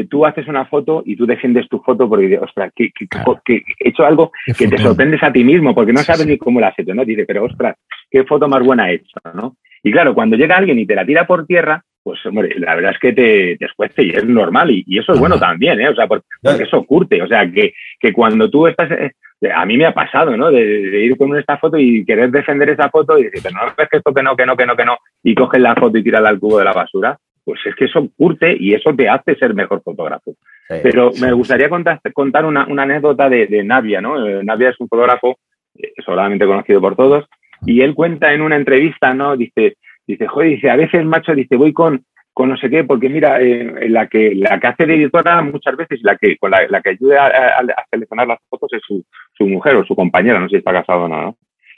tú 0.08 0.24
haces 0.24 0.46
una 0.46 0.64
foto 0.66 1.02
y 1.04 1.16
tú 1.16 1.26
defiendes 1.26 1.68
tu 1.68 1.80
foto 1.80 2.08
porque 2.08 2.26
dices, 2.26 2.42
ostras, 2.42 2.72
que, 2.76 2.84
he 2.84 3.88
hecho 3.88 4.04
algo 4.04 4.30
que 4.56 4.68
te 4.68 4.78
sorprendes 4.78 5.24
a 5.24 5.32
ti 5.32 5.42
mismo 5.42 5.74
porque 5.74 5.92
no 5.92 6.02
sabes 6.02 6.24
ni 6.24 6.38
cómo 6.38 6.60
la 6.60 6.68
has 6.68 6.78
hecho, 6.78 6.94
¿no? 6.94 7.04
Dices, 7.04 7.24
pero 7.26 7.46
ostras, 7.46 7.76
qué 8.08 8.22
foto 8.22 8.46
más 8.46 8.62
buena 8.62 8.92
he 8.92 8.94
hecho, 8.94 9.18
¿no? 9.34 9.56
Y 9.82 9.92
claro, 9.92 10.14
cuando 10.14 10.36
llega 10.36 10.56
alguien 10.56 10.78
y 10.78 10.86
te 10.86 10.94
la 10.94 11.06
tira 11.06 11.26
por 11.26 11.46
tierra, 11.46 11.82
pues 12.02 12.24
hombre, 12.26 12.54
la 12.58 12.74
verdad 12.74 12.92
es 12.92 12.98
que 12.98 13.12
te, 13.12 13.56
te 13.58 13.66
escuece 13.66 14.02
y 14.02 14.10
es 14.10 14.24
normal 14.24 14.70
y, 14.70 14.98
eso 14.98 15.12
es 15.12 15.18
bueno 15.18 15.38
también, 15.38 15.80
¿eh? 15.80 15.88
O 15.88 15.94
sea, 15.94 16.06
porque, 16.06 16.24
eso 16.42 16.84
curte, 16.84 17.20
o 17.22 17.28
sea, 17.28 17.50
que, 17.50 17.74
que 18.00 18.12
cuando 18.12 18.48
tú 18.48 18.66
estás, 18.66 18.90
eh, 18.90 19.12
a 19.54 19.66
mí 19.66 19.76
me 19.76 19.86
ha 19.86 19.92
pasado, 19.92 20.36
¿no? 20.36 20.50
De, 20.50 21.04
ir 21.04 21.16
con 21.16 21.36
esta 21.36 21.58
foto 21.58 21.76
y 21.76 22.04
querer 22.04 22.30
defender 22.30 22.70
esa 22.70 22.88
foto 22.88 23.18
y 23.18 23.24
decir, 23.24 23.40
pero 23.42 23.56
no 23.56 23.74
ves 23.76 23.88
que 23.90 23.98
esto 23.98 24.14
que 24.14 24.22
no, 24.22 24.36
que 24.36 24.46
no, 24.46 24.56
que 24.56 24.66
no, 24.66 24.76
que 24.76 24.84
no, 24.84 24.96
y 25.22 25.34
coges 25.34 25.60
la 25.60 25.74
foto 25.74 25.98
y 25.98 26.02
tirarla 26.02 26.30
al 26.30 26.40
cubo 26.40 26.58
de 26.58 26.64
la 26.64 26.72
basura, 26.72 27.18
pues 27.44 27.60
es 27.66 27.74
que 27.74 27.86
eso 27.86 28.08
curte 28.16 28.56
y 28.58 28.74
eso 28.74 28.94
te 28.94 29.08
hace 29.08 29.34
ser 29.36 29.54
mejor 29.54 29.82
fotógrafo. 29.82 30.34
pero 30.82 31.10
me 31.20 31.32
gustaría 31.32 31.68
contar, 31.68 32.00
contar 32.12 32.44
una, 32.44 32.66
una 32.66 32.82
anécdota 32.82 33.28
de, 33.28 33.46
de, 33.46 33.64
Navia, 33.64 34.00
¿no? 34.00 34.26
Eh, 34.26 34.44
Navia 34.44 34.70
es 34.70 34.80
un 34.80 34.88
fotógrafo 34.88 35.38
eh, 35.74 35.92
solamente 36.04 36.46
conocido 36.46 36.80
por 36.80 36.96
todos, 36.96 37.26
y 37.66 37.80
él 37.82 37.94
cuenta 37.94 38.32
en 38.32 38.42
una 38.42 38.56
entrevista, 38.56 39.14
¿no? 39.14 39.36
Dice, 39.36 39.76
dice, 40.06 40.26
joder, 40.26 40.50
dice, 40.50 40.70
a 40.70 40.76
veces, 40.76 41.04
macho, 41.04 41.34
dice, 41.34 41.56
voy 41.56 41.72
con, 41.72 42.04
con 42.32 42.48
no 42.48 42.56
sé 42.56 42.70
qué, 42.70 42.84
porque 42.84 43.08
mira, 43.08 43.40
eh, 43.40 43.88
la 43.88 44.06
que 44.06 44.32
la 44.34 44.60
que 44.60 44.66
hace 44.68 44.86
de 44.86 44.94
editora 44.94 45.42
muchas 45.42 45.76
veces, 45.76 46.00
la 46.02 46.16
que 46.16 46.36
con 46.38 46.52
la, 46.52 46.80
que 46.80 46.90
ayuda 46.90 47.26
a, 47.26 47.84
seleccionar 47.90 48.28
las 48.28 48.38
fotos 48.48 48.72
es 48.72 48.80
su, 48.86 49.04
su, 49.36 49.46
mujer 49.46 49.74
o 49.74 49.84
su 49.84 49.96
compañera, 49.96 50.38
no 50.38 50.46
sé 50.46 50.50
si 50.50 50.56
está 50.58 50.72
casado 50.72 51.06
o 51.06 51.08
no. 51.08 51.36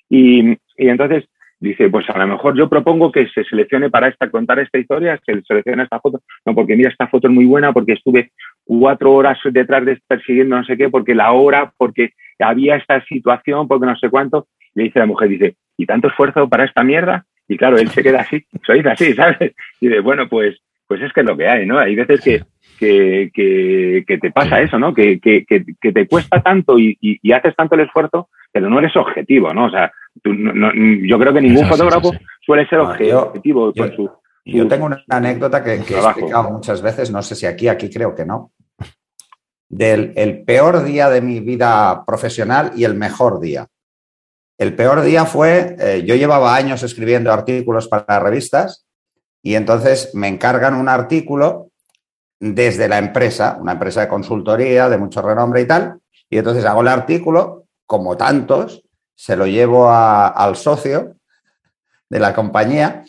Y, 0.09 0.51
y, 0.51 0.89
entonces 0.89 1.25
dice, 1.61 1.89
pues 1.89 2.09
a 2.11 2.19
lo 2.19 2.27
mejor 2.27 2.59
yo 2.59 2.69
propongo 2.69 3.11
que 3.11 3.27
se 3.29 3.45
seleccione 3.45 3.89
para 3.89 4.09
esta, 4.09 4.31
contar 4.31 4.59
esta 4.59 4.79
historia, 4.79 5.19
se 5.25 5.41
seleccione 5.43 5.85
esta 5.85 5.99
foto, 5.99 6.21
no, 6.45 6.55
porque 6.55 6.77
mira, 6.77 6.91
esta 6.91 7.07
foto 7.07 7.29
es 7.29 7.33
muy 7.33 7.47
buena, 7.47 7.73
porque 7.73 7.93
estuve 7.93 8.31
cuatro 8.65 9.13
horas 9.13 9.39
detrás 9.45 9.85
de 9.87 9.99
persiguiendo 10.07 10.57
no 10.57 10.65
sé 10.65 10.77
qué, 10.77 10.91
porque 10.91 11.15
la 11.15 11.33
hora, 11.33 11.73
porque 11.77 12.13
había 12.39 12.77
esta 12.77 13.03
situación, 13.07 13.67
porque 13.67 13.87
no 13.87 13.97
sé 13.97 14.11
cuánto, 14.11 14.47
le 14.75 14.85
dice 14.85 14.99
la 14.99 15.07
mujer, 15.07 15.29
dice, 15.29 15.57
¿y 15.81 15.87
tanto 15.87 16.09
esfuerzo 16.09 16.49
para 16.49 16.65
esta 16.65 16.85
mierda? 16.85 17.25
Y 17.49 17.57
claro, 17.57 17.79
él 17.79 17.89
se 17.89 18.03
queda 18.03 18.21
así, 18.21 18.45
sois 18.67 18.85
así, 18.87 19.15
¿sabes? 19.15 19.55
Y 19.81 19.89
dice, 19.89 20.01
bueno, 20.01 20.29
pues, 20.29 20.59
pues 20.87 21.01
es 21.03 21.13
que 21.13 21.21
es 21.21 21.27
lo 21.27 21.37
que 21.37 21.49
hay, 21.49 21.67
¿no? 21.67 21.79
Hay 21.79 21.95
veces 21.97 22.21
que, 22.21 22.45
que, 22.79 24.03
que, 24.07 24.19
te 24.19 24.31
pasa 24.31 24.61
eso, 24.61 24.79
¿no? 24.79 24.93
Que, 24.93 25.19
que, 25.21 25.45
que 25.47 25.93
te 25.93 26.07
cuesta 26.07 26.43
tanto 26.43 26.79
y, 26.79 26.97
y, 27.01 27.33
haces 27.33 27.57
tanto 27.57 27.77
el 27.77 27.83
esfuerzo, 27.83 28.29
pero 28.53 28.69
no 28.69 28.79
eres 28.79 28.95
objetivo, 28.97 29.55
¿no? 29.55 29.67
O 29.67 29.71
sea, 29.71 29.91
tú, 30.23 30.35
no, 30.35 30.73
yo 30.75 31.19
creo 31.19 31.33
que 31.33 31.41
ningún 31.41 31.67
fotógrafo 31.67 32.13
suele 32.45 32.67
ser 32.69 32.81
objetivo 32.81 33.73
con, 33.73 33.95
su, 33.95 34.11
Yo 34.45 34.69
tengo 34.69 34.87
una 34.87 35.03
anécdota 35.09 35.63
que, 35.63 35.83
que 35.83 35.95
he 35.95 35.99
explicado 35.99 36.51
muchas 36.51 36.83
veces, 36.83 37.11
no 37.11 37.23
sé 37.23 37.35
si 37.35 37.47
aquí, 37.47 37.69
aquí 37.69 37.89
creo 37.89 38.15
que 38.15 38.27
no, 38.27 38.53
del 39.71 40.13
el 40.17 40.43
peor 40.43 40.83
día 40.85 41.09
de 41.09 41.23
mi 41.23 41.41
vida 41.41 42.05
profesional 42.05 42.73
y 42.77 42.85
el 42.85 42.95
mejor 42.95 43.41
día. 43.41 43.69
El 44.61 44.77
peor 44.77 45.01
día 45.01 45.25
fue, 45.25 45.75
eh, 45.81 46.05
yo 46.05 46.15
llevaba 46.17 46.55
años 46.55 46.83
escribiendo 46.83 47.33
artículos 47.33 47.89
para 47.89 48.21
revistas 48.21 48.85
y 49.43 49.55
entonces 49.55 50.15
me 50.15 50.29
encargan 50.29 50.75
un 50.75 50.91
artículo 50.91 51.71
desde 52.39 52.87
la 52.87 52.99
empresa, 52.99 53.57
una 53.59 53.73
empresa 53.73 54.03
de 54.03 54.09
consultoría 54.09 54.91
de 54.91 54.99
mucho 54.99 55.23
renombre 55.23 55.63
y 55.63 55.67
tal, 55.67 55.99
y 56.29 56.37
entonces 56.37 56.67
hago 56.67 56.83
el 56.83 56.89
artículo, 56.89 57.69
como 57.87 58.19
tantos, 58.19 58.83
se 59.15 59.35
lo 59.35 59.47
llevo 59.47 59.91
al 59.91 60.55
socio 60.57 61.17
de 62.11 62.21
la 62.21 62.35
compañía, 62.35 63.07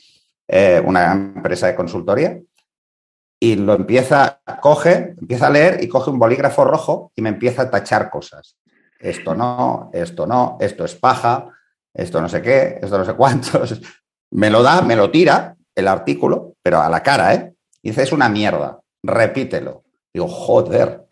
eh, 0.47 0.81
una 0.85 1.11
empresa 1.11 1.67
de 1.67 1.75
consultoría, 1.75 2.39
y 3.41 3.55
lo 3.55 3.73
empieza, 3.73 4.39
coge, 4.61 5.15
empieza 5.19 5.47
a 5.47 5.49
leer 5.49 5.83
y 5.83 5.89
coge 5.89 6.11
un 6.11 6.19
bolígrafo 6.19 6.63
rojo 6.63 7.11
y 7.13 7.21
me 7.21 7.27
empieza 7.27 7.63
a 7.63 7.69
tachar 7.69 8.09
cosas. 8.09 8.55
Esto 9.01 9.35
no, 9.35 9.89
esto 9.93 10.27
no, 10.27 10.57
esto 10.59 10.85
es 10.85 10.95
paja, 10.95 11.49
esto 11.93 12.21
no 12.21 12.29
sé 12.29 12.41
qué, 12.41 12.79
esto 12.81 12.97
no 12.97 13.05
sé 13.05 13.13
cuántos. 13.13 13.81
Me 14.33 14.49
lo 14.49 14.63
da, 14.63 14.81
me 14.81 14.95
lo 14.95 15.11
tira 15.11 15.57
el 15.75 15.89
artículo, 15.89 16.55
pero 16.63 16.79
a 16.79 16.89
la 16.89 17.03
cara, 17.03 17.33
¿eh? 17.33 17.53
Y 17.81 17.89
dice, 17.89 18.03
es 18.03 18.13
una 18.13 18.29
mierda, 18.29 18.79
repítelo. 19.03 19.83
Digo, 20.13 20.29
joder, 20.29 21.05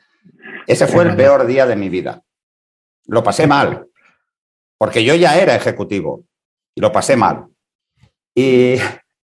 ese 0.65 0.87
fue 0.87 1.03
el 1.03 1.17
peor 1.17 1.45
día 1.45 1.65
de 1.65 1.75
mi 1.75 1.89
vida. 1.89 2.23
Lo 3.07 3.21
pasé 3.21 3.45
mal, 3.45 3.87
porque 4.77 5.03
yo 5.03 5.15
ya 5.15 5.37
era 5.37 5.53
ejecutivo 5.53 6.23
y 6.73 6.79
lo 6.79 6.93
pasé 6.93 7.17
mal. 7.17 7.47
Y, 8.33 8.75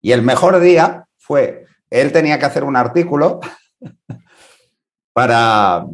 y 0.02 0.12
el 0.12 0.24
mejor 0.24 0.60
día 0.60 1.06
fue 1.20 1.68
él 1.94 2.12
tenía 2.12 2.40
que 2.40 2.46
hacer 2.46 2.64
un 2.64 2.76
artículo 2.76 3.40
para, 5.14 5.86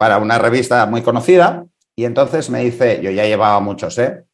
para 0.00 0.16
una 0.16 0.38
revista 0.38 0.86
muy 0.86 1.02
conocida 1.02 1.66
y 1.94 2.06
entonces 2.06 2.48
me 2.48 2.60
dice, 2.60 3.02
yo 3.02 3.10
ya 3.10 3.26
llevaba 3.26 3.60
muchos, 3.60 3.98
¿eh? 3.98 4.24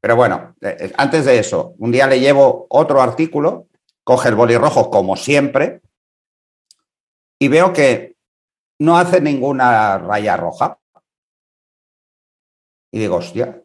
Pero 0.00 0.16
bueno, 0.16 0.56
eh, 0.62 0.76
eh, 0.80 0.92
antes 0.96 1.26
de 1.26 1.38
eso, 1.38 1.74
un 1.76 1.92
día 1.92 2.06
le 2.06 2.20
llevo 2.20 2.66
otro 2.70 3.02
artículo, 3.02 3.68
coge 4.02 4.30
el 4.30 4.34
boli 4.34 4.56
rojo 4.56 4.90
como 4.90 5.14
siempre 5.14 5.82
y 7.38 7.48
veo 7.48 7.74
que 7.74 8.16
no 8.78 8.96
hace 8.96 9.20
ninguna 9.20 9.98
raya 9.98 10.38
roja. 10.38 10.78
Y 12.90 12.98
digo, 13.00 13.16
hostia, 13.16 13.62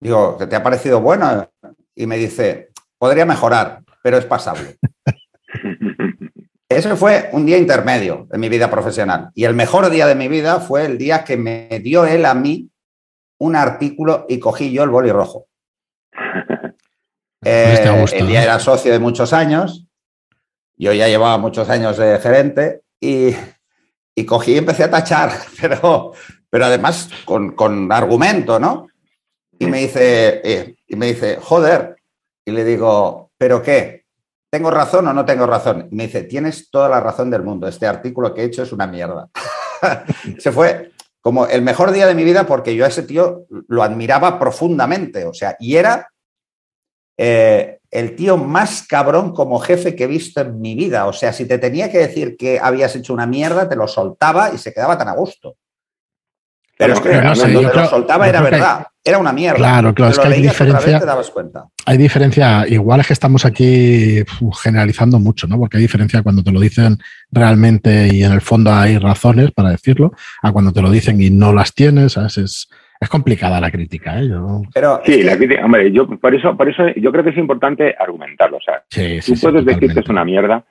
digo, 0.00 0.38
¿que 0.38 0.48
te 0.48 0.56
ha 0.56 0.62
parecido 0.64 1.00
bueno? 1.00 1.48
Y 1.94 2.08
me 2.08 2.16
dice, 2.16 2.72
podría 2.98 3.24
mejorar 3.26 3.84
pero 4.02 4.18
es 4.18 4.26
pasable. 4.26 4.78
Ese 6.70 6.94
fue 6.94 7.28
un 7.32 7.44
día 7.44 7.58
intermedio 7.58 8.28
en 8.30 8.38
mi 8.38 8.48
vida 8.48 8.70
profesional. 8.70 9.32
Y 9.34 9.44
el 9.44 9.54
mejor 9.54 9.90
día 9.90 10.06
de 10.06 10.14
mi 10.14 10.28
vida 10.28 10.60
fue 10.60 10.84
el 10.84 10.98
día 10.98 11.24
que 11.24 11.36
me 11.36 11.80
dio 11.82 12.06
él 12.06 12.24
a 12.24 12.32
mí 12.32 12.70
un 13.40 13.56
artículo 13.56 14.24
y 14.28 14.38
cogí 14.38 14.70
yo 14.70 14.84
el 14.84 14.90
boli 14.90 15.10
rojo. 15.10 15.46
Eh, 17.42 17.82
el 18.12 18.26
día 18.26 18.42
era 18.42 18.58
socio 18.58 18.92
de 18.92 18.98
muchos 18.98 19.32
años, 19.32 19.86
yo 20.76 20.92
ya 20.92 21.08
llevaba 21.08 21.38
muchos 21.38 21.70
años 21.70 21.96
de 21.96 22.18
gerente 22.18 22.82
y, 23.00 23.34
cogí 24.26 24.52
y 24.52 24.58
empecé 24.58 24.84
a 24.84 24.90
tachar, 24.90 25.32
pero, 25.58 26.12
pero 26.50 26.66
además 26.66 27.08
con, 27.24 27.90
argumento, 27.90 28.60
¿no? 28.60 28.88
Y 29.58 29.64
me 29.64 29.78
dice, 29.78 30.42
eh, 30.44 30.76
y 30.86 30.96
me 30.96 31.06
dice, 31.06 31.38
joder, 31.40 31.96
y 32.44 32.50
le 32.50 32.62
digo, 32.62 33.30
¿pero 33.38 33.62
qué? 33.62 33.99
¿Tengo 34.50 34.70
razón 34.70 35.06
o 35.06 35.12
no 35.12 35.24
tengo 35.24 35.46
razón? 35.46 35.88
me 35.92 36.06
dice, 36.06 36.24
tienes 36.24 36.70
toda 36.70 36.88
la 36.88 37.00
razón 37.00 37.30
del 37.30 37.44
mundo, 37.44 37.68
este 37.68 37.86
artículo 37.86 38.34
que 38.34 38.42
he 38.42 38.46
hecho 38.46 38.62
es 38.62 38.72
una 38.72 38.86
mierda. 38.86 39.28
Se 40.38 40.50
fue 40.50 40.90
como 41.20 41.46
el 41.46 41.62
mejor 41.62 41.92
día 41.92 42.06
de 42.06 42.14
mi 42.14 42.24
vida 42.24 42.46
porque 42.46 42.74
yo 42.74 42.84
a 42.84 42.88
ese 42.88 43.04
tío 43.04 43.44
lo 43.68 43.82
admiraba 43.82 44.38
profundamente, 44.38 45.24
o 45.24 45.34
sea, 45.34 45.56
y 45.60 45.76
era 45.76 46.08
eh, 47.16 47.78
el 47.90 48.16
tío 48.16 48.36
más 48.36 48.86
cabrón 48.86 49.32
como 49.32 49.58
jefe 49.58 49.94
que 49.94 50.04
he 50.04 50.08
visto 50.08 50.40
en 50.40 50.60
mi 50.60 50.74
vida. 50.74 51.06
O 51.06 51.12
sea, 51.12 51.32
si 51.32 51.44
te 51.44 51.58
tenía 51.58 51.90
que 51.90 51.98
decir 51.98 52.36
que 52.36 52.58
habías 52.58 52.94
hecho 52.96 53.12
una 53.12 53.26
mierda, 53.26 53.68
te 53.68 53.76
lo 53.76 53.86
soltaba 53.86 54.52
y 54.54 54.58
se 54.58 54.72
quedaba 54.72 54.96
tan 54.96 55.08
a 55.08 55.14
gusto. 55.14 55.56
Pero 56.80 56.94
es 56.94 57.00
que 57.00 57.10
cuando 57.10 57.70
te 57.70 57.76
lo 57.76 57.86
soltaba 57.86 58.28
era 58.28 58.40
verdad. 58.40 58.86
Era 59.02 59.18
una 59.18 59.32
mierda. 59.32 59.56
Claro, 59.56 59.94
claro, 59.94 60.12
es 60.12 60.18
que 60.18 60.28
hay 60.28 60.42
diferencia. 60.42 61.00
Hay 61.86 61.96
diferencia, 61.96 62.66
igual 62.68 63.00
es 63.00 63.06
que 63.06 63.12
estamos 63.12 63.44
aquí 63.44 64.22
generalizando 64.62 65.18
mucho, 65.18 65.46
¿no? 65.46 65.58
Porque 65.58 65.76
hay 65.76 65.82
diferencia 65.82 66.22
cuando 66.22 66.42
te 66.42 66.52
lo 66.52 66.60
dicen 66.60 66.98
realmente 67.30 68.08
y 68.12 68.22
en 68.22 68.32
el 68.32 68.40
fondo 68.40 68.72
hay 68.72 68.98
razones 68.98 69.52
para 69.52 69.70
decirlo, 69.70 70.12
a 70.42 70.52
cuando 70.52 70.72
te 70.72 70.82
lo 70.82 70.90
dicen 70.90 71.20
y 71.20 71.30
no 71.30 71.52
las 71.52 71.74
tienes, 71.74 72.12
¿sabes? 72.12 72.38
Es, 72.38 72.70
es 73.00 73.08
complicada 73.08 73.60
la 73.60 73.70
crítica, 73.70 74.20
¿eh? 74.20 74.30
Pero 74.74 75.00
sí, 75.04 75.22
la 75.22 75.36
crítica, 75.36 75.64
hombre, 75.64 75.90
yo 75.92 76.06
por 76.06 76.34
eso, 76.34 76.56
por 76.56 76.68
eso 76.68 76.82
yo 76.96 77.10
creo 77.10 77.24
que 77.24 77.30
es 77.30 77.38
importante 77.38 77.94
argumentarlo. 77.98 78.58
O 78.58 78.60
sea, 78.60 78.84
tú 78.90 79.34
puedes 79.40 79.64
decir 79.64 79.92
que 79.92 80.00
es 80.00 80.08
una 80.08 80.24
mierda, 80.24 80.64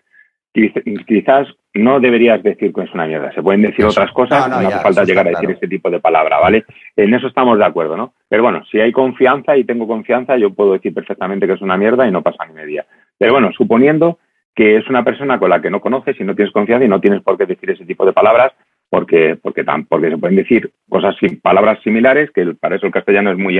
quizás 0.52 1.48
no 1.74 2.00
deberías 2.00 2.42
decir 2.42 2.74
que 2.74 2.82
es 2.82 2.94
una 2.94 3.06
mierda. 3.06 3.32
Se 3.34 3.44
pueden 3.44 3.62
decir 3.62 3.86
otras 3.86 4.12
cosas, 4.12 4.50
no, 4.50 4.56
hace 4.56 4.80
falta 4.80 5.04
llegar 5.04 5.28
a 5.28 5.32
decir 5.32 5.52
este 5.52 5.68
tipo 5.68 5.90
de 5.90 6.00
palabra, 6.00 6.40
¿vale? 6.40 6.66
En 6.96 7.14
eso 7.14 7.28
estamos 7.28 7.58
de 7.58 7.66
acuerdo, 7.66 7.96
¿no? 7.96 8.14
Pero 8.28 8.44
bueno, 8.44 8.64
si 8.72 8.80
hay 8.80 8.92
confianza 8.92 9.56
y 9.56 9.64
tengo 9.64 9.88
confianza, 9.88 10.38
yo 10.38 10.54
puedo 10.54 10.74
decir 10.74 10.94
perfectamente 10.94 11.48
que 11.48 11.54
es 11.54 11.62
una 11.62 11.78
mierda 11.78 12.08
y 12.08 12.12
no 12.12 12.24
pasa 12.24 12.46
ni 12.46 12.54
media. 12.54 12.86
Pero 13.18 13.34
bueno, 13.34 13.52
suponiendo 13.52 14.20
que 14.56 14.78
es 14.78 14.90
una 14.90 15.04
persona 15.04 15.40
con 15.40 15.50
la 15.50 15.62
que 15.62 15.70
no 15.70 15.80
conoces 15.80 16.20
y 16.20 16.24
no 16.24 16.36
tienes 16.36 16.52
confianza 16.52 16.86
y 16.86 16.90
no 16.90 17.00
tienes 17.00 17.22
por 17.22 17.38
qué 17.38 17.46
decir 17.46 17.70
ese 17.70 17.86
tipo 17.86 18.06
de 18.06 18.14
palabras, 18.14 18.52
porque, 18.90 19.38
porque, 19.42 19.64
porque 19.88 20.10
se 20.10 20.18
pueden 20.18 20.36
decir 20.36 20.72
cosas, 20.90 21.16
palabras 21.44 21.80
similares, 21.84 22.32
que 22.32 22.44
para 22.56 22.76
eso 22.76 22.88
el 22.88 22.92
castellano 22.92 23.32
es 23.32 23.38
muy, 23.38 23.60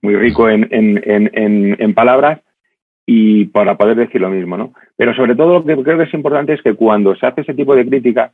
muy 0.00 0.16
rico 0.16 0.48
en, 0.48 0.66
en, 0.70 1.00
en, 1.04 1.76
en 1.78 1.94
palabras, 1.94 2.40
y 3.12 3.46
para 3.46 3.76
poder 3.76 3.96
decir 3.96 4.20
lo 4.20 4.30
mismo, 4.30 4.56
¿no? 4.56 4.72
Pero 4.94 5.12
sobre 5.14 5.34
todo 5.34 5.54
lo 5.54 5.64
que 5.64 5.82
creo 5.82 5.98
que 5.98 6.04
es 6.04 6.14
importante 6.14 6.52
es 6.52 6.62
que 6.62 6.74
cuando 6.74 7.16
se 7.16 7.26
hace 7.26 7.40
ese 7.40 7.54
tipo 7.54 7.74
de 7.74 7.84
crítica, 7.84 8.30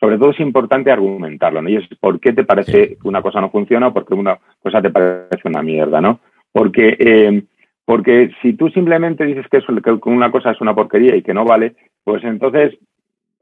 sobre 0.00 0.18
todo 0.18 0.30
es 0.30 0.40
importante 0.40 0.90
argumentarlo, 0.90 1.62
¿no? 1.62 1.68
Y 1.68 1.76
es 1.76 1.84
por 2.00 2.18
qué 2.18 2.32
te 2.32 2.42
parece 2.42 2.96
que 2.96 3.08
una 3.08 3.22
cosa 3.22 3.40
no 3.40 3.50
funciona 3.50 3.86
o 3.86 3.92
por 3.92 4.04
qué 4.04 4.14
una 4.14 4.36
cosa 4.60 4.82
te 4.82 4.90
parece 4.90 5.46
una 5.46 5.62
mierda, 5.62 6.00
¿no? 6.00 6.18
Porque, 6.50 6.96
eh, 6.98 7.44
porque 7.84 8.32
si 8.42 8.54
tú 8.54 8.70
simplemente 8.70 9.24
dices 9.24 9.46
que, 9.48 9.60
una 10.06 10.32
cosa 10.32 10.50
es 10.50 10.60
una 10.60 10.74
porquería 10.74 11.14
y 11.14 11.22
que 11.22 11.32
no 11.32 11.44
vale, 11.44 11.76
pues 12.02 12.24
entonces 12.24 12.76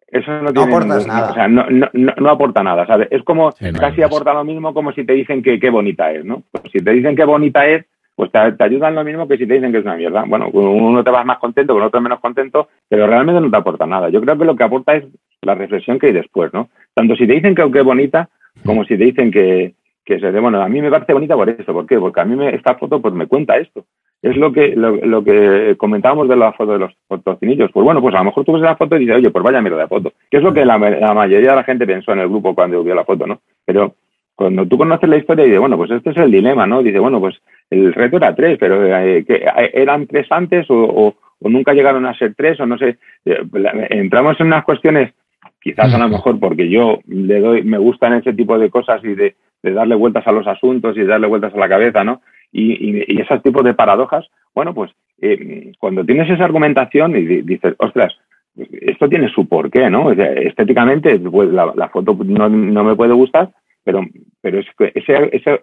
eso 0.09 0.43
no, 0.43 0.53
tiene 0.53 0.79
nada. 1.07 1.31
O 1.31 1.35
sea, 1.35 1.49
no, 1.49 1.71
no, 1.71 1.89
no, 1.95 2.29
aporta 2.29 2.63
nada, 2.63 2.87
¿sabes? 2.87 3.09
Es 3.11 3.23
como 3.23 3.51
casi 3.79 4.03
aporta 4.03 4.35
lo 4.35 4.45
mismo 4.45 4.75
como 4.75 4.93
si 4.93 5.07
te 5.07 5.15
dicen 5.15 5.43
que 5.43 5.59
qué 5.59 5.71
bonita 5.71 6.13
es, 6.13 6.23
¿no? 6.23 6.43
Pues 6.51 6.71
si 6.71 6.85
te 6.85 6.91
dicen 6.91 7.17
qué 7.17 7.25
bonita 7.25 7.67
es, 7.67 7.87
pues 8.15 8.31
te, 8.31 8.39
ayudan 8.39 8.95
lo 8.95 9.05
mismo 9.05 9.27
que 9.27 9.39
si 9.39 9.47
te 9.47 9.55
dicen 9.55 9.73
que 9.73 9.79
es 9.79 9.85
una 9.85 9.97
mierda. 9.97 10.25
Bueno, 10.27 10.49
uno 10.53 11.03
te 11.03 11.11
vas 11.11 11.25
más 11.25 11.39
contento, 11.39 11.73
con 11.73 11.83
otro 11.83 12.01
menos 12.01 12.21
contento, 12.21 12.69
pero 12.89 13.07
realmente 13.07 13.41
no 13.41 13.51
te 13.51 13.57
aporta 13.57 13.87
nada. 13.87 14.09
Yo 14.11 14.21
creo 14.21 14.37
que 14.37 14.45
lo 14.45 14.57
que 14.57 14.65
aporta 14.65 14.95
es 14.95 15.05
la 15.43 15.55
reflexión 15.55 15.99
que 15.99 16.09
hay 16.09 16.13
después, 16.13 16.53
¿no? 16.53 16.69
Tanto 16.95 17.17
si 17.17 17.27
te 17.27 17.35
dicen 17.35 17.55
que 17.55 17.63
es 17.63 17.85
bonita, 17.85 18.29
como 18.65 18.85
si 18.85 18.99
te 18.99 19.05
dicen 19.05 19.31
que, 19.31 19.75
que 20.05 20.19
se 20.19 20.31
bueno, 20.41 20.61
a 20.61 20.69
mí 20.69 20.83
me 20.83 20.91
parece 20.91 21.13
bonita 21.13 21.35
por 21.35 21.49
esto. 21.49 21.73
¿Por 21.73 21.87
qué? 21.87 21.99
Porque 21.99 22.21
a 22.21 22.25
mí 22.25 22.37
me, 22.37 22.55
esta 22.55 22.75
foto 22.75 23.01
pues 23.01 23.15
me 23.15 23.27
cuenta 23.27 23.57
esto. 23.57 23.85
Es 24.23 24.37
lo 24.37 24.53
que, 24.53 24.75
lo, 24.77 25.25
que 25.25 25.77
comentábamos 25.79 26.29
de 26.29 26.37
la 26.37 26.53
foto 26.53 26.73
de 26.73 26.79
los 26.79 26.93
fotocinillos. 27.09 27.71
Pues 27.73 27.85
bueno, 27.85 28.03
pues 28.03 28.15
a 28.15 28.19
lo 28.19 28.25
mejor 28.25 28.45
tú 28.45 28.53
ves 28.53 28.63
la 28.63 28.77
foto 28.77 28.97
y 28.97 29.01
dices, 29.01 29.17
oye, 29.17 29.31
pues 29.31 29.43
vaya 29.43 29.63
mierda 29.63 29.79
de 29.83 29.89
foto. 29.89 30.13
Que 30.31 30.37
es 30.37 30.43
lo 30.43 30.53
que 30.53 30.67
la, 30.67 30.77
la 30.79 31.15
mayoría 31.15 31.51
de 31.51 31.57
la 31.57 31.65
gente 31.65 31.87
pensó 31.87 32.13
en 32.13 32.19
el 32.19 32.29
grupo 32.29 32.55
cuando 32.55 32.85
vio 32.85 32.95
la 32.95 33.05
foto, 33.05 33.27
¿no? 33.27 33.41
Pero 33.65 33.95
cuando 34.41 34.64
tú 34.64 34.78
conoces 34.78 35.07
la 35.07 35.18
historia 35.18 35.45
y 35.45 35.49
dices, 35.49 35.61
bueno, 35.61 35.76
pues 35.76 35.91
este 35.91 36.11
es 36.11 36.16
el 36.16 36.30
dilema, 36.30 36.66
¿no? 36.66 36.82
Dice, 36.82 36.99
bueno, 36.99 37.20
pues 37.20 37.36
el 37.68 37.93
reto 37.93 38.16
era 38.16 38.34
tres, 38.34 38.57
pero 38.59 38.86
eh, 38.86 39.22
que 39.26 39.34
eh, 39.34 39.70
¿eran 39.74 40.07
tres 40.07 40.28
antes 40.30 40.64
o, 40.70 41.14
nunca 41.41 41.74
llegaron 41.74 42.07
a 42.07 42.16
ser 42.16 42.34
tres 42.34 42.59
o 42.59 42.64
no 42.64 42.78
sé? 42.78 42.97
Eh, 43.26 43.43
entramos 43.91 44.41
en 44.41 44.47
unas 44.47 44.64
cuestiones, 44.64 45.12
quizás 45.61 45.93
a 45.93 45.99
lo 45.99 46.09
mejor 46.09 46.41
porque 46.41 46.70
yo 46.70 47.01
le 47.07 47.38
doy, 47.38 47.64
me 47.64 47.76
gustan 47.76 48.14
ese 48.14 48.32
tipo 48.32 48.59
de 48.59 48.70
cosas 48.70 49.05
y 49.05 49.14
de, 49.14 49.36
darle 49.62 49.95
vueltas 49.95 50.26
a 50.26 50.32
los 50.32 50.47
asuntos 50.47 50.97
y 50.97 51.01
de 51.01 51.07
darle 51.07 51.26
vueltas 51.26 51.53
a 51.53 51.59
la 51.59 51.68
cabeza, 51.68 52.03
¿no? 52.03 52.22
Y, 52.51 53.12
y, 53.12 53.20
esos 53.20 53.43
tipos 53.43 53.62
de 53.62 53.74
paradojas, 53.74 54.26
bueno, 54.55 54.72
pues 54.72 54.91
cuando 55.78 56.03
tienes 56.03 56.30
esa 56.30 56.47
argumentación 56.47 57.14
y 57.14 57.43
dices, 57.43 57.74
ostras, 57.76 58.16
esto 58.57 59.07
tiene 59.07 59.28
su 59.28 59.47
porqué, 59.47 59.91
¿no? 59.91 60.12
estéticamente, 60.12 61.18
pues, 61.18 61.51
la, 61.51 61.91
foto 61.93 62.16
no, 62.24 62.49
no 62.49 62.84
me 62.84 62.97
puede 62.97 63.12
gustar, 63.12 63.51
pero, 63.85 64.05
pero 64.41 64.59
es 64.59 64.66
que 64.76 64.93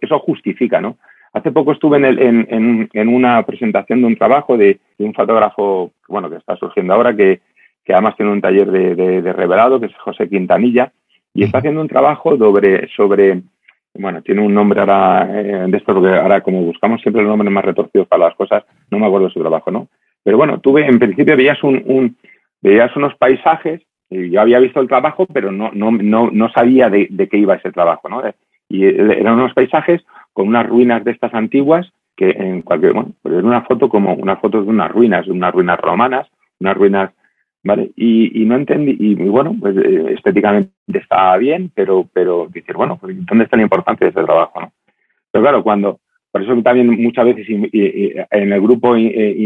eso 0.01 0.20
justifica, 0.20 0.82
¿no? 0.82 0.97
Hace 1.34 1.51
poco 1.51 1.74
estuve 1.74 1.97
en, 1.97 2.05
en, 2.05 2.89
en, 2.91 3.07
una 3.07 3.43
presentación 3.45 4.01
de 4.01 4.07
un 4.07 4.15
trabajo 4.15 4.57
de, 4.57 4.80
un 4.97 5.13
fotógrafo, 5.13 5.91
bueno, 6.07 6.30
que 6.30 6.38
está 6.38 6.55
surgiendo 6.55 6.93
ahora, 6.93 7.15
que, 7.15 7.41
que 7.86 7.93
además 7.93 8.15
tiene 8.15 8.32
un 8.32 8.41
taller 8.41 8.72
de, 8.72 8.95
de, 8.95 9.34
revelado, 9.34 9.80
que 9.80 9.88
es 9.88 9.95
José 9.97 10.28
Quintanilla, 10.30 10.91
y 11.34 11.43
está 11.43 11.59
haciendo 11.59 11.82
un 11.82 11.88
trabajo 11.88 12.38
sobre, 12.38 12.88
sobre 12.95 13.41
bueno, 13.93 14.22
tiene 14.22 14.41
un 14.41 14.53
nombre 14.53 14.80
ahora 14.80 15.28
eh, 15.32 15.65
de 15.68 15.78
esto, 15.78 15.93
porque 15.93 16.15
ahora 16.15 16.41
como 16.41 16.61
buscamos 16.61 17.01
siempre 17.01 17.22
los 17.22 17.30
nombres 17.30 17.51
más 17.51 17.65
retorcidos 17.65 18.07
para 18.07 18.26
las 18.26 18.36
cosas, 18.36 18.63
no 18.89 18.99
me 18.99 19.07
acuerdo 19.07 19.30
su 19.30 19.39
trabajo, 19.39 19.72
¿no? 19.72 19.88
Pero 20.24 20.38
bueno, 20.38 20.59
tuve, 20.59 20.86
en 20.86 20.99
principio 20.99 21.38
veías 21.38 21.61
un, 21.63 22.18
veías 22.61 22.95
unos 22.95 23.15
paisajes, 23.15 23.82
yo 24.10 24.41
había 24.41 24.60
visto 24.60 24.80
el 24.80 24.88
trabajo, 24.88 25.26
pero 25.26 25.51
no, 25.51 25.72
no, 25.74 25.91
no, 25.91 26.30
no 26.32 26.49
sabía 26.49 26.89
de, 26.89 27.08
de, 27.10 27.28
qué 27.28 27.38
iba 27.38 27.55
ese 27.55 27.72
trabajo, 27.72 28.10
¿no? 28.10 28.22
Y 28.70 28.86
eran 28.86 29.36
unos 29.36 29.53
paisajes 29.53 30.01
con 30.34 30.47
unas 30.47 30.68
ruinas 30.68 31.03
de 31.03 31.12
estas 31.12 31.34
antiguas 31.34 31.91
que 32.16 32.32
en 32.32 32.64
cualquier, 32.64 32.93
bueno, 32.93 33.12
pues 33.22 33.36
era 33.36 33.47
una 33.47 33.62
foto 33.62 33.88
como 33.89 34.14
una 34.16 34.38
foto 34.38 34.62
de 34.62 34.70
unas 34.70 34.91
ruinas, 34.91 35.26
de 35.26 35.32
unas 35.32 35.53
ruinas 35.53 35.80
romanas, 35.80 36.28
unas 36.60 36.76
ruinas, 36.76 37.12
¿vale? 37.64 37.91
Y, 37.95 38.41
y 38.41 38.45
no 38.45 38.55
entendí, 38.55 38.97
y, 38.99 39.14
bueno, 39.16 39.55
pues 39.60 39.78
eh, 39.78 40.14
estéticamente 40.14 40.72
estaba 40.93 41.38
bien, 41.38 41.72
pero, 41.76 42.10
pero 42.12 42.47
decir, 42.49 42.76
bueno, 42.76 42.97
pues 42.99 43.16
¿dónde 43.26 43.43
está 43.43 43.55
la 43.55 43.64
importancia 43.64 44.05
de 44.05 44.12
ese 44.12 44.24
trabajo, 44.24 44.62
no? 44.62 44.72
Pero 45.32 45.43
claro, 45.43 45.64
cuando, 45.64 45.99
por 46.38 46.44
eso 46.44 46.62
también 46.62 46.88
muchas 47.02 47.26
veces 47.26 47.48
en 47.50 48.54
el 48.54 48.62
grupo 48.62 48.94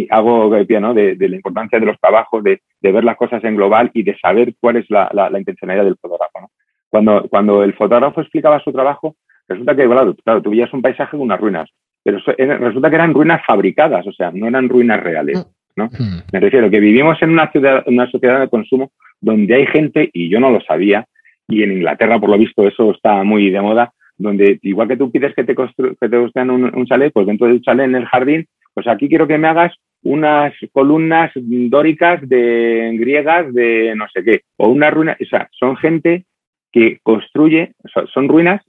hago 0.10 0.50
¿no? 0.82 0.94
de, 0.94 1.16
de, 1.16 1.30
la 1.30 1.36
importancia 1.38 1.80
de 1.80 1.86
los 1.86 1.98
trabajos, 2.02 2.44
de, 2.44 2.60
de, 2.82 2.92
ver 2.92 3.06
las 3.06 3.16
cosas 3.16 3.42
en 3.46 3.56
global 3.56 3.90
y 3.94 4.04
de 4.04 4.18
saber 4.20 4.56
cuál 4.60 4.76
es 4.76 4.90
la, 4.90 5.10
la, 5.14 5.30
la 5.30 5.40
intencionalidad 5.40 5.86
del 5.86 5.96
fotógrafo. 5.96 6.42
¿no? 6.42 6.52
Cuando, 6.90 7.30
cuando 7.30 7.64
el 7.64 7.74
fotógrafo 7.76 8.20
explicaba 8.20 8.60
su 8.60 8.74
trabajo, 8.74 9.16
resulta 9.48 9.74
que, 9.74 9.86
claro, 9.86 10.14
claro, 10.22 10.42
tú 10.42 10.50
veías 10.50 10.74
un 10.74 10.82
paisaje 10.82 11.16
de 11.16 11.24
unas 11.24 11.40
ruinas, 11.40 11.70
pero 12.04 12.20
resulta 12.26 12.90
que 12.90 12.96
eran 12.96 13.14
ruinas 13.14 13.42
fabricadas, 13.48 14.06
o 14.06 14.12
sea, 14.12 14.32
no 14.34 14.48
eran 14.48 14.68
ruinas 14.68 15.02
reales. 15.02 15.48
¿no? 15.78 15.86
Mm. 15.86 16.24
Me 16.34 16.40
refiero 16.42 16.70
que 16.70 16.82
vivimos 16.82 17.22
en 17.22 17.30
una, 17.30 17.50
ciudad, 17.52 17.86
una 17.88 18.12
sociedad 18.12 18.42
de 18.42 18.50
consumo 18.50 18.92
donde 19.22 19.56
hay 19.56 19.68
gente, 19.68 20.10
y 20.12 20.28
yo 20.28 20.42
no 20.42 20.52
lo 20.52 20.60
sabía, 20.60 21.06
y 21.48 21.64
en 21.64 21.72
Inglaterra, 21.72 22.20
por 22.20 22.30
lo 22.30 22.38
visto, 22.38 22.68
eso 22.68 22.92
está 22.92 23.24
muy 23.24 23.50
de 23.50 23.62
moda, 23.62 23.94
donde 24.22 24.60
igual 24.62 24.88
que 24.88 24.98
tú 24.98 25.12
pides 25.12 25.34
que 25.36 25.44
te, 25.44 25.56
que 25.56 26.10
te 26.10 26.18
construyan 26.18 26.52
un, 26.52 26.76
un, 26.76 26.86
chalet, 26.86 27.12
pues 27.14 27.28
dentro 27.28 27.48
del 27.48 27.62
chalet 27.62 27.86
en 27.86 27.96
el 27.96 28.06
jardín, 28.06 28.48
pues 28.74 28.88
aquí 28.88 29.10
quiero 29.10 29.28
que 29.28 29.38
me 29.38 29.48
hagas 29.48 29.74
unas 30.04 30.54
columnas 30.72 31.32
dóricas 31.36 32.28
de 32.28 32.96
griegas 33.00 33.54
de 33.54 33.94
no 33.96 34.08
sé 34.14 34.24
qué, 34.24 34.42
o 34.58 34.70
una 34.70 34.90
ruina, 34.90 35.18
o 35.20 35.26
sea, 35.26 35.50
son 35.52 35.78
gente 35.78 36.26
que 36.72 37.00
construye, 37.04 37.74
son 38.14 38.30
ruinas 38.30 38.62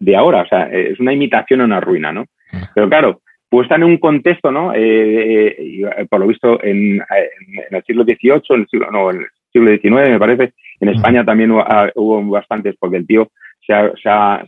de 0.00 0.16
ahora, 0.16 0.42
o 0.42 0.46
sea, 0.46 0.64
es 0.70 0.98
una 0.98 1.12
imitación 1.12 1.60
a 1.60 1.64
una 1.64 1.80
ruina, 1.80 2.12
¿no? 2.12 2.26
Pero 2.74 2.88
claro, 2.88 3.20
puesta 3.48 3.76
en 3.76 3.84
un 3.84 3.98
contexto, 3.98 4.50
¿no? 4.50 4.74
Eh, 4.74 5.56
eh, 5.56 6.06
por 6.10 6.20
lo 6.20 6.26
visto, 6.26 6.62
en, 6.62 7.00
en, 7.00 7.70
el 7.70 7.84
siglo 7.84 8.04
XVIII, 8.04 8.42
en 8.50 8.60
el 8.60 8.68
siglo, 8.68 8.90
no, 8.90 9.10
en 9.10 9.18
el 9.18 9.26
siglo 9.52 9.70
XIX, 9.70 10.10
me 10.10 10.18
parece, 10.18 10.54
en 10.80 10.88
España 10.88 11.24
también 11.24 11.52
hubo, 11.52 11.60
ah, 11.60 11.90
hubo, 11.94 12.22
bastantes, 12.24 12.74
porque 12.78 12.96
el 12.96 13.06
tío 13.06 13.30
se 13.66 13.72
ha, 13.72 13.92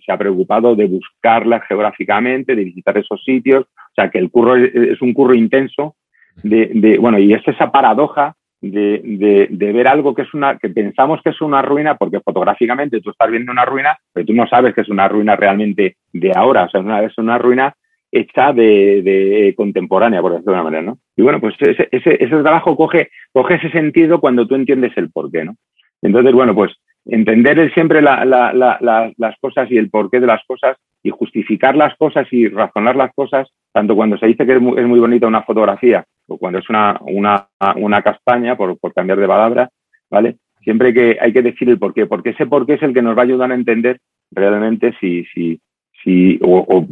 se, 0.05 0.13
ha, 0.13 0.19
preocupado 0.19 0.75
de 0.75 0.87
buscarla 0.87 1.61
geográficamente, 1.61 2.55
de 2.55 2.65
visitar 2.65 2.97
esos 2.99 3.23
sitios, 3.25 3.65
o 3.65 3.95
sea, 3.95 4.11
que 4.11 4.19
el 4.19 4.31
curro 4.31 4.57
es, 4.57 5.01
un 5.01 5.15
curro 5.15 5.35
intenso, 5.35 5.97
de, 6.43 6.71
de, 6.75 6.99
bueno, 6.99 7.19
y 7.19 7.33
es 7.33 7.47
esa 7.49 7.71
paradoja 7.73 8.35
de, 8.61 9.01
de, 9.03 9.49
de, 9.51 9.73
ver 9.73 9.89
algo 9.89 10.15
que 10.15 10.23
es 10.23 10.35
una, 10.35 10.59
que 10.59 10.69
pensamos 10.69 11.21
que 11.23 11.31
es 11.31 11.41
una 11.41 11.63
ruina, 11.63 11.97
porque 11.97 12.21
fotográficamente 12.21 13.01
tú 13.01 13.11
estás 13.11 13.31
viendo 13.31 13.53
una 13.53 13.65
ruina, 13.65 13.97
pero 14.13 14.27
tú 14.27 14.35
no 14.35 14.47
sabes 14.47 14.75
que 14.75 14.83
es 14.83 14.89
una 14.89 15.09
ruina 15.09 15.37
realmente 15.37 15.97
de 16.13 16.33
ahora, 16.35 16.65
o 16.65 16.69
sea, 16.69 16.81
una, 16.81 17.03
es 17.03 17.17
una 17.19 17.39
ruina 17.39 17.75
hecha 18.13 18.53
de, 18.53 19.03
de, 19.03 19.55
contemporánea, 19.57 20.23
por 20.23 20.33
decirlo 20.33 20.53
de 20.53 20.61
una 20.61 20.71
manera, 20.71 20.83
¿no? 20.83 20.99
Y 21.17 21.23
bueno, 21.23 21.41
pues 21.41 21.55
ese, 21.59 21.89
ese, 21.91 22.23
ese, 22.23 22.43
trabajo 22.43 22.77
coge, 22.77 23.11
coge 23.33 23.55
ese 23.55 23.71
sentido 23.71 24.21
cuando 24.21 24.47
tú 24.47 24.55
entiendes 24.55 24.93
el 24.97 25.11
porqué, 25.11 25.45
¿no? 25.45 25.55
Entonces, 26.03 26.33
bueno, 26.33 26.55
pues 26.55 26.73
entender 27.07 27.73
siempre 27.73 28.03
la, 28.03 28.25
la, 28.25 28.53
la, 28.53 29.13
las 29.17 29.39
cosas 29.41 29.71
y 29.71 29.77
el 29.77 29.91
porqué 29.91 30.21
de 30.21 30.27
las 30.27 30.45
cosas 30.47 30.77
y 31.03 31.11
justificar 31.11 31.77
las 31.77 31.97
cosas 31.97 32.27
y 32.33 32.49
razonar 32.49 32.97
las 32.97 33.13
cosas, 33.15 33.49
tanto 33.73 33.95
cuando 33.95 34.19
se 34.19 34.27
dice 34.27 34.45
que 34.45 34.55
es 34.55 34.61
muy, 34.61 34.79
es 34.79 34.87
muy 34.87 34.99
bonita 34.99 35.27
una 35.27 35.43
fotografía 35.43 36.05
o 36.27 36.37
cuando 36.37 36.59
es 36.59 36.69
una, 36.69 36.99
una, 37.03 37.47
una 37.77 38.03
castaña, 38.03 38.57
por, 38.57 38.79
por 38.79 38.93
cambiar 38.93 39.21
de 39.21 39.29
palabra, 39.29 39.71
¿vale? 40.11 40.37
Siempre 40.63 40.93
que 40.93 41.17
hay 41.21 41.33
que 41.33 41.43
decir 41.43 41.69
el 41.69 41.79
porqué, 41.79 42.07
porque 42.07 42.31
ese 42.31 42.47
porqué 42.47 42.75
es 42.75 42.83
el 42.83 42.93
que 42.93 43.03
nos 43.03 43.17
va 43.17 43.21
a 43.21 43.25
ayudar 43.25 43.53
a 43.53 43.55
entender 43.55 44.01
realmente 44.33 44.93
si, 45.01 45.25
si, 45.27 45.61
si 46.03 46.41
o, 46.43 46.85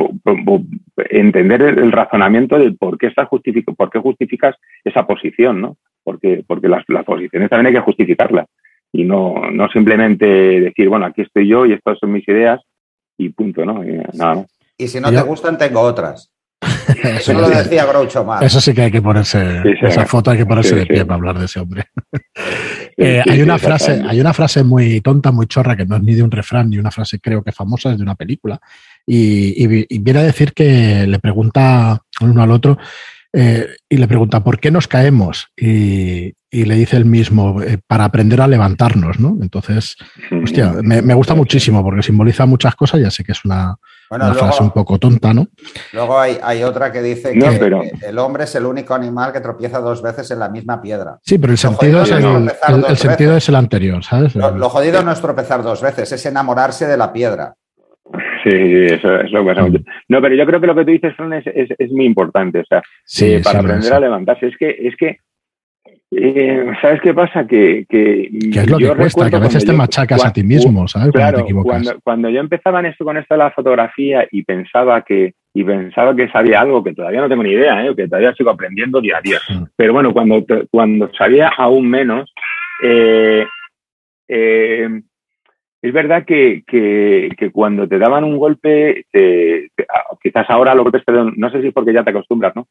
entender 1.11 1.63
el, 1.63 1.79
el, 1.81 1.91
razonamiento 1.91 2.57
del 2.57 2.77
por 2.77 2.99
qué 2.99 3.09
estás 3.09 3.27
justific 3.27 3.75
por 3.77 3.91
qué 3.91 3.99
justificas 3.99 4.55
esa 4.85 5.05
posición, 5.05 5.61
¿no? 5.61 5.77
Porque, 6.05 6.45
porque 6.47 6.69
las, 6.69 6.85
las 6.87 7.05
posiciones 7.05 7.51
también 7.51 7.67
hay 7.67 7.81
que 7.81 7.85
justificarlas 7.85 8.47
y 8.95 9.03
no, 9.03 9.51
no 9.51 9.69
simplemente 9.71 10.25
decir, 10.25 10.89
bueno, 10.89 11.07
aquí 11.07 11.23
estoy 11.23 11.49
yo 11.49 11.67
y 11.67 11.73
estas 11.73 11.99
son 11.99 12.13
mis 12.13 12.27
ideas 12.29 12.61
y 13.19 13.29
punto, 13.31 13.65
¿no? 13.65 13.85
Y, 13.85 14.01
nada 14.17 14.37
más. 14.37 14.47
Y 14.79 14.87
si 14.87 15.01
no 15.01 15.11
te 15.11 15.21
gustan, 15.23 15.59
tengo 15.59 15.81
otras. 15.81 16.31
Eso 17.03 17.33
lo 17.33 17.49
decía 17.49 17.87
Groucho 17.87 18.25
Marx. 18.25 18.47
Eso 18.47 18.61
sí 18.61 18.73
que 18.73 18.83
hay 18.83 18.93
que 18.93 19.03
ponerse, 19.03 19.63
sí, 19.65 19.71
sí, 19.81 19.87
esa 19.87 20.07
foto 20.07 20.31
hay 20.31 20.39
que 20.39 20.47
ponerse 20.47 20.71
sí, 20.71 20.77
de 20.77 20.87
pie 20.87 21.05
para 21.05 21.17
hablar 21.17 21.39
de 21.41 21.47
ese 21.47 21.59
hombre. 21.59 21.87
eh, 22.97 23.21
hay 23.29 23.43
una 23.43 23.59
frase, 23.59 24.01
hay 24.07 24.21
una 24.21 24.33
frase 24.33 24.63
muy 24.63 25.01
tonta, 25.01 25.33
muy 25.33 25.49
chorra, 25.49 25.77
que 25.77 25.87
no 25.87 25.97
es 25.97 26.03
ni 26.05 26.15
de 26.15 26.23
un 26.23 26.31
refrán, 26.31 26.71
ni 26.71 26.79
una 26.79 26.93
frase 26.93 27.19
creo 27.19 27.43
que 27.43 27.51
famosa, 27.51 27.91
es 27.91 27.99
de 27.99 28.05
una 28.05 28.15
película. 28.15 28.61
Y, 29.05 29.65
y, 29.65 29.87
y 29.89 29.99
viene 29.99 30.21
a 30.21 30.25
decir 30.25 30.53
que 30.53 31.05
le 31.09 31.19
pregunta 31.19 32.01
uno 32.21 32.43
al 32.43 32.51
otro 32.53 32.79
eh, 33.37 33.67
y 33.89 33.97
le 33.97 34.07
pregunta, 34.07 34.45
¿por 34.45 34.61
qué 34.61 34.71
nos 34.71 34.87
caemos? 34.87 35.49
Y, 35.57 36.33
y 36.55 36.65
le 36.67 36.77
dice 36.77 36.97
el 36.97 37.05
mismo, 37.05 37.61
eh, 37.63 37.79
para 37.85 38.05
aprender 38.05 38.41
a 38.41 38.47
levantarnos, 38.47 39.19
¿no? 39.19 39.37
Entonces, 39.43 39.97
hostia, 40.31 40.73
me, 40.83 41.03
me, 41.03 41.13
gusta 41.13 41.35
muchísimo 41.35 41.83
porque 41.83 42.03
simboliza 42.03 42.47
muchas 42.47 42.77
cosas, 42.77 43.01
ya 43.01 43.11
sé 43.11 43.25
que 43.25 43.33
es 43.33 43.45
una, 43.45 43.75
bueno, 44.09 44.27
una 44.27 44.35
luego, 44.35 44.47
frase 44.47 44.63
un 44.63 44.71
poco 44.71 44.99
tonta, 44.99 45.35
¿no? 45.35 45.49
Luego 45.93 46.17
hay, 46.17 46.39
hay 46.41 46.63
otra 46.63 46.93
que 46.93 47.03
dice 47.03 47.35
no, 47.35 47.51
que 47.51 47.57
pero... 47.59 47.83
el 47.83 48.19
hombre 48.21 48.45
es 48.45 48.55
el 48.55 48.67
único 48.67 48.95
animal 48.95 49.33
que 49.33 49.41
tropieza 49.41 49.81
dos 49.81 50.01
veces 50.01 50.31
en 50.31 50.39
la 50.39 50.49
misma 50.49 50.81
piedra. 50.81 51.19
Sí, 51.23 51.39
pero 51.39 51.53
el 51.53 51.59
sentido, 51.59 52.03
es 52.03 52.13
el, 52.13 52.25
el, 52.25 52.85
el 52.89 52.97
sentido 52.97 53.37
es 53.37 53.49
el 53.49 53.57
anterior, 53.57 54.05
¿sabes? 54.05 54.37
Lo, 54.37 54.53
lo 54.53 54.69
jodido 54.69 55.03
no 55.03 55.11
es 55.11 55.21
tropezar 55.21 55.65
dos 55.65 55.83
veces, 55.83 56.13
es 56.13 56.25
enamorarse 56.25 56.87
de 56.87 56.97
la 56.97 57.13
piedra. 57.13 57.55
Sí, 58.45 58.51
eso, 58.53 59.21
es 59.21 59.33
lo 59.33 59.41
que 59.41 59.47
pasa 59.47 59.63
mucho. 59.63 59.83
No, 60.09 60.21
pero 60.21 60.35
yo 60.35 60.45
creo 60.45 60.61
que 60.61 60.67
lo 60.67 60.75
que 60.75 60.85
tú 60.85 60.91
dices, 60.91 61.17
Fran, 61.17 61.33
es, 61.33 61.47
es, 61.47 61.71
es 61.79 61.91
muy 61.91 62.05
importante. 62.05 62.61
O 62.61 62.65
sea, 62.65 62.83
sí, 63.05 63.33
eh, 63.33 63.41
para 63.43 63.61
aprender 63.61 63.89
sí. 63.89 63.93
a 63.93 64.01
levantarse. 64.01 64.47
Es 64.49 64.57
que, 64.59 64.69
es 64.69 64.95
que 64.97 65.19
eh, 66.17 66.67
¿sabes 66.81 67.01
qué 67.01 67.15
pasa? 67.15 67.47
Que, 67.47 67.87
que, 67.89 68.31
que 68.53 68.61
es 68.61 68.71
lo 68.71 68.79
que 68.79 68.89
cuesta, 68.95 69.31
que 69.31 69.37
a 69.37 69.41
veces 69.41 69.65
te 69.65 69.73
yo, 69.73 69.79
machacas 69.79 70.19
cuando, 70.19 70.31
a 70.31 70.33
ti 70.33 70.43
mismo, 70.43 70.89
¿sabes? 70.89 71.13
Claro, 71.13 71.39
cuando, 71.39 71.39
te 71.39 71.43
equivocas. 71.45 71.83
Cuando, 71.83 72.01
cuando, 72.03 72.31
yo 72.31 72.41
empezaba 72.41 72.81
en 72.81 72.87
esto 72.87 73.05
con 73.05 73.17
esto 73.17 73.35
de 73.35 73.39
la 73.39 73.51
fotografía 73.51 74.27
y 74.31 74.43
pensaba 74.43 75.03
que 75.03 75.35
y 75.57 75.63
pensaba 75.63 76.17
que 76.17 76.29
sabía 76.29 76.61
algo 76.61 76.83
que 76.83 76.95
todavía 76.95 77.21
no 77.21 77.29
tengo 77.29 77.45
ni 77.45 77.53
idea, 77.53 77.87
¿eh? 77.87 77.95
que 77.95 78.09
todavía 78.09 78.35
sigo 78.35 78.51
aprendiendo 78.51 79.01
día 79.01 79.19
a 79.19 79.21
día. 79.21 79.39
Mm. 79.49 79.65
Pero 79.77 79.93
bueno, 79.93 80.13
cuando, 80.13 80.45
cuando 80.69 81.11
sabía 81.17 81.49
aún 81.57 81.89
menos, 81.89 82.33
eh, 82.83 83.47
eh, 84.27 85.01
es 85.81 85.93
verdad 85.93 86.25
que, 86.25 86.65
que, 86.67 87.29
que, 87.39 87.53
cuando 87.53 87.87
te 87.87 87.99
daban 87.99 88.25
un 88.25 88.37
golpe, 88.37 89.07
te, 89.13 89.71
te, 89.77 89.87
quizás 90.21 90.51
ahora 90.51 90.75
lo 90.75 90.83
golpes, 90.83 91.03
no 91.37 91.51
sé 91.51 91.61
si 91.61 91.69
es 91.69 91.75
porque 91.75 91.93
ya 91.93 92.03
te 92.03 92.11
acostumbras, 92.11 92.57
¿no? 92.57 92.67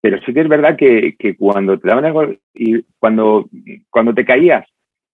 Pero 0.00 0.18
sí 0.24 0.32
que 0.32 0.40
es 0.40 0.48
verdad 0.48 0.76
que, 0.76 1.16
que 1.18 1.36
cuando 1.36 1.78
te 1.78 1.88
daban 1.88 2.04
el 2.04 2.12
golpe 2.12 2.38
y 2.54 2.82
cuando, 2.98 3.48
cuando 3.90 4.14
te 4.14 4.24
caías 4.24 4.64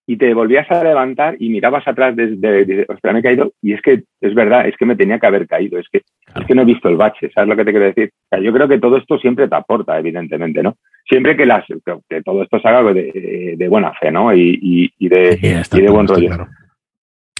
y 0.07 0.17
te 0.17 0.33
volvías 0.33 0.69
a 0.69 0.83
levantar 0.83 1.35
y 1.39 1.49
mirabas 1.49 1.87
atrás 1.87 2.15
desde, 2.15 2.65
de, 2.65 2.85
ostras, 2.87 3.13
me 3.13 3.21
he 3.21 3.23
caído, 3.23 3.53
y 3.61 3.73
es 3.73 3.81
que 3.81 4.03
es 4.21 4.35
verdad, 4.35 4.67
es 4.67 4.77
que 4.77 4.85
me 4.85 4.95
tenía 4.95 5.17
que 5.17 5.25
haber 5.25 5.47
caído, 5.47 5.79
es 5.79 5.87
que, 5.89 6.01
claro. 6.25 6.41
es 6.41 6.47
que 6.47 6.53
no 6.53 6.61
he 6.61 6.65
visto 6.65 6.87
el 6.89 6.95
bache, 6.95 7.31
¿sabes 7.33 7.49
lo 7.49 7.55
que 7.55 7.65
te 7.65 7.71
quiero 7.71 7.87
decir? 7.87 8.11
O 8.13 8.27
sea, 8.29 8.39
yo 8.39 8.53
creo 8.53 8.67
que 8.67 8.79
todo 8.79 8.97
esto 8.97 9.17
siempre 9.17 9.47
te 9.47 9.55
aporta, 9.55 9.97
evidentemente, 9.97 10.61
¿no? 10.61 10.77
Siempre 11.09 11.35
que, 11.35 11.47
las, 11.47 11.65
que 12.07 12.21
todo 12.21 12.43
esto 12.43 12.59
se 12.59 12.67
haga 12.67 12.93
de, 12.93 13.55
de 13.57 13.67
buena 13.67 13.93
fe, 13.93 14.11
¿no? 14.11 14.31
Y, 14.31 14.59
y, 14.61 14.93
y 14.99 15.09
de, 15.09 15.39
y 15.73 15.81
de 15.81 15.89
buen 15.89 16.07
rollo. 16.07 16.27
Claro. 16.27 16.47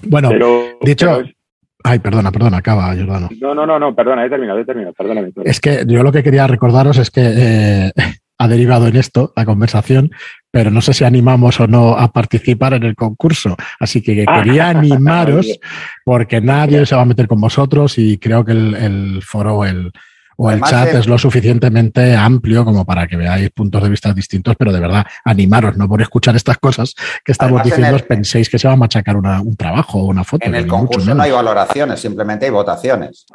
Bueno, 0.03 0.29
pero, 0.29 0.63
dicho. 0.81 1.17
Pero, 1.17 1.29
Ay, 1.87 1.99
perdona, 1.99 2.31
perdona, 2.31 2.57
acaba, 2.57 2.95
Jordano. 2.95 3.29
No, 3.39 3.53
no, 3.53 3.63
no, 3.67 3.77
no, 3.77 3.93
perdona, 3.93 4.25
he 4.25 4.29
terminado, 4.29 4.57
he 4.57 4.65
terminado, 4.65 4.95
perdóname. 4.95 5.31
Es 5.43 5.59
que 5.59 5.83
yo 5.85 6.01
lo 6.01 6.11
que 6.11 6.23
quería 6.23 6.47
recordaros 6.47 6.97
es 6.97 7.11
que 7.11 7.21
eh, 7.23 7.91
ha 8.39 8.47
derivado 8.47 8.87
en 8.87 8.95
esto 8.95 9.31
la 9.35 9.45
conversación, 9.45 10.09
pero 10.49 10.71
no 10.71 10.81
sé 10.81 10.95
si 10.95 11.03
animamos 11.03 11.59
o 11.59 11.67
no 11.67 11.95
a 11.95 12.11
participar 12.11 12.73
en 12.73 12.83
el 12.83 12.95
concurso. 12.95 13.55
Así 13.79 14.01
que 14.01 14.25
quería 14.25 14.69
animaros, 14.69 15.59
porque 16.03 16.41
nadie 16.41 16.87
se 16.87 16.95
va 16.95 17.03
a 17.03 17.05
meter 17.05 17.27
con 17.27 17.39
vosotros 17.39 17.99
y 17.99 18.17
creo 18.17 18.43
que 18.43 18.53
el, 18.53 18.73
el 18.73 19.21
foro, 19.21 19.63
el, 19.63 19.91
o 20.37 20.51
el 20.51 20.61
chat 20.61 20.93
es 20.93 21.07
lo 21.07 21.17
suficientemente 21.17 22.15
amplio 22.15 22.65
como 22.65 22.85
para 22.85 23.07
que 23.07 23.15
veáis 23.15 23.49
puntos 23.51 23.81
de 23.83 23.89
vista 23.89 24.13
distintos, 24.13 24.55
pero 24.57 24.71
de 24.71 24.79
verdad, 24.79 25.05
animaros, 25.23 25.77
no 25.77 25.87
por 25.87 26.01
escuchar 26.01 26.35
estas 26.35 26.57
cosas 26.57 26.93
que 27.23 27.31
estamos 27.31 27.61
Además, 27.61 27.77
diciendo, 27.77 27.97
el, 27.97 28.03
penséis 28.03 28.49
que 28.49 28.59
se 28.59 28.67
va 28.67 28.73
a 28.73 28.77
machacar 28.77 29.15
una, 29.15 29.41
un 29.41 29.55
trabajo 29.55 29.99
o 29.99 30.05
una 30.05 30.23
foto. 30.23 30.45
En 30.45 30.55
el 30.55 30.67
concurso 30.67 31.13
no 31.13 31.23
hay 31.23 31.31
valoraciones, 31.31 31.99
simplemente 31.99 32.45
hay 32.45 32.51
votaciones. 32.51 33.25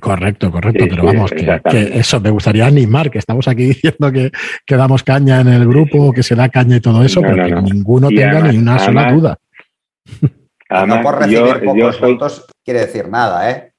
Correcto, 0.00 0.50
correcto, 0.52 0.84
sí, 0.84 0.90
pero 0.90 1.04
vamos, 1.04 1.30
sí, 1.30 1.44
que, 1.44 1.60
que, 1.68 1.98
eso 1.98 2.20
me 2.20 2.30
gustaría 2.30 2.66
animar, 2.66 3.10
que 3.10 3.18
estamos 3.18 3.48
aquí 3.48 3.64
diciendo 3.68 4.12
que, 4.12 4.30
que, 4.64 4.76
damos 4.76 5.02
caña 5.02 5.40
en 5.40 5.48
el 5.48 5.66
grupo, 5.66 6.12
que 6.12 6.22
se 6.22 6.34
da 6.34 6.48
caña 6.48 6.76
y 6.76 6.80
todo 6.80 7.02
eso, 7.02 7.20
no, 7.20 7.28
pero 7.28 7.36
no, 7.36 7.44
que 7.44 7.54
no. 7.54 7.62
ninguno 7.62 8.10
y 8.10 8.16
tenga 8.16 8.38
además, 8.38 8.52
ni 8.52 8.58
una 8.58 8.76
además, 8.76 9.04
sola 9.04 9.12
duda. 9.12 9.38
Además, 10.70 10.98
no 10.98 11.02
por 11.02 11.18
recibir 11.18 11.38
yo, 11.38 11.60
pocos 11.64 11.76
yo 11.78 11.92
soy... 11.94 12.12
votos 12.12 12.46
quiere 12.62 12.80
decir 12.80 13.08
nada, 13.08 13.50
¿eh? 13.50 13.72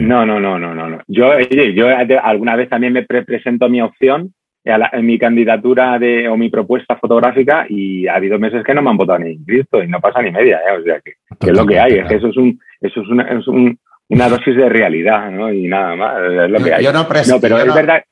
No, 0.00 0.24
no, 0.24 0.40
no, 0.40 0.58
no, 0.58 0.74
no, 0.74 0.88
no. 0.88 0.98
Yo, 1.06 1.38
yo 1.38 1.86
alguna 2.22 2.56
vez 2.56 2.68
también 2.68 2.92
me 2.92 3.02
pre 3.02 3.24
presento 3.24 3.68
mi 3.68 3.82
opción 3.82 4.32
en 4.64 5.06
mi 5.06 5.18
candidatura 5.18 5.98
de, 5.98 6.28
o 6.28 6.36
mi 6.36 6.48
propuesta 6.48 6.96
fotográfica 6.96 7.66
y 7.68 8.06
ha 8.06 8.14
habido 8.14 8.38
meses 8.38 8.62
que 8.64 8.74
no 8.74 8.82
me 8.82 8.90
han 8.90 8.96
votado 8.96 9.18
ni 9.18 9.44
Cristo 9.44 9.82
y 9.82 9.88
no 9.88 10.00
pasa 10.00 10.22
ni 10.22 10.30
media, 10.30 10.58
¿eh? 10.58 10.78
o 10.78 10.82
sea 10.82 11.00
que, 11.00 11.14
es 11.40 11.56
lo 11.56 11.66
que 11.66 11.80
hay, 11.80 11.94
es 11.94 12.08
que 12.08 12.14
eso 12.14 12.28
es 12.28 12.36
un, 12.36 12.60
eso 12.80 13.00
es 13.00 13.08
una, 13.08 13.24
es 13.24 13.46
un, 13.48 13.78
una 14.08 14.28
dosis 14.28 14.56
de 14.56 14.68
realidad, 14.68 15.30
¿no? 15.30 15.52
Y 15.52 15.66
nada 15.66 15.96
más, 15.96 16.16
es 16.22 16.50
lo 16.50 16.62
que 16.62 16.74
hay. 16.74 16.84
Yo 16.84 16.92
no, 16.92 17.08
presento, 17.08 17.40
pero 17.40 17.58
es 17.58 17.74
verdad. 17.74 18.04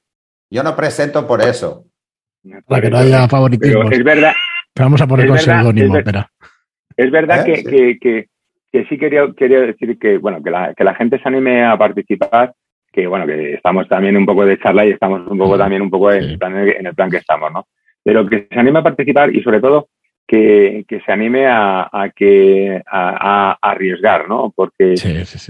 Yo 0.51 0.63
no 0.63 0.75
presento 0.75 1.27
por 1.27 1.41
eso. 1.41 1.85
Para 2.67 2.83
que 2.83 2.91
no 2.91 2.99
haya 2.99 3.29
favoritismo. 3.29 3.91
es 3.91 4.03
verdad. 4.03 4.33
Pero 4.75 4.87
vamos 4.87 5.03
a 5.03 5.07
poner 5.07 5.29
con 5.29 5.39
seudónimo, 5.39 5.97
espera. 5.97 6.31
Es 6.97 7.11
verdad 7.11 7.47
¿Eh? 7.47 7.53
que, 7.53 7.65
que, 7.65 7.99
que, 7.99 8.27
sí 8.73 8.99
quería, 8.99 9.27
quería 9.37 9.61
decir 9.61 9.99
que, 9.99 10.19
bueno, 10.19 10.43
que 10.43 10.51
la, 10.51 10.75
que 10.75 10.85
la 10.85 10.95
gente 10.95 11.19
se 11.19 11.29
anime 11.29 11.65
a 11.65 11.77
participar 11.77 12.55
que 12.93 13.07
bueno, 13.07 13.27
que 13.27 13.55
estamos 13.55 13.89
también 13.89 14.17
un 14.17 14.27
poco 14.27 14.45
de 14.45 14.59
charla 14.59 14.85
y 14.85 14.91
estamos 14.91 15.27
un 15.27 15.39
poco 15.39 15.57
también 15.57 15.83
un 15.83 15.91
poco 15.91 16.13
en, 16.13 16.25
el 16.25 16.39
plan, 16.39 17.11
que 17.11 17.19
estamos, 17.19 17.53
¿no? 17.53 17.67
Pero 18.03 18.27
que 18.27 18.49
se 18.51 18.59
anime 18.59 18.81
a 18.81 18.85
participar 18.85 19.35
y 19.35 19.43
sobre 19.43 19.61
todo 19.61 19.89
que, 20.27 20.85
se 20.89 21.13
anime 21.13 21.47
a, 21.49 21.89
que 22.15 22.81
a, 22.87 23.59
arriesgar, 23.61 24.29
¿no? 24.29 24.53
Porque 24.55 24.95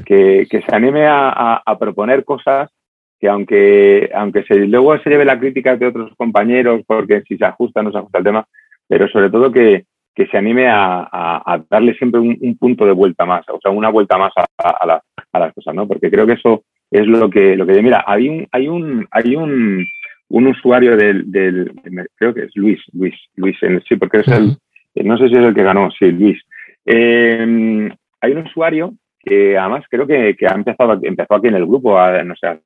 que, 0.04 0.46
se 0.50 0.74
anime 0.74 1.06
a, 1.06 1.62
proponer 1.78 2.24
cosas 2.24 2.70
que 3.18 3.28
aunque, 3.28 4.10
aunque 4.14 4.42
se, 4.44 4.54
luego 4.66 4.98
se 4.98 5.10
lleve 5.10 5.26
la 5.26 5.38
crítica 5.38 5.76
de 5.76 5.86
otros 5.86 6.12
compañeros, 6.16 6.82
porque 6.86 7.22
si 7.28 7.36
se 7.36 7.44
ajusta 7.44 7.82
no 7.82 7.92
se 7.92 7.98
ajusta 7.98 8.18
el 8.18 8.24
tema, 8.24 8.46
pero 8.88 9.08
sobre 9.08 9.28
todo 9.28 9.52
que, 9.52 9.84
se 10.26 10.38
anime 10.38 10.66
a, 10.68 11.62
darle 11.68 11.94
siempre 11.94 12.20
un, 12.20 12.56
punto 12.58 12.84
de 12.84 12.92
vuelta 12.92 13.24
más, 13.24 13.44
o 13.48 13.58
sea, 13.60 13.70
una 13.70 13.88
vuelta 13.88 14.18
más 14.18 14.32
a, 14.36 15.00
a 15.32 15.38
las 15.38 15.54
cosas, 15.54 15.74
¿no? 15.74 15.86
Porque 15.86 16.10
creo 16.10 16.26
que 16.26 16.34
eso 16.34 16.64
es 16.90 17.06
lo 17.06 17.30
que, 17.30 17.56
lo 17.56 17.66
que 17.66 17.82
mira, 17.82 18.04
hay 18.06 18.28
un, 18.28 18.46
hay 18.50 18.68
un, 18.68 19.06
hay 19.10 19.36
un, 19.36 19.86
un 20.28 20.46
usuario 20.46 20.96
del, 20.96 21.30
del, 21.30 21.72
creo 22.16 22.34
que 22.34 22.44
es 22.44 22.50
Luis, 22.54 22.80
Luis, 22.92 23.14
Luis, 23.36 23.56
sí, 23.88 23.96
porque 23.96 24.18
es 24.18 24.28
el, 24.28 24.56
no 25.04 25.16
sé 25.16 25.28
si 25.28 25.34
es 25.34 25.44
el 25.44 25.54
que 25.54 25.62
ganó, 25.62 25.90
sí, 25.90 26.10
Luis. 26.10 26.40
Em, 26.84 27.90
hay 28.20 28.32
un 28.32 28.46
usuario 28.46 28.94
que 29.18 29.56
además 29.56 29.84
creo 29.88 30.06
que, 30.06 30.34
que, 30.36 30.46
ha 30.46 30.54
empezado, 30.54 30.98
empezó 31.02 31.34
aquí 31.34 31.48
en 31.48 31.54
el 31.54 31.66
grupo, 31.66 31.96
no 32.24 32.34
sé. 32.36 32.60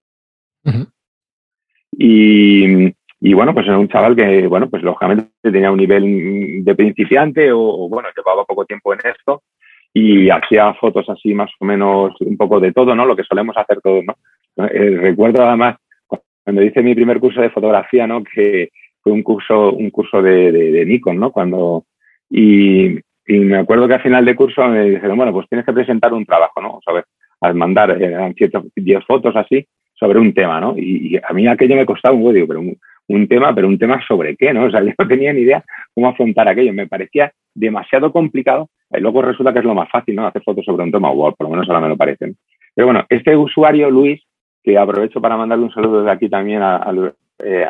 y, 1.92 2.94
y, 3.26 3.32
bueno, 3.32 3.54
pues 3.54 3.66
era 3.66 3.78
un 3.78 3.88
chaval 3.88 4.14
que, 4.14 4.46
bueno, 4.46 4.68
pues 4.68 4.82
lógicamente 4.82 5.30
tenía 5.42 5.70
un 5.70 5.78
nivel 5.78 6.62
de 6.62 6.74
principiante 6.74 7.50
o, 7.52 7.60
o 7.60 7.88
bueno, 7.88 8.08
llevaba 8.14 8.44
poco 8.44 8.66
tiempo 8.66 8.92
en 8.92 9.00
esto 9.04 9.42
y 9.94 10.28
hacía 10.28 10.74
fotos 10.74 11.08
así 11.08 11.32
más 11.32 11.50
o 11.60 11.64
menos 11.64 12.12
un 12.20 12.36
poco 12.36 12.58
de 12.58 12.72
todo, 12.72 12.94
¿no? 12.94 13.06
Lo 13.06 13.14
que 13.14 13.22
solemos 13.22 13.56
hacer 13.56 13.80
todos, 13.80 14.04
¿no? 14.04 14.66
Eh, 14.66 14.98
recuerdo 15.00 15.42
además 15.42 15.76
cuando 16.44 16.62
hice 16.62 16.82
mi 16.82 16.94
primer 16.94 17.20
curso 17.20 17.40
de 17.40 17.50
fotografía, 17.50 18.06
¿no? 18.06 18.22
Que 18.22 18.68
fue 19.00 19.12
un 19.12 19.22
curso, 19.22 19.72
un 19.72 19.90
curso 19.90 20.20
de, 20.20 20.52
de, 20.52 20.84
Nikon, 20.84 21.18
¿no? 21.18 21.30
Cuando, 21.30 21.84
y, 22.28 22.98
y, 23.26 23.38
me 23.38 23.58
acuerdo 23.58 23.88
que 23.88 23.94
al 23.94 24.02
final 24.02 24.24
de 24.24 24.34
curso 24.34 24.66
me 24.68 24.90
dijeron, 24.90 25.16
bueno, 25.16 25.32
pues 25.32 25.48
tienes 25.48 25.64
que 25.64 25.72
presentar 25.72 26.12
un 26.12 26.26
trabajo, 26.26 26.60
¿no? 26.60 26.72
O 26.74 26.80
sea, 26.84 27.02
al 27.40 27.54
mandar, 27.54 28.02
eran 28.02 28.34
10 28.34 29.04
fotos 29.06 29.34
así 29.36 29.66
sobre 29.94 30.18
un 30.18 30.34
tema, 30.34 30.60
¿no? 30.60 30.74
Y, 30.76 31.16
a 31.16 31.32
mí 31.32 31.46
aquello 31.46 31.76
me 31.76 31.86
costaba 31.86 32.14
un 32.14 32.34
digo, 32.34 32.48
pero 32.48 32.62
un 33.08 33.28
tema, 33.28 33.54
pero 33.54 33.68
un 33.68 33.78
tema 33.78 34.00
sobre 34.06 34.36
qué, 34.36 34.52
¿no? 34.52 34.64
O 34.64 34.70
sea, 34.70 34.80
yo 34.84 34.92
no 34.98 35.08
tenía 35.08 35.32
ni 35.32 35.40
idea 35.40 35.64
cómo 35.94 36.08
afrontar 36.08 36.48
aquello. 36.48 36.72
Me 36.72 36.86
parecía 36.86 37.32
demasiado 37.54 38.12
complicado 38.12 38.68
luego 39.00 39.22
resulta 39.22 39.52
que 39.52 39.58
es 39.60 39.64
lo 39.64 39.74
más 39.74 39.90
fácil, 39.90 40.14
¿no? 40.14 40.26
Hacer 40.26 40.42
fotos 40.42 40.64
sobre 40.64 40.84
un 40.84 40.92
tema, 40.92 41.10
o 41.10 41.32
por 41.32 41.46
lo 41.46 41.50
menos 41.50 41.68
ahora 41.68 41.80
me 41.80 41.88
lo 41.88 41.96
parecen. 41.96 42.36
Pero 42.74 42.86
bueno, 42.86 43.04
este 43.08 43.36
usuario, 43.36 43.90
Luis, 43.90 44.22
que 44.62 44.78
aprovecho 44.78 45.20
para 45.20 45.36
mandarle 45.36 45.64
un 45.64 45.72
saludo 45.72 46.00
desde 46.00 46.12
aquí 46.12 46.28
también 46.28 46.62
eh, 47.44 47.66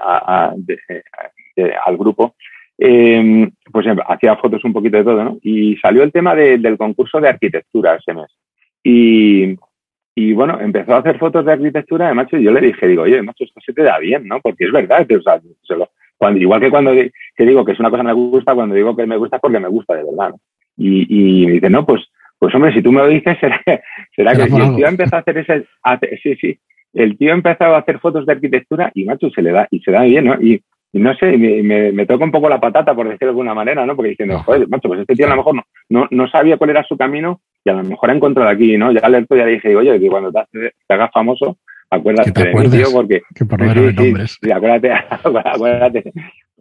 al 1.87 1.97
grupo, 1.97 2.35
em, 2.79 3.51
pues 3.71 3.87
em, 3.87 3.99
hacía 4.07 4.37
fotos 4.37 4.65
un 4.65 4.73
poquito 4.73 4.97
de 4.97 5.05
todo, 5.05 5.25
¿no? 5.25 5.39
Y 5.43 5.77
salió 5.77 6.03
el 6.03 6.13
tema 6.13 6.35
del 6.35 6.77
concurso 6.77 7.21
de 7.21 7.29
arquitectura 7.29 7.97
ese 7.97 8.15
mes. 8.15 8.37
Y, 8.83 9.57
y 10.15 10.33
bueno, 10.33 10.61
empezó 10.61 10.95
a 10.95 10.99
hacer 10.99 11.19
fotos 11.19 11.45
de 11.45 11.53
arquitectura 11.53 12.09
de 12.09 12.15
macho 12.15 12.37
y 12.37 12.45
yo 12.45 12.53
le 12.53 12.61
dije, 12.61 12.87
digo, 12.87 13.03
oye, 13.03 13.21
macho, 13.23 13.45
esto 13.45 13.61
se 13.65 13.73
te 13.73 13.83
da 13.83 13.99
bien, 13.99 14.29
¿no? 14.29 14.41
Porque 14.41 14.65
es 14.65 14.73
verdad, 14.73 15.07
o 15.11 15.23
sea, 15.23 15.41
cuando, 16.17 16.41
igual 16.41 16.61
que 16.61 16.71
cuando 16.71 16.93
que 16.93 17.45
digo 17.45 17.65
que 17.65 17.73
es 17.73 17.81
una 17.81 17.91
cosa 17.91 18.03
que 18.03 18.09
me 18.09 18.13
gusta, 18.13 18.55
cuando 18.55 18.75
digo 18.75 18.95
que 18.95 19.07
me 19.07 19.17
gusta 19.17 19.37
es 19.37 19.43
porque 19.43 19.59
me 19.59 19.69
gusta 19.69 19.95
de 19.95 20.05
verdad, 20.05 20.31
¿no? 20.31 20.41
Y, 20.77 21.43
y 21.43 21.47
me 21.47 21.53
dice, 21.53 21.71
no, 21.71 21.85
pues, 21.85 22.03
pues 22.39 22.55
hombre, 22.55 22.73
si 22.73 22.83
tú 22.83 22.93
me 22.93 23.01
lo 23.01 23.09
dices, 23.09 23.37
será, 23.41 23.61
será 24.15 24.35
que 24.35 24.43
el 24.43 24.77
tío 24.77 24.87
empezó 24.87 25.17
a 25.17 25.21
hacer 25.21 25.39
ese, 25.39 25.67
sí, 26.23 26.37
sí, 26.37 26.59
el 26.93 27.19
tío 27.19 27.33
empezó 27.33 27.65
a 27.65 27.79
hacer 27.79 27.99
fotos 27.99 28.25
de 28.27 28.33
arquitectura 28.33 28.93
y 28.95 29.05
macho 29.05 29.31
se 29.31 29.43
le 29.43 29.51
da, 29.51 29.67
y 29.71 29.81
se 29.81 29.91
da 29.91 30.03
bien, 30.03 30.27
¿no? 30.27 30.41
Y, 30.41 30.63
no 31.01 31.15
sé, 31.15 31.37
me, 31.37 31.93
me, 31.93 32.07
toca 32.07 32.25
un 32.25 32.31
poco 32.31 32.49
la 32.49 32.61
patata, 32.61 32.95
por 32.95 33.07
decirlo 33.07 33.27
de 33.27 33.31
alguna 33.31 33.55
manera, 33.55 33.85
¿no? 33.85 33.97
Porque 33.97 34.11
diciendo, 34.11 34.39
joder, 34.41 34.69
macho, 34.69 34.89
pues 34.89 35.01
este 35.01 35.15
tío 35.15 35.27
a 35.27 35.31
lo 35.31 35.37
mejor 35.37 35.55
no, 35.57 35.63
no, 35.89 36.09
no 36.11 36.29
sabía 36.29 36.57
cuál 36.57 36.71
era 36.71 36.85
su 36.85 36.97
camino 36.97 37.41
y 37.65 37.71
a 37.71 37.75
lo 37.75 37.83
mejor 37.83 38.11
ha 38.11 38.15
encontrado 38.15 38.49
aquí, 38.49 38.77
¿no? 38.77 38.93
Ya 38.93 39.01
alerto 39.01 39.37
ya 39.37 39.47
dije, 39.47 39.75
oye, 39.75 39.99
que 39.99 40.09
cuando 40.09 40.31
te, 40.31 40.73
hagas 40.89 41.11
famoso, 41.13 41.59
acuérdate 41.91 42.31
de 42.31 42.55
mí, 42.55 42.71
tío, 42.71 42.87
porque... 42.93 43.23
Que 43.35 43.45
por 43.45 43.61
sí, 43.61 43.67
nombres. 43.67 44.39
Sí, 44.41 44.51
acuérdate, 44.51 44.93
acuérdate, 45.11 46.13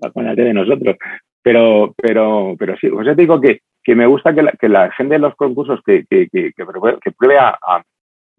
acuérdate 0.02 0.42
de 0.42 0.54
nosotros. 0.54 0.96
Pero, 1.42 1.94
pero, 1.96 2.56
pero 2.58 2.76
sí, 2.78 2.90
pues 2.90 3.06
te 3.06 3.16
digo 3.16 3.40
que, 3.40 3.60
que 3.84 3.96
me 3.96 4.08
gusta 4.08 4.34
que 4.34 4.42
la, 4.42 4.52
que 4.54 4.70
la 4.70 4.92
gente 4.92 5.16
de 5.16 5.20
los 5.20 5.36
concursos 5.36 5.82
que, 5.86 6.06
que, 6.10 6.28
que, 6.32 6.54
que 6.54 7.12
pruebe, 7.12 7.38
a, 7.38 7.84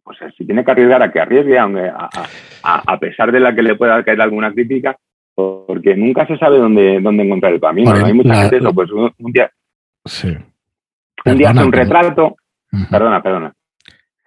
pues 0.02 0.18
si 0.36 0.44
tiene 0.44 0.64
que 0.64 0.70
arriesgar 0.70 1.02
a 1.02 1.12
que 1.12 1.20
arriesgue, 1.20 1.58
aunque 1.58 1.88
a, 1.88 2.08
a, 2.62 2.98
pesar 2.98 3.30
de 3.30 3.40
la 3.40 3.54
que 3.54 3.62
le 3.62 3.74
pueda 3.74 4.02
caer 4.04 4.20
alguna 4.20 4.52
crítica, 4.52 4.96
porque 5.34 5.96
nunca 5.96 6.26
se 6.26 6.36
sabe 6.38 6.58
dónde, 6.58 7.00
dónde 7.00 7.24
encontrar 7.24 7.52
el 7.52 7.60
camino. 7.60 7.92
Hay 7.92 8.12
mucha 8.12 8.34
gente, 8.34 8.58
eso, 8.58 8.72
pues 8.72 8.90
un, 8.90 9.32
día. 9.32 9.50
Sí. 10.04 10.36
Un 11.24 11.38
día 11.38 11.50
hace 11.50 11.64
un 11.64 11.72
retrato. 11.72 12.36
Perdona, 12.90 13.22
perdona. 13.22 13.52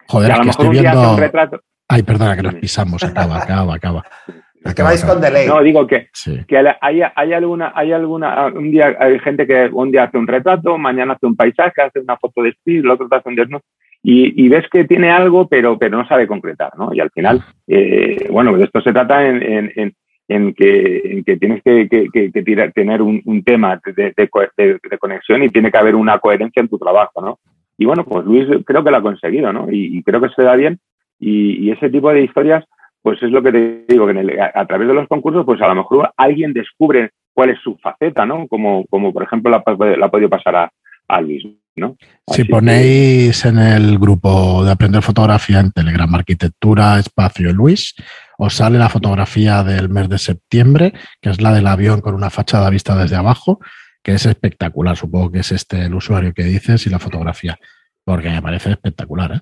Joder, 0.06 0.32
a 0.32 0.38
lo 0.38 0.44
mejor 0.44 0.66
un 0.66 0.72
día 0.72 0.90
hace 0.90 1.06
un 1.06 1.18
retrato. 1.18 1.60
Ay, 1.88 2.02
perdona, 2.02 2.36
que 2.36 2.42
nos 2.42 2.54
pisamos. 2.56 3.02
Acaba, 3.02 3.38
acaba, 3.38 3.74
acaba. 3.74 4.04
Que 4.74 4.82
vais 4.82 5.02
con 5.04 5.20
delay. 5.20 5.46
No, 5.46 5.62
digo 5.62 5.86
que, 5.86 6.08
que 6.46 6.58
hay, 6.58 7.00
hay, 7.14 7.32
alguna, 7.32 7.72
hay 7.74 7.92
alguna, 7.92 8.46
un 8.46 8.70
día 8.70 8.96
hay 8.98 9.18
gente 9.20 9.46
que 9.46 9.70
un 9.72 9.90
día 9.90 10.04
hace 10.04 10.18
un 10.18 10.26
retrato, 10.26 10.76
mañana 10.76 11.14
hace 11.14 11.26
un 11.26 11.36
paisaje, 11.36 11.80
hace 11.80 12.00
una 12.00 12.16
foto 12.16 12.42
de 12.42 12.50
estilo, 12.50 12.82
el 12.82 12.90
otro 12.90 13.08
te 13.08 13.16
hace 13.16 13.28
un 13.28 13.36
desnudo. 13.36 13.62
Y, 14.02 14.44
y, 14.44 14.48
ves 14.48 14.66
que 14.70 14.84
tiene 14.84 15.10
algo, 15.10 15.48
pero, 15.48 15.78
pero 15.78 15.96
no 15.96 16.06
sabe 16.06 16.26
concretar, 16.26 16.76
¿no? 16.76 16.94
Y 16.94 17.00
al 17.00 17.10
final, 17.10 17.42
eh, 17.66 18.28
bueno, 18.30 18.56
de 18.56 18.64
esto 18.64 18.80
se 18.80 18.92
trata 18.92 19.26
en, 19.26 19.42
en, 19.42 19.72
en, 19.74 19.94
que, 20.28 21.02
en 21.04 21.24
que 21.24 21.36
tienes 21.38 21.62
que, 21.62 21.88
que, 21.88 22.10
que 22.10 22.72
tener 22.74 23.00
un, 23.00 23.22
un 23.24 23.42
tema 23.42 23.80
de, 23.84 24.12
de, 24.14 24.28
de, 24.56 24.98
conexión 24.98 25.42
y 25.42 25.48
tiene 25.48 25.70
que 25.70 25.78
haber 25.78 25.94
una 25.94 26.18
coherencia 26.18 26.60
en 26.60 26.68
tu 26.68 26.78
trabajo, 26.78 27.22
¿no? 27.22 27.38
Y 27.78 27.86
bueno, 27.86 28.04
pues 28.04 28.26
Luis 28.26 28.46
creo 28.66 28.84
que 28.84 28.90
lo 28.90 28.96
ha 28.98 29.02
conseguido, 29.02 29.52
¿no? 29.52 29.70
Y, 29.70 29.98
y 29.98 30.02
creo 30.02 30.20
que 30.20 30.28
se 30.30 30.42
da 30.42 30.54
bien. 30.54 30.78
Y, 31.18 31.66
y, 31.66 31.70
ese 31.70 31.88
tipo 31.90 32.12
de 32.12 32.22
historias 32.22 32.64
pues 33.02 33.22
es 33.22 33.30
lo 33.30 33.42
que 33.42 33.52
te 33.52 33.84
digo, 33.88 34.06
que 34.06 34.38
a, 34.54 34.66
través 34.66 34.88
de 34.88 34.94
los 34.94 35.08
concursos, 35.08 35.46
pues 35.46 35.62
a 35.62 35.68
lo 35.68 35.76
mejor 35.76 36.10
alguien 36.16 36.52
descubre 36.52 37.10
cuál 37.32 37.50
es 37.50 37.58
su 37.60 37.76
faceta, 37.78 38.26
¿no? 38.26 38.46
Como, 38.48 38.84
como 38.90 39.12
por 39.12 39.22
ejemplo 39.22 39.50
la, 39.50 39.62
ha 40.04 40.10
podido 40.10 40.28
pasar 40.28 40.56
a, 40.56 40.72
a 41.08 41.20
Luis, 41.20 41.44
¿no? 41.76 41.96
si 42.26 42.44
ponéis 42.44 43.44
en 43.44 43.58
el 43.58 43.98
grupo 43.98 44.64
de 44.64 44.72
aprender 44.72 45.00
fotografía 45.00 45.60
en 45.60 45.72
Telegram, 45.72 46.12
arquitectura, 46.14 46.98
espacio 46.98 47.52
Luis, 47.52 47.94
os 48.40 48.54
sale 48.54 48.78
la 48.78 48.88
fotografía 48.88 49.64
del 49.64 49.88
mes 49.88 50.08
de 50.08 50.18
septiembre, 50.18 50.92
que 51.20 51.30
es 51.30 51.42
la 51.42 51.52
del 51.52 51.66
avión 51.66 52.00
con 52.00 52.14
una 52.14 52.30
fachada 52.30 52.70
vista 52.70 52.96
desde 52.96 53.16
abajo, 53.16 53.58
que 54.02 54.12
es 54.12 54.26
espectacular. 54.26 54.96
Supongo 54.96 55.32
que 55.32 55.40
es 55.40 55.50
este 55.50 55.84
el 55.84 55.94
usuario 55.94 56.32
que 56.32 56.44
dices 56.44 56.86
y 56.86 56.90
la 56.90 57.00
fotografía, 57.00 57.58
porque 58.04 58.30
me 58.30 58.40
parece 58.40 58.70
espectacular, 58.70 59.32
¿eh? 59.32 59.40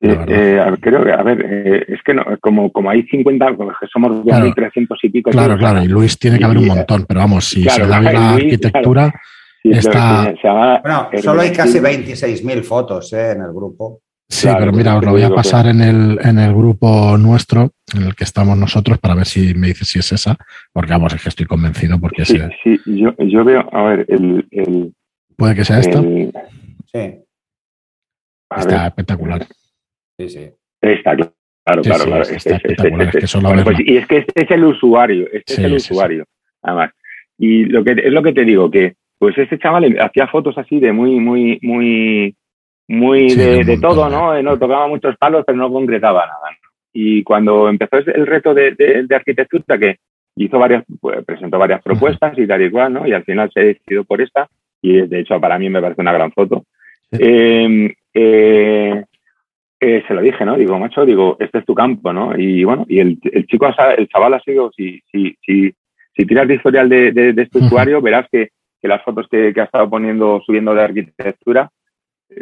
Eh, 0.00 0.16
eh, 0.28 0.76
creo 0.80 1.04
que, 1.04 1.12
a 1.12 1.22
ver, 1.24 1.44
eh, 1.44 1.84
es 1.88 2.00
que 2.04 2.14
no, 2.14 2.24
como, 2.40 2.70
como 2.70 2.88
hay 2.88 3.02
50, 3.02 3.56
pues, 3.56 3.70
somos 3.92 4.24
2.300 4.24 4.86
y 5.02 5.08
pico. 5.08 5.30
Claro, 5.30 5.56
claro, 5.56 5.82
y 5.82 5.88
Luis 5.88 6.16
tiene 6.18 6.38
que 6.38 6.44
haber 6.44 6.58
un 6.58 6.68
montón, 6.68 7.04
pero 7.06 7.20
vamos, 7.20 7.46
si 7.46 7.64
se 7.64 7.84
da 7.84 7.98
bien 7.98 8.12
la 8.14 8.34
arquitectura, 8.34 9.12
está... 9.64 10.34
bueno, 10.82 11.10
solo 11.20 11.42
hay 11.42 11.52
casi 11.52 11.80
26.000 11.80 12.62
fotos 12.62 13.12
en 13.12 13.42
el 13.42 13.52
grupo. 13.52 14.02
Sí, 14.30 14.48
pero 14.58 14.72
mira, 14.72 14.98
os 14.98 15.04
lo 15.04 15.12
voy 15.12 15.22
a 15.22 15.30
pasar 15.30 15.66
en 15.68 15.80
el, 15.80 16.18
en 16.22 16.38
el 16.38 16.52
grupo 16.52 17.16
nuestro, 17.16 17.70
en 17.94 18.02
el 18.02 18.14
que 18.14 18.24
estamos 18.24 18.58
nosotros, 18.58 18.98
para 18.98 19.14
ver 19.14 19.24
si 19.24 19.54
me 19.54 19.68
dices 19.68 19.88
si 19.88 19.98
es 19.98 20.12
esa, 20.12 20.36
porque 20.72 20.92
vamos, 20.92 21.14
es 21.14 21.22
que 21.22 21.30
estoy 21.30 21.46
convencido 21.46 21.98
porque 21.98 22.24
sí, 22.24 22.38
Sí, 22.62 22.78
yo, 22.84 23.14
yo, 23.18 23.44
veo, 23.44 23.66
a 23.72 23.82
ver, 23.84 24.06
el... 24.08 24.46
el 24.50 24.92
¿Puede 25.34 25.54
que 25.54 25.64
sea 25.64 25.78
esta? 25.78 26.02
Sí. 26.02 27.22
Está 28.56 28.86
espectacular. 28.88 29.46
Sí, 30.18 30.28
sí. 30.28 30.50
Está 30.80 31.16
claro. 31.16 31.32
Claro, 31.64 31.82
claro, 31.82 32.24
y 33.78 33.96
es 33.98 34.06
que 34.06 34.18
este 34.18 34.44
es 34.44 34.50
el 34.50 34.64
usuario, 34.64 35.26
este 35.30 35.52
es 35.52 35.58
el 35.58 35.74
usuario, 35.74 36.24
además. 36.62 36.92
Y 37.36 37.66
lo 37.66 37.84
que 37.84 37.92
es 37.92 38.10
lo 38.10 38.22
que 38.22 38.32
te 38.32 38.46
digo, 38.46 38.70
que 38.70 38.94
pues 39.18 39.36
este 39.36 39.58
chaval 39.58 39.98
hacía 40.00 40.28
fotos 40.28 40.56
así 40.56 40.80
de 40.80 40.92
muy, 40.92 41.20
muy, 41.20 41.58
muy, 41.60 42.34
muy 42.88 43.34
de, 43.34 43.78
todo, 43.80 44.08
¿no? 44.08 44.40
No 44.42 44.58
tocaba 44.58 44.88
muchos 44.88 45.16
palos, 45.16 45.44
pero 45.46 45.58
no 45.58 45.70
concretaba 45.70 46.26
nada. 46.26 46.56
Y 46.92 47.22
cuando 47.22 47.68
empezó 47.68 47.98
el 47.98 48.26
reto 48.26 48.54
de, 48.54 48.72
de, 48.72 49.14
arquitectura, 49.14 49.78
que 49.78 49.98
hizo 50.36 50.58
varias, 50.58 50.84
pues, 51.00 51.24
presentó 51.24 51.58
varias 51.58 51.82
propuestas 51.82 52.36
y 52.38 52.46
tal 52.46 52.62
y 52.62 52.70
cual, 52.70 52.94
¿no? 52.94 53.06
Y 53.06 53.12
al 53.12 53.24
final 53.24 53.50
se 53.52 53.60
decidió 53.60 54.04
por 54.04 54.22
esta 54.22 54.48
y 54.80 55.06
de 55.06 55.20
hecho 55.20 55.40
para 55.40 55.58
mí 55.58 55.68
me 55.68 55.80
parece 55.80 56.00
una 56.00 56.12
gran 56.12 56.32
foto. 56.32 56.64
Em, 57.10 57.92
eh, 58.14 59.04
eh, 59.80 60.04
se 60.06 60.14
lo 60.14 60.20
dije, 60.20 60.44
¿no? 60.44 60.56
Digo, 60.56 60.78
macho, 60.78 61.04
digo, 61.04 61.36
este 61.40 61.58
es 61.58 61.64
tu 61.64 61.74
campo, 61.74 62.12
¿no? 62.12 62.36
Y 62.36 62.64
bueno, 62.64 62.84
y 62.88 63.00
el, 63.00 63.18
el 63.32 63.46
chico, 63.46 63.68
el 63.96 64.08
chaval 64.08 64.34
ha 64.34 64.40
sido, 64.40 64.70
si, 64.76 65.00
si, 65.12 65.36
si, 65.44 65.72
si 66.16 66.26
tiras 66.26 66.48
de 66.48 66.54
historial 66.54 66.88
de, 66.88 67.12
de, 67.12 67.42
este 67.42 67.58
usuario, 67.58 68.00
verás 68.00 68.26
que, 68.30 68.50
que 68.80 68.88
las 68.88 69.02
fotos 69.02 69.26
que, 69.30 69.52
que, 69.52 69.60
ha 69.60 69.64
estado 69.64 69.88
poniendo, 69.88 70.40
subiendo 70.44 70.74
de 70.74 70.82
arquitectura, 70.82 71.70
eh, 71.70 71.77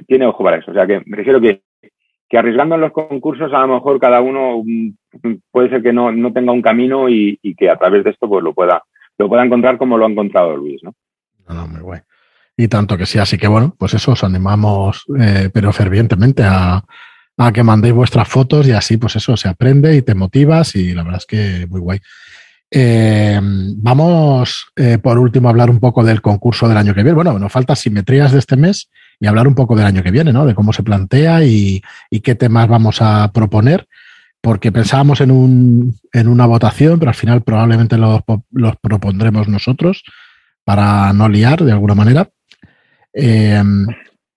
tiene 0.07 0.26
ojo 0.26 0.45
para 0.45 0.59
eso. 0.59 0.70
O 0.70 0.74
sea, 0.74 0.87
que 0.87 1.03
me 1.07 1.16
refiero 1.16 1.41
que, 1.41 1.62
que 2.28 2.39
arriesgando 2.39 2.74
en 2.74 2.80
los 2.82 2.93
concursos, 2.93 3.53
a 3.53 3.61
lo 3.61 3.74
mejor 3.74 4.01
cada 4.01 4.20
uno 4.20 4.62
mm, 4.64 4.91
puede 5.51 5.70
ser 5.70 5.82
que 5.82 5.93
no, 5.93 6.12
no 6.12 6.32
tenga 6.32 6.53
un 6.53 6.62
camino 6.62 7.09
y, 7.09 7.39
que 7.57 7.70
a 7.70 7.76
través 7.76 8.05
de 8.05 8.11
esto 8.11 8.28
pues 8.28 8.43
lo 8.43 8.53
pueda, 8.53 8.82
lo 9.18 9.28
pueda 9.28 9.45
encontrar 9.45 9.78
como 9.78 9.97
lo 9.97 10.07
ha 10.07 10.11
encontrado 10.11 10.57
Luis, 10.57 10.82
¿no? 10.82 10.95
No, 11.49 11.68
muy 11.68 11.80
guay. 11.80 12.01
Y 12.57 12.68
tanto 12.68 12.97
que 12.97 13.07
sí, 13.07 13.18
así 13.18 13.37
que 13.37 13.49
bueno, 13.49 13.74
pues 13.78 13.95
eso 13.95 14.12
os 14.12 14.24
animamos, 14.24 15.05
eh, 15.20 15.51
pero 15.53 15.72
fervientemente 15.72 16.43
a, 16.43 16.82
a 17.37 17.53
que 17.53 17.62
mandéis 17.62 17.95
vuestras 17.95 18.28
fotos 18.28 18.66
y 18.66 18.72
así, 18.72 18.97
pues 18.97 19.16
eso, 19.16 19.37
se 19.37 19.49
aprende 19.49 19.95
y 19.95 20.03
te 20.03 20.14
motivas 20.14 20.74
y 20.74 20.95
la 20.95 21.03
verdad 21.03 21.20
es 21.20 21.26
que 21.26 21.66
muy 21.68 21.80
guay. 21.80 22.01
Eh, 22.70 23.38
vamos, 23.42 24.66
eh, 24.76 24.98
por 24.98 25.18
último, 25.18 25.48
a 25.48 25.50
hablar 25.50 25.70
un 25.70 25.78
poco 25.78 26.04
del 26.04 26.20
concurso 26.20 26.68
del 26.68 26.76
año 26.76 26.94
que 26.94 27.02
viene. 27.02 27.14
Bueno, 27.14 27.38
nos 27.38 27.52
faltan 27.52 27.76
simetrías 27.76 28.32
de 28.32 28.38
este 28.38 28.56
mes 28.56 28.90
y 29.20 29.26
hablar 29.26 29.46
un 29.46 29.54
poco 29.54 29.76
del 29.76 29.86
año 29.86 30.02
que 30.02 30.10
viene, 30.10 30.32
¿no? 30.32 30.46
De 30.46 30.54
cómo 30.54 30.72
se 30.72 30.82
plantea 30.82 31.44
y, 31.44 31.82
qué 32.22 32.34
temas 32.34 32.68
vamos 32.68 33.00
a 33.00 33.30
proponer, 33.32 33.86
porque 34.40 34.72
pensábamos 34.72 35.20
en, 35.20 35.30
un, 35.30 35.96
en 36.12 36.28
una 36.28 36.46
votación, 36.46 36.98
pero 36.98 37.10
al 37.10 37.14
final 37.14 37.42
probablemente 37.42 37.96
los, 37.96 38.20
los 38.50 38.76
propondremos 38.76 39.48
nosotros 39.48 40.02
para 40.64 41.12
no 41.12 41.28
liar 41.28 41.62
de 41.64 41.72
alguna 41.72 41.94
manera. 41.94 42.28
Eh, 43.12 43.62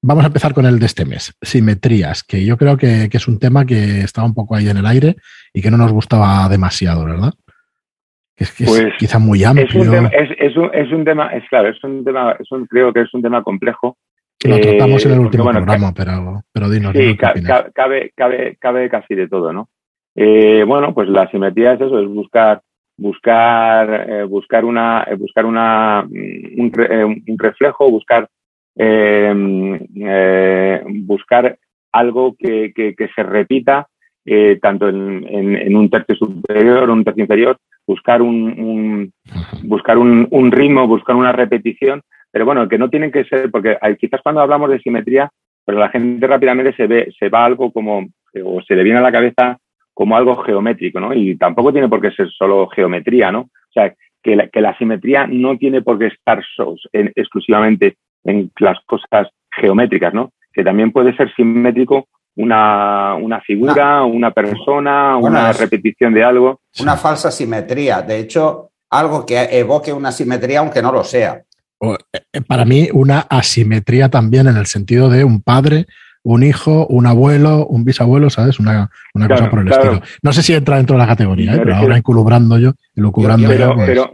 Vamos 0.02 0.24
a 0.24 0.28
empezar 0.28 0.54
con 0.54 0.66
el 0.66 0.80
de 0.80 0.86
este 0.86 1.04
mes, 1.04 1.34
simetrías, 1.42 2.24
que 2.24 2.46
yo 2.46 2.58
creo 2.58 2.78
que, 2.78 3.10
que, 3.10 3.18
es 3.18 3.28
un 3.28 3.38
tema 3.38 3.66
que 3.66 4.00
estaba 4.00 4.26
un 4.26 4.34
poco 4.34 4.56
ahí 4.56 4.70
en 4.70 4.78
el 4.78 4.86
aire 4.86 5.18
y 5.54 5.62
que 5.62 5.70
no 5.70 5.76
nos 5.76 5.92
gustaba 5.92 6.48
demasiado, 6.48 7.04
¿verdad? 7.04 7.34
Es, 8.40 8.54
que 8.54 8.64
pues 8.64 8.80
es 8.80 8.94
quizá 8.98 9.20
muy 9.20 9.44
amplio. 9.44 9.68
Es 9.68 9.76
un, 9.76 9.92
tema, 9.92 10.08
es, 10.10 10.30
es, 10.40 10.56
un, 10.56 10.70
es 10.74 10.92
un 10.92 11.04
tema, 11.04 11.28
es 11.34 11.44
claro, 11.50 11.68
es 11.68 11.84
un 11.84 12.06
tema, 12.06 12.36
es 12.40 12.50
un, 12.52 12.66
creo 12.68 12.94
que 12.94 13.02
es 13.02 13.14
un 13.14 13.22
tema 13.22 13.44
complejo. 13.44 13.98
Lo 14.46 14.56
eh, 14.56 14.62
tratamos 14.62 15.06
en 15.06 15.12
el 15.12 15.20
último 15.20 15.44
bueno, 15.44 15.60
programa, 15.60 15.94
pero, 15.94 16.42
pero 16.54 16.70
dinos. 16.70 16.94
Sí, 16.96 17.18
ca 17.18 17.34
cabe, 17.74 18.14
cabe, 18.16 18.56
cabe 18.58 18.90
casi 18.90 19.14
de 19.14 19.28
todo, 19.28 19.52
¿no? 19.52 19.68
Eh, 20.16 20.64
bueno, 20.66 20.94
pues 20.94 21.10
la 21.10 21.30
simetría 21.30 21.74
es 21.74 21.82
eso, 21.82 22.00
es 22.00 22.08
buscar 22.08 22.62
buscar 22.98 24.10
eh, 24.10 24.24
buscar 24.24 24.66
una 24.66 25.08
buscar 25.18 25.46
una 25.46 26.06
un, 26.06 27.24
un 27.28 27.40
reflejo 27.40 27.90
buscar 27.90 28.28
eh, 28.76 29.34
buscar 31.06 31.58
algo 31.94 32.36
que, 32.38 32.74
que, 32.74 32.96
que 32.96 33.08
se 33.16 33.24
repita 33.24 33.88
tanto 34.62 34.90
en, 34.90 35.26
en, 35.28 35.56
en, 35.56 35.76
un 35.76 35.90
tercio 35.90 36.16
superior 36.16 36.88
o 36.90 36.94
un 36.94 37.04
tercio 37.04 37.24
inferior, 37.24 37.58
buscar 37.90 38.22
un, 38.22 38.38
un 38.60 39.14
buscar 39.64 39.98
un, 39.98 40.28
un, 40.30 40.52
ritmo, 40.52 40.88
buscar 40.88 41.16
una 41.16 41.32
repetición, 41.32 42.04
pero 42.32 42.46
bueno, 42.46 42.70
que 42.70 42.78
no 42.78 42.88
tienen 42.88 43.12
que 43.12 43.24
ser, 43.24 43.50
porque 43.50 43.78
quizás 44.00 44.22
cuando 44.22 44.42
hablamos 44.42 44.70
de 44.70 44.80
simetría, 44.80 45.32
pero 45.66 45.80
la 45.80 45.90
gente 45.90 46.28
rápidamente 46.28 46.74
se 46.76 46.86
ve, 46.86 47.12
se 47.18 47.30
va 47.30 47.46
algo 47.46 47.72
como, 47.72 48.08
o 48.46 48.62
se 48.62 48.76
le 48.76 48.84
viene 48.84 49.00
a 49.00 49.02
la 49.02 49.12
cabeza 49.12 49.58
como 49.92 50.16
algo 50.16 50.36
geométrico, 50.44 51.00
¿no? 51.00 51.16
Y 51.16 51.36
tampoco 51.36 51.72
tiene 51.72 51.90
por 51.90 52.00
qué 52.00 52.12
ser 52.12 52.30
solo 52.30 52.68
geometría, 52.68 53.32
¿no? 53.32 53.40
O 53.40 53.72
sea, 53.74 53.92
que 54.22 54.36
la, 54.36 54.48
que 54.50 54.62
la 54.62 54.78
simetría 54.78 55.26
no 55.26 55.58
tiene 55.58 55.82
por 55.82 55.98
qué 55.98 56.08
estar 56.08 56.44
en, 56.94 57.12
exclusivamente 57.16 57.96
en 58.24 58.52
las 58.60 58.78
cosas 58.86 59.30
geométricas, 59.50 60.14
¿no? 60.14 60.32
Que 60.54 60.64
también 60.64 60.92
puede 60.92 61.16
ser 61.16 61.34
simétrico 61.34 62.08
una, 62.40 63.16
una 63.16 63.42
figura, 63.42 64.04
una 64.06 64.32
persona, 64.32 65.16
bueno, 65.16 65.40
una 65.40 65.52
repetición 65.52 66.14
de 66.14 66.24
algo. 66.24 66.62
Una 66.80 66.96
falsa 66.96 67.32
simetría. 67.32 68.02
De 68.02 68.18
hecho, 68.18 68.72
algo 68.90 69.26
que 69.26 69.42
evoque 69.52 69.92
una 69.92 70.14
simetría 70.14 70.60
aunque 70.60 70.82
no 70.82 70.94
lo 70.94 71.04
sea. 71.04 71.42
Eh, 71.82 72.42
para 72.48 72.64
mí, 72.64 72.88
una 72.94 73.20
asimetría 73.30 74.08
también 74.08 74.48
en 74.48 74.56
el 74.56 74.68
sentido 74.68 75.10
de 75.10 75.26
un 75.26 75.42
padre, 75.42 75.86
un 76.24 76.44
hijo, 76.44 76.88
un 76.88 77.08
abuelo, 77.08 77.66
un 77.68 77.84
bisabuelo, 77.84 78.30
¿sabes? 78.30 78.58
Una, 78.58 78.90
una 79.14 79.28
claro, 79.28 79.42
cosa 79.42 79.52
por 79.52 79.60
el 79.60 79.66
claro. 79.66 79.84
estilo. 79.84 80.06
No 80.24 80.32
sé 80.32 80.42
si 80.42 80.54
entra 80.54 80.78
dentro 80.78 80.96
de 80.96 81.02
la 81.02 81.08
categoría, 81.08 81.56
¿eh? 81.56 81.60
pero 81.62 81.76
ahora 81.76 81.98
enculubrando 81.98 82.58
yo, 82.58 82.72
elucubrando 82.96 83.48
yo, 83.48 83.50
pero, 83.50 83.70
yo, 83.70 83.76
pues... 83.76 83.88
pero, 83.88 84.12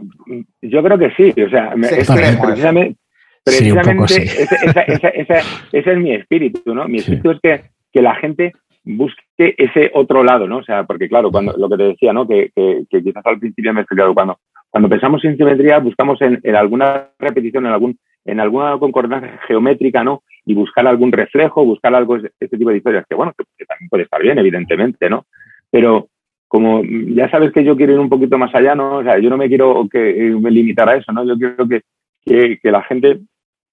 yo 0.62 0.82
creo 0.82 0.98
que 0.98 1.10
sí. 1.16 1.42
O 1.42 1.48
sea, 1.48 1.74
sí, 1.74 1.94
es 1.94 2.08
que 2.08 2.38
precisamente, 2.44 2.96
precisamente 3.44 4.08
sí, 4.08 4.26
sí. 4.26 4.42
ese, 4.42 4.56
esa, 4.64 4.80
esa, 4.80 5.08
esa, 5.10 5.38
ese, 5.70 5.92
es 5.92 5.98
mi 5.98 6.12
espíritu, 6.12 6.74
¿no? 6.74 6.88
Mi 6.88 6.98
espíritu 6.98 7.30
es 7.30 7.38
que, 7.40 7.75
que, 7.96 8.02
la 8.02 8.14
gente 8.16 8.52
busque 8.84 9.54
ese 9.58 9.90
otro 9.94 10.22
lado, 10.22 10.46
¿no? 10.46 10.58
O 10.58 10.62
sea, 10.62 10.84
porque 10.84 11.08
claro, 11.08 11.30
cuando 11.30 11.54
lo 11.56 11.68
que 11.68 11.76
te 11.76 11.82
decía, 11.84 12.12
¿no? 12.12 12.26
Que, 12.26 12.50
que, 12.54 13.02
quizás 13.02 13.24
al 13.24 13.38
principio 13.38 13.72
me 13.72 13.80
he 13.80 13.82
explicado, 13.82 14.14
cuando, 14.14 14.38
cuando 14.70 14.88
pensamos 14.88 15.24
en 15.24 15.36
simetría, 15.36 15.78
buscamos 15.78 16.20
en, 16.20 16.40
alguna 16.54 17.08
repetición, 17.18 17.66
en 17.66 17.72
algún, 17.72 17.98
en 18.24 18.40
alguna 18.40 18.78
concordancia 18.78 19.40
geométrica, 19.46 20.04
¿no? 20.04 20.22
Y 20.44 20.54
buscar 20.54 20.86
algún 20.86 21.10
reflejo, 21.10 21.64
buscar 21.64 21.94
algo, 21.94 22.16
este 22.16 22.58
tipo 22.58 22.70
de 22.70 22.76
historias, 22.76 23.04
que 23.08 23.16
bueno, 23.16 23.32
que, 23.36 23.64
también 23.64 23.88
puede 23.88 24.04
estar 24.04 24.22
bien, 24.22 24.38
evidentemente, 24.38 25.10
¿no? 25.10 25.26
Pero 25.70 26.08
como 26.48 26.82
ya 26.84 27.28
sabes 27.30 27.52
que 27.52 27.64
yo 27.64 27.76
quiero 27.76 27.94
ir 27.94 27.98
un 27.98 28.08
poquito 28.08 28.38
más 28.38 28.54
allá, 28.54 28.74
¿no? 28.74 28.98
O 28.98 29.02
sea, 29.02 29.18
yo 29.18 29.30
no 29.30 29.36
me 29.36 29.48
quiero 29.48 29.88
que 29.90 30.32
me 30.40 30.50
limitar 30.50 30.88
a 30.88 30.96
eso, 30.96 31.12
¿no? 31.12 31.24
Yo 31.24 31.36
quiero 31.36 31.66
que, 31.66 31.82
que, 32.24 32.58
que 32.62 32.70
la 32.70 32.82
gente 32.82 33.20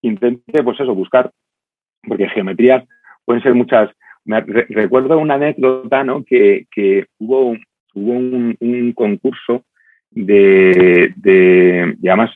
intente, 0.01 0.63
pues 0.63 0.80
eso, 0.80 0.93
buscar, 0.95 1.32
porque 2.07 2.30
geometrías 2.30 2.84
pueden 3.26 3.41
ser 3.41 3.53
muchas. 3.53 3.89
Me 4.26 4.41
re 4.41 4.65
recuerdo 4.69 5.17
una 5.17 5.36
anécdota, 5.36 6.03
¿no? 6.03 6.24
Que, 6.24 6.65
que 6.71 7.05
hubo, 7.19 7.57
hubo 7.93 8.11
un, 8.11 8.55
un 8.59 8.93
concurso 8.93 9.63
de, 10.15 11.13
de, 11.15 11.95
y 12.01 12.07
además 12.07 12.32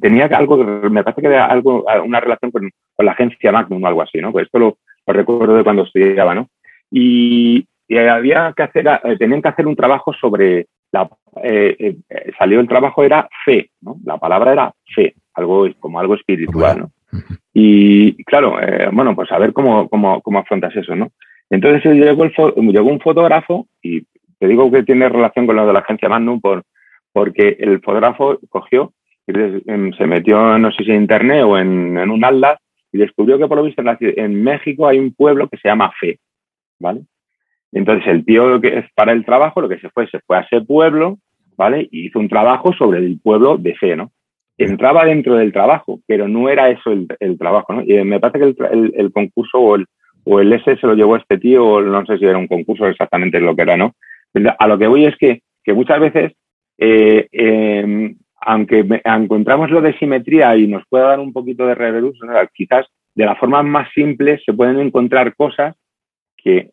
tenía 0.00 0.26
algo, 0.26 0.56
me 0.90 1.02
parece 1.02 1.22
que 1.22 1.28
era 1.28 1.46
algo, 1.46 1.84
una 2.04 2.20
relación 2.20 2.50
con, 2.50 2.70
con 2.94 3.06
la 3.06 3.12
agencia 3.12 3.52
Magnum 3.52 3.82
o 3.82 3.86
algo 3.86 4.02
así, 4.02 4.18
¿no? 4.18 4.32
Pues 4.32 4.46
esto 4.46 4.58
lo, 4.58 4.78
lo 5.06 5.12
recuerdo 5.12 5.56
de 5.56 5.64
cuando 5.64 5.84
estudiaba, 5.84 6.34
¿no? 6.34 6.48
Y, 6.90 7.66
y, 7.88 7.96
había 7.96 8.52
que 8.54 8.62
hacer, 8.62 8.86
tenían 9.18 9.40
que 9.40 9.48
hacer 9.48 9.66
un 9.66 9.76
trabajo 9.76 10.12
sobre 10.12 10.66
la, 10.92 11.08
eh, 11.42 11.96
eh, 12.08 12.32
salió 12.38 12.60
el 12.60 12.68
trabajo 12.68 13.02
era 13.02 13.28
fe, 13.44 13.70
¿no? 13.80 13.96
La 14.04 14.18
palabra 14.18 14.52
era 14.52 14.72
fe, 14.94 15.14
algo 15.34 15.66
como 15.80 15.98
algo 16.00 16.14
espiritual, 16.14 16.80
¿no? 16.80 16.90
Y 17.52 18.22
claro, 18.24 18.60
eh, 18.60 18.88
bueno, 18.92 19.14
pues 19.14 19.30
a 19.32 19.38
ver 19.38 19.52
cómo, 19.52 19.88
cómo, 19.88 20.20
cómo 20.22 20.38
afrontas 20.38 20.74
eso, 20.76 20.94
¿no? 20.94 21.12
Entonces 21.52 21.84
llegó, 21.92 22.24
el 22.24 22.32
llegó 22.72 22.88
un 22.88 22.98
fotógrafo 22.98 23.66
y 23.82 24.06
te 24.38 24.48
digo 24.48 24.72
que 24.72 24.84
tiene 24.84 25.10
relación 25.10 25.46
con 25.46 25.54
lo 25.54 25.66
de 25.66 25.74
la 25.74 25.80
agencia 25.80 26.08
Magnum 26.08 26.40
por, 26.40 26.62
porque 27.12 27.58
el 27.60 27.78
fotógrafo 27.80 28.38
cogió 28.48 28.94
y 29.26 29.32
se 29.32 30.06
metió, 30.06 30.58
no 30.58 30.72
sé 30.72 30.82
si 30.82 30.90
en 30.90 31.02
internet 31.02 31.44
o 31.46 31.58
en, 31.58 31.98
un 31.98 32.24
atlas 32.24 32.58
y 32.90 32.96
descubrió 32.96 33.36
que 33.36 33.46
por 33.46 33.58
lo 33.58 33.64
visto 33.64 33.82
en, 33.82 33.86
la, 33.86 33.98
en, 34.00 34.42
México 34.42 34.88
hay 34.88 34.98
un 34.98 35.12
pueblo 35.12 35.46
que 35.46 35.58
se 35.58 35.68
llama 35.68 35.92
Fe, 36.00 36.18
¿vale? 36.80 37.02
Entonces 37.70 38.06
el 38.06 38.24
tío 38.24 38.58
que 38.58 38.78
es 38.78 38.86
para 38.94 39.12
el 39.12 39.22
trabajo, 39.26 39.60
lo 39.60 39.68
que 39.68 39.78
se 39.78 39.90
fue, 39.90 40.08
se 40.08 40.20
fue 40.20 40.38
a 40.38 40.40
ese 40.40 40.62
pueblo, 40.62 41.18
¿vale? 41.58 41.86
Y 41.90 42.06
hizo 42.06 42.18
un 42.18 42.30
trabajo 42.30 42.72
sobre 42.72 42.98
el 43.00 43.20
pueblo 43.22 43.58
de 43.58 43.74
Fe, 43.74 43.94
¿no? 43.94 44.10
entraba 44.56 45.04
dentro 45.04 45.34
del 45.34 45.52
trabajo, 45.52 46.00
pero 46.06 46.28
no 46.28 46.48
era 46.48 46.70
eso 46.70 46.92
el, 46.92 47.08
el 47.18 47.36
trabajo, 47.36 47.72
¿no? 47.72 47.82
Y 47.82 48.02
me 48.04 48.20
parece 48.20 48.38
que 48.38 48.44
el, 48.44 48.56
el, 48.70 48.92
el, 48.96 49.12
concurso 49.12 49.58
o 49.58 49.74
el, 49.74 49.86
o 50.24 50.40
el 50.40 50.52
S 50.52 50.76
se 50.76 50.86
lo 50.86 50.94
llevó 50.94 51.16
este 51.16 51.38
tío, 51.38 51.64
o 51.64 51.80
no 51.80 52.04
sé 52.06 52.18
si 52.18 52.24
era 52.24 52.38
un 52.38 52.46
concurso 52.46 52.86
exactamente 52.86 53.40
lo 53.40 53.54
que 53.56 53.62
era, 53.62 53.76
¿no? 53.76 53.94
A 54.58 54.66
lo 54.66 54.78
que 54.78 54.86
voy 54.86 55.04
es 55.04 55.16
que, 55.16 55.42
que 55.62 55.74
muchas 55.74 56.00
veces, 56.00 56.32
eh, 56.78 57.28
eh, 57.32 58.14
aunque 58.40 58.84
encontramos 59.04 59.70
lo 59.70 59.80
de 59.80 59.96
simetría 59.98 60.56
y 60.56 60.66
nos 60.66 60.86
pueda 60.88 61.08
dar 61.08 61.20
un 61.20 61.32
poquito 61.32 61.66
de 61.66 61.74
reverus, 61.74 62.18
quizás 62.54 62.86
de 63.14 63.26
la 63.26 63.36
forma 63.36 63.62
más 63.62 63.88
simple 63.94 64.40
se 64.44 64.52
pueden 64.52 64.80
encontrar 64.80 65.34
cosas 65.34 65.76
que, 66.36 66.70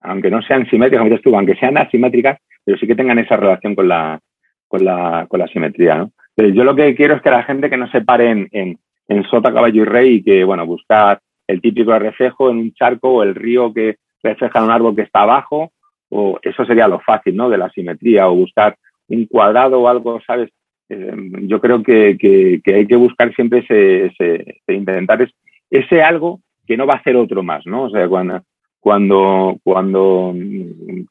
aunque 0.00 0.30
no 0.30 0.42
sean 0.42 0.68
simétricas, 0.68 1.22
aunque 1.32 1.56
sean 1.56 1.78
asimétricas, 1.78 2.38
pero 2.64 2.78
sí 2.78 2.86
que 2.86 2.94
tengan 2.94 3.18
esa 3.18 3.36
relación 3.36 3.74
con 3.74 3.88
la, 3.88 4.20
con 4.66 4.84
la, 4.84 5.26
con 5.28 5.40
la 5.40 5.48
simetría, 5.48 5.96
¿no? 5.96 6.12
yo 6.36 6.62
lo 6.62 6.76
que 6.76 6.94
quiero 6.94 7.16
es 7.16 7.22
que 7.22 7.30
la 7.30 7.42
gente 7.42 7.68
que 7.68 7.76
no 7.76 7.90
se 7.90 8.02
pare 8.02 8.30
en, 8.30 8.48
en, 8.52 8.78
en 9.08 9.24
sota, 9.24 9.52
caballo 9.52 9.82
y 9.82 9.84
rey 9.84 10.14
y 10.16 10.22
que, 10.22 10.44
bueno, 10.44 10.64
buscar 10.66 11.20
el 11.48 11.60
típico 11.60 11.98
reflejo 11.98 12.50
en 12.50 12.58
un 12.58 12.72
charco 12.74 13.08
o 13.08 13.22
el 13.24 13.34
río 13.34 13.72
que 13.72 13.96
refleja 14.22 14.58
en 14.58 14.64
un 14.66 14.70
árbol 14.70 14.94
que 14.94 15.02
está 15.02 15.22
abajo, 15.22 15.72
o 16.10 16.38
eso 16.42 16.64
sería 16.64 16.86
lo 16.86 17.00
fácil, 17.00 17.34
¿no? 17.34 17.48
De 17.48 17.58
la 17.58 17.70
simetría, 17.70 18.28
o 18.28 18.34
buscar 18.34 18.76
un 19.08 19.26
cuadrado 19.26 19.80
o 19.80 19.88
algo, 19.88 20.20
¿sabes? 20.26 20.50
Eh, 20.88 21.12
yo 21.42 21.60
creo 21.60 21.82
que, 21.82 22.16
que, 22.18 22.74
hay 22.74 22.86
que 22.86 22.96
buscar 22.96 23.34
siempre 23.34 23.60
ese, 23.60 24.06
ese, 24.06 24.60
ese 24.66 24.74
intentar 24.74 25.20
es, 25.22 25.30
ese 25.70 26.02
algo 26.02 26.40
que 26.66 26.76
no 26.76 26.86
va 26.86 26.94
a 26.94 26.98
hacer 26.98 27.16
otro 27.16 27.42
más, 27.42 27.66
¿no? 27.66 27.84
O 27.84 27.90
sea, 27.90 28.08
cuando, 28.08 28.42
cuando, 28.80 29.58
cuando, 29.62 30.34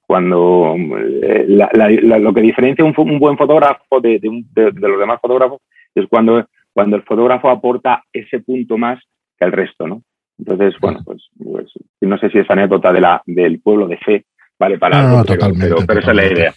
cuando 0.05 0.75
eh, 1.21 1.45
lo 1.47 2.33
que 2.33 2.41
diferencia 2.41 2.85
un, 2.85 2.93
un 2.95 3.19
buen 3.19 3.37
fotógrafo 3.37 3.99
de, 4.01 4.19
de, 4.19 4.71
los 4.71 4.99
demás 4.99 5.19
fotógrafos 5.21 5.61
es 5.93 6.05
cuando, 6.07 6.45
cuando 6.73 6.95
el 6.95 7.03
fotógrafo 7.03 7.49
aporta 7.49 8.03
ese 8.13 8.39
punto 8.39 8.77
más 8.77 8.99
que 9.37 9.45
el 9.45 9.51
resto, 9.51 9.87
¿no? 9.87 10.01
Entonces, 10.37 10.75
bueno, 10.79 11.01
pues, 11.03 11.29
pues 11.37 11.71
no 12.01 12.17
sé 12.17 12.29
si 12.29 12.39
esa 12.39 12.53
anécdota 12.53 12.93
de 12.93 13.01
la, 13.01 13.21
del 13.25 13.59
pueblo 13.59 13.87
de 13.87 13.97
fe 13.97 14.25
vale 14.59 14.77
para 14.77 14.99
algo, 14.99 15.23
pero, 15.25 15.77
pero, 15.85 15.99
esa 15.99 16.11
es 16.11 16.15
la 16.15 16.25
idea. 16.25 16.53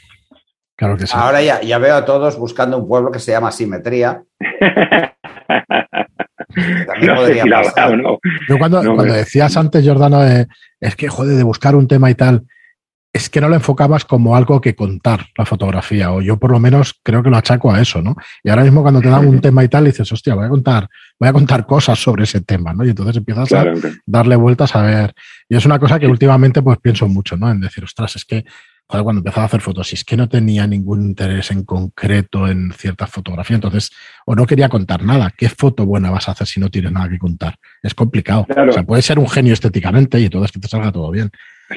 Claro 0.76 0.96
que 0.96 1.06
sí. 1.06 1.12
Ahora 1.14 1.42
ya, 1.42 1.60
ya 1.60 1.78
veo 1.78 1.94
a 1.94 2.04
todos 2.04 2.38
buscando 2.38 2.78
un 2.78 2.88
pueblo 2.88 3.10
que 3.10 3.18
se 3.18 3.32
llama 3.32 3.50
Simetría. 3.50 4.22
Yo 8.48 8.58
cuando, 8.58 8.82
cuando 8.82 9.14
decías 9.14 9.56
antes, 9.56 9.86
Jordano, 9.86 10.22
es 10.80 10.96
que, 10.96 11.08
joder, 11.08 11.36
de 11.36 11.44
buscar 11.44 11.76
un 11.76 11.86
tema 11.86 12.10
y 12.10 12.14
tal, 12.14 12.44
es 13.12 13.28
que 13.28 13.40
no 13.40 13.48
lo 13.48 13.56
enfocabas 13.56 14.04
como 14.04 14.36
algo 14.36 14.60
que 14.60 14.74
contar 14.74 15.26
la 15.36 15.44
fotografía, 15.44 16.12
o 16.12 16.22
yo 16.22 16.38
por 16.38 16.52
lo 16.52 16.60
menos 16.60 16.98
creo 17.02 17.22
que 17.22 17.30
lo 17.30 17.36
achaco 17.36 17.72
a 17.72 17.80
eso, 17.80 18.02
¿no? 18.02 18.14
Y 18.42 18.50
ahora 18.50 18.62
mismo 18.62 18.82
cuando 18.82 19.00
te 19.00 19.08
dan 19.10 19.26
un 19.26 19.40
tema 19.42 19.64
y 19.64 19.68
tal, 19.68 19.84
dices, 19.84 20.10
hostia, 20.12 20.34
voy 20.34 20.46
a 20.46 20.50
contar, 20.50 20.88
voy 21.20 21.28
a 21.28 21.32
contar 21.32 21.66
cosas 21.66 22.02
sobre 22.02 22.24
ese 22.24 22.40
tema, 22.40 22.72
¿no? 22.72 22.84
Y 22.84 22.88
entonces 22.88 23.18
empiezas 23.18 23.52
a 23.52 23.66
darle 24.06 24.36
vueltas 24.36 24.74
a 24.74 24.82
ver. 24.82 25.12
Y 25.48 25.56
es 25.56 25.66
una 25.66 25.78
cosa 25.78 25.98
que 25.98 26.06
últimamente 26.06 26.62
pues 26.62 26.78
pienso 26.78 27.06
mucho, 27.06 27.36
¿no? 27.36 27.50
En 27.50 27.60
decir, 27.60 27.84
ostras, 27.84 28.16
es 28.16 28.24
que 28.24 28.44
cuando 28.88 29.20
empezaba 29.20 29.42
a 29.42 29.46
hacer 29.46 29.60
fotos, 29.60 29.92
y 29.92 29.94
es 29.94 30.04
que 30.04 30.16
no 30.16 30.28
tenía 30.28 30.66
ningún 30.66 31.02
interés 31.02 31.52
en 31.52 31.62
concreto 31.64 32.48
en 32.48 32.72
cierta 32.72 33.06
fotografía, 33.06 33.54
entonces, 33.54 33.92
o 34.26 34.34
no 34.34 34.46
quería 34.46 34.68
contar 34.68 35.04
nada. 35.04 35.32
¿Qué 35.36 35.48
foto 35.48 35.86
buena 35.86 36.10
vas 36.10 36.28
a 36.28 36.32
hacer 36.32 36.48
si 36.48 36.58
no 36.58 36.70
tienes 36.70 36.90
nada 36.90 37.08
que 37.08 37.18
contar? 37.18 37.54
Es 37.82 37.94
complicado. 37.94 38.46
O 38.50 38.72
sea, 38.72 38.82
puedes 38.82 39.04
ser 39.04 39.20
un 39.20 39.28
genio 39.28 39.52
estéticamente 39.52 40.18
y 40.18 40.24
entonces 40.24 40.50
que 40.50 40.58
te 40.58 40.66
salga 40.66 40.90
todo 40.90 41.10
bien. 41.12 41.30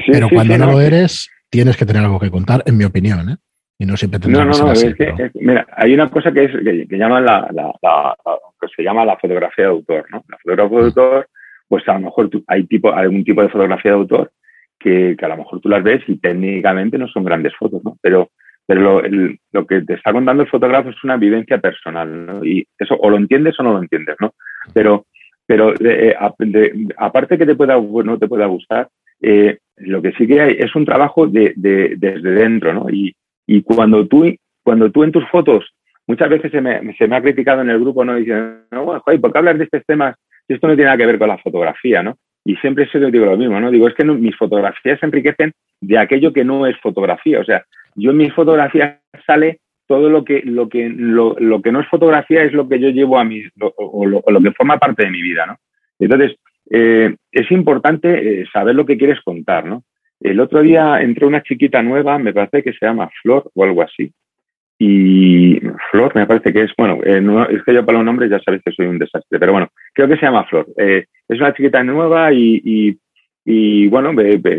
Pero 0.08 0.28
cuando 0.30 0.58
no 0.58 0.72
lo 0.72 0.82
eres, 0.82 1.30
tienes 1.52 1.78
que 1.78 1.86
tener 1.86 2.02
algo 2.04 2.20
que 2.20 2.32
contar, 2.32 2.64
en 2.66 2.78
mi 2.78 2.84
opinión, 2.84 3.30
¿eh? 3.30 3.38
Y 3.80 3.86
no 3.86 3.98
siempre 3.98 4.20
no, 4.28 4.46
no, 4.46 4.52
no, 4.52 4.72
Es 4.72 4.96
que, 4.96 5.32
mira, 5.36 5.66
hay 5.76 5.94
una 5.94 6.10
cosa 6.10 6.32
que, 6.32 6.46
es, 6.46 6.52
que, 6.88 6.98
llaman 6.98 7.26
la, 7.26 7.50
que 8.62 8.68
se 8.76 8.84
llama 8.84 9.04
la 9.04 9.18
fotografía 9.18 9.66
de 9.66 9.72
autor, 9.72 10.06
¿no? 10.12 10.24
La 10.30 10.38
fotografía 10.38 10.78
de 10.78 10.84
mm. 10.84 10.86
autor, 10.86 11.28
pues 11.68 11.88
a 11.88 11.94
lo 11.94 12.00
mejor 12.02 12.30
hay 12.48 12.66
tipo, 12.66 12.94
algún 12.94 13.24
tipo 13.24 13.42
de 13.42 13.50
fotografía 13.50 13.92
de 13.92 13.98
autor 13.98 14.32
que, 14.84 15.16
a 15.20 15.28
lo 15.28 15.38
mejor 15.38 15.60
tú 15.62 15.70
las 15.70 15.84
ves 15.84 16.04
y 16.08 16.18
técnicamente 16.18 16.98
no 16.98 17.08
son 17.08 17.24
grandes 17.24 17.54
fotos, 17.58 17.84
¿no? 17.84 17.98
Pero, 18.02 18.30
pero 18.66 19.02
lo, 19.52 19.68
que 19.68 19.82
te 19.82 19.94
está 19.96 20.12
contando 20.12 20.44
el 20.44 20.50
fotógrafo 20.50 20.90
es 20.90 21.04
una 21.04 21.18
vivencia 21.18 21.58
personal, 21.60 22.26
¿no? 22.26 22.46
Y 22.46 22.68
eso 22.78 22.96
o 23.00 23.10
lo 23.10 23.18
entiendes 23.18 23.60
o 23.60 23.64
no 23.64 23.74
lo 23.74 23.82
entiendes, 23.82 24.18
¿no? 24.20 24.34
Pero, 24.74 25.06
pero 25.46 25.74
eh, 25.80 26.16
aparte 26.98 27.38
que 27.38 27.46
te 27.46 27.56
pueda, 27.56 27.76
no 27.80 28.20
te 28.20 28.28
pueda 28.28 28.46
gustar, 28.46 28.90
eh, 29.22 29.58
lo 29.78 30.02
que 30.02 30.12
sí 30.14 30.28
que 30.28 30.42
hay 30.42 30.58
es 30.60 30.76
un 30.76 30.86
trabajo 30.86 31.28
de, 31.28 31.54
desde 31.56 32.32
dentro, 32.32 32.74
¿no? 32.74 32.90
Y, 32.90 33.16
y 33.46 33.62
cuando 33.62 34.08
tú, 34.08 34.34
cuando 34.64 34.92
tú 34.92 35.04
en 35.04 35.12
tus 35.12 35.28
fotos, 35.30 35.66
muchas 36.08 36.30
veces 36.30 36.52
se 36.52 36.62
me, 36.62 36.94
se 36.96 37.08
me 37.08 37.16
ha 37.16 37.22
criticado 37.22 37.62
en 37.62 37.70
el 37.70 37.80
grupo, 37.80 38.04
¿no? 38.04 38.16
Diciendo, 38.16 38.66
no, 38.72 38.86
bueno, 38.86 39.02
joder, 39.02 39.22
¿por 39.22 39.32
qué 39.32 39.40
hablas 39.40 39.58
de 39.58 39.66
estos 39.66 39.86
temas? 39.86 40.16
Esto 40.48 40.68
no 40.68 40.76
tiene 40.76 40.86
nada 40.86 40.98
que 40.98 41.06
ver 41.06 41.20
con 41.20 41.30
la 41.30 41.38
fotografía, 41.38 42.04
¿no? 42.04 42.18
Y 42.46 42.56
siempre 42.58 42.90
se 42.90 43.00
digo 43.00 43.26
lo 43.26 43.38
mismo, 43.38 43.60
¿no? 43.60 43.72
Digo, 43.72 43.88
es 43.88 43.96
que 43.96 44.04
mis 44.04 44.36
fotografías 44.36 45.00
se 45.00 45.06
enriquecen 45.06 45.54
de 45.80 45.98
aquello 45.98 46.34
que 46.34 46.44
no 46.44 46.68
es 46.68 46.78
fotografía. 46.82 47.40
O 47.40 47.46
sea, 47.46 47.64
yo 47.96 48.12
en 48.12 48.18
mis 48.18 48.34
fotografías 48.34 49.00
sale 49.26 49.60
todo 49.88 50.10
lo 50.10 50.26
que, 50.26 50.42
lo 50.44 50.68
que, 50.68 50.90
lo, 50.90 51.36
lo 51.40 51.62
que 51.62 51.72
no 51.72 51.80
es 51.80 51.88
fotografía 51.88 52.44
es 52.44 52.52
lo 52.52 52.68
que 52.68 52.80
yo 52.80 52.90
llevo 52.90 53.18
a 53.18 53.24
mi, 53.24 53.44
o, 53.60 54.06
lo, 54.06 54.22
que 54.42 54.52
forma 54.52 54.78
parte 54.78 55.04
de 55.06 55.12
mi 55.12 55.22
vida, 55.22 55.46
¿no? 55.46 55.58
Entonces, 56.00 56.36
eh, 56.70 57.16
es 57.32 57.52
importante 57.52 58.42
eh, 58.42 58.46
saber 58.52 58.76
lo 58.76 58.86
que 58.86 58.98
quieres 58.98 59.22
contar, 59.22 59.66
¿no? 59.66 59.84
El 60.24 60.40
otro 60.40 60.62
día 60.62 61.02
entró 61.02 61.28
una 61.28 61.44
chiquita 61.44 61.84
nueva, 61.84 62.18
me 62.18 62.34
parece 62.34 62.64
que 62.64 62.74
se 62.74 62.86
llama 62.86 63.10
Flor 63.22 63.52
o 63.54 63.64
algo 63.64 63.82
así, 63.82 64.12
y 64.80 65.60
Flor, 65.92 66.16
me 66.16 66.26
parece 66.26 66.52
que 66.52 66.64
es, 66.64 66.72
bueno, 66.78 67.00
eh, 67.06 67.22
es 67.52 67.64
que 67.64 67.74
yo 67.74 67.86
para 67.86 68.00
los 68.00 68.06
nombres 68.06 68.30
ya 68.30 68.40
sabéis 68.40 68.64
que 68.66 68.72
soy 68.72 68.88
un 68.88 69.00
desastre, 69.00 69.40
pero 69.40 69.52
bueno, 69.52 69.70
creo 69.94 70.08
que 70.08 70.18
se 70.18 70.26
llama 70.26 70.46
Flor. 70.46 70.68
Eh, 70.78 71.06
es 71.28 71.40
una 71.40 71.54
chiquita 71.54 71.84
nueva 71.84 72.32
y, 72.34 72.98
bueno, 73.90 74.12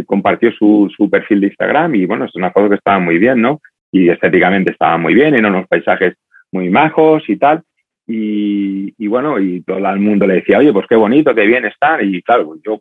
compartió 0.07 0.51
su, 0.53 1.09
perfil 1.11 1.41
de 1.41 1.47
Instagram 1.49 1.95
y 1.97 2.07
bueno, 2.07 2.25
es 2.25 2.35
una 2.37 2.51
foto 2.53 2.71
que 2.71 2.77
estaba 2.77 2.99
muy 2.99 3.19
bien, 3.19 3.41
¿no? 3.41 3.61
Y 3.93 4.09
estéticamente 4.09 4.73
estaba 4.73 4.97
muy 4.97 5.15
bien, 5.15 5.35
en 5.35 5.47
unos 5.47 5.67
paisajes 5.69 6.15
muy 6.53 6.71
majos 6.71 7.29
y 7.29 7.37
tal. 7.37 7.63
Y, 8.07 9.07
bueno, 9.07 9.39
y 9.39 9.63
todo 9.63 9.79
el 9.79 10.01
mundo 10.01 10.27
le 10.27 10.37
decía, 10.37 10.59
oye, 10.59 10.73
pues 10.73 10.87
qué 10.89 10.97
bonito, 10.97 11.35
qué 11.35 11.47
bien 11.47 11.65
están. 11.65 12.01
Y 12.03 12.23
claro, 12.23 12.55
yo, 12.65 12.81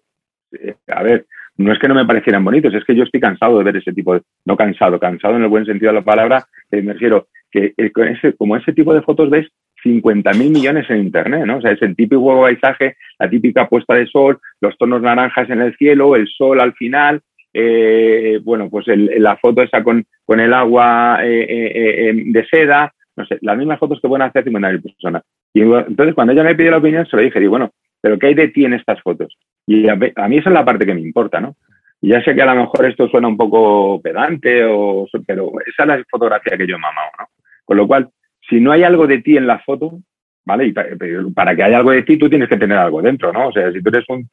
eh, 0.54 0.76
a 0.88 1.04
ver, 1.04 1.26
no 1.58 1.72
es 1.72 1.80
que 1.80 1.88
no 1.88 1.96
me 1.96 2.06
parecieran 2.06 2.44
bonitos, 2.44 2.74
es 2.74 2.84
que 2.84 2.96
yo 2.96 3.04
estoy 3.04 3.20
cansado 3.20 3.58
de 3.58 3.64
ver 3.64 3.78
ese 3.78 3.94
tipo 3.94 4.14
de, 4.14 4.22
no 4.46 4.58
cansado, 4.58 5.00
cansado 5.00 5.36
en 5.36 5.44
el 5.44 5.50
buen 5.50 5.66
sentido 5.66 5.92
de 5.92 6.00
la 6.00 6.06
palabra, 6.06 6.46
eh, 6.72 6.82
me 6.82 6.94
refiero 6.94 7.28
que 7.52 7.74
ese, 7.78 8.34
como 8.34 8.58
ese 8.58 8.74
tipo 8.74 8.94
de 8.94 9.04
fotos 9.04 9.30
ves 9.30 9.48
50.000 9.86 10.50
millones 10.50 10.90
en 10.90 11.04
Internet, 11.04 11.46
¿no? 11.46 11.58
O 11.58 11.62
sea, 11.62 11.72
es 11.72 11.82
el 11.82 11.96
típico 11.96 12.42
paisaje, 12.42 12.96
la 13.20 13.30
típica 13.30 13.68
puesta 13.68 13.94
de 13.94 14.08
sol, 14.08 14.40
los 14.62 14.76
tonos 14.78 15.02
naranjas 15.02 15.50
en 15.50 15.62
el 15.62 15.76
cielo, 15.76 16.16
el 16.16 16.28
sol 16.28 16.60
al 16.62 16.74
final, 16.74 17.22
eh, 17.54 18.40
bueno, 18.44 18.70
pues 18.70 18.88
la 18.88 19.38
foto 19.38 19.62
esa 19.62 19.84
con, 19.84 20.04
con 20.26 20.40
el 20.40 20.54
agua 20.54 21.20
eh, 21.22 22.12
de 22.26 22.46
seda, 22.48 22.92
no 23.16 23.26
sé, 23.26 23.38
las 23.42 23.58
mismas 23.58 23.78
fotos 23.78 24.00
que 24.02 24.08
pueden 24.08 24.24
hacer 24.24 24.46
50.000 24.46 24.82
personas. 24.82 25.24
Y 25.54 25.62
entonces, 25.62 26.16
cuando 26.16 26.34
ella 26.34 26.44
me 26.44 26.56
pidió 26.56 26.72
la 26.72 26.78
opinión, 26.78 27.06
se 27.06 27.16
lo 27.16 27.22
dije, 27.22 27.40
digo, 27.40 27.52
bueno, 27.52 27.72
pero 28.04 28.20
¿qué 28.20 28.28
hay 28.28 28.34
de 28.34 28.50
ti 28.50 28.66
en 28.66 28.74
estas 28.74 29.02
fotos? 29.02 29.34
Y 29.66 29.88
a, 29.88 29.96
mí 29.96 30.38
esa 30.38 30.50
es 30.50 30.54
la 30.54 30.66
parte 30.66 30.86
que 30.86 30.94
me 30.94 31.00
importa, 31.00 31.40
¿no? 31.40 31.56
Y 32.02 32.10
ya 32.10 32.22
sé 32.22 32.36
que 32.36 32.42
a 32.42 32.54
lo 32.54 32.64
mejor 32.64 32.86
esto 32.86 33.08
suena 33.08 33.30
un 33.30 33.38
poco 33.38 34.02
pedante, 34.02 34.66
o, 34.66 35.08
pero 35.26 35.54
esa 35.66 35.84
es 35.84 35.88
la 35.88 36.04
fotografía 36.12 36.58
que 36.58 36.68
yo 36.68 36.76
he 36.76 36.80
mamado, 36.80 37.12
¿no? 37.18 37.26
Con 37.64 37.78
lo 37.78 37.88
cual, 37.88 38.10
si 38.50 38.60
no 38.60 38.74
hay 38.74 38.84
algo 38.84 39.08
de 39.08 39.20
ti 39.20 39.38
en 39.38 39.48
la 39.48 39.60
foto, 39.60 40.00
¿vale? 40.44 40.68
Y 40.68 40.74
para 40.74 41.56
que 41.56 41.64
haya 41.64 41.78
algo 41.78 41.92
de 41.92 42.04
ti, 42.04 42.18
tú 42.18 42.30
tienes 42.30 42.50
que 42.50 42.58
tener 42.58 42.78
algo 42.78 43.02
dentro, 43.02 43.32
¿no? 43.32 43.48
O 43.48 43.52
sea, 43.54 43.72
si 43.72 43.82
tú 43.82 43.88
eres 43.88 44.04
un, 44.10 44.30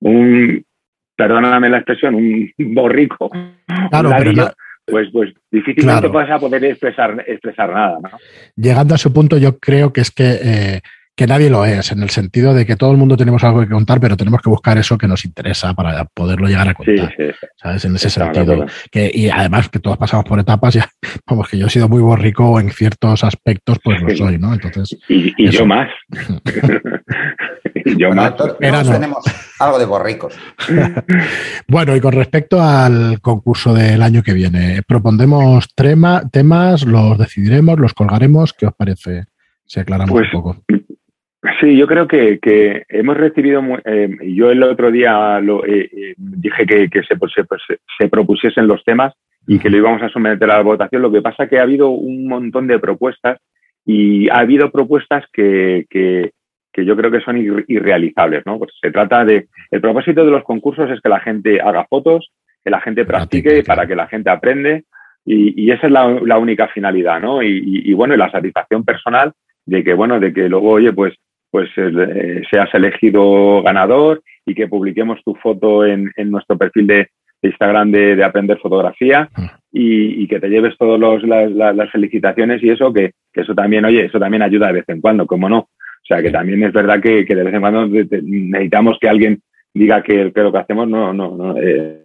un, 0.00 0.64
perdóname 1.14 1.68
la 1.68 1.76
expresión, 1.76 2.14
un 2.14 2.50
borrico, 2.74 3.30
claro, 3.90 4.10
pues, 4.86 5.08
pues 5.12 5.34
difícilmente 5.50 6.08
vas 6.08 6.30
a 6.30 6.38
poder 6.38 6.64
expresar, 6.64 7.22
expresar 7.26 7.74
nada, 7.74 7.98
¿no? 8.02 8.08
Llegando 8.54 8.94
a 8.94 8.98
su 8.98 9.12
punto, 9.12 9.36
yo 9.36 9.58
creo 9.58 9.92
que 9.92 10.00
es 10.00 10.10
que 10.10 10.38
eh, 10.42 10.80
que 11.16 11.26
nadie 11.26 11.48
lo 11.48 11.64
es, 11.64 11.90
en 11.92 12.02
el 12.02 12.10
sentido 12.10 12.52
de 12.52 12.66
que 12.66 12.76
todo 12.76 12.90
el 12.90 12.98
mundo 12.98 13.16
tenemos 13.16 13.42
algo 13.42 13.60
que 13.60 13.70
contar, 13.70 13.98
pero 14.00 14.18
tenemos 14.18 14.42
que 14.42 14.50
buscar 14.50 14.76
eso 14.76 14.98
que 14.98 15.08
nos 15.08 15.24
interesa 15.24 15.72
para 15.72 16.04
poderlo 16.04 16.46
llegar 16.46 16.68
a 16.68 16.74
contar. 16.74 17.14
¿Sabes? 17.56 17.86
En 17.86 17.96
ese 17.96 18.10
sentido. 18.10 18.66
Que, 18.90 19.10
y 19.12 19.30
además 19.30 19.70
que 19.70 19.78
todos 19.78 19.96
pasamos 19.96 20.26
por 20.26 20.38
etapas, 20.38 20.74
ya, 20.74 20.86
vamos, 21.26 21.48
que 21.48 21.56
yo 21.56 21.68
he 21.68 21.70
sido 21.70 21.88
muy 21.88 22.02
borrico 22.02 22.60
en 22.60 22.70
ciertos 22.70 23.24
aspectos, 23.24 23.78
pues 23.82 24.02
lo 24.02 24.14
soy, 24.14 24.36
¿no? 24.36 24.52
Entonces. 24.52 24.98
Y, 25.08 25.50
yo 25.50 25.64
más. 25.64 25.88
yo 27.96 28.10
más. 28.10 28.36
Todos, 28.36 28.58
tenemos 28.58 29.24
algo 29.58 29.78
de 29.78 29.86
borricos. 29.86 30.34
bueno, 31.66 31.96
y 31.96 32.00
con 32.00 32.12
respecto 32.12 32.60
al 32.60 33.22
concurso 33.22 33.72
del 33.72 34.02
año 34.02 34.22
que 34.22 34.34
viene, 34.34 34.82
propondremos 34.86 35.68
temas, 35.74 36.84
los 36.84 37.16
decidiremos, 37.16 37.78
los 37.78 37.94
colgaremos. 37.94 38.52
¿Qué 38.52 38.66
os 38.66 38.74
parece? 38.74 39.24
Si 39.64 39.80
aclaramos 39.80 40.12
pues, 40.12 40.26
un 40.34 40.42
poco. 40.42 40.62
Sí, 41.60 41.76
yo 41.76 41.86
creo 41.86 42.06
que, 42.06 42.84
hemos 42.88 43.16
recibido, 43.16 43.62
eh, 43.84 44.08
yo 44.34 44.50
el 44.50 44.62
otro 44.62 44.90
día 44.90 45.40
lo, 45.40 45.64
eh, 45.64 45.88
eh, 45.92 46.14
dije 46.16 46.66
que, 46.66 47.02
se, 47.02 48.08
propusiesen 48.08 48.66
los 48.66 48.84
temas 48.84 49.14
y 49.46 49.58
que 49.58 49.70
lo 49.70 49.76
íbamos 49.76 50.02
a 50.02 50.08
someter 50.08 50.50
a 50.50 50.56
la 50.56 50.62
votación. 50.62 51.02
Lo 51.02 51.12
que 51.12 51.22
pasa 51.22 51.44
es 51.44 51.50
que 51.50 51.58
ha 51.58 51.62
habido 51.62 51.90
un 51.90 52.26
montón 52.26 52.66
de 52.66 52.78
propuestas 52.78 53.38
y 53.84 54.28
ha 54.30 54.38
habido 54.38 54.70
propuestas 54.70 55.24
que, 55.32 55.86
yo 56.74 56.96
creo 56.96 57.10
que 57.10 57.20
son 57.20 57.38
irrealizables. 57.68 58.44
¿no? 58.46 58.58
Pues 58.58 58.72
se 58.80 58.90
trata 58.90 59.24
de, 59.24 59.48
el 59.70 59.80
propósito 59.80 60.24
de 60.24 60.30
los 60.30 60.44
concursos 60.44 60.90
es 60.90 61.00
que 61.00 61.08
la 61.08 61.20
gente 61.20 61.60
haga 61.60 61.86
fotos, 61.88 62.30
que 62.64 62.70
la 62.70 62.80
gente 62.80 63.04
practique, 63.04 63.62
para 63.62 63.86
que 63.86 63.96
la 63.96 64.08
gente 64.08 64.30
aprende 64.30 64.84
y, 65.24 65.70
esa 65.70 65.86
es 65.86 65.92
la, 65.92 66.38
única 66.38 66.68
finalidad. 66.68 67.20
¿no? 67.20 67.42
Y, 67.42 67.82
y, 67.84 67.92
bueno, 67.94 68.14
y 68.14 68.18
la 68.18 68.30
satisfacción 68.30 68.84
personal 68.84 69.32
de 69.64 69.82
que, 69.82 69.94
bueno, 69.94 70.20
de 70.20 70.32
que 70.32 70.48
luego, 70.48 70.70
oye, 70.70 70.92
pues 70.92 71.14
pues 71.56 71.70
eh, 71.78 72.42
seas 72.50 72.68
elegido 72.74 73.62
ganador 73.62 74.22
y 74.44 74.54
que 74.54 74.68
publiquemos 74.68 75.24
tu 75.24 75.34
foto 75.36 75.86
en, 75.86 76.12
nuestro 76.26 76.58
perfil 76.58 76.86
de, 76.86 77.08
Instagram 77.40 77.90
de, 77.92 78.22
Aprender 78.22 78.58
Fotografía 78.58 79.30
mm. 79.34 79.46
y, 79.72 80.28
que 80.28 80.38
te 80.38 80.50
lleves 80.50 80.76
todas 80.76 81.22
las, 81.22 81.90
felicitaciones 81.90 82.62
y 82.62 82.68
eso, 82.68 82.92
que, 82.92 83.12
eso 83.32 83.54
también, 83.54 83.86
oye, 83.86 84.04
eso 84.04 84.20
también 84.20 84.42
ayuda 84.42 84.66
de 84.66 84.74
vez 84.74 84.84
en 84.88 85.00
cuando, 85.00 85.26
como 85.26 85.48
no. 85.48 85.60
O 85.60 86.06
sea, 86.06 86.20
que 86.20 86.30
también 86.30 86.62
es 86.62 86.74
verdad 86.74 87.00
que, 87.00 87.24
de 87.24 87.42
vez 87.42 87.54
en 87.54 87.60
cuando 87.62 87.86
necesitamos 87.86 88.98
que 89.00 89.08
alguien 89.08 89.40
diga 89.72 90.02
que, 90.02 90.30
lo 90.34 90.52
que 90.52 90.58
hacemos 90.58 90.86
no, 90.86 91.14
no, 91.14 91.38
no. 91.38 91.56
Eh, 91.56 92.02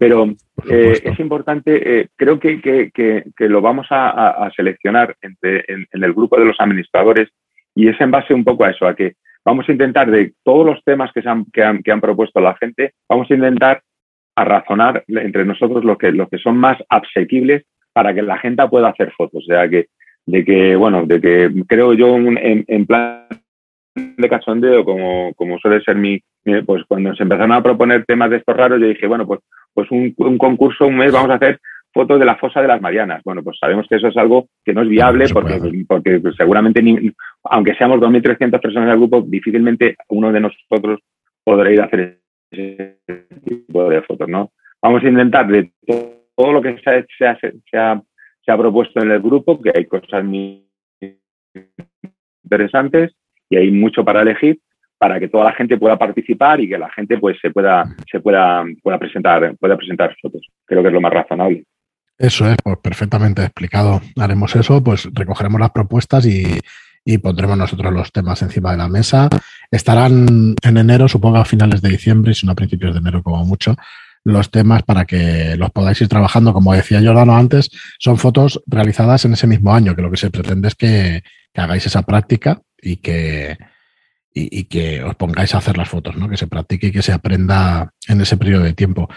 Pero 0.00 0.24
eh, 0.68 1.00
es 1.04 1.20
importante, 1.20 2.08
creo 2.16 2.40
que, 2.40 3.24
lo 3.38 3.60
vamos 3.60 3.86
a, 3.90 4.50
seleccionar 4.56 5.14
entre, 5.22 5.64
en, 5.68 5.86
el 5.92 6.12
grupo 6.12 6.36
de 6.36 6.46
los 6.46 6.56
administradores 6.58 7.28
y 7.74 7.88
es 7.88 8.00
en 8.00 8.10
base 8.10 8.34
un 8.34 8.44
poco 8.44 8.64
a 8.64 8.70
eso, 8.70 8.86
a 8.86 8.94
que, 8.94 9.14
vamos 9.44 9.68
a 9.68 9.72
intentar 9.72 10.10
de 10.10 10.32
todos 10.44 10.64
los 10.64 10.82
temas 10.84 11.10
que, 11.12 11.22
se 11.22 11.28
han, 11.28 11.44
que, 11.52 11.62
han, 11.62 11.82
que 11.82 11.92
han 11.92 12.00
propuesto 12.00 12.40
la 12.40 12.56
gente, 12.56 12.92
vamos 13.08 13.30
a 13.30 13.34
intentar 13.34 13.82
a 14.34 14.44
razonar 14.44 15.04
entre 15.08 15.44
nosotros 15.44 15.84
lo 15.84 15.98
que, 15.98 16.12
lo 16.12 16.28
que 16.28 16.38
son 16.38 16.56
más 16.56 16.78
asequibles 16.88 17.64
para 17.92 18.14
que 18.14 18.22
la 18.22 18.38
gente 18.38 18.66
pueda 18.68 18.88
hacer 18.88 19.12
fotos. 19.12 19.44
O 19.44 19.46
sea, 19.46 19.68
que, 19.68 19.86
de 20.26 20.44
que, 20.44 20.76
bueno, 20.76 21.04
de 21.06 21.20
que 21.20 21.50
creo 21.66 21.92
yo 21.92 22.16
en, 22.16 22.64
en 22.66 22.86
plan 22.86 23.26
de 23.94 24.28
cachondeo, 24.28 24.84
como, 24.84 25.34
como 25.34 25.58
suele 25.58 25.82
ser 25.82 25.96
mi, 25.96 26.22
pues 26.64 26.82
cuando 26.88 27.14
se 27.14 27.24
empezaron 27.24 27.52
a 27.52 27.62
proponer 27.62 28.04
temas 28.06 28.30
de 28.30 28.36
estos 28.38 28.56
raros, 28.56 28.80
yo 28.80 28.86
dije, 28.86 29.06
bueno, 29.06 29.26
pues, 29.26 29.40
pues 29.74 29.90
un, 29.90 30.14
un 30.16 30.38
concurso, 30.38 30.86
un 30.86 30.96
mes, 30.96 31.12
vamos 31.12 31.30
a 31.30 31.34
hacer 31.34 31.60
fotos 31.92 32.18
de 32.18 32.24
la 32.24 32.36
fosa 32.36 32.60
de 32.62 32.68
las 32.68 32.80
Marianas. 32.80 33.22
Bueno, 33.24 33.42
pues 33.42 33.58
sabemos 33.58 33.86
que 33.88 33.96
eso 33.96 34.08
es 34.08 34.16
algo 34.16 34.48
que 34.64 34.72
no 34.72 34.82
es 34.82 34.88
viable 34.88 35.26
porque, 35.32 35.58
porque 35.86 36.20
seguramente, 36.36 36.82
ni, 36.82 37.12
aunque 37.44 37.74
seamos 37.74 38.00
2.300 38.00 38.60
personas 38.60 38.88
del 38.88 38.98
grupo, 38.98 39.22
difícilmente 39.22 39.96
uno 40.08 40.32
de 40.32 40.40
nosotros 40.40 41.00
podrá 41.44 41.72
ir 41.72 41.80
a 41.80 41.84
hacer 41.84 42.18
ese 42.50 42.98
tipo 43.44 43.88
de 43.88 44.02
fotos, 44.02 44.28
¿no? 44.28 44.52
Vamos 44.80 45.02
a 45.04 45.08
intentar 45.08 45.46
de 45.46 45.72
todo 45.82 46.52
lo 46.52 46.62
que 46.62 46.78
se 46.78 46.90
ha, 46.90 47.04
se 47.18 47.26
ha, 47.26 47.38
se 47.38 47.78
ha, 47.78 48.02
se 48.44 48.52
ha 48.52 48.58
propuesto 48.58 49.00
en 49.00 49.10
el 49.10 49.20
grupo, 49.20 49.60
que 49.60 49.72
hay 49.74 49.86
cosas 49.86 50.24
muy 50.24 50.66
interesantes 52.44 53.14
y 53.48 53.56
hay 53.56 53.70
mucho 53.70 54.04
para 54.04 54.22
elegir, 54.22 54.58
para 54.98 55.18
que 55.18 55.28
toda 55.28 55.44
la 55.44 55.52
gente 55.52 55.78
pueda 55.78 55.98
participar 55.98 56.60
y 56.60 56.68
que 56.68 56.78
la 56.78 56.90
gente 56.90 57.18
pues 57.18 57.36
se 57.40 57.50
pueda 57.50 57.84
se 58.10 58.20
pueda 58.20 58.64
pueda 58.82 58.98
presentar 58.98 59.56
pueda 59.56 59.76
presentar 59.76 60.14
fotos 60.22 60.46
creo 60.64 60.80
que 60.80 60.88
es 60.88 60.94
lo 60.94 61.00
más 61.00 61.12
razonable 61.12 61.64
eso 62.22 62.48
es 62.48 62.56
pues 62.62 62.78
perfectamente 62.82 63.42
explicado 63.42 64.00
haremos 64.16 64.56
eso 64.56 64.82
pues 64.82 65.08
recogeremos 65.12 65.60
las 65.60 65.70
propuestas 65.70 66.24
y, 66.24 66.58
y 67.04 67.18
pondremos 67.18 67.58
nosotros 67.58 67.92
los 67.92 68.12
temas 68.12 68.40
encima 68.42 68.70
de 68.70 68.78
la 68.78 68.88
mesa 68.88 69.28
estarán 69.70 70.54
en 70.62 70.76
enero 70.76 71.08
supongo 71.08 71.38
a 71.38 71.44
finales 71.44 71.82
de 71.82 71.90
diciembre 71.90 72.32
si 72.32 72.46
no 72.46 72.52
a 72.52 72.54
principios 72.54 72.94
de 72.94 73.00
enero 73.00 73.22
como 73.22 73.44
mucho 73.44 73.76
los 74.24 74.50
temas 74.50 74.82
para 74.82 75.04
que 75.04 75.56
los 75.56 75.70
podáis 75.70 76.00
ir 76.00 76.08
trabajando. 76.08 76.52
Como 76.52 76.72
decía 76.72 77.00
Jordano 77.02 77.36
antes, 77.36 77.70
son 77.98 78.18
fotos 78.18 78.62
realizadas 78.66 79.24
en 79.24 79.32
ese 79.32 79.46
mismo 79.46 79.74
año, 79.74 79.96
que 79.96 80.02
lo 80.02 80.10
que 80.10 80.16
se 80.16 80.30
pretende 80.30 80.68
es 80.68 80.74
que, 80.74 81.22
que 81.52 81.60
hagáis 81.60 81.86
esa 81.86 82.02
práctica 82.02 82.60
y 82.80 82.96
que, 82.96 83.58
y, 84.32 84.64
que 84.64 85.02
os 85.02 85.16
pongáis 85.16 85.54
a 85.54 85.58
hacer 85.58 85.76
las 85.76 85.88
fotos, 85.88 86.16
¿no? 86.16 86.28
que 86.28 86.36
se 86.36 86.46
practique 86.46 86.88
y 86.88 86.92
que 86.92 87.02
se 87.02 87.12
aprenda 87.12 87.92
en 88.08 88.20
ese 88.20 88.36
periodo 88.36 88.64
de 88.64 88.74
tiempo. 88.74 89.08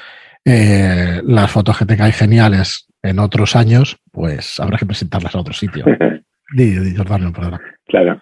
Eh, 0.43 1.22
las 1.26 1.51
fotos 1.51 1.78
que 1.78 1.86
tengáis 1.86 2.16
geniales 2.16 2.88
en 3.06 3.20
otros 3.20 3.56
años, 3.56 3.97
pues 4.12 4.60
habrá 4.60 4.78
que 4.78 4.86
presentarlas 4.86 5.36
a 5.36 5.39
otro 5.39 5.53
sitio. 5.53 5.86
di, 6.56 6.80
di, 6.80 6.95
Jordano, 6.95 7.32
perdón. 7.32 7.60
Claro. 7.88 8.22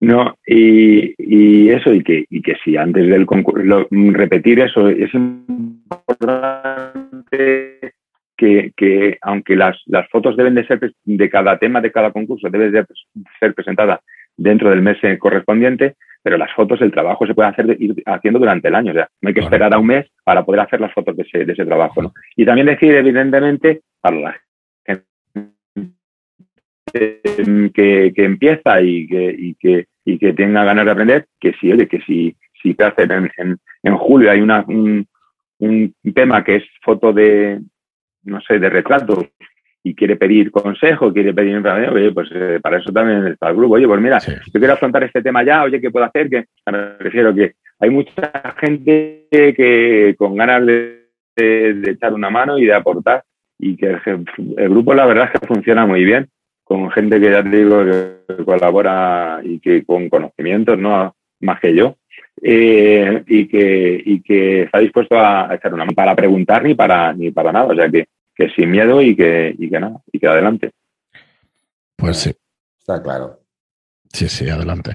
No, 0.00 0.38
y, 0.46 1.14
y, 1.18 1.68
eso, 1.68 1.92
y 1.92 2.02
que, 2.02 2.24
y 2.30 2.40
que 2.40 2.56
si 2.64 2.76
antes 2.76 3.06
del 3.06 3.26
concurso, 3.26 3.86
repetir 3.90 4.60
eso, 4.60 4.88
es 4.88 5.12
importante 5.12 5.90
que, 8.36 8.72
que 8.74 9.18
aunque 9.20 9.56
las, 9.56 9.78
las, 9.84 10.08
fotos 10.08 10.38
deben 10.38 10.54
de 10.54 10.66
ser 10.66 10.80
de 11.04 11.30
cada 11.30 11.58
tema 11.58 11.82
de 11.82 11.92
cada 11.92 12.12
concurso, 12.12 12.48
debe 12.48 12.70
de 12.70 12.86
ser 13.38 13.52
presentada 13.52 14.00
dentro 14.40 14.70
del 14.70 14.82
mes 14.82 14.96
correspondiente, 15.18 15.96
pero 16.22 16.38
las 16.38 16.52
fotos, 16.52 16.80
el 16.80 16.90
trabajo 16.90 17.26
se 17.26 17.34
puede 17.34 17.50
hacer 17.50 17.76
ir 17.78 18.02
haciendo 18.06 18.38
durante 18.38 18.68
el 18.68 18.74
año. 18.74 18.92
O 18.92 18.94
sea, 18.94 19.08
no 19.20 19.28
hay 19.28 19.34
que 19.34 19.40
esperar 19.40 19.72
a 19.72 19.78
un 19.78 19.86
mes 19.86 20.06
para 20.24 20.44
poder 20.44 20.60
hacer 20.60 20.80
las 20.80 20.92
fotos 20.92 21.16
de 21.16 21.22
ese, 21.22 21.44
de 21.44 21.52
ese 21.52 21.64
trabajo. 21.64 22.02
¿no? 22.02 22.12
Y 22.36 22.44
también 22.44 22.66
decir, 22.66 22.94
evidentemente, 22.94 23.82
para 24.00 24.16
la 24.16 24.40
gente 24.86 25.04
que, 27.74 28.12
que 28.14 28.24
empieza 28.24 28.80
y 28.82 29.06
que, 29.06 29.34
y, 29.38 29.54
que, 29.54 29.86
y 30.04 30.18
que 30.18 30.32
tenga 30.32 30.64
ganas 30.64 30.84
de 30.86 30.90
aprender, 30.90 31.26
que 31.38 31.52
si, 31.60 31.72
oye, 31.72 31.86
que 31.86 32.00
si, 32.00 32.34
si 32.62 32.74
te 32.74 32.84
hacen 32.84 33.10
en, 33.10 33.30
en, 33.36 33.58
en 33.82 33.96
julio 33.96 34.30
hay 34.30 34.40
una, 34.40 34.64
un, 34.66 35.06
un 35.58 35.94
tema 36.14 36.42
que 36.44 36.56
es 36.56 36.64
foto 36.82 37.12
de, 37.12 37.60
no 38.24 38.40
sé, 38.40 38.58
de 38.58 38.70
retratos 38.70 39.26
y 39.82 39.94
quiere 39.94 40.16
pedir 40.16 40.50
consejo, 40.50 41.12
quiere 41.12 41.32
pedir 41.32 41.56
información, 41.56 41.94
oye, 41.94 42.12
pues 42.12 42.28
eh, 42.34 42.58
para 42.62 42.78
eso 42.78 42.92
también 42.92 43.26
está 43.28 43.48
el 43.48 43.56
grupo. 43.56 43.74
Oye, 43.74 43.86
pues 43.86 44.00
mira, 44.00 44.20
sí. 44.20 44.32
yo 44.52 44.60
quiero 44.60 44.74
afrontar 44.74 45.04
este 45.04 45.22
tema 45.22 45.42
ya, 45.42 45.62
oye, 45.62 45.80
¿qué 45.80 45.90
puedo 45.90 46.04
hacer? 46.04 46.28
Que 46.28 46.44
me 46.70 46.96
refiero 46.98 47.34
que 47.34 47.54
hay 47.78 47.90
mucha 47.90 48.30
gente 48.58 49.26
que 49.30 50.14
con 50.18 50.36
ganas 50.36 50.66
de, 50.66 51.06
de, 51.36 51.74
de 51.74 51.90
echar 51.92 52.12
una 52.12 52.30
mano 52.30 52.58
y 52.58 52.66
de 52.66 52.74
aportar 52.74 53.24
y 53.58 53.76
que 53.76 53.86
el, 53.86 54.24
el, 54.56 54.68
grupo 54.70 54.94
la 54.94 55.06
verdad 55.06 55.30
es 55.32 55.40
que 55.40 55.46
funciona 55.46 55.86
muy 55.86 56.04
bien 56.04 56.28
con 56.64 56.90
gente 56.90 57.20
que 57.20 57.30
ya 57.30 57.42
te 57.42 57.48
digo 57.48 57.84
que 57.84 58.44
colabora 58.44 59.40
y 59.42 59.58
que 59.58 59.84
con 59.84 60.08
conocimientos, 60.08 60.78
no 60.78 61.14
más 61.40 61.60
que 61.60 61.74
yo. 61.74 61.96
Eh, 62.42 63.22
y 63.26 63.48
que 63.48 64.02
y 64.02 64.22
que 64.22 64.62
está 64.62 64.78
dispuesto 64.78 65.18
a 65.18 65.54
echar 65.54 65.74
una 65.74 65.84
mano 65.84 65.94
para 65.94 66.14
preguntar 66.14 66.62
ni 66.62 66.74
para 66.74 67.12
ni 67.12 67.30
para 67.30 67.52
nada 67.52 67.66
o 67.66 67.74
sea 67.74 67.90
que 67.90 68.06
que 68.40 68.50
sin 68.54 68.70
miedo 68.70 69.02
y 69.02 69.14
que, 69.14 69.54
y 69.58 69.68
que 69.68 69.78
nada, 69.78 70.00
y 70.10 70.18
que 70.18 70.26
adelante. 70.26 70.70
Pues 71.96 72.16
sí. 72.16 72.32
Está 72.78 73.02
claro. 73.02 73.40
Sí, 74.12 74.28
sí, 74.28 74.48
adelante. 74.48 74.94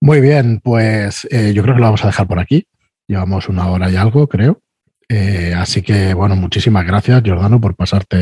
Muy 0.00 0.20
bien, 0.20 0.60
pues 0.64 1.28
eh, 1.30 1.52
yo 1.54 1.62
creo 1.62 1.74
que 1.74 1.80
lo 1.80 1.86
vamos 1.86 2.04
a 2.04 2.08
dejar 2.08 2.26
por 2.26 2.38
aquí. 2.38 2.66
Llevamos 3.06 3.48
una 3.48 3.68
hora 3.70 3.90
y 3.90 3.96
algo, 3.96 4.26
creo. 4.26 4.62
Eh, 5.08 5.52
así 5.54 5.82
que, 5.82 6.14
bueno, 6.14 6.36
muchísimas 6.36 6.86
gracias, 6.86 7.22
Jordano, 7.24 7.60
por 7.60 7.76
pasarte 7.76 8.20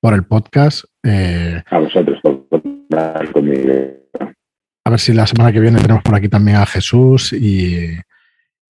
por 0.00 0.14
el 0.14 0.24
podcast. 0.24 0.84
Eh, 1.04 1.62
a 1.64 1.78
vosotros 1.78 2.18
por 2.22 2.62
estar 2.64 3.32
conmigo. 3.32 3.72
A 4.84 4.90
ver 4.90 4.98
si 4.98 5.12
la 5.12 5.28
semana 5.28 5.52
que 5.52 5.60
viene 5.60 5.80
tenemos 5.80 6.02
por 6.02 6.16
aquí 6.16 6.28
también 6.28 6.56
a 6.56 6.66
Jesús 6.66 7.32
y, 7.32 7.96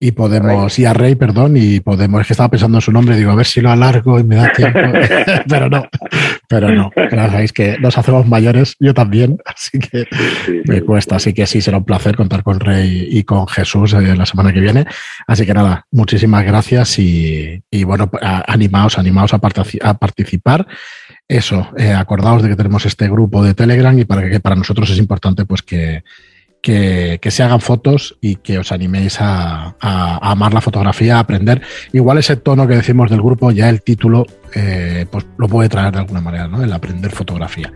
y 0.03 0.13
podemos, 0.13 0.79
y 0.79 0.85
a 0.85 0.95
Rey, 0.95 1.13
perdón, 1.13 1.57
y 1.57 1.79
podemos, 1.79 2.21
es 2.21 2.27
que 2.27 2.33
estaba 2.33 2.49
pensando 2.49 2.79
en 2.79 2.81
su 2.81 2.91
nombre, 2.91 3.15
digo, 3.15 3.29
a 3.29 3.35
ver 3.35 3.45
si 3.45 3.61
lo 3.61 3.69
alargo 3.69 4.19
y 4.19 4.23
me 4.23 4.35
da 4.35 4.51
tiempo, 4.51 4.79
pero 5.47 5.69
no, 5.69 5.87
pero 6.49 6.69
no, 6.73 6.89
pero 6.95 7.29
sabéis 7.29 7.53
que 7.53 7.77
nos 7.77 7.95
hacemos 7.99 8.27
mayores, 8.27 8.75
yo 8.79 8.95
también, 8.95 9.37
así 9.45 9.77
que 9.77 10.07
me 10.65 10.81
cuesta, 10.81 11.17
así 11.17 11.33
que 11.33 11.45
sí, 11.45 11.61
será 11.61 11.77
un 11.77 11.85
placer 11.85 12.15
contar 12.15 12.41
con 12.41 12.59
Rey 12.59 13.09
y 13.11 13.23
con 13.25 13.47
Jesús 13.47 13.93
eh, 13.93 14.15
la 14.15 14.25
semana 14.25 14.51
que 14.51 14.59
viene, 14.59 14.87
así 15.27 15.45
que 15.45 15.53
nada, 15.53 15.85
muchísimas 15.91 16.43
gracias 16.43 16.97
y, 16.97 17.61
y 17.69 17.83
bueno, 17.83 18.09
animaos, 18.47 18.97
animaos 18.97 19.35
a 19.35 19.93
participar, 19.93 20.65
eso, 21.27 21.69
eh, 21.77 21.93
acordaos 21.93 22.41
de 22.41 22.49
que 22.49 22.55
tenemos 22.55 22.87
este 22.87 23.07
grupo 23.07 23.43
de 23.43 23.53
Telegram 23.53 23.97
y 23.97 24.05
para 24.05 24.27
que 24.27 24.39
para 24.39 24.55
nosotros 24.55 24.89
es 24.89 24.97
importante 24.97 25.45
pues 25.45 25.61
que 25.61 26.03
que, 26.61 27.19
se 27.29 27.43
hagan 27.43 27.59
fotos 27.59 28.17
y 28.21 28.35
que 28.37 28.59
os 28.59 28.71
animéis 28.71 29.17
a, 29.19 29.75
amar 29.79 30.53
la 30.53 30.61
fotografía, 30.61 31.17
a 31.17 31.19
aprender. 31.19 31.61
Igual 31.91 32.19
ese 32.19 32.37
tono 32.37 32.67
que 32.67 32.75
decimos 32.75 33.09
del 33.09 33.21
grupo, 33.21 33.51
ya 33.51 33.69
el 33.69 33.81
título, 33.81 34.25
eh, 34.53 35.05
pues 35.11 35.25
lo 35.37 35.47
puede 35.47 35.69
traer 35.69 35.91
de 35.93 35.99
alguna 35.99 36.21
manera, 36.21 36.47
¿no? 36.47 36.63
El 36.63 36.71
aprender 36.71 37.11
fotografía. 37.11 37.73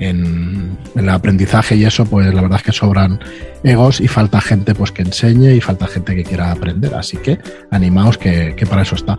En, 0.00 0.78
el 0.94 1.08
aprendizaje 1.08 1.74
y 1.74 1.84
eso, 1.84 2.04
pues 2.04 2.32
la 2.32 2.40
verdad 2.40 2.58
es 2.58 2.62
que 2.62 2.72
sobran 2.72 3.18
egos 3.64 4.00
y 4.00 4.06
falta 4.06 4.40
gente 4.40 4.72
pues 4.72 4.92
que 4.92 5.02
enseñe 5.02 5.56
y 5.56 5.60
falta 5.60 5.88
gente 5.88 6.14
que 6.14 6.22
quiera 6.22 6.52
aprender. 6.52 6.94
Así 6.94 7.16
que 7.16 7.38
animaos 7.72 8.16
que, 8.16 8.54
que 8.56 8.64
para 8.64 8.82
eso 8.82 8.94
está. 8.94 9.18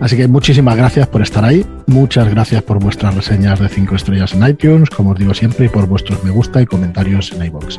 Así 0.00 0.16
que 0.16 0.26
muchísimas 0.26 0.76
gracias 0.76 1.06
por 1.08 1.20
estar 1.20 1.44
ahí. 1.44 1.66
Muchas 1.86 2.30
gracias 2.30 2.62
por 2.62 2.78
vuestras 2.78 3.14
reseñas 3.14 3.60
de 3.60 3.68
5 3.68 3.94
estrellas 3.94 4.32
en 4.32 4.48
iTunes, 4.48 4.88
como 4.88 5.10
os 5.10 5.18
digo 5.18 5.34
siempre, 5.34 5.66
y 5.66 5.68
por 5.68 5.86
vuestros 5.86 6.24
me 6.24 6.30
gusta 6.30 6.62
y 6.62 6.66
comentarios 6.66 7.30
en 7.32 7.44
iBox. 7.44 7.78